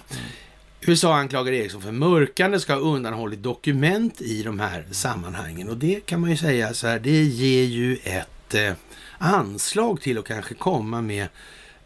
USA 0.87 1.15
anklagar 1.15 1.51
Ericsson 1.51 1.81
för 1.81 1.91
mörkande, 1.91 2.59
ska 2.59 2.73
ha 2.73 2.79
undanhållit 2.81 3.43
dokument 3.43 4.21
i 4.21 4.43
de 4.43 4.59
här 4.59 4.85
sammanhangen. 4.91 5.69
Och 5.69 5.77
det 5.77 6.05
kan 6.05 6.21
man 6.21 6.29
ju 6.29 6.37
säga 6.37 6.73
så 6.73 6.87
här, 6.87 6.99
det 6.99 7.23
ger 7.23 7.63
ju 7.63 7.97
ett 8.03 8.53
eh, 8.53 8.73
anslag 9.17 10.01
till 10.01 10.17
att 10.17 10.25
kanske 10.25 10.53
komma 10.53 11.01
med 11.01 11.27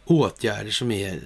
åtgärder 0.04 0.70
som 0.70 0.90
är, 0.90 1.20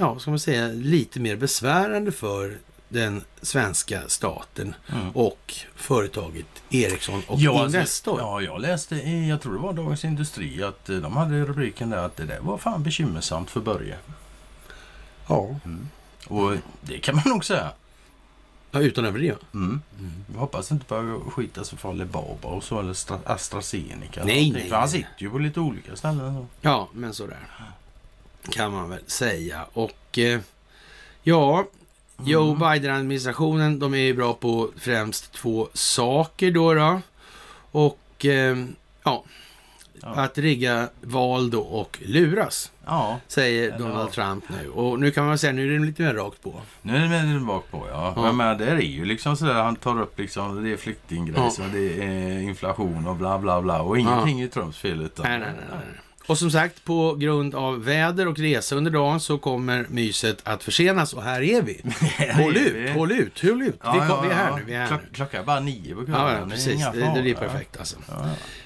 ja, 0.00 0.18
ska 0.18 0.30
man 0.30 0.40
säga, 0.40 0.68
lite 0.68 1.20
mer 1.20 1.36
besvärande 1.36 2.12
för 2.12 2.58
den 2.88 3.22
svenska 3.42 4.00
staten 4.06 4.74
Mm. 4.92 5.10
och 5.10 5.54
företaget 5.76 6.46
Ericsson 6.70 7.22
och 7.26 7.40
Ja, 7.40 7.62
alltså, 7.62 7.76
Investor. 7.78 8.20
ja, 8.20 8.40
jag 8.40 8.60
läste 8.60 8.94
i, 8.96 9.28
jag 9.28 9.40
tror 9.40 9.52
det 9.52 9.58
var 9.58 9.72
Dagens 9.72 10.04
Industri, 10.04 10.62
att 10.62 10.88
eh, 10.88 10.96
de 10.96 11.16
hade 11.16 11.44
rubriken 11.44 11.90
där 11.90 11.98
att 11.98 12.16
det 12.16 12.24
där 12.24 12.40
var 12.40 12.58
fan 12.58 12.82
bekymmersamt 12.82 13.50
för 13.50 13.60
Börje. 13.60 13.96
Ja, 15.26 15.56
Och 16.26 16.56
det 16.80 16.98
kan 16.98 17.14
man 17.16 17.24
nog 17.26 17.44
säga. 17.44 17.72
ja 18.70 18.80
utan 18.80 19.04
överdriva. 19.04 19.36
Mm. 19.54 19.82
Jag 20.32 20.40
hoppas 20.40 20.72
inte 20.72 20.84
börja 20.88 21.20
skita 21.30 21.64
så 21.64 21.76
för 21.76 21.90
Alibaba 21.90 22.48
och 22.48 22.64
så 22.64 22.80
eller 22.80 22.92
Stra- 22.92 23.18
AstraZeneca. 23.26 24.24
Nej, 24.24 24.50
nej, 24.50 24.68
För 24.68 24.76
han 24.76 24.88
sitter 24.88 25.08
ju 25.18 25.30
på 25.30 25.38
lite 25.38 25.60
olika 25.60 25.96
ställen. 25.96 26.34
Så. 26.34 26.46
Ja, 26.60 26.88
men 26.92 27.14
sådär. 27.14 27.38
Kan 28.50 28.72
man 28.72 28.90
väl 28.90 29.00
säga. 29.06 29.66
Och 29.72 30.18
eh, 30.18 30.40
ja, 31.22 31.66
Joe 32.24 32.54
Biden-administrationen, 32.54 33.78
de 33.78 33.94
är 33.94 33.98
ju 33.98 34.14
bra 34.14 34.34
på 34.34 34.70
främst 34.76 35.32
två 35.32 35.68
saker 35.74 36.50
då. 36.50 36.74
då. 36.74 37.00
Och 37.70 38.24
eh, 38.26 38.64
ja, 39.02 39.24
Ja. 40.02 40.08
att 40.08 40.38
rigga 40.38 40.88
val 41.02 41.50
då 41.50 41.60
och 41.60 41.98
luras, 42.04 42.72
Ja, 42.86 43.20
säger 43.28 43.78
Donald? 43.78 44.10
Trump 44.12 44.44
nu. 44.48 44.68
Och 44.70 45.00
nu 45.00 45.10
kan 45.10 45.26
man 45.26 45.38
säga, 45.38 45.52
nu 45.52 45.74
är 45.74 45.78
det 45.78 45.84
lite 45.86 46.02
mer 46.02 46.14
rakt 46.14 46.42
på. 46.42 46.60
nu 46.82 46.96
är 46.96 47.00
det 47.00 47.08
med 47.26 47.46
bak 47.46 47.70
på 47.70 47.86
ja. 47.90 48.12
Ja. 48.16 48.32
Men 48.32 48.58
det 48.58 48.66
är 48.66 48.78
ju 48.78 49.04
liksom 49.04 49.36
sådär, 49.36 49.54
han 49.54 49.76
tar 49.76 50.00
upp 50.00 50.18
liksom, 50.18 50.64
det 50.64 50.72
är 50.72 50.76
flyktinggrejs 50.76 51.58
Ja. 51.58 51.64
och 51.64 51.70
det 51.72 52.02
är 52.04 52.38
inflation 52.40 53.06
och 53.06 53.16
bla 53.16 53.38
bla 53.38 53.62
bla. 53.62 53.82
Och 53.82 53.98
ingenting 53.98 54.40
är 54.40 54.48
Trumps 54.48 54.78
fel 54.78 55.00
utan... 55.02 55.26
Nej, 55.28 55.38
nej, 55.38 55.48
nej, 55.56 55.66
nej. 55.70 56.00
Och 56.28 56.38
som 56.38 56.50
sagt, 56.50 56.84
på 56.84 57.14
grund 57.14 57.54
av 57.54 57.84
väder 57.84 58.28
och 58.28 58.38
resa 58.38 58.76
under 58.76 58.90
dagen 58.90 59.20
så 59.20 59.38
kommer 59.38 59.86
myset 59.88 60.38
att 60.42 60.62
försenas 60.62 61.12
och 61.12 61.22
här 61.22 61.42
är 61.42 61.62
vi. 61.62 61.80
Håll 62.32 62.56
är 62.56 62.60
ut, 62.60 62.90
håll 62.90 63.12
ut, 63.12 63.42
håll 63.42 63.62
ut. 63.62 63.80
Ja, 63.82 63.92
vi, 63.92 63.98
ja, 63.98 64.08
kom, 64.08 64.24
vi 64.26 64.30
är 64.30 64.36
här 64.36 64.50
ja. 64.50 64.56
nu, 64.56 64.62
vi 64.66 64.74
är 64.74 64.78
här 64.78 64.86
Klock, 64.88 65.00
klockan 65.12 65.40
är 65.40 65.44
bara 65.44 65.60
nio 65.60 65.94
på 65.94 66.04
kvällen. 66.04 66.20
Ja, 66.20 66.32
ja, 66.32 66.38
Det 66.38 66.44
är 66.44 66.50
precis. 66.50 66.84
Det, 66.92 67.12
det 67.14 67.22
blir 67.22 67.34
fara. 67.34 67.48
perfekt 67.48 67.76
alltså. 67.78 67.96
Ja, 68.08 68.14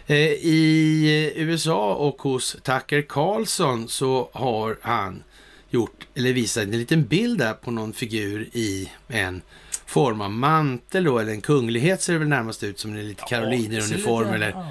ja. 0.06 0.14
Eh, 0.14 0.16
I 0.32 1.32
USA 1.36 1.94
och 1.94 2.22
hos 2.22 2.56
Tucker 2.62 3.02
Carlson 3.08 3.88
så 3.88 4.30
har 4.32 4.76
han 4.82 5.22
gjort, 5.70 6.06
eller 6.14 6.32
visat 6.32 6.64
en 6.64 6.70
liten 6.70 7.04
bild 7.04 7.38
där 7.38 7.52
på 7.52 7.70
någon 7.70 7.92
figur 7.92 8.48
i 8.52 8.90
en 9.08 9.42
form 9.86 10.20
av 10.20 10.30
mantel 10.30 11.04
då, 11.04 11.18
eller 11.18 11.32
en 11.32 11.40
kunglighet 11.40 12.02
ser 12.02 12.12
det 12.12 12.18
väl 12.18 12.28
närmast 12.28 12.62
ut 12.62 12.78
som 12.78 12.92
en 12.92 13.08
lite 13.08 13.24
karolineruniform 13.28 14.28
Ja, 14.28 14.34
eller 14.34 14.50
ja. 14.50 14.70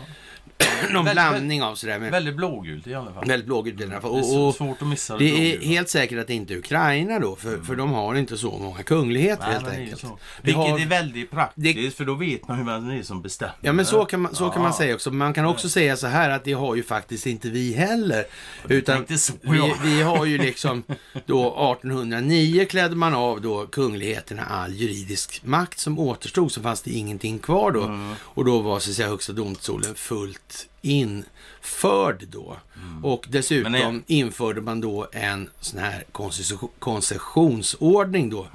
någon 0.93 1.05
Väldigt- 1.05 1.13
blandning 1.13 1.63
av 1.63 1.75
sådär 1.75 1.99
med 1.99 2.11
Väldigt 2.11 2.35
blågult 2.35 2.87
i 2.87 2.93
alla 2.95 3.13
fall. 3.13 3.27
väldigt 3.27 3.45
blågult 3.45 3.81
i 3.81 3.83
alla 3.83 4.01
fall. 4.01 4.11
det 4.11 4.17
är 4.17 4.19
Och, 4.19 4.25
så 4.25 4.41
och 4.47 4.55
svårt 4.55 4.81
att 4.81 4.87
missa 4.87 5.17
det 5.17 5.23
det 5.25 5.55
är 5.55 5.59
helt 5.67 5.89
säkert 5.89 6.19
att 6.19 6.27
det 6.27 6.33
inte 6.33 6.53
är 6.53 6.57
Ukraina 6.57 7.19
då, 7.19 7.35
för, 7.35 7.57
för 7.57 7.75
de 7.75 7.91
har 7.91 8.15
inte 8.15 8.37
så 8.37 8.57
många 8.57 8.83
kungligheter 8.83 9.43
Nej, 9.43 9.51
helt 9.53 9.65
men 9.65 9.73
det 9.75 9.79
är 9.79 9.83
enkelt. 9.83 10.03
Vi 10.03 10.09
Vilket 10.41 10.55
har- 10.71 10.79
är 10.79 10.85
väldigt 10.85 11.31
praktiskt 11.31 11.97
för 11.97 12.05
då 12.05 12.13
vet 12.13 12.47
man 12.47 12.57
hur 12.57 12.63
man 12.65 12.91
är 12.91 13.03
som 13.03 13.21
bestämmer. 13.21 13.55
Ja 13.61 13.73
men 13.73 13.85
så 13.85 14.05
kan 14.05 14.21
man, 14.21 14.35
så 14.35 14.49
kan 14.49 14.61
man 14.61 14.71
Ja. 14.71 14.77
säga 14.77 14.95
också. 14.95 15.11
Man 15.11 15.33
kan 15.33 15.45
också 15.45 15.69
säga 15.69 15.97
så 15.97 16.07
här 16.07 16.29
att 16.29 16.43
det 16.43 16.53
har 16.53 16.75
ju 16.75 16.83
faktiskt 16.83 17.25
inte 17.25 17.49
vi 17.49 17.73
heller. 17.73 18.23
Utan 18.67 19.17
så, 19.17 19.33
vi, 19.41 19.57
ja. 19.57 19.75
vi 19.83 20.01
har 20.01 20.25
ju 20.25 20.37
liksom 20.41 20.83
då 21.25 21.47
1809 21.47 22.65
klädde 22.65 22.95
man 22.95 23.13
av 23.13 23.41
då 23.41 23.67
kungligheterna 23.67 24.43
all 24.45 24.73
juridisk 24.73 25.41
makt 25.45 25.79
som 25.79 25.99
återstod 25.99 26.51
så 26.51 26.61
fanns 26.61 26.81
det 26.81 26.91
ingenting 26.91 27.39
kvar 27.39 27.71
då. 27.71 27.83
Mm. 27.83 28.13
Och 28.21 28.45
då 28.45 28.59
var 28.59 28.79
så 28.79 28.89
att 28.89 28.95
säga 28.95 29.07
högsta 29.07 29.33
domstolen 29.33 29.95
fullt 29.95 30.50
införd 30.81 32.27
då. 32.27 32.57
Och 33.03 33.25
dessutom 33.29 33.75
Mm. 33.75 33.93
Men 33.95 34.03
införde 34.07 34.61
man 34.61 34.81
då 34.81 35.07
en 35.11 35.49
sån 35.59 35.79
här 35.79 36.03
koncession- 36.11 36.69
koncessionsordning 36.79 38.29
då. 38.29 38.47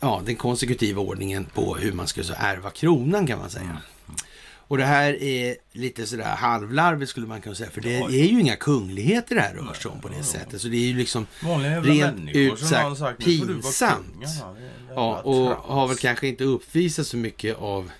Ja, 0.00 0.22
den 0.26 0.36
konsekutiva 0.36 1.00
ordningen 1.02 1.44
på 1.54 1.74
hur 1.76 1.92
man 1.92 2.06
skulle 2.06 2.26
så 2.26 2.34
ärva 2.36 2.70
kronan 2.70 3.26
kan 3.26 3.38
man 3.38 3.50
säga. 3.50 3.64
Mm. 3.64 3.76
Och 4.68 4.78
det 4.78 4.84
här 4.84 5.22
är 5.22 5.56
lite 5.72 6.06
sådär 6.06 6.24
halvlarvigt 6.36 7.10
skulle 7.10 7.26
man 7.26 7.40
kunna 7.40 7.54
säga. 7.54 7.70
För 7.70 7.80
det 7.80 7.96
är 7.96 8.10
ju 8.10 8.40
inga 8.40 8.56
kungligheter 8.56 9.34
det 9.34 9.40
här 9.40 9.54
rör 9.54 9.74
sig 9.74 9.90
om 9.90 10.00
på 10.00 10.08
det 10.08 10.22
sättet. 10.22 10.60
Så 10.62 10.68
det 10.68 10.76
är 10.76 10.86
ju 10.88 10.96
liksom 10.96 11.26
Rent 11.82 12.30
ut 12.36 12.58
sagt 12.58 12.98
sagt 12.98 13.26
"Nu 13.26 13.38
får 13.38 13.46
du 13.46 13.52
vara 13.52 13.62
pinsamt. 13.62 14.06
kung." 14.12 14.24
Ja, 14.94 15.18
är 15.18 15.26
och 15.26 15.46
har 15.74 15.88
väl 15.88 15.96
kanske 15.96 16.28
inte 16.28 16.44
uppvisat 16.44 17.06
så 17.06 17.16
mycket 17.16 17.56
av 17.56 17.90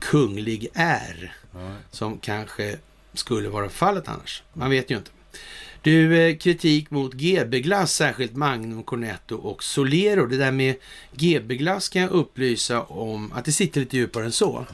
kunglig 0.00 0.68
är 0.74 1.34
Nej. 1.54 1.72
som 1.90 2.18
kanske 2.18 2.78
skulle 3.12 3.48
vara 3.48 3.68
fallet 3.68 4.08
annars. 4.08 4.42
Man 4.52 4.70
vet 4.70 4.90
ju 4.90 4.96
inte. 4.96 5.10
Du, 5.82 6.18
eh, 6.18 6.36
kritik 6.36 6.90
mot 6.90 7.14
GB-glass, 7.14 7.94
särskilt 7.94 8.36
Magnum, 8.36 8.82
Cornetto 8.82 9.36
och 9.36 9.64
Solero. 9.64 10.26
Det 10.26 10.36
där 10.36 10.52
med 10.52 10.74
GB-glass 11.12 11.88
kan 11.88 12.02
jag 12.02 12.10
upplysa 12.10 12.82
om 12.82 13.32
att 13.32 13.44
det 13.44 13.52
sitter 13.52 13.80
lite 13.80 13.96
djupare 13.96 14.24
än 14.24 14.32
så. 14.32 14.66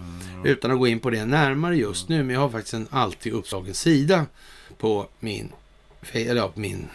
Utan 0.44 0.70
att 0.70 0.78
gå 0.78 0.86
in 0.86 1.00
på 1.00 1.10
det 1.10 1.24
närmare 1.24 1.76
just 1.76 2.08
nu. 2.08 2.22
Men 2.22 2.34
jag 2.34 2.40
har 2.40 2.50
faktiskt 2.50 2.74
en 2.74 2.88
alltid 2.90 3.32
uppslagen 3.32 3.74
sida 3.74 4.26
på 4.78 5.08
min, 5.20 5.52
eller 6.12 6.40
ja, 6.40 6.48
på 6.48 6.60
min 6.60 6.88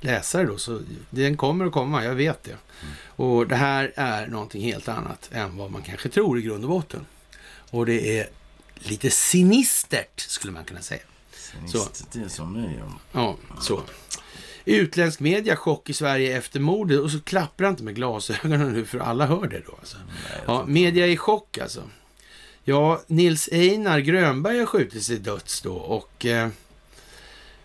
läsare 0.00 0.46
då. 0.46 0.58
Så 0.58 0.80
den 1.10 1.36
kommer 1.36 1.66
att 1.66 1.72
komma, 1.72 2.04
jag 2.04 2.14
vet 2.14 2.44
det. 2.44 2.56
Och 3.06 3.46
det 3.46 3.56
här 3.56 3.92
är 3.96 4.26
någonting 4.26 4.62
helt 4.62 4.88
annat 4.88 5.28
än 5.32 5.56
vad 5.56 5.70
man 5.70 5.82
kanske 5.82 6.08
tror 6.08 6.38
i 6.38 6.42
grund 6.42 6.64
och 6.64 6.70
botten. 6.70 7.06
Och 7.70 7.86
det 7.86 8.18
är 8.18 8.28
lite 8.74 9.10
sinistert 9.10 10.20
skulle 10.20 10.52
man 10.52 10.64
kunna 10.64 10.82
säga. 10.82 11.02
Så. 11.72 11.88
Det 12.12 12.18
är 12.20 12.28
som 12.28 12.56
är. 12.56 12.82
ja. 13.12 13.36
Så. 13.60 13.82
Utländsk 14.64 15.20
media, 15.20 15.56
chock 15.56 15.90
i 15.90 15.92
Sverige 15.92 16.36
efter 16.36 16.60
mordet. 16.60 17.00
Och 17.00 17.10
så 17.10 17.20
klappar 17.20 17.64
han 17.64 17.72
inte 17.72 17.82
med 17.84 17.94
glasögonen 17.94 18.72
nu 18.72 18.84
för 18.84 18.98
alla 18.98 19.26
hör 19.26 19.46
det 19.46 19.62
då. 19.66 19.74
Alltså. 19.78 19.96
Nej, 20.06 20.42
Ja, 20.46 20.64
media 20.66 21.06
i 21.06 21.16
chock 21.16 21.58
alltså. 21.58 21.82
Ja, 22.64 23.02
Nils 23.06 23.48
Einar 23.52 23.98
Grönberg 23.98 24.58
har 24.58 24.66
skjutits 24.66 25.06
till 25.06 25.22
döds 25.22 25.60
då 25.60 25.74
och 25.74 26.26
eh, 26.26 26.48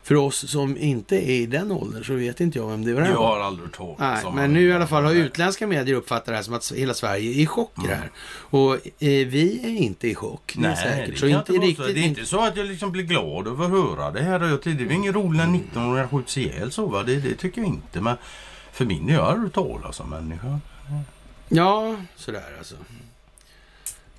för 0.04 0.16
oss 0.16 0.50
som 0.52 0.78
inte 0.78 1.16
är 1.16 1.32
i 1.32 1.46
den 1.46 1.72
åldern 1.72 2.04
så 2.04 2.14
vet 2.14 2.40
inte 2.40 2.58
jag 2.60 2.68
vem 2.68 2.86
det 2.86 2.94
var. 2.94 3.02
Jag 3.02 3.18
har 3.18 3.40
aldrig 3.40 3.68
hört 3.68 3.78
talas 3.78 4.00
Nej, 4.00 4.26
om 4.26 4.36
men 4.36 4.54
nu 4.54 4.68
i 4.70 4.74
alla 4.74 4.88
fall 4.88 5.04
har 5.04 5.12
Nej. 5.14 5.22
utländska 5.22 5.68
medier 5.68 5.96
uppfattat 5.96 6.26
det 6.26 6.36
här 6.36 6.44
som 6.44 6.54
att 6.54 6.72
hela 6.76 6.94
Sverige 6.94 7.32
är 7.32 7.34
i 7.34 7.46
chock 7.48 7.74
i 7.84 7.88
det 7.88 7.96
här. 7.96 8.12
Och 8.36 8.74
eh, 8.74 8.80
vi 9.28 9.60
är 9.64 9.82
inte 9.84 10.08
i 10.08 10.16
chock. 10.16 10.54
Det 10.58 10.60
är 10.60 10.70
Nej, 10.70 10.78
säkert. 10.78 11.14
det 11.14 11.20
så 11.20 11.28
inte 11.28 11.52
riktigt. 11.52 11.78
så. 11.78 11.84
Det 11.94 12.00
är 12.00 12.04
inte 12.04 12.26
så 12.26 12.46
att 12.46 12.58
jag 12.58 12.66
liksom 12.68 12.92
blir 12.92 13.04
glad 13.04 13.48
över 13.48 13.66
att 13.66 13.72
höra 13.72 14.12
det 14.12 14.22
här. 14.24 14.48
Jag 14.48 14.62
tycker 14.62 14.86
Det 14.86 14.94
är 14.94 14.96
inget 14.96 15.16
roligt 15.16 15.38
när 15.38 15.48
19-åringar 15.48 16.08
skjuts 16.08 16.38
ihjäl 16.38 16.72
så 16.72 16.86
va. 16.86 17.04
Det, 17.04 17.16
det 17.16 17.36
tycker 17.36 17.62
jag 17.62 17.68
inte. 17.68 18.02
Men 18.02 18.18
för 18.72 18.86
min 18.86 19.08
del 19.08 19.16
har 19.16 19.24
jag 19.26 19.34
aldrig 19.34 19.54
talas 19.54 20.00
om 20.00 20.10
människa. 20.10 20.60
Ja, 21.50 21.96
sådär 22.16 22.56
alltså. 22.58 22.76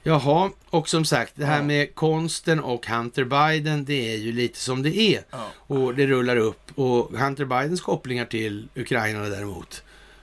Jaha, 0.02 0.50
och 0.70 0.88
som 0.88 1.04
sagt, 1.04 1.32
det 1.36 1.44
här 1.46 1.56
Ja. 1.56 1.62
med 1.62 1.94
konsten 1.94 2.60
och 2.60 2.86
Hunter 2.86 3.24
Biden, 3.24 3.84
det 3.84 4.12
är 4.14 4.16
ju 4.16 4.32
lite 4.32 4.58
som 4.58 4.82
det 4.82 4.96
är. 4.98 5.20
Ja. 5.30 5.46
Och 5.56 5.94
det 5.94 6.06
rullar 6.06 6.36
upp. 6.36 6.78
Och 6.78 7.18
Hunter 7.18 7.44
Bidens 7.44 7.80
kopplingar 7.80 8.24
till 8.24 8.68
Ukraina 8.74 9.20
däremot, 9.28 9.82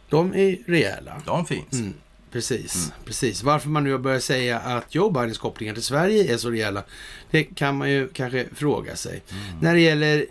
de 0.10 0.34
är 0.36 0.58
rejäla. 0.72 1.22
De 1.26 1.46
finns. 1.46 1.72
Mm, 1.74 1.94
precis, 2.32 2.92
precis. 3.06 3.44
Varför 3.44 3.70
man 3.70 3.84
nu 3.84 3.92
har 3.92 4.00
börjat 4.00 4.24
säga 4.24 4.60
att 4.60 4.96
Joe 4.96 5.10
Bidens 5.10 5.38
kopplingar 5.38 5.74
till 5.74 5.84
Sverige 5.84 6.34
är 6.34 6.38
så 6.38 6.50
rejäla, 6.50 6.84
det 7.32 7.44
kan 7.44 7.78
man 7.78 7.92
ju 7.92 8.08
kanske 8.08 8.46
fråga 8.56 8.96
sig. 8.96 9.22
När 9.62 9.74
det 9.74 9.82
gäller 9.82 10.26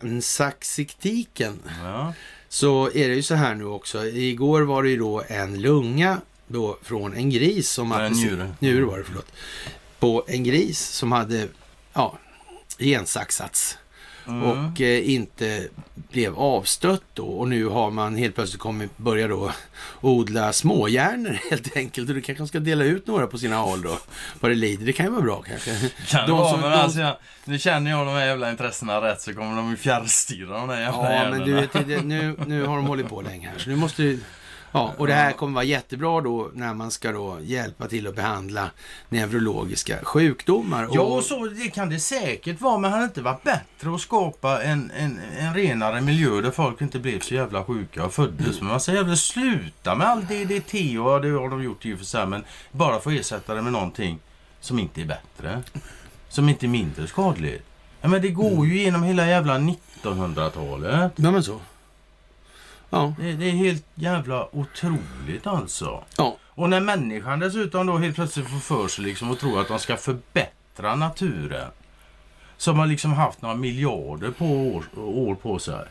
gensaxiktiken 0.00 1.58
Ja. 1.82 2.12
så 2.48 2.86
är 2.94 3.08
det 3.08 3.14
ju 3.14 3.22
så 3.22 3.34
här 3.34 3.54
nu 3.54 3.64
också. 3.64 4.06
Igår 4.06 4.62
var 4.62 4.82
det 4.82 4.88
ju 4.90 4.96
då 4.96 5.22
en 5.28 5.60
lunga 5.62 6.20
då 6.48 6.78
från 6.82 7.14
en 7.14 7.30
gris 7.30 7.70
som 7.70 7.88
Nej, 7.88 7.98
hade... 7.98 8.10
njure. 8.10 8.50
Njure 8.58 8.84
var 8.84 8.98
det, 8.98 9.04
förlåt. 9.04 9.32
På 9.98 10.24
en 10.28 10.44
gris 10.44 10.80
som 10.80 11.12
hade, 11.12 11.48
ja, 11.94 12.18
gensaxats. 12.78 13.78
Mm. 14.26 14.42
Och 14.42 14.80
eh, 14.80 15.10
inte 15.10 15.68
blev 16.10 16.38
avstött 16.38 17.02
då. 17.14 17.24
Och 17.26 17.48
nu 17.48 17.64
har 17.66 17.90
man 17.90 18.16
helt 18.16 18.34
plötsligt 18.34 18.60
kommit, 18.60 18.98
börja 18.98 19.28
då 19.28 19.52
odla 20.00 20.52
småhjärnor 20.52 21.38
helt 21.50 21.76
enkelt. 21.76 22.08
Och 22.08 22.14
du 22.14 22.20
kanske 22.22 22.46
ska 22.46 22.58
dela 22.58 22.84
ut 22.84 23.06
några 23.06 23.26
på 23.26 23.38
sina 23.38 23.56
håll 23.56 23.82
då. 23.82 23.98
Vad 24.40 24.50
det 24.50 24.54
lider. 24.54 24.86
Det 24.86 24.92
kan 24.92 25.06
ju 25.06 25.12
vara 25.12 25.22
bra 25.22 25.42
kanske. 25.42 25.90
Kan 26.08 26.28
De 26.28 26.38
vara, 26.38 26.50
som- 26.50 26.60
men 26.60 26.70
de- 26.70 26.76
alltså, 26.78 27.00
jag, 27.00 27.16
nu 27.44 27.58
känner 27.58 27.90
jag 27.90 28.06
de 28.06 28.12
här 28.12 28.26
jävla 28.26 28.50
intressena 28.50 29.00
rätt 29.00 29.20
så 29.20 29.34
kommer 29.34 29.56
de 29.56 29.70
ju 29.70 29.76
fjärrstyra 29.76 30.58
de 30.58 30.68
där 30.68 30.80
jävla 30.80 31.14
Ja, 31.14 31.30
men 31.30 31.40
du 31.40 31.52
vet, 31.52 31.72
det, 31.72 32.02
nu, 32.04 32.36
nu 32.46 32.64
har 32.66 32.76
de 32.76 32.86
hållit 32.86 33.08
på 33.08 33.22
länge 33.22 33.48
här. 33.48 33.58
Så 33.58 33.70
nu 33.70 33.76
måste 33.76 34.02
du... 34.02 34.20
Ja, 34.72 34.94
och 34.96 35.06
det 35.06 35.12
här 35.14 35.32
kommer 35.32 35.54
vara 35.54 35.64
jättebra 35.64 36.20
då 36.20 36.50
när 36.54 36.74
man 36.74 36.90
ska 36.90 37.12
då 37.12 37.38
hjälpa 37.40 37.88
till 37.88 38.06
att 38.06 38.16
behandla 38.16 38.70
neurologiska 39.08 39.98
sjukdomar. 40.04 40.84
Och, 40.84 40.96
Ja, 40.96 41.00
och 41.00 41.24
så 41.24 41.44
det 41.46 41.68
kan 41.68 41.88
det 41.88 41.98
säkert 41.98 42.60
vara, 42.60 42.78
men 42.78 42.90
hade 42.90 43.02
det 43.02 43.06
inte 43.06 43.22
varit 43.22 43.42
bättre 43.42 43.94
att 43.94 44.00
skapa 44.00 44.62
en, 44.62 44.90
en, 44.90 45.20
en 45.38 45.54
renare 45.54 46.00
miljö 46.00 46.40
där 46.40 46.50
folk 46.50 46.80
inte 46.80 46.98
blev 46.98 47.20
så 47.20 47.34
jävla 47.34 47.64
sjuka 47.64 48.04
och 48.04 48.14
föddes 48.14 48.60
med 48.60 48.72
massa 48.72 48.92
jävla... 48.92 49.16
Sluta 49.16 49.94
med 49.94 50.06
all 50.06 50.20
DDT 50.26 50.74
och 50.98 51.20
det 51.22 51.28
har 51.30 51.50
de 51.50 51.62
gjort 51.62 51.86
i 51.86 51.94
och 51.94 51.98
för 51.98 52.04
sig, 52.06 52.26
men 52.26 52.44
bara 52.72 53.00
få 53.00 53.10
ersätta 53.10 53.54
det 53.54 53.62
med 53.62 53.72
någonting 53.72 54.18
som 54.60 54.78
inte 54.78 55.00
är 55.00 55.04
bättre. 55.04 55.62
Som 56.28 56.48
inte 56.48 56.66
är 56.66 56.68
mindre 56.68 57.06
skadligt. 57.06 57.62
Ja, 58.00 58.08
men 58.08 58.22
det 58.22 58.28
går 58.28 58.66
ju 58.66 58.82
genom 58.82 59.02
hela 59.02 59.26
jävla 59.26 59.58
1900-talet. 59.58 61.12
Ja, 61.16 61.30
men 61.30 61.42
så. 61.42 61.60
Ja, 62.90 63.14
Det, 63.18 63.32
det 63.32 63.46
är 63.46 63.50
helt 63.50 63.84
jävla 63.94 64.48
otroligt 64.56 65.46
alltså. 65.46 66.04
ja. 66.16 66.36
Och 66.44 66.70
när 66.70 66.80
människan 66.80 67.38
dessutom 67.40 67.86
då 67.86 67.98
helt 67.98 68.14
plötsligt 68.14 68.48
får 68.50 68.58
för 68.58 68.88
sig 68.88 69.04
liksom 69.04 69.30
och 69.30 69.38
tror 69.38 69.60
att 69.60 69.68
de 69.68 69.78
ska 69.78 69.96
förbättra 69.96 70.94
naturen. 70.94 71.70
Som 72.56 72.78
har 72.78 72.86
liksom 72.86 73.12
haft 73.12 73.42
några 73.42 73.54
miljarder 73.54 74.30
på 74.30 74.44
år, 74.46 74.84
år 74.96 75.34
på 75.34 75.58
sig. 75.58 75.84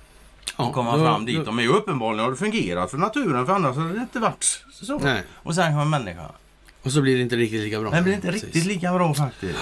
och 0.56 0.74
komma 0.74 0.98
då- 0.98 1.04
fram 1.06 1.26
dit. 1.26 1.38
då- 1.38 1.43
De 1.43 1.60
är 1.60 1.64
ju 1.64 1.70
uppenbarligen 1.70 2.24
har 2.24 2.32
det 2.32 2.38
fungerat 2.38 2.91
för 2.91 2.98
naturen 2.98 3.45
för 3.45 3.54
annars 3.54 3.76
hade 3.76 3.93
det 3.93 4.00
inte 4.00 4.20
varit 4.20 4.64
så. 4.72 5.00
Nej. 5.00 5.24
Och 5.34 5.56
sen 5.56 5.72
kommer 5.72 5.86
människan. 5.86 6.32
Och 6.84 6.91
så 6.91 7.02
blir 7.02 7.16
det 7.16 7.22
inte 7.22 7.36
riktigt 7.36 7.62
lika 7.62 7.80
bra. 7.80 7.89
Men 7.89 7.98
det 7.98 8.04
blir 8.04 8.14
inte 8.14 8.28
Precis. 8.28 8.43
riktigt 8.43 8.66
lika 8.66 8.93
bra 8.93 9.14
faktiskt. 9.14 9.60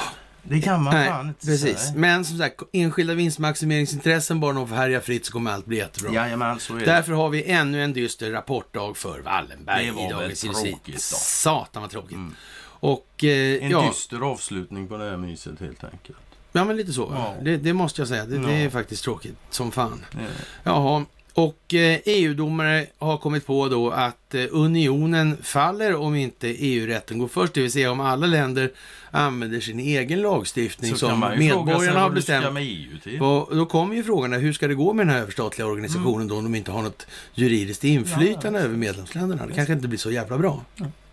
Det 0.49 0.61
kan 0.61 0.83
man 0.83 0.93
Nej, 0.93 1.09
fan 1.09 1.27
inte 1.27 1.45
precis. 1.45 1.79
säga. 1.79 1.93
Men 1.95 2.25
som 2.25 2.37
sagt, 2.37 2.61
enskilda 2.73 3.13
vinstmaximeringsintressen, 3.13 4.39
bara 4.39 4.53
de 4.53 4.67
får 4.67 4.75
härja 4.75 5.01
fritt 5.01 5.25
så 5.25 5.31
kommer 5.31 5.51
allt 5.51 5.65
bli 5.65 5.77
jättebra. 5.77 6.13
Jajamän, 6.13 6.59
så 6.59 6.75
är 6.75 6.79
det. 6.79 6.85
Därför 6.85 7.13
har 7.13 7.29
vi 7.29 7.43
ännu 7.51 7.83
en 7.83 7.93
dyster 7.93 8.31
rapportdag 8.31 8.97
för 8.97 9.19
Wallenberg 9.21 9.85
Det 9.85 9.91
var 9.91 10.07
i 10.07 10.11
Dagens 10.11 10.43
Industri. 10.43 10.75
Satan 10.97 11.81
vad 11.81 11.91
tråkigt. 11.91 12.11
Mm. 12.17 12.35
Och 12.79 13.23
eh, 13.23 13.63
En 13.63 13.71
ja, 13.71 13.87
dyster 13.87 14.19
avslutning 14.21 14.87
på 14.87 14.97
det 14.97 15.09
här 15.09 15.17
myset 15.17 15.59
helt 15.59 15.83
enkelt. 15.83 16.17
ja, 16.51 16.63
men 16.65 16.77
lite 16.77 16.93
så. 16.93 17.11
Ja. 17.15 17.33
Det, 17.41 17.57
det 17.57 17.73
måste 17.73 18.01
jag 18.01 18.07
säga. 18.07 18.25
Det, 18.25 18.37
det 18.37 18.51
är 18.53 18.63
Ja. 18.63 18.69
faktiskt 18.69 19.03
tråkigt 19.03 19.35
som 19.49 19.71
fan. 19.71 20.05
Det. 20.11 20.17
Jaha. 20.63 21.05
Och 21.37 21.73
eh, 21.73 21.99
EU-domare 22.05 22.85
har 22.97 23.17
kommit 23.17 23.45
på 23.45 23.67
då 23.67 23.89
att 23.91 24.35
eh, 24.35 24.45
unionen 24.51 25.37
faller 25.43 25.95
om 25.95 26.15
inte 26.15 26.47
EU-rätten 26.47 27.19
går 27.19 27.27
först. 27.27 27.53
Det 27.53 27.61
vill 27.61 27.71
säga 27.71 27.91
om 27.91 27.99
alla 27.99 28.27
länder 28.27 28.71
använder 29.11 29.59
sin 29.59 29.79
egen 29.79 30.21
lagstiftning 30.21 30.91
Så 30.91 30.97
som 30.97 31.19
medborgarna 31.37 31.99
har 31.99 32.09
bestämt. 32.09 32.53
med 32.53 32.63
EU 32.63 32.97
till. 33.03 33.21
Och 33.21 33.55
då 33.55 33.65
kommer 33.65 33.95
ju 33.95 34.03
frågan, 34.03 34.33
hur 34.33 34.53
ska 34.53 34.67
det 34.67 34.75
gå 34.75 34.93
med 34.93 35.07
den 35.07 35.15
här 35.15 35.21
överstatliga 35.21 35.67
organisationen 35.67 36.27
då 36.27 36.37
om 36.37 36.43
de 36.43 36.55
inte 36.55 36.71
har 36.71 36.81
något 36.81 37.07
juridiskt 37.33 37.83
inflytande 37.83 38.59
över 38.59 38.77
medlemsländerna? 38.77 39.45
Det 39.47 39.53
kanske 39.53 39.73
inte 39.73 39.87
blir 39.87 39.99
så 39.99 40.11
jävla 40.11 40.37
bra. 40.37 40.65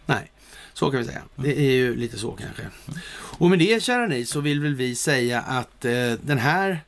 Nej, 0.06 0.30
så 0.72 0.90
kan 0.90 1.00
vi 1.00 1.06
säga. 1.06 1.22
Det 1.36 1.58
är 1.58 1.72
ju 1.72 1.96
lite 1.96 2.18
så 2.18 2.30
kanske. 2.30 2.62
Och 3.14 3.50
med 3.50 3.58
det, 3.58 3.82
kära 3.82 4.06
ni, 4.06 4.24
så 4.24 4.40
vill 4.40 4.60
väl 4.60 4.74
vi 4.74 4.94
säga 4.94 5.40
att 5.40 5.84
eh, 5.84 5.92
den 6.22 6.38
här 6.38 6.80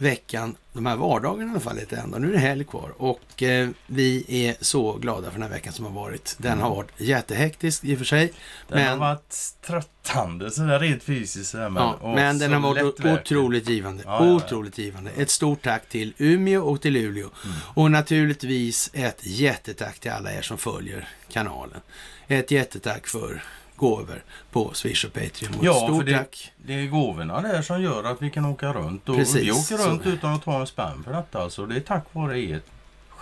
veckan, 0.00 0.56
de 0.72 0.86
här 0.86 0.96
vardagarna 0.96 1.46
i 1.48 1.50
alla 1.50 1.60
fall 1.60 1.76
lite 1.76 1.96
ändå. 1.96 2.18
Nu 2.18 2.28
är 2.28 2.32
det 2.32 2.38
helg 2.38 2.64
kvar 2.64 2.92
och 2.96 3.42
eh, 3.42 3.68
vi 3.86 4.24
är 4.28 4.56
så 4.60 4.92
glada 4.92 5.22
för 5.30 5.32
den 5.32 5.42
här 5.42 5.50
veckan 5.50 5.72
som 5.72 5.84
har 5.84 5.92
varit. 5.92 6.36
Den 6.38 6.60
har 6.60 6.70
varit 6.70 6.90
jättehektisk 6.96 7.84
i 7.84 7.94
och 7.94 7.98
för 7.98 8.04
sig. 8.04 8.32
Den 8.68 8.78
har 8.78 8.90
men- 8.90 8.98
varit 8.98 9.54
tröttande 9.66 10.50
sådär 10.50 10.78
rent 10.78 11.02
fysiskt. 11.02 11.54
Men, 11.54 11.76
Ja, 11.76 11.98
men 12.02 12.38
den 12.38 12.52
har 12.52 12.60
varit 12.60 13.04
otroligt 13.04 13.68
givande. 13.68 14.02
Ja, 14.06 14.24
ja, 14.24 14.26
ja. 14.26 14.32
Otroligt 14.34 14.78
givande. 14.78 15.10
Ett 15.10 15.30
stort 15.30 15.62
tack 15.62 15.88
till 15.88 16.14
Umeå 16.18 16.62
och 16.62 16.80
till 16.80 16.92
Luleå. 16.92 17.30
Mm. 17.44 17.56
Och 17.74 17.90
naturligtvis 17.90 18.90
ett 18.92 19.18
jättetack 19.22 19.98
till 19.98 20.10
alla 20.10 20.32
er 20.32 20.42
som 20.42 20.58
följer 20.58 21.08
kanalen. 21.32 21.80
Ett 22.28 22.50
jättetack 22.50 23.06
för 23.06 23.42
gåvor 23.80 24.24
på 24.50 24.74
Swish 24.74 25.04
och 25.04 25.12
Patreon. 25.12 25.54
Och 25.58 25.64
Ja, 25.64 25.88
för 25.98 26.04
det- 26.04 26.16
tack. 26.18 26.52
Det 26.56 26.74
är 26.74 26.86
gåvorna 26.86 27.40
där 27.40 27.62
som 27.62 27.82
gör 27.82 28.04
att 28.04 28.22
vi 28.22 28.30
kan 28.30 28.44
åka 28.44 28.72
runt. 28.72 29.08
Och 29.08 29.16
Precis, 29.16 29.36
vi 29.36 29.50
åker 29.52 29.88
runt 29.88 30.02
så. 30.02 30.08
utan 30.08 30.32
att 30.34 30.44
ta 30.44 30.60
en 30.60 30.66
spänn 30.66 31.02
för 31.04 31.12
detta. 31.12 31.38
Alltså, 31.42 31.66
det 31.66 31.76
är 31.76 31.80
tack 31.80 32.04
vare 32.12 32.40
er 32.40 32.60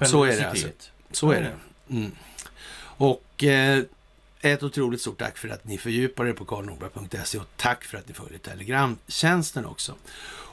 Så 0.06 0.24
är 0.24 0.28
det 0.28 0.36
generositet. 0.36 0.90
alltså. 1.08 1.26
Så 1.26 1.30
är 1.30 1.40
det. 1.40 1.94
Mm. 1.94 2.12
Och 2.80 3.44
eh, 3.44 3.82
ett 4.40 4.62
otroligt 4.62 5.00
stort 5.00 5.18
tack 5.18 5.38
för 5.38 5.48
att 5.48 5.64
ni 5.64 5.78
fördjupar 5.78 6.26
er 6.26 6.32
på 6.32 6.44
karlnorberg.se 6.44 7.38
och 7.38 7.46
tack 7.56 7.84
för 7.84 7.98
att 7.98 8.08
ni 8.08 8.14
följer 8.14 8.38
Telegramtjänsten 8.38 9.66
också. 9.66 9.94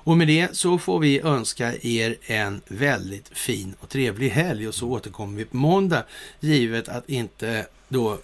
Och 0.08 0.18
med 0.18 0.28
det 0.28 0.56
så 0.58 0.78
får 0.78 1.00
vi 1.00 1.20
önska 1.22 1.74
er 1.82 2.16
en 2.26 2.62
väldigt 2.68 3.30
fin 3.38 3.76
och 3.80 3.90
trevlig 3.90 4.30
helg 4.30 4.68
och 4.68 4.76
så 4.76 4.90
återkommer 4.90 5.38
vi 5.38 5.46
på 5.46 5.58
måndag 5.58 6.04
givet 6.40 6.90
att 6.90 7.10
inte 7.10 7.68
då 7.88 8.18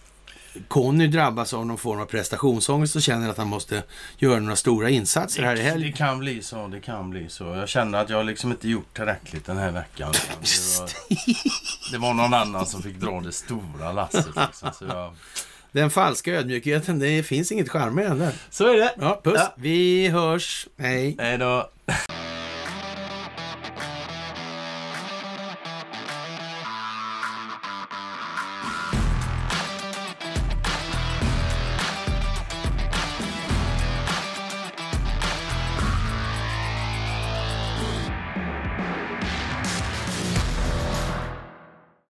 Conny 0.68 1.08
drabbas 1.08 1.54
av 1.54 1.66
någon 1.66 1.78
form 1.78 2.02
av 2.02 2.06
prestationsångest 2.06 2.96
och 2.96 3.02
känner 3.02 3.30
att 3.30 3.38
han 3.38 3.48
måste 3.48 3.84
göra 4.18 4.40
några 4.40 4.56
stora 4.56 4.90
insatser 4.90 5.44
här 5.44 5.56
i 5.56 5.62
helgen. 5.62 5.92
det 5.92 5.98
kan 5.98 6.20
bli 6.20 6.42
så, 6.42 6.68
det 6.68 6.80
kan 6.80 7.10
bli 7.10 7.30
så. 7.30 7.44
Jag 7.44 7.70
känner 7.70 8.02
att 8.02 8.10
jag 8.10 8.26
liksom 8.26 8.52
inte 8.52 8.70
gjort 8.70 8.94
tillräckligt 8.96 9.46
den 9.46 9.58
här 9.58 9.72
veckan. 9.72 10.12
Det 10.12 10.80
var, 10.80 10.90
det 11.92 11.98
var 11.98 12.14
någon 12.14 12.34
annan 12.34 12.66
som 12.66 12.82
fick 12.82 12.96
dra 12.96 13.22
det 13.22 13.32
stora 13.32 13.92
lasset. 13.92 14.26
Liksom, 14.36 14.70
så, 14.74 14.86
jag... 14.86 15.14
Den 15.72 15.90
falska 15.90 16.32
ödmjukheten, 16.32 17.00
det 17.00 17.24
finns 17.24 17.52
inget 17.52 17.70
charm 17.70 18.00
i 18.00 18.04
den 18.04 18.20
där. 18.20 18.34
så 18.50 18.68
är 18.68 18.78
det. 18.78 18.94
Ja, 19.00 19.22
puss. 19.24 19.34
Ja. 19.38 19.54
Vi 19.56 20.08
hörs. 20.08 20.68
Hej. 20.78 21.16
Hej 21.20 21.38
då. 21.38 21.70